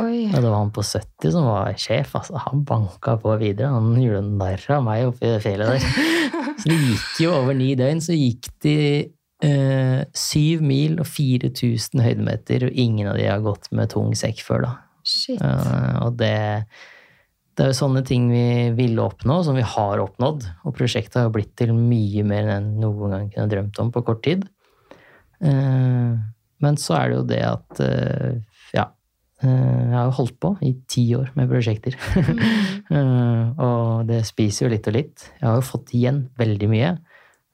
Oi. 0.00 0.28
Og 0.30 0.38
det 0.38 0.48
var 0.48 0.58
han 0.58 0.72
på 0.74 0.84
70 0.84 1.34
som 1.34 1.48
var 1.48 1.72
sjef. 1.80 2.14
altså 2.18 2.40
Han 2.46 2.64
banka 2.68 3.16
på 3.20 3.34
videre. 3.40 3.72
Han 3.72 3.96
gjorde 4.00 4.22
narr 4.28 4.68
av 4.76 4.86
meg 4.86 5.08
oppi 5.10 5.28
det 5.28 5.42
fjellet 5.44 5.74
der. 5.74 6.22
Så 6.62 6.70
det 6.70 6.78
gikk 6.78 7.18
jo 7.24 7.34
over 7.34 7.56
ni 7.58 7.72
døgn, 7.78 7.98
så 8.04 8.14
gikk 8.14 8.46
de 8.62 8.76
eh, 9.42 10.00
syv 10.14 10.62
mil 10.62 11.00
og 11.02 11.08
4000 11.10 12.02
høydemeter, 12.04 12.68
og 12.68 12.78
ingen 12.78 13.08
av 13.10 13.18
de 13.18 13.26
har 13.26 13.42
gått 13.42 13.66
med 13.74 13.90
tung 13.90 14.12
sekk 14.18 14.44
før, 14.46 14.66
da. 14.68 14.72
Shit. 15.02 15.40
Eh, 15.42 15.96
og 16.04 16.20
det, 16.20 16.36
det 17.56 17.64
er 17.64 17.72
jo 17.72 17.78
sånne 17.80 18.04
ting 18.06 18.28
vi 18.30 18.46
ville 18.78 19.02
oppnå, 19.02 19.40
som 19.46 19.58
vi 19.58 19.66
har 19.66 20.04
oppnådd. 20.04 20.46
Og 20.62 20.76
prosjektet 20.78 21.18
har 21.18 21.26
jo 21.26 21.34
blitt 21.40 21.56
til 21.58 21.74
mye 21.74 22.22
mer 22.28 22.46
enn 22.46 22.74
jeg 22.76 22.84
noen 22.84 23.16
gang 23.16 23.32
kunne 23.34 23.50
drømt 23.56 23.82
om 23.82 23.90
på 23.96 24.04
kort 24.06 24.22
tid. 24.28 24.46
Eh, 25.42 26.12
men 26.62 26.78
så 26.78 26.96
er 26.96 27.10
det 27.10 27.16
jo 27.18 27.28
det 27.32 27.40
at 27.46 27.80
eh, 27.82 28.34
ja, 28.76 28.86
eh, 29.42 29.48
jeg 29.50 29.96
har 29.96 30.08
jo 30.08 30.16
holdt 30.20 30.38
på 30.42 30.52
i 30.62 30.72
ti 30.90 31.06
år 31.18 31.34
med 31.38 31.50
prosjekter. 31.52 31.98
Eh, 32.92 33.60
og 33.62 34.02
det 34.04 34.18
spiser 34.28 34.66
jo 34.66 34.70
litt 34.74 34.88
og 34.90 34.92
litt. 34.92 35.22
Jeg 35.38 35.46
har 35.46 35.54
jo 35.56 35.64
fått 35.64 35.94
igjen 35.96 36.18
veldig 36.36 36.66
mye, 36.68 36.90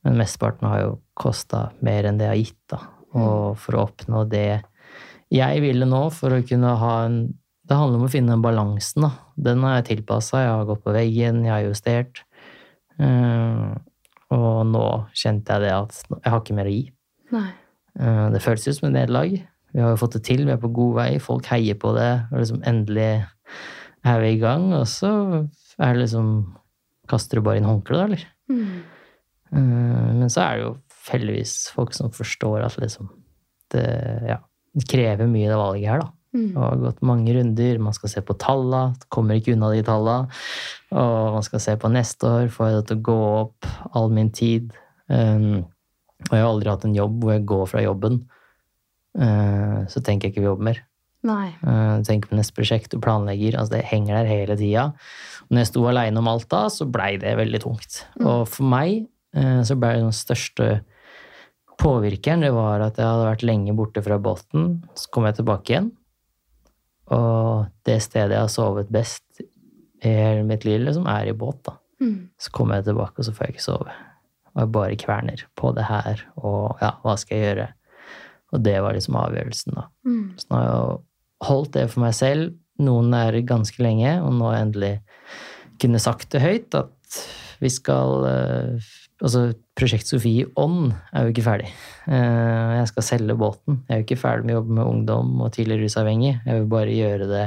men 0.03 0.17
mesteparten 0.19 0.67
har 0.67 0.81
jo 0.81 0.97
kosta 1.15 1.61
mer 1.87 2.09
enn 2.09 2.19
det 2.19 2.27
jeg 2.27 2.33
har 2.33 2.41
gitt. 2.41 2.65
da. 2.73 2.79
Og 3.21 3.61
for 3.63 3.77
å 3.77 3.85
oppnå 3.85 4.25
det 4.33 4.65
jeg 5.31 5.63
ville 5.63 5.87
nå, 5.87 6.01
for 6.17 6.35
å 6.35 6.41
kunne 6.49 6.73
ha 6.81 6.95
en 7.05 7.21
Det 7.69 7.77
handler 7.77 8.01
om 8.01 8.09
å 8.09 8.11
finne 8.11 8.33
den 8.33 8.43
balansen, 8.43 9.05
da. 9.05 9.13
Den 9.37 9.63
har 9.63 9.77
jeg 9.77 9.87
tilpassa, 9.93 10.41
jeg 10.43 10.51
har 10.57 10.67
gått 10.73 10.83
på 10.89 10.97
veggen, 10.97 11.43
jeg 11.45 11.53
har 11.53 11.67
justert. 11.69 12.23
Og 14.35 14.61
nå 14.73 14.87
kjente 15.13 15.53
jeg 15.53 15.69
det 15.69 15.75
at 15.77 16.03
jeg 16.09 16.33
har 16.33 16.41
ikke 16.41 16.57
mer 16.57 16.73
å 16.73 16.75
gi. 16.75 16.87
Nei. 17.37 17.51
Eh, 17.99 18.31
Det 18.35 18.43
føles 18.43 18.69
ut 18.69 18.77
som 18.79 18.89
et 18.89 18.97
nederlag. 18.97 19.39
Vi 19.75 19.81
har 19.83 19.91
jo 19.93 20.01
fått 20.01 20.17
det 20.17 20.25
til, 20.25 20.45
vi 20.47 20.53
er 20.53 20.61
på 20.61 20.73
god 20.73 20.95
vei, 20.97 21.11
folk 21.19 21.47
heier 21.47 21.75
på 21.75 21.93
det. 21.97 22.13
Og 22.33 22.39
liksom 22.41 22.63
endelig 22.67 23.27
er 24.05 24.21
vi 24.23 24.33
i 24.33 24.41
gang, 24.41 24.73
og 24.73 24.87
så 24.89 25.11
er 25.79 25.95
det 25.95 26.07
liksom 26.07 26.55
Kaster 27.09 27.39
du 27.39 27.41
bare 27.41 27.57
inn 27.57 27.65
håndkleet, 27.65 27.97
da, 27.97 28.05
eller? 28.05 28.25
Mm. 28.53 28.83
Men 30.21 30.29
så 30.29 30.43
er 30.43 30.59
det 30.59 30.65
jo 30.67 30.73
heldigvis 31.09 31.55
folk 31.73 31.95
som 31.97 32.11
forstår 32.13 32.67
at 32.67 32.77
liksom 32.77 33.09
det, 33.73 33.85
ja, 34.29 34.37
det 34.77 34.85
krever 34.91 35.25
mye, 35.25 35.49
det 35.49 35.57
valget 35.57 35.89
her, 35.89 36.03
da. 36.03 36.11
Mm. 36.37 36.51
Og 36.53 36.61
har 36.61 36.83
gått 36.83 37.01
mange 37.09 37.33
runder. 37.33 37.81
Man 37.81 37.97
skal 37.97 38.13
se 38.13 38.21
på 38.29 38.37
talla, 38.37 38.83
kommer 39.09 39.41
ikke 39.41 39.55
unna 39.57 39.71
de 39.73 39.81
talla. 39.87 40.19
Og 40.93 41.39
man 41.39 41.47
skal 41.47 41.63
se 41.65 41.77
på 41.81 41.89
neste 41.93 42.29
år, 42.29 42.53
får 42.53 42.69
jeg 42.69 42.77
det 42.77 42.85
til 42.91 43.01
å 43.01 43.07
gå 43.09 43.19
opp 43.39 43.71
all 43.97 44.13
min 44.13 44.29
tid. 44.37 44.77
Um, 45.09 45.65
og 46.27 46.35
jeg 46.35 46.43
har 46.43 46.51
aldri 46.51 46.73
hatt 46.73 46.85
en 46.89 46.97
jobb 46.97 47.23
hvor 47.23 47.35
jeg 47.35 47.47
går 47.49 47.65
fra 47.71 47.83
jobben, 47.85 48.21
uh, 49.21 49.81
så 49.91 50.03
tenker 50.05 50.29
jeg 50.29 50.35
ikke 50.35 50.45
på 50.45 50.51
jobb 50.51 50.65
mer. 50.71 50.83
Nei. 51.27 51.51
Uh, 51.63 51.99
tenker 52.07 52.31
på 52.31 52.39
neste 52.39 52.55
prosjekt 52.55 52.95
og 52.95 53.03
planlegger. 53.05 53.59
Altså 53.59 53.77
det 53.77 53.87
henger 53.91 54.21
der 54.21 54.31
hele 54.31 54.59
tida. 54.59 54.89
Når 55.49 55.63
jeg 55.63 55.71
sto 55.73 55.87
aleine 55.91 56.21
om 56.21 56.31
alt 56.31 56.49
da, 56.53 56.67
så 56.73 56.87
blei 56.91 57.17
det 57.23 57.39
veldig 57.39 57.63
tungt. 57.65 58.03
Mm. 58.19 58.27
Og 58.27 58.43
for 58.51 58.71
meg 58.71 59.09
uh, 59.39 59.63
så 59.67 59.79
blei 59.79 59.97
den 59.99 60.15
største 60.15 60.81
påvirkeren 61.79 62.43
det 62.43 62.51
var 62.51 62.83
at 62.83 62.99
jeg 62.99 63.07
hadde 63.07 63.29
vært 63.29 63.47
lenge 63.47 63.77
borte 63.79 64.03
fra 64.03 64.19
båten. 64.23 64.81
Så 64.99 65.11
kom 65.15 65.29
jeg 65.29 65.39
tilbake 65.39 65.75
igjen. 65.75 65.93
Og 67.15 67.69
det 67.89 68.01
stedet 68.05 68.35
jeg 68.35 68.45
har 68.45 68.53
sovet 68.53 68.91
best 68.93 69.41
i 69.41 70.11
hele 70.13 70.45
mitt 70.47 70.67
liv, 70.67 70.83
liksom, 70.85 71.07
er 71.11 71.31
i 71.31 71.37
båt. 71.37 71.63
da. 71.67 71.79
Mm. 72.03 72.29
Så 72.39 72.53
kommer 72.55 72.79
jeg 72.79 72.91
tilbake, 72.91 73.19
og 73.19 73.27
så 73.27 73.35
får 73.35 73.47
jeg 73.47 73.57
ikke 73.57 73.65
sove. 73.65 73.95
Og 74.59 74.65
jeg 74.65 74.75
bare 74.75 75.01
kverner 75.01 75.45
på 75.57 75.71
det 75.77 75.87
her. 75.87 76.25
Og 76.43 76.81
ja, 76.83 76.97
hva 77.05 77.15
skal 77.21 77.39
jeg 77.39 77.47
gjøre? 77.47 77.69
Og 78.53 78.65
det 78.65 78.79
var 78.83 78.97
liksom 78.97 79.19
avgjørelsen, 79.21 79.77
da. 79.77 79.85
Mm. 80.09 80.25
Så 80.41 80.49
nå 80.51 80.59
har 80.59 80.67
jeg 80.67 80.81
jo 80.83 80.97
holdt 81.49 81.77
det 81.77 81.85
for 81.93 82.03
meg 82.03 82.17
selv 82.19 82.57
noen 82.83 83.15
er 83.17 83.41
ganske 83.47 83.83
lenge, 83.83 84.19
og 84.23 84.35
nå 84.39 84.53
endelig 84.55 84.99
kunne 85.83 86.01
sagt 86.03 86.31
det 86.35 86.43
høyt 86.43 86.79
at 86.79 87.21
vi 87.63 87.71
skal 87.75 88.31
eh, 88.31 88.89
Altså, 89.19 89.49
Prosjekt 89.75 90.07
Sofie 90.07 90.45
Ånd 90.63 90.93
er 91.11 91.25
jo 91.27 91.33
ikke 91.33 91.43
ferdig. 91.43 91.73
Eh, 92.07 92.75
Jeg 92.79 92.87
skal 92.93 93.03
selge 93.03 93.35
båten. 93.35 93.81
Jeg 93.89 93.91
er 93.91 93.99
jo 93.99 94.05
ikke 94.05 94.19
ferdig 94.21 94.47
med 94.47 94.53
å 94.53 94.59
jobbe 94.61 94.77
med 94.77 94.91
ungdom 94.93 95.33
og 95.43 95.51
tidligere 95.57 95.89
rusavhengig. 95.89 96.31
Jeg 96.47 96.61
vil 96.61 96.69
bare 96.71 96.95
gjøre 96.95 97.27
det 97.27 97.41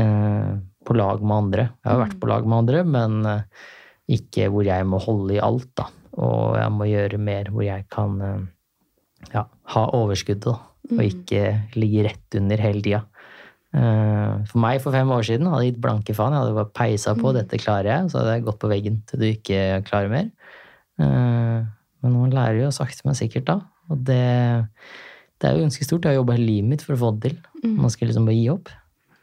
eh, 0.00 0.54
på 0.88 0.96
lag 0.96 1.20
med 1.20 1.36
andre. 1.36 1.66
Jeg 1.84 1.90
har 1.90 2.00
vært 2.00 2.16
på 2.22 2.30
lag 2.32 2.48
med 2.48 2.62
andre, 2.62 2.80
men 2.94 3.28
ikke 4.10 4.50
hvor 4.52 4.66
jeg 4.66 4.84
må 4.86 4.98
holde 5.00 5.36
i 5.36 5.42
alt, 5.42 5.70
da. 5.78 5.86
Og 6.20 6.54
jeg 6.60 6.70
må 6.76 6.86
gjøre 6.90 7.18
mer 7.18 7.48
hvor 7.50 7.64
jeg 7.66 7.86
kan 7.90 8.20
eh, 8.22 8.42
ja, 9.34 9.46
ha 9.74 9.84
overskuddet, 9.96 10.44
da. 10.50 10.58
Og 10.92 11.00
ikke 11.00 11.44
ligge 11.80 12.02
rett 12.04 12.36
under 12.36 12.60
hele 12.60 12.82
tida. 12.84 13.00
Eh, 13.74 14.34
For 14.50 14.60
meg 14.62 14.82
for 14.84 14.92
fem 14.94 15.08
år 15.10 15.24
siden 15.26 15.48
hadde 15.48 15.64
jeg 15.64 15.72
gitt 15.74 15.80
blanke 15.86 16.14
faen. 16.14 16.36
Jeg 16.36 16.44
hadde 16.44 16.58
bare 16.58 16.74
peisa 16.76 17.14
på. 17.18 17.32
Dette 17.34 17.58
klarer 17.62 17.88
jeg. 17.90 18.10
Så 18.12 18.20
hadde 18.20 18.34
jeg 18.36 18.44
gått 18.50 18.60
på 18.62 18.70
veggen 18.70 19.00
til 19.08 19.22
du 19.22 19.26
ikke 19.30 19.62
klarer 19.88 20.12
mer. 20.12 20.28
Eh, 21.00 21.64
Men 22.04 22.12
man 22.20 22.30
lærer 22.36 22.60
jo 22.66 22.70
sakte, 22.76 23.00
men 23.08 23.16
sikkert, 23.16 23.46
da. 23.48 23.58
Og 23.88 24.04
det, 24.04 24.20
det 25.40 25.48
er 25.48 25.56
jo 25.56 25.64
ganske 25.64 25.84
stort. 25.88 26.04
Jeg 26.04 26.12
har 26.12 26.20
jobba 26.20 26.36
hele 26.36 26.46
livet 26.50 26.68
mitt 26.74 26.84
for 26.84 26.94
å 26.94 27.00
få 27.00 27.10
det 27.16 27.30
til. 27.32 27.38
Man 27.80 27.88
skal 27.92 28.10
liksom 28.10 28.26
bare 28.28 28.36
gi 28.36 28.50
opp. 28.52 28.68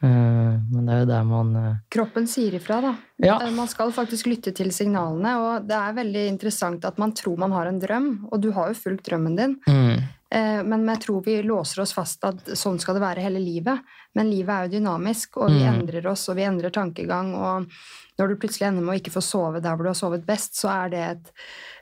Eh, 0.02 0.54
Men 0.72 0.86
det 0.86 0.94
er 0.94 1.02
jo 1.04 1.10
der 1.12 1.26
man 1.28 1.50
eh, 1.56 1.74
Kroppen 1.94 2.26
sier 2.26 2.56
ifra, 2.58 2.80
da. 2.82 2.94
Ja. 3.22 3.36
Eh, 3.44 3.52
Man 3.54 3.68
skal 3.70 3.92
faktisk 3.94 4.26
lytte 4.26 4.50
til 4.54 4.72
signalene, 4.74 5.36
og 5.38 5.68
det 5.68 5.76
er 5.78 5.94
veldig 6.00 6.24
interessant 6.32 6.84
at 6.88 6.98
man 6.98 7.12
tror 7.14 7.38
man 7.38 7.52
har 7.54 7.70
en 7.70 7.78
drøm, 7.78 8.08
og 8.32 8.40
du 8.42 8.50
har 8.56 8.72
jo 8.72 8.80
fulgt 8.80 9.06
drømmen 9.06 9.36
din. 9.38 9.56
mm, 9.68 10.02
Men 10.64 10.86
jeg 10.88 11.00
tror 11.04 11.22
vi 11.24 11.42
låser 11.42 11.82
oss 11.82 11.92
fast 11.92 12.24
at 12.24 12.38
sånn 12.56 12.80
skal 12.80 12.94
det 12.96 13.02
være 13.02 13.20
hele 13.22 13.38
livet. 13.38 13.82
Men 14.16 14.30
livet 14.30 14.48
er 14.48 14.66
jo 14.66 14.78
dynamisk, 14.80 15.36
og 15.36 15.50
vi 15.50 15.60
Mm. 15.60 15.74
endrer 15.82 16.06
oss, 16.10 16.28
og 16.28 16.36
vi 16.36 16.42
endrer 16.42 16.70
tankegang. 16.72 17.34
Og 17.34 17.66
når 18.18 18.28
du 18.28 18.36
plutselig 18.36 18.68
ender 18.68 18.82
med 18.82 18.94
å 18.94 18.98
ikke 19.00 19.12
få 19.12 19.20
sove 19.22 19.60
der 19.60 19.76
hvor 19.76 19.84
du 19.84 19.90
har 19.90 19.94
sovet 19.94 20.24
best, 20.24 20.54
så 20.56 20.68
er 20.86 20.88
det 20.88 20.98
et 21.10 21.30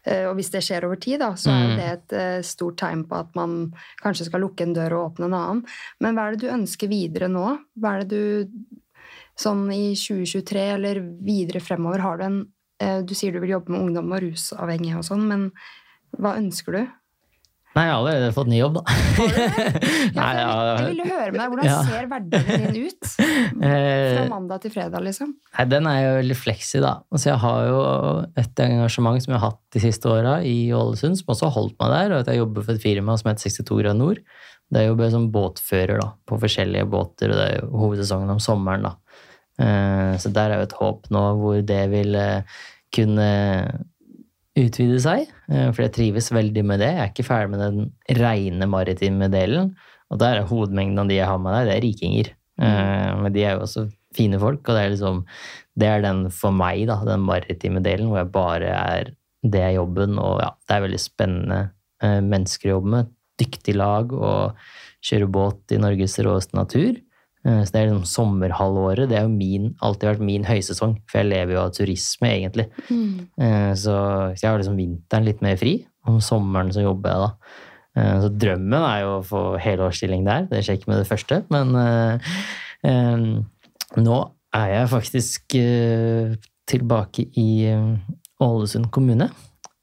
Og 0.06 0.34
hvis 0.38 0.48
det 0.50 0.62
skjer 0.64 0.84
over 0.86 0.96
tid, 0.96 1.18
da, 1.20 1.32
så 1.36 1.50
er 1.52 1.66
Mm. 1.68 1.76
det 1.76 1.88
et 1.92 2.12
eh, 2.16 2.42
stort 2.42 2.76
tegn 2.80 3.04
på 3.04 3.18
at 3.20 3.34
man 3.36 3.72
kanskje 4.02 4.24
skal 4.30 4.40
lukke 4.40 4.62
en 4.64 4.72
dør 4.74 4.92
og 4.96 5.12
åpne 5.12 5.26
en 5.28 5.34
annen. 5.34 5.64
Men 6.00 6.14
hva 6.16 6.28
er 6.28 6.36
det 6.36 6.46
du 6.46 6.54
ønsker 6.54 6.88
videre 6.88 7.28
nå? 7.28 7.58
Hva 7.78 7.96
er 7.98 8.04
det 8.04 8.08
du 8.08 8.50
Sånn 9.40 9.70
i 9.72 9.94
2023 9.96 10.74
eller 10.74 10.98
videre 11.24 11.60
fremover, 11.64 12.00
har 12.04 12.18
du 12.18 12.24
en 12.24 12.40
eh, 12.80 13.00
Du 13.02 13.14
sier 13.14 13.32
du 13.32 13.40
vil 13.40 13.54
jobbe 13.54 13.70
med 13.72 13.80
ungdom 13.80 14.12
og 14.12 14.20
rusavhengige 14.20 14.98
og 14.98 15.04
sånn, 15.06 15.22
men 15.28 15.46
hva 16.18 16.34
ønsker 16.36 16.72
du? 16.76 16.82
Nei, 17.70 17.84
jeg 17.86 17.92
har 17.94 18.00
allerede 18.00 18.32
fått 18.34 18.48
ny 18.50 18.56
jobb, 18.58 18.78
da. 18.80 18.82
Nei, 20.16 20.30
ja, 20.40 20.46
jeg 20.80 20.86
ville 20.88 21.04
høre 21.06 21.28
med 21.30 21.38
deg. 21.38 21.52
Hvordan 21.52 21.68
Ja. 21.68 21.76
ser 21.86 22.08
hverdagen 22.10 22.74
din 22.74 22.88
ut? 22.88 23.10
Eh, 23.60 24.16
Fra 24.16 24.24
mandag 24.30 24.62
til 24.64 24.72
fredag, 24.74 25.02
liksom. 25.04 25.34
Nei, 25.58 25.64
den 25.70 25.86
er 25.86 25.98
jo 26.00 26.10
veldig 26.18 26.36
fleksi, 26.38 26.80
da. 26.82 26.94
Altså, 27.12 27.28
jeg 27.30 27.38
har 27.42 27.66
jo 27.68 27.80
et 28.40 28.62
engasjement 28.64 29.22
som 29.22 29.34
jeg 29.34 29.40
har 29.42 29.50
hatt 29.52 29.60
de 29.76 29.82
siste 29.84 30.08
åra 30.10 30.38
i 30.46 30.56
Ålesund, 30.74 31.18
som 31.20 31.30
også 31.34 31.46
har 31.46 31.54
holdt 31.58 31.76
meg 31.82 31.92
der, 31.94 32.14
og 32.16 32.22
at 32.24 32.30
jeg 32.32 32.40
jobber 32.40 32.64
for 32.66 32.74
et 32.78 32.82
firma 32.82 33.16
som 33.20 33.30
heter 33.30 33.46
62 33.52 33.78
grad 33.84 34.00
nord. 34.00 34.22
Det 34.70 34.80
er 34.82 34.88
jo 34.88 34.96
bare 34.98 35.12
som 35.14 35.28
båtfører 35.34 36.00
da, 36.02 36.08
på 36.30 36.40
forskjellige 36.42 36.88
båter, 36.90 37.30
og 37.34 37.38
det 37.38 37.46
er 37.50 37.56
jo 37.60 37.70
hovedsesongen 37.84 38.34
om 38.34 38.42
sommeren. 38.42 38.88
da. 38.88 38.94
Eh, 39.60 40.12
Så 40.22 40.32
der 40.34 40.50
er 40.56 40.62
jo 40.62 40.68
et 40.70 40.78
håp 40.80 41.10
nå 41.14 41.24
hvor 41.42 41.60
det 41.66 41.82
vil 41.92 42.14
eh, 42.18 42.42
kunne 42.94 43.30
utvide 44.58 44.98
seg, 45.02 45.30
eh, 45.50 45.68
for 45.70 45.84
jeg 45.84 45.94
trives 45.96 46.30
veldig 46.34 46.64
med 46.66 46.82
det. 46.82 46.90
Jeg 46.96 47.04
er 47.04 47.12
ikke 47.12 47.28
ferdig 47.28 47.52
med 47.54 47.62
den 47.62 48.18
reine 48.18 48.68
maritime 48.70 49.30
delen, 49.32 49.74
og 50.10 50.18
der 50.22 50.40
er 50.40 50.50
hovedmengden 50.50 50.98
av 50.98 51.10
de 51.10 51.20
jeg 51.20 51.30
har 51.30 51.38
med 51.38 51.54
der, 51.54 51.68
det 51.68 51.76
er 51.76 51.86
rikinger. 51.86 52.34
Mm. 52.60 53.22
Men 53.24 53.32
de 53.32 53.44
er 53.46 53.54
jo 53.54 53.62
også 53.64 53.86
fine 54.12 54.36
folk, 54.42 54.66
og 54.66 54.74
det 54.76 54.80
er 54.82 54.90
liksom 54.92 55.20
det 55.80 55.88
er 55.88 56.02
den 56.04 56.24
for 56.34 56.52
meg, 56.52 56.82
da, 56.90 56.98
den 57.06 57.22
maritime 57.24 57.80
delen, 57.84 58.10
hvor 58.10 58.20
jeg 58.20 58.32
bare 58.34 58.72
er 58.74 59.12
det 59.40 59.62
er 59.64 59.76
jobben, 59.78 60.18
og 60.20 60.40
ja, 60.42 60.50
det 60.68 60.76
er 60.76 60.84
veldig 60.84 61.00
spennende 61.00 61.60
eh, 62.04 62.18
mennesker 62.20 62.68
å 62.68 62.74
jobbe 62.76 62.94
med. 62.96 63.12
Dyktig 63.40 63.76
lag 63.78 64.12
og 64.12 64.58
kjøre 65.06 65.30
båt 65.32 65.72
i 65.72 65.80
Norges 65.80 66.18
råeste 66.20 66.58
natur. 66.58 66.98
Eh, 67.46 67.62
Så 67.64 67.72
det 67.72 67.80
er 67.80 67.88
liksom 67.90 68.04
sommerhalvåret. 68.04 69.08
Det 69.08 69.18
har 69.18 69.28
alltid 69.86 70.08
vært 70.10 70.26
min 70.26 70.44
høysesong, 70.44 70.98
for 71.08 71.22
jeg 71.22 71.30
lever 71.30 71.54
jo 71.54 71.64
av 71.64 71.72
turisme, 71.72 72.28
egentlig. 72.28 72.68
Mm. 72.90 73.74
Så 73.74 73.94
jeg 74.36 74.50
har 74.50 74.58
liksom 74.58 74.76
vinteren 74.76 75.24
litt 75.24 75.40
mer 75.42 75.56
fri. 75.56 75.86
Om 76.08 76.20
sommeren 76.24 76.72
så 76.72 76.84
jobber 76.84 77.10
jeg, 77.10 77.20
da. 77.20 77.30
Eh, 77.96 78.20
Så 78.22 78.30
drømmen 78.38 78.82
er 78.82 79.00
jo 79.04 79.14
å 79.18 79.24
få 79.26 79.42
helårsstilling 79.60 80.24
der. 80.26 80.46
Det 80.50 80.62
skjer 80.64 80.78
ikke 80.78 80.92
med 80.92 81.02
det 81.02 81.10
første, 81.10 81.42
men 81.50 81.74
uh, 81.74 82.30
um, 82.86 83.44
nå 83.98 84.18
er 84.54 84.72
jeg 84.74 84.92
faktisk 84.94 85.56
uh, 85.58 86.34
tilbake 86.70 87.26
i 87.38 87.50
eh, 87.66 87.96
Ålesund 88.40 88.90
kommune. 88.94 89.30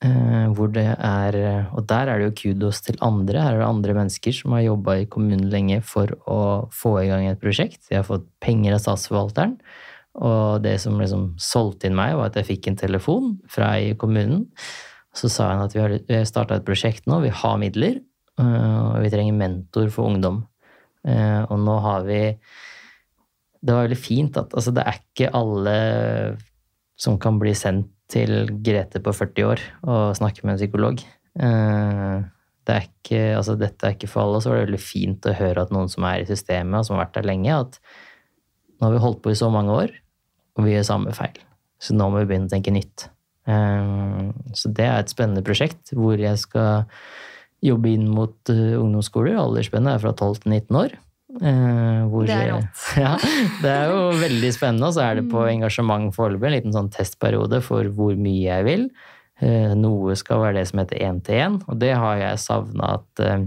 Eh, 0.04 0.48
Hvor 0.54 0.72
det 0.74 0.88
er 0.98 1.70
Og 1.74 1.88
der 1.88 2.08
er 2.08 2.20
det 2.20 2.28
jo 2.28 2.38
kudos 2.42 2.82
til 2.82 2.98
andre. 3.02 3.42
Her 3.42 3.54
er 3.56 3.60
det 3.60 3.68
andre 3.68 3.94
mennesker 3.94 4.34
som 4.34 4.52
har 4.52 4.66
jobba 4.68 5.00
i 5.02 5.06
kommunen 5.06 5.50
lenge 5.50 5.82
for 5.82 6.08
å 6.28 6.70
få 6.72 6.98
i 7.04 7.08
gang 7.08 7.28
et 7.28 7.42
prosjekt. 7.42 7.90
De 7.90 7.96
har 7.96 8.08
fått 8.08 8.28
penger 8.40 8.74
av 8.78 8.84
statsforvalteren. 8.84 9.58
Og 10.18 10.64
det 10.64 10.80
som 10.82 10.98
liksom 10.98 11.36
solgte 11.42 11.90
inn 11.90 11.98
meg, 11.98 12.16
var 12.18 12.32
at 12.32 12.40
jeg 12.40 12.50
fikk 12.50 12.68
en 12.72 12.80
telefon 12.80 13.34
fra 13.52 13.76
i 13.78 13.94
kommunen. 14.00 14.48
Så 15.18 15.30
sa 15.30 15.52
han 15.52 15.66
at 15.66 15.76
vi 15.76 15.82
har 15.82 16.26
starta 16.30 16.58
et 16.58 16.66
prosjekt 16.66 17.06
nå, 17.10 17.22
vi 17.24 17.34
har 17.34 17.58
midler, 17.62 18.00
øh, 18.42 18.80
og 18.94 19.04
vi 19.06 19.12
trenger 19.14 19.38
mentor 19.38 19.90
for 19.94 20.10
ungdom. 20.10 20.44
Eh, 21.06 21.42
Og 21.50 21.60
nå 21.60 21.80
har 21.80 22.04
vi 22.04 22.38
Det 23.62 23.74
var 23.74 23.88
veldig 23.88 23.98
fint 23.98 24.38
at 24.38 24.54
altså, 24.54 24.72
det 24.72 24.84
er 24.86 25.00
ikke 25.00 25.34
alle 25.34 26.38
som 26.98 27.18
kan 27.18 27.40
bli 27.40 27.54
sendt 27.58 27.90
til 28.12 28.48
Grete 28.64 29.02
på 29.04 29.14
40 29.16 29.46
år 29.52 29.64
og 29.84 30.16
snakke 30.18 30.44
med 30.46 30.56
en 30.56 30.62
psykolog. 30.62 31.04
Eh, 31.40 32.26
Det 32.68 32.76
er 32.76 32.84
ikke, 32.84 33.20
altså, 33.38 33.54
dette 33.56 33.88
er 33.88 33.94
ikke 33.96 34.10
for 34.12 34.26
alle. 34.26 34.42
Så 34.44 34.50
var 34.50 34.58
det 34.60 34.66
veldig 34.68 34.82
fint 34.84 35.24
å 35.30 35.36
høre 35.38 35.62
at 35.64 35.70
noen 35.72 35.88
som 35.88 36.04
er 36.04 36.20
i 36.20 36.26
systemet, 36.28 36.76
og 36.82 36.86
som 36.86 36.98
har 36.98 37.06
vært 37.06 37.14
der 37.16 37.28
lenge, 37.30 37.54
at 37.56 37.78
nå 38.82 38.90
har 38.90 38.92
vi 38.92 39.00
holdt 39.06 39.22
på 39.24 39.32
i 39.32 39.38
så 39.40 39.48
mange 39.50 39.72
år, 39.72 39.94
og 40.58 40.66
vi 40.66 40.74
gjør 40.74 40.84
samme 40.90 41.14
feil. 41.16 41.38
Så 41.80 41.96
nå 41.96 42.10
må 42.12 42.20
vi 42.20 42.28
begynne 42.28 42.50
å 42.50 42.52
tenke 42.52 42.74
nytt. 42.76 43.08
Eh, 43.48 44.34
Så 44.52 44.68
det 44.74 44.84
er 44.84 45.00
et 45.00 45.14
spennende 45.14 45.46
prosjekt 45.48 45.94
hvor 45.96 46.20
jeg 46.20 46.38
skal 46.44 46.86
jobbe 47.64 47.88
inn 47.94 48.08
mot 48.12 48.36
eh, 48.52 48.76
ungdomsskoler. 48.76 49.40
Aldersspennet 49.40 49.96
er 49.96 50.04
fra 50.04 50.12
12 50.12 50.44
til 50.44 50.52
19 50.52 50.76
år. 50.76 50.98
Eh, 51.42 52.06
Hvor, 52.10 52.26
Det 52.26 52.34
er 52.34 52.50
rått. 52.56 52.82
Ja, 53.04 53.12
det 53.62 53.74
er 53.74 53.92
jo 53.92 54.00
veldig 54.22 54.50
spennende. 54.56 54.90
Og 54.90 54.96
så 54.96 55.04
er 55.06 55.20
det 55.20 55.28
på 55.32 55.44
engasjement 55.50 56.10
foreløpig 56.16 56.50
en 56.50 56.56
liten 56.58 56.76
sånn 56.76 56.90
testperiode 56.94 57.62
for 57.66 57.90
hvor 57.94 58.18
mye 58.18 58.42
jeg 58.48 58.68
vil. 58.68 58.88
Eh, 59.42 59.74
Noe 59.78 60.16
skal 60.18 60.42
være 60.42 60.60
det 60.62 60.68
som 60.72 60.82
heter 60.82 61.04
én-til-én, 61.06 61.60
og 61.68 61.78
det 61.82 61.94
har 61.94 62.18
jeg 62.24 62.42
savna 62.42 62.96
at 62.98 63.22
eh, 63.24 63.46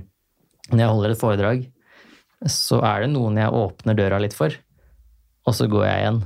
når 0.70 0.84
jeg 0.84 0.93
holder 0.95 1.14
et 1.14 1.20
foredrag, 1.20 1.64
så 2.47 2.78
er 2.86 3.03
det 3.03 3.11
noen 3.12 3.41
jeg 3.41 3.53
åpner 3.53 3.97
døra 3.99 4.20
litt 4.22 4.36
for, 4.36 4.55
og 5.45 5.57
så 5.57 5.66
går 5.68 5.84
jeg 5.88 6.05
igjen. 6.05 6.20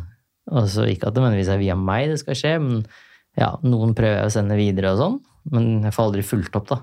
Og 0.52 0.66
så 0.68 0.84
Ikke 0.92 1.08
at 1.08 1.16
det 1.16 1.22
nødvendigvis 1.22 1.52
er 1.54 1.62
via 1.62 1.76
meg 1.80 2.10
det 2.12 2.18
skal 2.20 2.36
skje, 2.36 2.52
men 2.60 2.82
ja, 3.40 3.54
noen 3.64 3.94
prøver 3.96 4.20
jeg 4.20 4.28
å 4.28 4.34
sende 4.36 4.58
videre 4.58 4.92
og 4.92 5.00
sånn, 5.00 5.16
men 5.54 5.70
jeg 5.86 5.96
får 5.96 6.10
aldri 6.10 6.26
fulgt 6.28 6.58
opp, 6.60 6.68
da. 6.68 6.78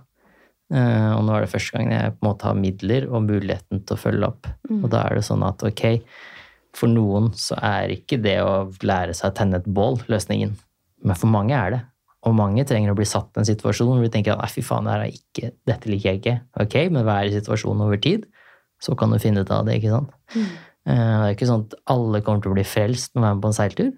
Eh, 0.71 1.11
Og 1.17 1.23
nå 1.27 1.35
er 1.35 1.45
det 1.45 1.51
første 1.51 1.77
gang 1.77 1.91
jeg 1.91 2.15
på 2.15 2.23
en 2.23 2.29
måte 2.29 2.47
har 2.47 2.55
midler 2.55 3.07
og 3.09 3.25
muligheten 3.27 3.83
til 3.85 3.95
å 3.97 3.99
følge 3.99 4.27
opp. 4.27 4.47
Og 4.71 4.89
da 4.89 5.03
er 5.05 5.15
det 5.19 5.25
sånn 5.27 5.43
at 5.43 5.63
ok, 5.67 6.01
for 6.73 6.87
noen 6.87 7.31
så 7.35 7.57
er 7.59 7.91
ikke 7.97 8.21
det 8.23 8.37
å 8.41 8.71
lære 8.81 9.13
seg 9.13 9.31
å 9.31 9.35
tenne 9.35 9.59
et 9.59 9.65
bål 9.67 9.99
løsningen, 10.07 10.53
men 11.03 11.15
for 11.19 11.27
mange 11.27 11.53
er 11.57 11.71
det. 11.75 11.81
Og 12.23 12.35
mange 12.37 12.63
trenger 12.69 12.93
å 12.93 12.95
bli 12.95 13.05
satt 13.09 13.33
i 13.35 13.41
en 13.41 13.47
situasjon 13.49 13.97
hvor 13.97 14.03
de 14.05 14.11
tenker 14.13 14.37
at 14.37 14.53
fy 14.53 14.61
faen, 14.61 14.85
det 14.85 14.93
er 14.93 15.09
ikke, 15.09 15.51
dette 15.65 15.89
liker 15.89 16.11
jeg 16.11 16.21
ikke. 16.21 16.35
Ok, 16.61 16.75
men 16.93 17.03
hva 17.03 17.17
er 17.23 17.33
situasjonen 17.33 17.81
over 17.87 17.97
tid? 17.97 18.27
så 18.81 18.95
kan 18.97 19.11
du 19.13 19.19
finne 19.21 19.43
ut 19.43 19.51
av 19.53 19.65
det, 19.67 19.77
ikke 19.77 19.93
sant. 19.93 20.13
Mm. 20.33 20.45
Eh, 20.89 20.95
Det 20.95 21.25
er 21.27 21.35
ikke 21.35 21.49
sånn 21.49 21.65
at 21.67 21.75
alle 21.93 22.21
kommer 22.25 22.41
til 22.41 22.51
å 22.51 22.57
bli 22.57 22.65
frelst 22.65 23.13
med 23.13 23.21
å 23.21 23.25
være 23.27 23.35
med 23.35 23.43
på 23.43 23.51
en 23.51 23.59
seiltur. 23.59 23.91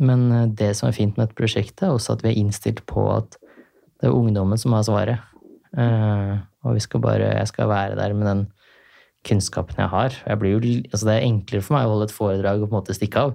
Men 0.00 0.24
eh, 0.32 0.46
det 0.58 0.72
som 0.76 0.88
er 0.88 0.96
fint 0.96 1.16
med 1.16 1.28
dette 1.28 1.38
prosjektet, 1.38 1.84
er 1.86 1.94
også 1.94 2.16
at 2.16 2.24
vi 2.24 2.32
er 2.32 2.40
innstilt 2.42 2.82
på 2.90 3.06
at 3.14 3.38
det 4.00 4.10
er 4.10 4.16
ungdommen 4.16 4.58
som 4.58 4.74
har 4.74 4.82
svaret. 4.82 5.22
Eh, 5.76 6.34
Og 6.64 6.76
vi 6.78 6.80
skal 6.80 7.00
bare, 7.04 7.26
jeg 7.40 7.48
skal 7.50 7.68
være 7.68 7.96
der 7.98 8.14
med 8.16 8.26
den 8.26 8.44
kunnskapen 9.24 9.76
jeg 9.76 9.90
har. 9.92 10.14
Jeg 10.26 10.38
blir 10.40 10.54
jo, 10.54 10.60
altså 10.92 11.08
det 11.08 11.14
er 11.16 11.26
enklere 11.26 11.64
for 11.64 11.76
meg 11.76 11.86
å 11.86 11.92
holde 11.94 12.06
et 12.08 12.14
foredrag 12.14 12.62
og 12.62 12.68
på 12.68 12.72
en 12.72 12.78
måte 12.78 12.96
stikke 12.96 13.20
av, 13.20 13.34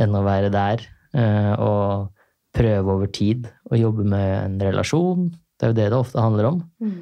enn 0.00 0.16
å 0.16 0.24
være 0.24 0.50
der 0.52 0.84
eh, 1.16 1.52
og 1.56 2.10
prøve 2.52 2.96
over 2.96 3.08
tid 3.12 3.48
å 3.72 3.78
jobbe 3.80 4.04
med 4.04 4.32
en 4.42 4.58
relasjon. 4.60 5.30
Det 5.56 5.64
er 5.68 5.72
jo 5.72 5.78
det 5.78 5.88
det 5.92 6.00
ofte 6.00 6.20
handler 6.20 6.50
om. 6.50 6.60
Mm. 6.84 6.98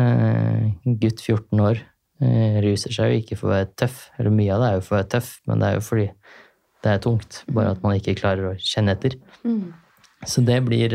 Eh, 0.00 0.94
gutt 1.02 1.20
14 1.20 1.60
år 1.60 1.82
ruser 2.64 2.94
seg 2.94 3.10
jo 3.10 3.20
ikke 3.20 3.36
for 3.36 3.50
å 3.50 3.56
være 3.56 3.72
tøff. 3.76 3.96
Eller 4.16 4.32
mye 4.32 4.54
av 4.54 4.62
det 4.62 4.68
er 4.70 4.76
jo 4.78 4.84
for 4.86 4.94
å 4.94 4.98
være 5.00 5.10
tøff, 5.16 5.30
men 5.50 5.60
det 5.60 5.68
er 5.68 5.74
jo 5.76 5.84
fordi 5.84 6.06
det 6.84 6.92
er 6.92 7.02
tungt. 7.04 7.40
Bare 7.52 7.72
at 7.74 7.82
man 7.84 7.96
ikke 7.98 8.14
klarer 8.16 8.52
å 8.52 8.56
kjenne 8.56 8.94
etter. 8.94 9.16
Mm. 9.44 9.74
Så 10.24 10.44
det 10.46 10.60
blir, 10.64 10.94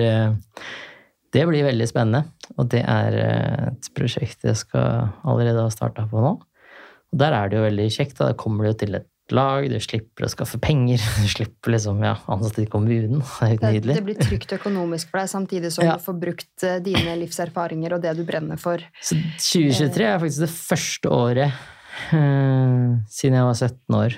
det 1.36 1.44
blir 1.52 1.68
veldig 1.68 1.90
spennende. 1.92 2.24
Og 2.58 2.68
det 2.72 2.82
er 2.88 3.16
eh, 3.20 3.68
et 3.74 3.90
prosjekt 3.96 4.44
jeg 4.48 4.58
skal 4.58 5.10
allerede 5.24 5.62
ha 5.68 5.70
starta 5.74 6.08
på 6.10 6.24
nå. 6.24 6.36
Og 7.10 7.18
der 7.22 7.34
er 7.34 7.50
det 7.50 7.58
jo 7.58 7.64
veldig 7.68 7.88
kjekt. 7.94 8.18
Da 8.20 8.34
kommer 8.38 8.66
du 8.66 8.72
jo 8.72 8.78
til 8.84 8.96
et 9.00 9.08
lag, 9.34 9.68
du 9.70 9.76
slipper 9.82 10.26
å 10.26 10.30
skaffe 10.34 10.58
penger. 10.62 10.98
Du 11.22 11.28
slipper 11.30 11.74
liksom 11.76 12.02
ja, 12.06 12.16
ansatte 12.34 12.64
i 12.64 12.70
kommunen. 12.70 13.22
Det 13.22 13.46
er 13.46 13.58
Det, 13.62 13.72
nydelig. 13.78 13.96
det 14.00 14.06
blir 14.08 14.18
trygt 14.18 14.54
økonomisk 14.58 15.12
for 15.12 15.22
deg, 15.22 15.30
samtidig 15.30 15.72
som 15.76 15.86
Ja. 15.86 15.96
du 15.98 16.04
får 16.06 16.18
brukt 16.22 16.64
eh, 16.66 16.80
dine 16.82 17.14
livserfaringer 17.22 17.94
og 17.98 18.02
det 18.06 18.16
du 18.18 18.24
brenner 18.26 18.58
for. 18.58 18.82
Så 19.02 19.16
2023 19.38 20.08
er 20.10 20.18
faktisk 20.22 20.46
det 20.48 20.54
første 20.56 21.14
året 21.14 21.54
eh, 22.14 22.98
siden 23.10 23.38
jeg 23.38 23.48
var 23.50 23.58
17 23.58 24.00
år 24.02 24.18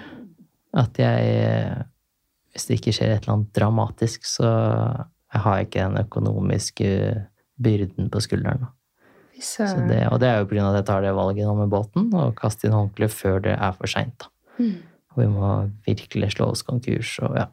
at 0.82 0.99
jeg 1.03 1.32
eh, 1.43 1.82
Hvis 2.51 2.65
det 2.67 2.77
ikke 2.79 2.91
skjer 2.95 3.11
et 3.15 3.21
eller 3.25 3.34
annet 3.38 3.51
dramatisk, 3.55 4.25
så 4.27 4.43
jeg 5.32 5.39
har 5.45 5.61
ikke 5.63 5.86
den 5.88 5.99
økonomiske 6.05 6.88
byrden 7.64 8.12
på 8.12 8.22
skulderen. 8.24 8.70
Så 9.41 9.66
det, 9.89 10.03
og 10.12 10.20
det 10.22 10.30
er 10.30 10.41
jo 10.41 10.49
pga. 10.51 10.68
at 10.70 10.82
jeg 10.82 10.88
tar 10.91 11.01
det 11.01 11.16
valget 11.18 11.47
nå 11.47 11.55
med 11.57 11.72
båten, 11.72 12.12
og 12.14 12.36
kaster 12.38 12.70
inn 12.70 12.78
håndkleet 12.78 13.14
før 13.14 13.41
det 13.47 13.55
er 13.57 13.74
for 13.78 13.89
seint. 13.89 14.28
Mm. 14.59 14.76
Og 15.12 15.24
vi 15.24 15.28
må 15.32 15.47
virkelig 15.88 16.36
slå 16.36 16.51
oss 16.53 16.64
konkurs 16.68 17.18
og 17.26 17.36
ja. 17.39 17.49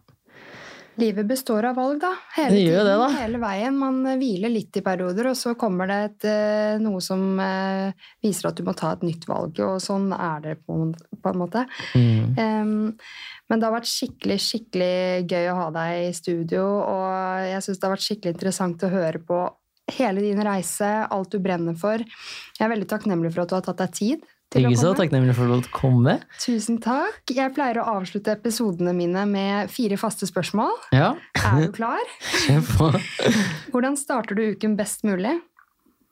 Livet 0.98 1.28
består 1.30 1.62
av 1.68 1.76
valg, 1.78 2.00
da. 2.02 2.10
Hele 2.34 2.50
Det 2.50 2.62
tiden, 2.64 2.86
det, 2.88 2.94
da. 2.98 3.06
hele 3.20 3.38
veien. 3.38 3.76
Man 3.78 4.00
eh, 4.02 4.16
hviler 4.18 4.50
litt 4.50 4.80
i 4.80 4.82
perioder, 4.82 5.28
og 5.30 5.36
så 5.38 5.52
kommer 5.58 5.86
det 5.86 5.98
et, 6.08 6.26
eh, 6.26 6.80
noe 6.82 6.98
som 7.04 7.38
eh, 7.38 8.08
viser 8.24 8.48
at 8.50 8.58
du 8.58 8.64
må 8.66 8.74
ta 8.74 8.90
et 8.96 9.04
nytt 9.06 9.28
valg, 9.30 9.60
og 9.62 9.76
sånn 9.82 10.10
er 10.16 10.42
det 10.42 10.56
på 10.66 10.74
en 10.74 11.38
måte. 11.38 11.62
Mm. 11.94 12.34
Um, 12.34 12.72
men 13.46 13.60
det 13.60 13.68
har 13.68 13.76
vært 13.76 13.90
skikkelig, 13.90 14.40
skikkelig 14.42 15.30
gøy 15.30 15.46
å 15.52 15.56
ha 15.60 15.68
deg 15.78 16.08
i 16.08 16.10
studio, 16.18 16.66
og 16.82 17.46
jeg 17.46 17.62
syns 17.62 17.78
det 17.78 17.86
har 17.86 17.94
vært 17.94 18.08
skikkelig 18.08 18.34
interessant 18.34 18.82
å 18.82 18.92
høre 18.92 19.22
på 19.30 19.40
hele 19.96 20.22
din 20.24 20.40
reise, 20.44 20.88
alt 21.08 21.32
du 21.32 21.38
brenner 21.42 21.76
for. 21.78 22.02
Jeg 22.02 22.64
er 22.66 22.72
veldig 22.72 22.88
takknemlig 22.90 23.32
for 23.34 23.44
at 23.44 23.52
du 23.52 23.56
har 23.58 23.64
tatt 23.66 23.80
deg 23.82 23.94
tid 23.96 24.26
til 24.48 24.64
Ikke 24.64 24.78
å 24.78 24.80
så 24.80 24.92
takknemlig 24.96 25.34
for 25.36 25.52
å 25.52 25.58
komme. 25.74 26.14
Tusen 26.40 26.78
takk. 26.80 27.20
Jeg 27.34 27.52
pleier 27.56 27.82
å 27.82 27.88
avslutte 27.98 28.32
episodene 28.32 28.94
mine 28.96 29.26
med 29.28 29.72
fire 29.72 29.98
faste 30.00 30.28
spørsmål. 30.28 30.72
Ja, 30.96 31.12
Er 31.36 31.66
du 31.66 31.72
klar? 31.74 32.00
kjør 32.46 32.64
på. 32.70 32.90
Hvordan 33.74 33.98
starter 34.00 34.38
du 34.38 34.46
uken 34.54 34.78
best 34.78 35.04
mulig? 35.08 35.34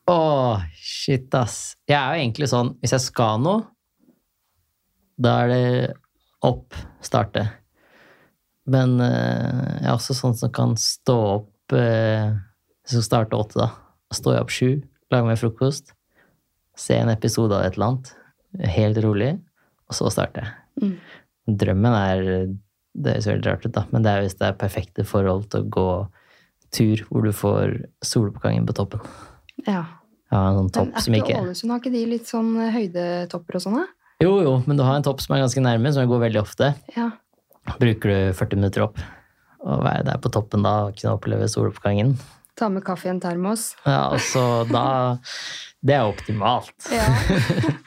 Åh, 0.07 0.67
shit, 0.79 1.33
ass. 1.35 1.77
Jeg 1.89 1.97
er 1.99 2.13
jo 2.13 2.27
egentlig 2.27 2.51
sånn, 2.53 2.75
hvis 2.83 2.95
jeg 2.95 3.07
skal 3.09 3.41
noe, 3.43 3.65
da 5.17 5.39
er 5.43 5.49
det 5.51 5.71
opp, 6.45 6.77
starte. 7.03 7.47
Men 8.69 8.99
uh, 9.01 9.81
jeg 9.81 9.89
er 9.89 9.95
også 9.95 10.15
sånn 10.19 10.37
som 10.37 10.53
kan 10.55 10.77
stå 10.79 11.17
opp 11.39 11.75
eh, 11.75 12.37
Jeg 12.87 12.95
skal 12.95 13.03
starte 13.03 13.39
åtte, 13.39 13.59
da. 13.59 13.71
Står 14.15 14.37
jeg 14.37 14.45
opp 14.45 14.53
sju, 14.55 14.69
lager 15.11 15.27
meg 15.27 15.41
frokost, 15.41 15.91
ser 16.79 17.03
en 17.03 17.11
episode 17.11 17.57
av 17.57 17.67
et 17.67 17.75
eller 17.75 17.89
annet, 17.91 18.13
helt 18.77 19.01
rolig, 19.03 19.33
og 19.91 19.99
så 19.99 20.13
starter 20.15 20.47
jeg. 20.47 20.55
Mm. 20.83 21.57
Drømmen 21.63 21.95
er 21.97 22.23
Det 22.97 23.13
høres 23.13 23.27
veldig 23.29 23.51
rart 23.51 23.67
ut, 23.67 23.73
da, 23.75 23.83
men 23.93 24.05
det 24.07 24.13
er 24.13 24.23
hvis 24.25 24.39
det 24.39 24.47
er 24.47 24.55
perfekte 24.57 25.05
forhold 25.05 25.51
til 25.53 25.67
å 25.67 25.69
gå 25.69 25.89
tur 26.73 27.03
hvor 27.11 27.27
du 27.27 27.33
får 27.37 27.75
soloppgangen 28.07 28.65
på 28.69 28.77
toppen. 28.79 29.03
Ja. 29.67 29.83
Ja, 30.33 30.41
en 30.49 30.57
sånn 30.63 30.71
topp 30.75 31.03
som 31.05 31.15
ikke 31.19 31.37
Ålesund, 31.43 31.75
har 31.75 31.83
ikke 31.83 31.93
de 31.93 32.07
litt 32.09 32.31
sånn 32.31 32.55
høydetopper 32.73 33.59
og 33.59 33.63
sånn? 33.67 33.77
da? 33.83 33.85
Jo, 34.25 34.33
jo, 34.43 34.55
men 34.65 34.81
du 34.81 34.83
har 34.87 34.97
en 34.97 35.05
topp 35.05 35.21
som 35.23 35.37
er 35.37 35.45
ganske 35.45 35.61
nærme, 35.61 35.93
som 35.93 36.09
går 36.09 36.25
veldig 36.25 36.41
ofte. 36.41 36.73
Ja. 36.97 37.11
Bruker 37.77 38.11
du 38.15 38.39
40 38.39 38.63
minutter 38.63 38.87
opp 38.87 39.03
og 39.67 39.85
være 39.85 40.07
der 40.09 40.19
på 40.23 40.33
toppen 40.33 40.65
da 40.65 40.87
og 40.87 40.97
kunne 40.97 41.19
oppleve 41.19 41.51
soloppgangen. 41.53 42.15
Ta 42.57 42.71
med 42.73 42.85
kaffe 42.87 43.09
i 43.09 43.13
en 43.13 43.21
termos. 43.21 43.75
Ja, 43.85 44.09
altså 44.15 44.65
da 44.71 45.19
Det 45.85 45.95
er 45.95 46.09
optimalt. 46.09 46.89
Ja. 46.91 47.05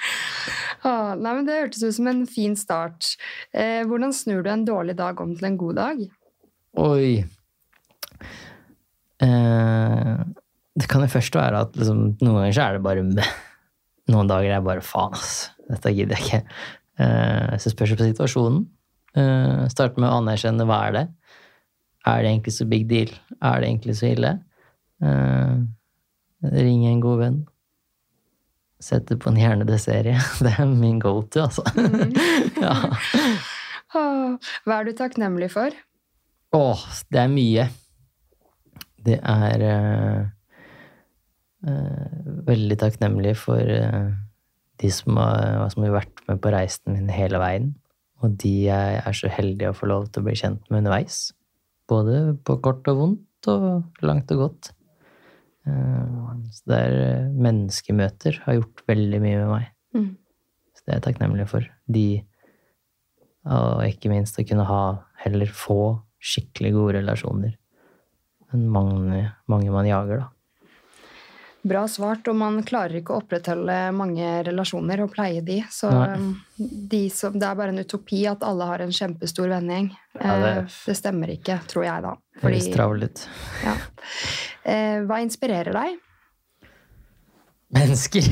ah, 0.87 1.15
nei, 1.17 1.33
men 1.33 1.47
Det 1.47 1.57
hørtes 1.57 1.83
ut 1.83 1.97
som 1.97 2.09
en 2.11 2.23
fin 2.29 2.55
start. 2.59 3.15
Eh, 3.53 3.81
hvordan 3.89 4.13
snur 4.15 4.45
du 4.45 4.51
en 4.53 4.67
dårlig 4.67 4.95
dag 4.99 5.19
om 5.21 5.33
til 5.35 5.49
en 5.49 5.59
god 5.59 5.79
dag? 5.81 6.03
Oi. 6.79 7.25
Eh, 9.25 10.17
det 10.79 10.87
kan 10.87 11.03
jo 11.03 11.11
først 11.11 11.35
være 11.35 11.65
at 11.65 11.79
liksom, 11.79 12.03
noen 12.21 12.41
ganger 12.43 12.55
så 12.55 12.67
er 12.67 12.77
det 12.77 12.85
bare. 12.85 13.05
Noen 14.09 14.29
dager 14.29 14.51
er 14.51 14.61
det 14.61 14.67
bare 14.69 14.85
faen, 14.85 15.17
ass. 15.17 15.49
Dette 15.69 15.93
gidder 15.93 16.17
jeg 16.17 16.27
ikke. 16.27 16.59
Eh, 16.99 17.55
så 17.61 17.73
spørs 17.73 17.93
det 17.93 17.99
på 17.99 18.11
situasjonen. 18.11 18.67
Eh, 19.17 19.65
starte 19.73 19.99
med 19.99 20.09
å 20.09 20.19
anerkjenne 20.21 20.65
hva 20.69 20.83
er 20.87 20.95
det. 20.95 21.07
Er 22.07 22.23
det 22.23 22.31
egentlig 22.31 22.55
så 22.55 22.69
big 22.69 22.87
deal? 22.89 23.11
Er 23.41 23.59
det 23.59 23.69
egentlig 23.69 23.97
så 23.99 24.13
ille? 24.13 24.37
Eh, 24.99 25.55
ring 26.55 26.85
en 26.87 27.03
god 27.03 27.21
venn. 27.23 27.39
Sette 28.83 29.17
på 29.19 29.31
en 29.31 29.39
hjernedød-serie. 29.39 30.19
Det 30.45 30.53
er 30.55 30.69
min 30.71 30.99
go 31.03 31.21
to, 31.21 31.47
altså. 31.47 31.63
ja. 32.63 32.75
Ah, 33.89 34.37
hva 34.65 34.79
er 34.79 34.87
du 34.87 34.93
takknemlig 34.95 35.51
for? 35.55 35.75
Åh, 36.55 36.83
det 37.13 37.19
er 37.21 37.29
mye. 37.29 37.65
Det 39.05 39.17
er 39.17 39.63
uh, 39.65 40.21
uh, 41.65 42.29
veldig 42.47 42.77
takknemlig 42.81 43.35
for 43.37 43.61
de 44.79 44.91
som 44.93 45.17
har, 45.19 45.67
som 45.73 45.85
har 45.85 45.95
vært 45.99 46.23
med 46.29 46.41
på 46.41 46.53
reisen 46.53 46.95
min 46.95 47.11
hele 47.13 47.41
veien. 47.41 47.71
Og 48.23 48.35
de 48.41 48.53
jeg 48.67 48.99
er 48.99 49.15
så 49.15 49.31
heldig 49.31 49.69
å 49.69 49.77
få 49.77 49.89
lov 49.91 50.09
til 50.09 50.23
å 50.23 50.27
bli 50.27 50.37
kjent 50.39 50.65
med 50.69 50.83
underveis. 50.83 51.29
Både 51.89 52.35
på 52.45 52.59
kort 52.63 52.87
og 52.91 53.01
vondt 53.03 53.51
og 53.51 54.05
langt 54.05 54.31
og 54.35 54.45
godt. 54.45 54.73
Eh, 55.69 56.49
så 56.55 56.71
det 56.71 56.79
er 56.79 56.97
eh, 57.03 57.29
menneskemøter 57.47 58.41
har 58.45 58.59
gjort 58.59 58.83
veldig 58.89 59.21
mye 59.23 59.37
med 59.43 59.53
meg. 59.53 59.69
Mm. 59.95 60.09
Så 60.73 60.83
det 60.83 60.93
er 60.93 60.99
jeg 60.99 61.07
takknemlig 61.07 61.47
for. 61.51 61.69
De, 61.89 62.07
og 63.49 63.85
ikke 63.87 64.11
minst 64.11 64.39
å 64.39 64.45
kunne 64.47 64.67
ha 64.67 64.83
heller 65.23 65.51
få 65.53 65.81
skikkelig 66.19 66.73
gode 66.75 66.99
relasjoner 66.99 67.55
enn 68.53 68.65
mange, 68.73 69.27
mange 69.51 69.71
man 69.73 69.87
jager, 69.87 70.23
da. 70.23 70.27
Bra 71.67 71.81
svart, 71.91 72.27
og 72.31 72.37
man 72.39 72.61
klarer 72.63 73.01
ikke 73.01 73.11
å 73.11 73.19
opprettholde 73.19 73.73
mange 73.91 74.27
relasjoner 74.47 75.01
og 75.03 75.09
pleie 75.11 75.41
de. 75.43 75.57
Så 75.69 75.89
um, 75.91 76.29
de 76.57 77.01
som, 77.11 77.33
det 77.35 77.43
er 77.49 77.57
bare 77.59 77.73
en 77.73 77.81
utopi 77.83 78.21
at 78.31 78.45
alle 78.47 78.67
har 78.69 78.83
en 78.85 78.93
kjempestor 78.95 79.49
vennegjeng. 79.51 79.89
Ja, 80.15 80.37
det- 80.39 80.53
Eh, 80.61 80.77
det 80.87 80.95
stemmer 80.95 81.33
ikke, 81.35 81.59
tror 81.67 81.83
jeg, 81.83 82.05
da. 82.07 82.13
Det 82.41 82.61
travelt 82.73 83.03
ut. 83.09 83.25
ja. 83.65 83.73
eh, 84.63 85.01
hva 85.03 85.19
inspirerer 85.19 85.75
deg? 85.75 85.99
Mennesker! 87.75 88.23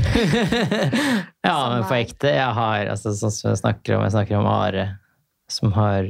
ja, 1.49 1.58
men 1.70 1.84
på 1.86 1.94
ekte. 1.99 2.32
Jeg 2.32 2.54
har, 2.58 2.88
altså, 2.95 3.12
sånn 3.14 3.36
som 3.36 3.52
jeg 3.52 3.60
snakker 3.60 3.98
om, 3.98 4.08
jeg 4.08 4.16
snakker 4.16 4.40
om 4.40 4.48
Are, 4.49 4.88
som 5.52 5.76
har 5.76 6.08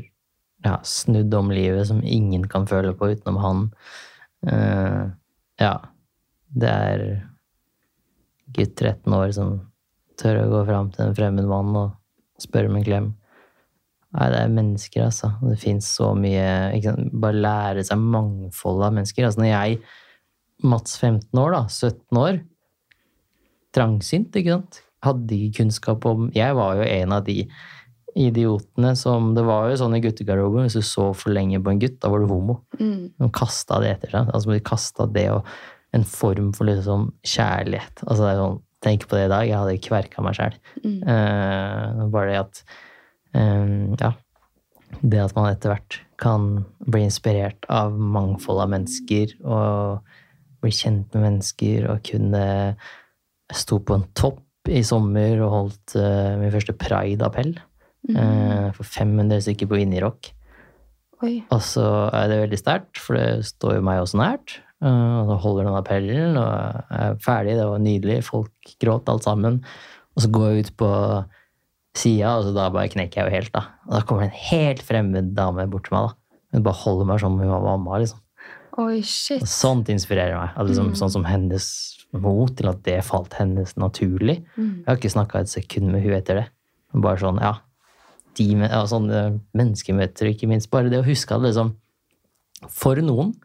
ja, 0.64 0.78
snudd 0.88 1.34
om 1.34 1.50
livet 1.52 1.90
som 1.90 2.00
ingen 2.06 2.46
kan 2.48 2.70
føle 2.70 2.94
på 2.98 3.10
utenom 3.12 3.42
han. 3.44 3.66
Uh, 4.48 5.10
ja. 5.60 5.74
Det 6.58 6.74
er 6.74 7.06
gutt 8.56 8.76
13 8.80 9.14
år 9.18 9.32
som 9.36 9.56
tør 10.18 10.42
å 10.44 10.50
gå 10.52 10.66
fram 10.70 10.92
til 10.94 11.06
en 11.06 11.16
fremmed 11.18 11.48
mann 11.50 11.76
og 11.78 12.42
spørre 12.42 12.72
om 12.72 12.78
en 12.80 12.86
klem. 12.86 13.14
Nei, 14.18 14.28
det 14.34 14.40
er 14.40 14.54
mennesker, 14.56 15.06
altså. 15.06 15.34
Det 15.44 15.58
fins 15.62 15.90
så 15.98 16.14
mye 16.18 16.46
ikke 16.78 16.94
sant? 16.94 17.16
Bare 17.22 17.44
lære 17.44 17.86
seg 17.86 18.02
mangfoldet 18.02 18.88
av 18.88 18.96
mennesker. 18.96 19.28
Altså, 19.28 19.44
når 19.44 19.52
jeg, 19.52 19.80
Mats 20.66 20.96
15 20.98 21.38
år, 21.38 21.54
da, 21.54 21.64
17 21.70 22.22
år, 22.22 22.40
trangsynt, 23.78 24.38
ikke 24.40 24.56
sant. 24.56 24.80
Hadde 25.06 25.36
ikke 25.36 25.62
kunnskap 25.62 26.08
om 26.10 26.32
Jeg 26.34 26.56
var 26.58 26.80
jo 26.80 26.88
en 26.88 27.14
av 27.14 27.28
de 27.28 27.44
idiotene 28.18 28.96
som 28.98 29.28
Det 29.38 29.44
var 29.46 29.68
jo 29.70 29.76
sånn 29.78 29.94
i 29.94 30.02
guttegarderoben, 30.02 30.66
hvis 30.66 30.80
du 30.80 30.82
så 30.82 31.12
for 31.14 31.30
lenge 31.36 31.60
på 31.62 31.70
en 31.70 31.82
gutt, 31.84 32.00
da 32.02 32.10
var 32.10 32.24
du 32.24 32.32
homo. 32.32 32.62
Mm. 32.80 33.14
De 33.14 33.30
kasta 33.36 33.78
det 33.84 33.92
etter 33.94 34.16
seg. 34.16 34.32
Altså, 34.34 34.56
de 34.56 34.64
kasta 34.66 35.06
det 35.14 35.28
og 35.36 35.52
en 35.98 36.08
form 36.08 36.54
for 36.56 36.70
liksom 36.70 37.12
kjærlighet. 37.26 38.06
Altså, 38.06 38.24
det 38.24 38.32
er 38.32 38.42
sånn 38.44 38.64
Tenk 38.86 39.08
på 39.10 39.18
det 39.18 39.24
i 39.26 39.32
dag. 39.32 39.48
Jeg 39.50 39.58
hadde 39.58 39.80
kverka 39.82 40.22
meg 40.22 40.36
sjæl. 40.38 40.58
Mm. 40.84 41.00
Uh, 41.02 42.04
bare 42.14 42.30
det 42.30 42.42
at 42.44 42.60
um, 43.34 43.96
Ja. 43.98 44.12
Det 45.02 45.20
at 45.20 45.34
man 45.36 45.50
etter 45.50 45.74
hvert 45.74 45.98
kan 46.22 46.46
bli 46.86 47.02
inspirert 47.08 47.66
av 47.74 47.98
mangfold 47.98 48.62
av 48.64 48.70
mennesker 48.72 49.34
og 49.42 50.06
bli 50.64 50.72
kjent 50.74 51.12
med 51.14 51.26
mennesker 51.26 51.90
og 51.92 52.06
kunne 52.08 52.46
stå 53.54 53.82
på 53.84 53.98
en 53.98 54.06
topp 54.18 54.72
i 54.72 54.84
sommer 54.86 55.42
og 55.42 55.54
holdt 55.56 55.98
uh, 56.00 56.38
min 56.40 56.54
første 56.54 56.78
pride-appell 56.78 57.56
uh, 58.14 58.70
for 58.78 58.86
500 58.86 59.44
stykker 59.50 59.74
på 59.74 59.82
Inni-rock. 59.82 60.32
Oi. 61.26 61.34
Og 61.50 61.62
så 61.66 61.84
er 62.14 62.30
det 62.30 62.42
veldig 62.46 62.62
sterkt, 62.62 63.02
for 63.02 63.18
det 63.18 63.48
står 63.50 63.80
jo 63.80 63.86
meg 63.90 64.04
også 64.04 64.22
nært. 64.22 64.60
Uh, 64.84 65.24
og 65.24 65.32
så 65.32 65.38
holder 65.42 65.66
den 65.66 65.78
appellen 65.80 66.38
og 66.38 66.94
er 66.94 67.18
ferdig. 67.24 67.56
Det 67.58 67.66
var 67.66 67.82
nydelig. 67.82 68.20
Folk 68.28 68.76
gråt 68.84 69.10
alt 69.10 69.26
sammen. 69.26 69.62
Og 70.16 70.24
så 70.26 70.30
går 70.34 70.52
jeg 70.52 70.68
ut 70.68 70.72
på 70.78 70.92
sida, 71.98 72.36
og 72.38 72.46
så 72.46 72.54
da 72.54 72.68
bare 72.74 72.92
knekker 72.94 73.24
jeg 73.24 73.26
jo 73.26 73.36
helt, 73.40 73.52
da. 73.56 73.64
Og 73.88 73.96
da 73.98 74.02
kommer 74.06 74.26
det 74.26 74.32
en 74.32 74.46
helt 74.52 74.84
fremmed 74.86 75.34
dame 75.38 75.66
bort 75.72 75.88
til 75.88 75.98
meg, 75.98 76.10
da. 76.10 76.38
Hun 76.54 76.66
bare 76.66 76.82
holder 76.84 77.10
meg 77.10 77.22
som 77.22 77.36
om 77.36 77.42
hun 77.42 77.52
var 77.54 77.66
mamma, 77.66 78.00
liksom. 78.04 78.22
Oi, 78.78 79.00
shit. 79.02 79.42
Og 79.42 79.50
sånt 79.50 79.90
inspirerer 79.90 80.38
meg. 80.38 80.52
Altså, 80.54 80.70
liksom, 80.74 80.92
Mm. 80.92 80.98
Sånn 81.02 81.14
som 81.16 81.26
hennes 81.26 81.68
mot 82.14 82.54
til 82.56 82.70
at 82.70 82.84
det 82.86 83.00
falt 83.04 83.34
hennes 83.34 83.74
naturlig. 83.76 84.44
Mm. 84.56 84.84
Jeg 84.84 84.88
har 84.88 85.00
ikke 85.00 85.12
snakka 85.16 85.42
et 85.42 85.50
sekund 85.52 85.92
med 85.92 86.04
hun 86.06 86.14
etter 86.14 86.42
det. 86.42 86.46
Bare 86.94 87.18
sånn, 87.18 87.42
ja. 87.42 87.56
De, 88.38 88.46
ja, 88.54 88.84
sånne 88.86 89.42
menneskemøter, 89.58 90.30
ikke 90.30 90.48
minst. 90.48 90.70
Bare 90.70 90.90
det 90.94 91.02
å 91.02 91.08
huske 91.08 91.34
at 91.36 91.42
liksom 91.42 91.74
For 92.70 92.96
noen, 93.06 93.36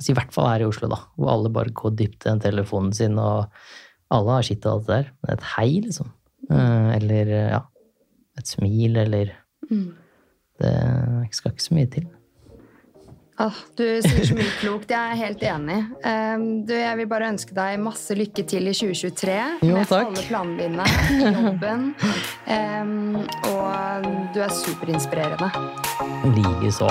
altså 0.00 0.10
i 0.14 0.16
hvert 0.16 0.32
fall 0.34 0.48
her 0.48 0.64
i 0.64 0.68
Oslo, 0.70 0.88
da, 0.90 0.98
hvor 1.20 1.30
alle 1.36 1.52
bare 1.52 1.70
går 1.76 1.92
dypt 2.00 2.24
i 2.24 2.30
den 2.32 2.40
telefonen 2.42 2.92
sin, 2.96 3.18
og 3.20 3.50
alle 4.10 4.38
har 4.38 4.46
sitt 4.48 4.64
og 4.66 4.78
alt 4.80 4.86
det 4.88 4.96
der. 4.96 5.10
Men 5.22 5.36
et 5.36 5.44
hei, 5.54 5.68
liksom. 5.84 6.08
Eh, 6.50 6.88
Eller 6.96 7.28
ja, 7.52 7.60
et 8.40 8.48
smil, 8.56 8.96
eller 9.06 9.36
Mm. 9.70 9.92
Det 10.60 10.70
skal 11.36 11.52
ikke 11.52 11.62
så 11.62 11.74
mye 11.76 11.86
til. 11.92 12.06
Ah, 13.40 13.54
du 13.78 13.84
sier 14.04 14.24
så 14.26 14.34
mye 14.36 14.50
klokt. 14.58 14.90
Jeg 14.90 15.12
er 15.12 15.16
helt 15.20 15.44
enig. 15.46 15.76
Um, 16.04 16.42
du, 16.66 16.74
jeg 16.74 16.98
vil 16.98 17.06
bare 17.08 17.30
ønske 17.30 17.54
deg 17.56 17.78
masse 17.80 18.12
lykke 18.18 18.44
til 18.50 18.66
i 18.68 18.74
2023 18.74 19.38
Jo, 19.68 19.78
med 19.78 19.86
takk. 19.88 20.10
alle 20.10 20.26
planene 20.26 20.58
dine, 20.58 20.88
jobben. 21.46 21.86
Um, 22.50 23.22
og 23.54 24.10
du 24.34 24.42
er 24.44 24.52
superinspirerende. 24.58 25.48
Likeså. 26.34 26.90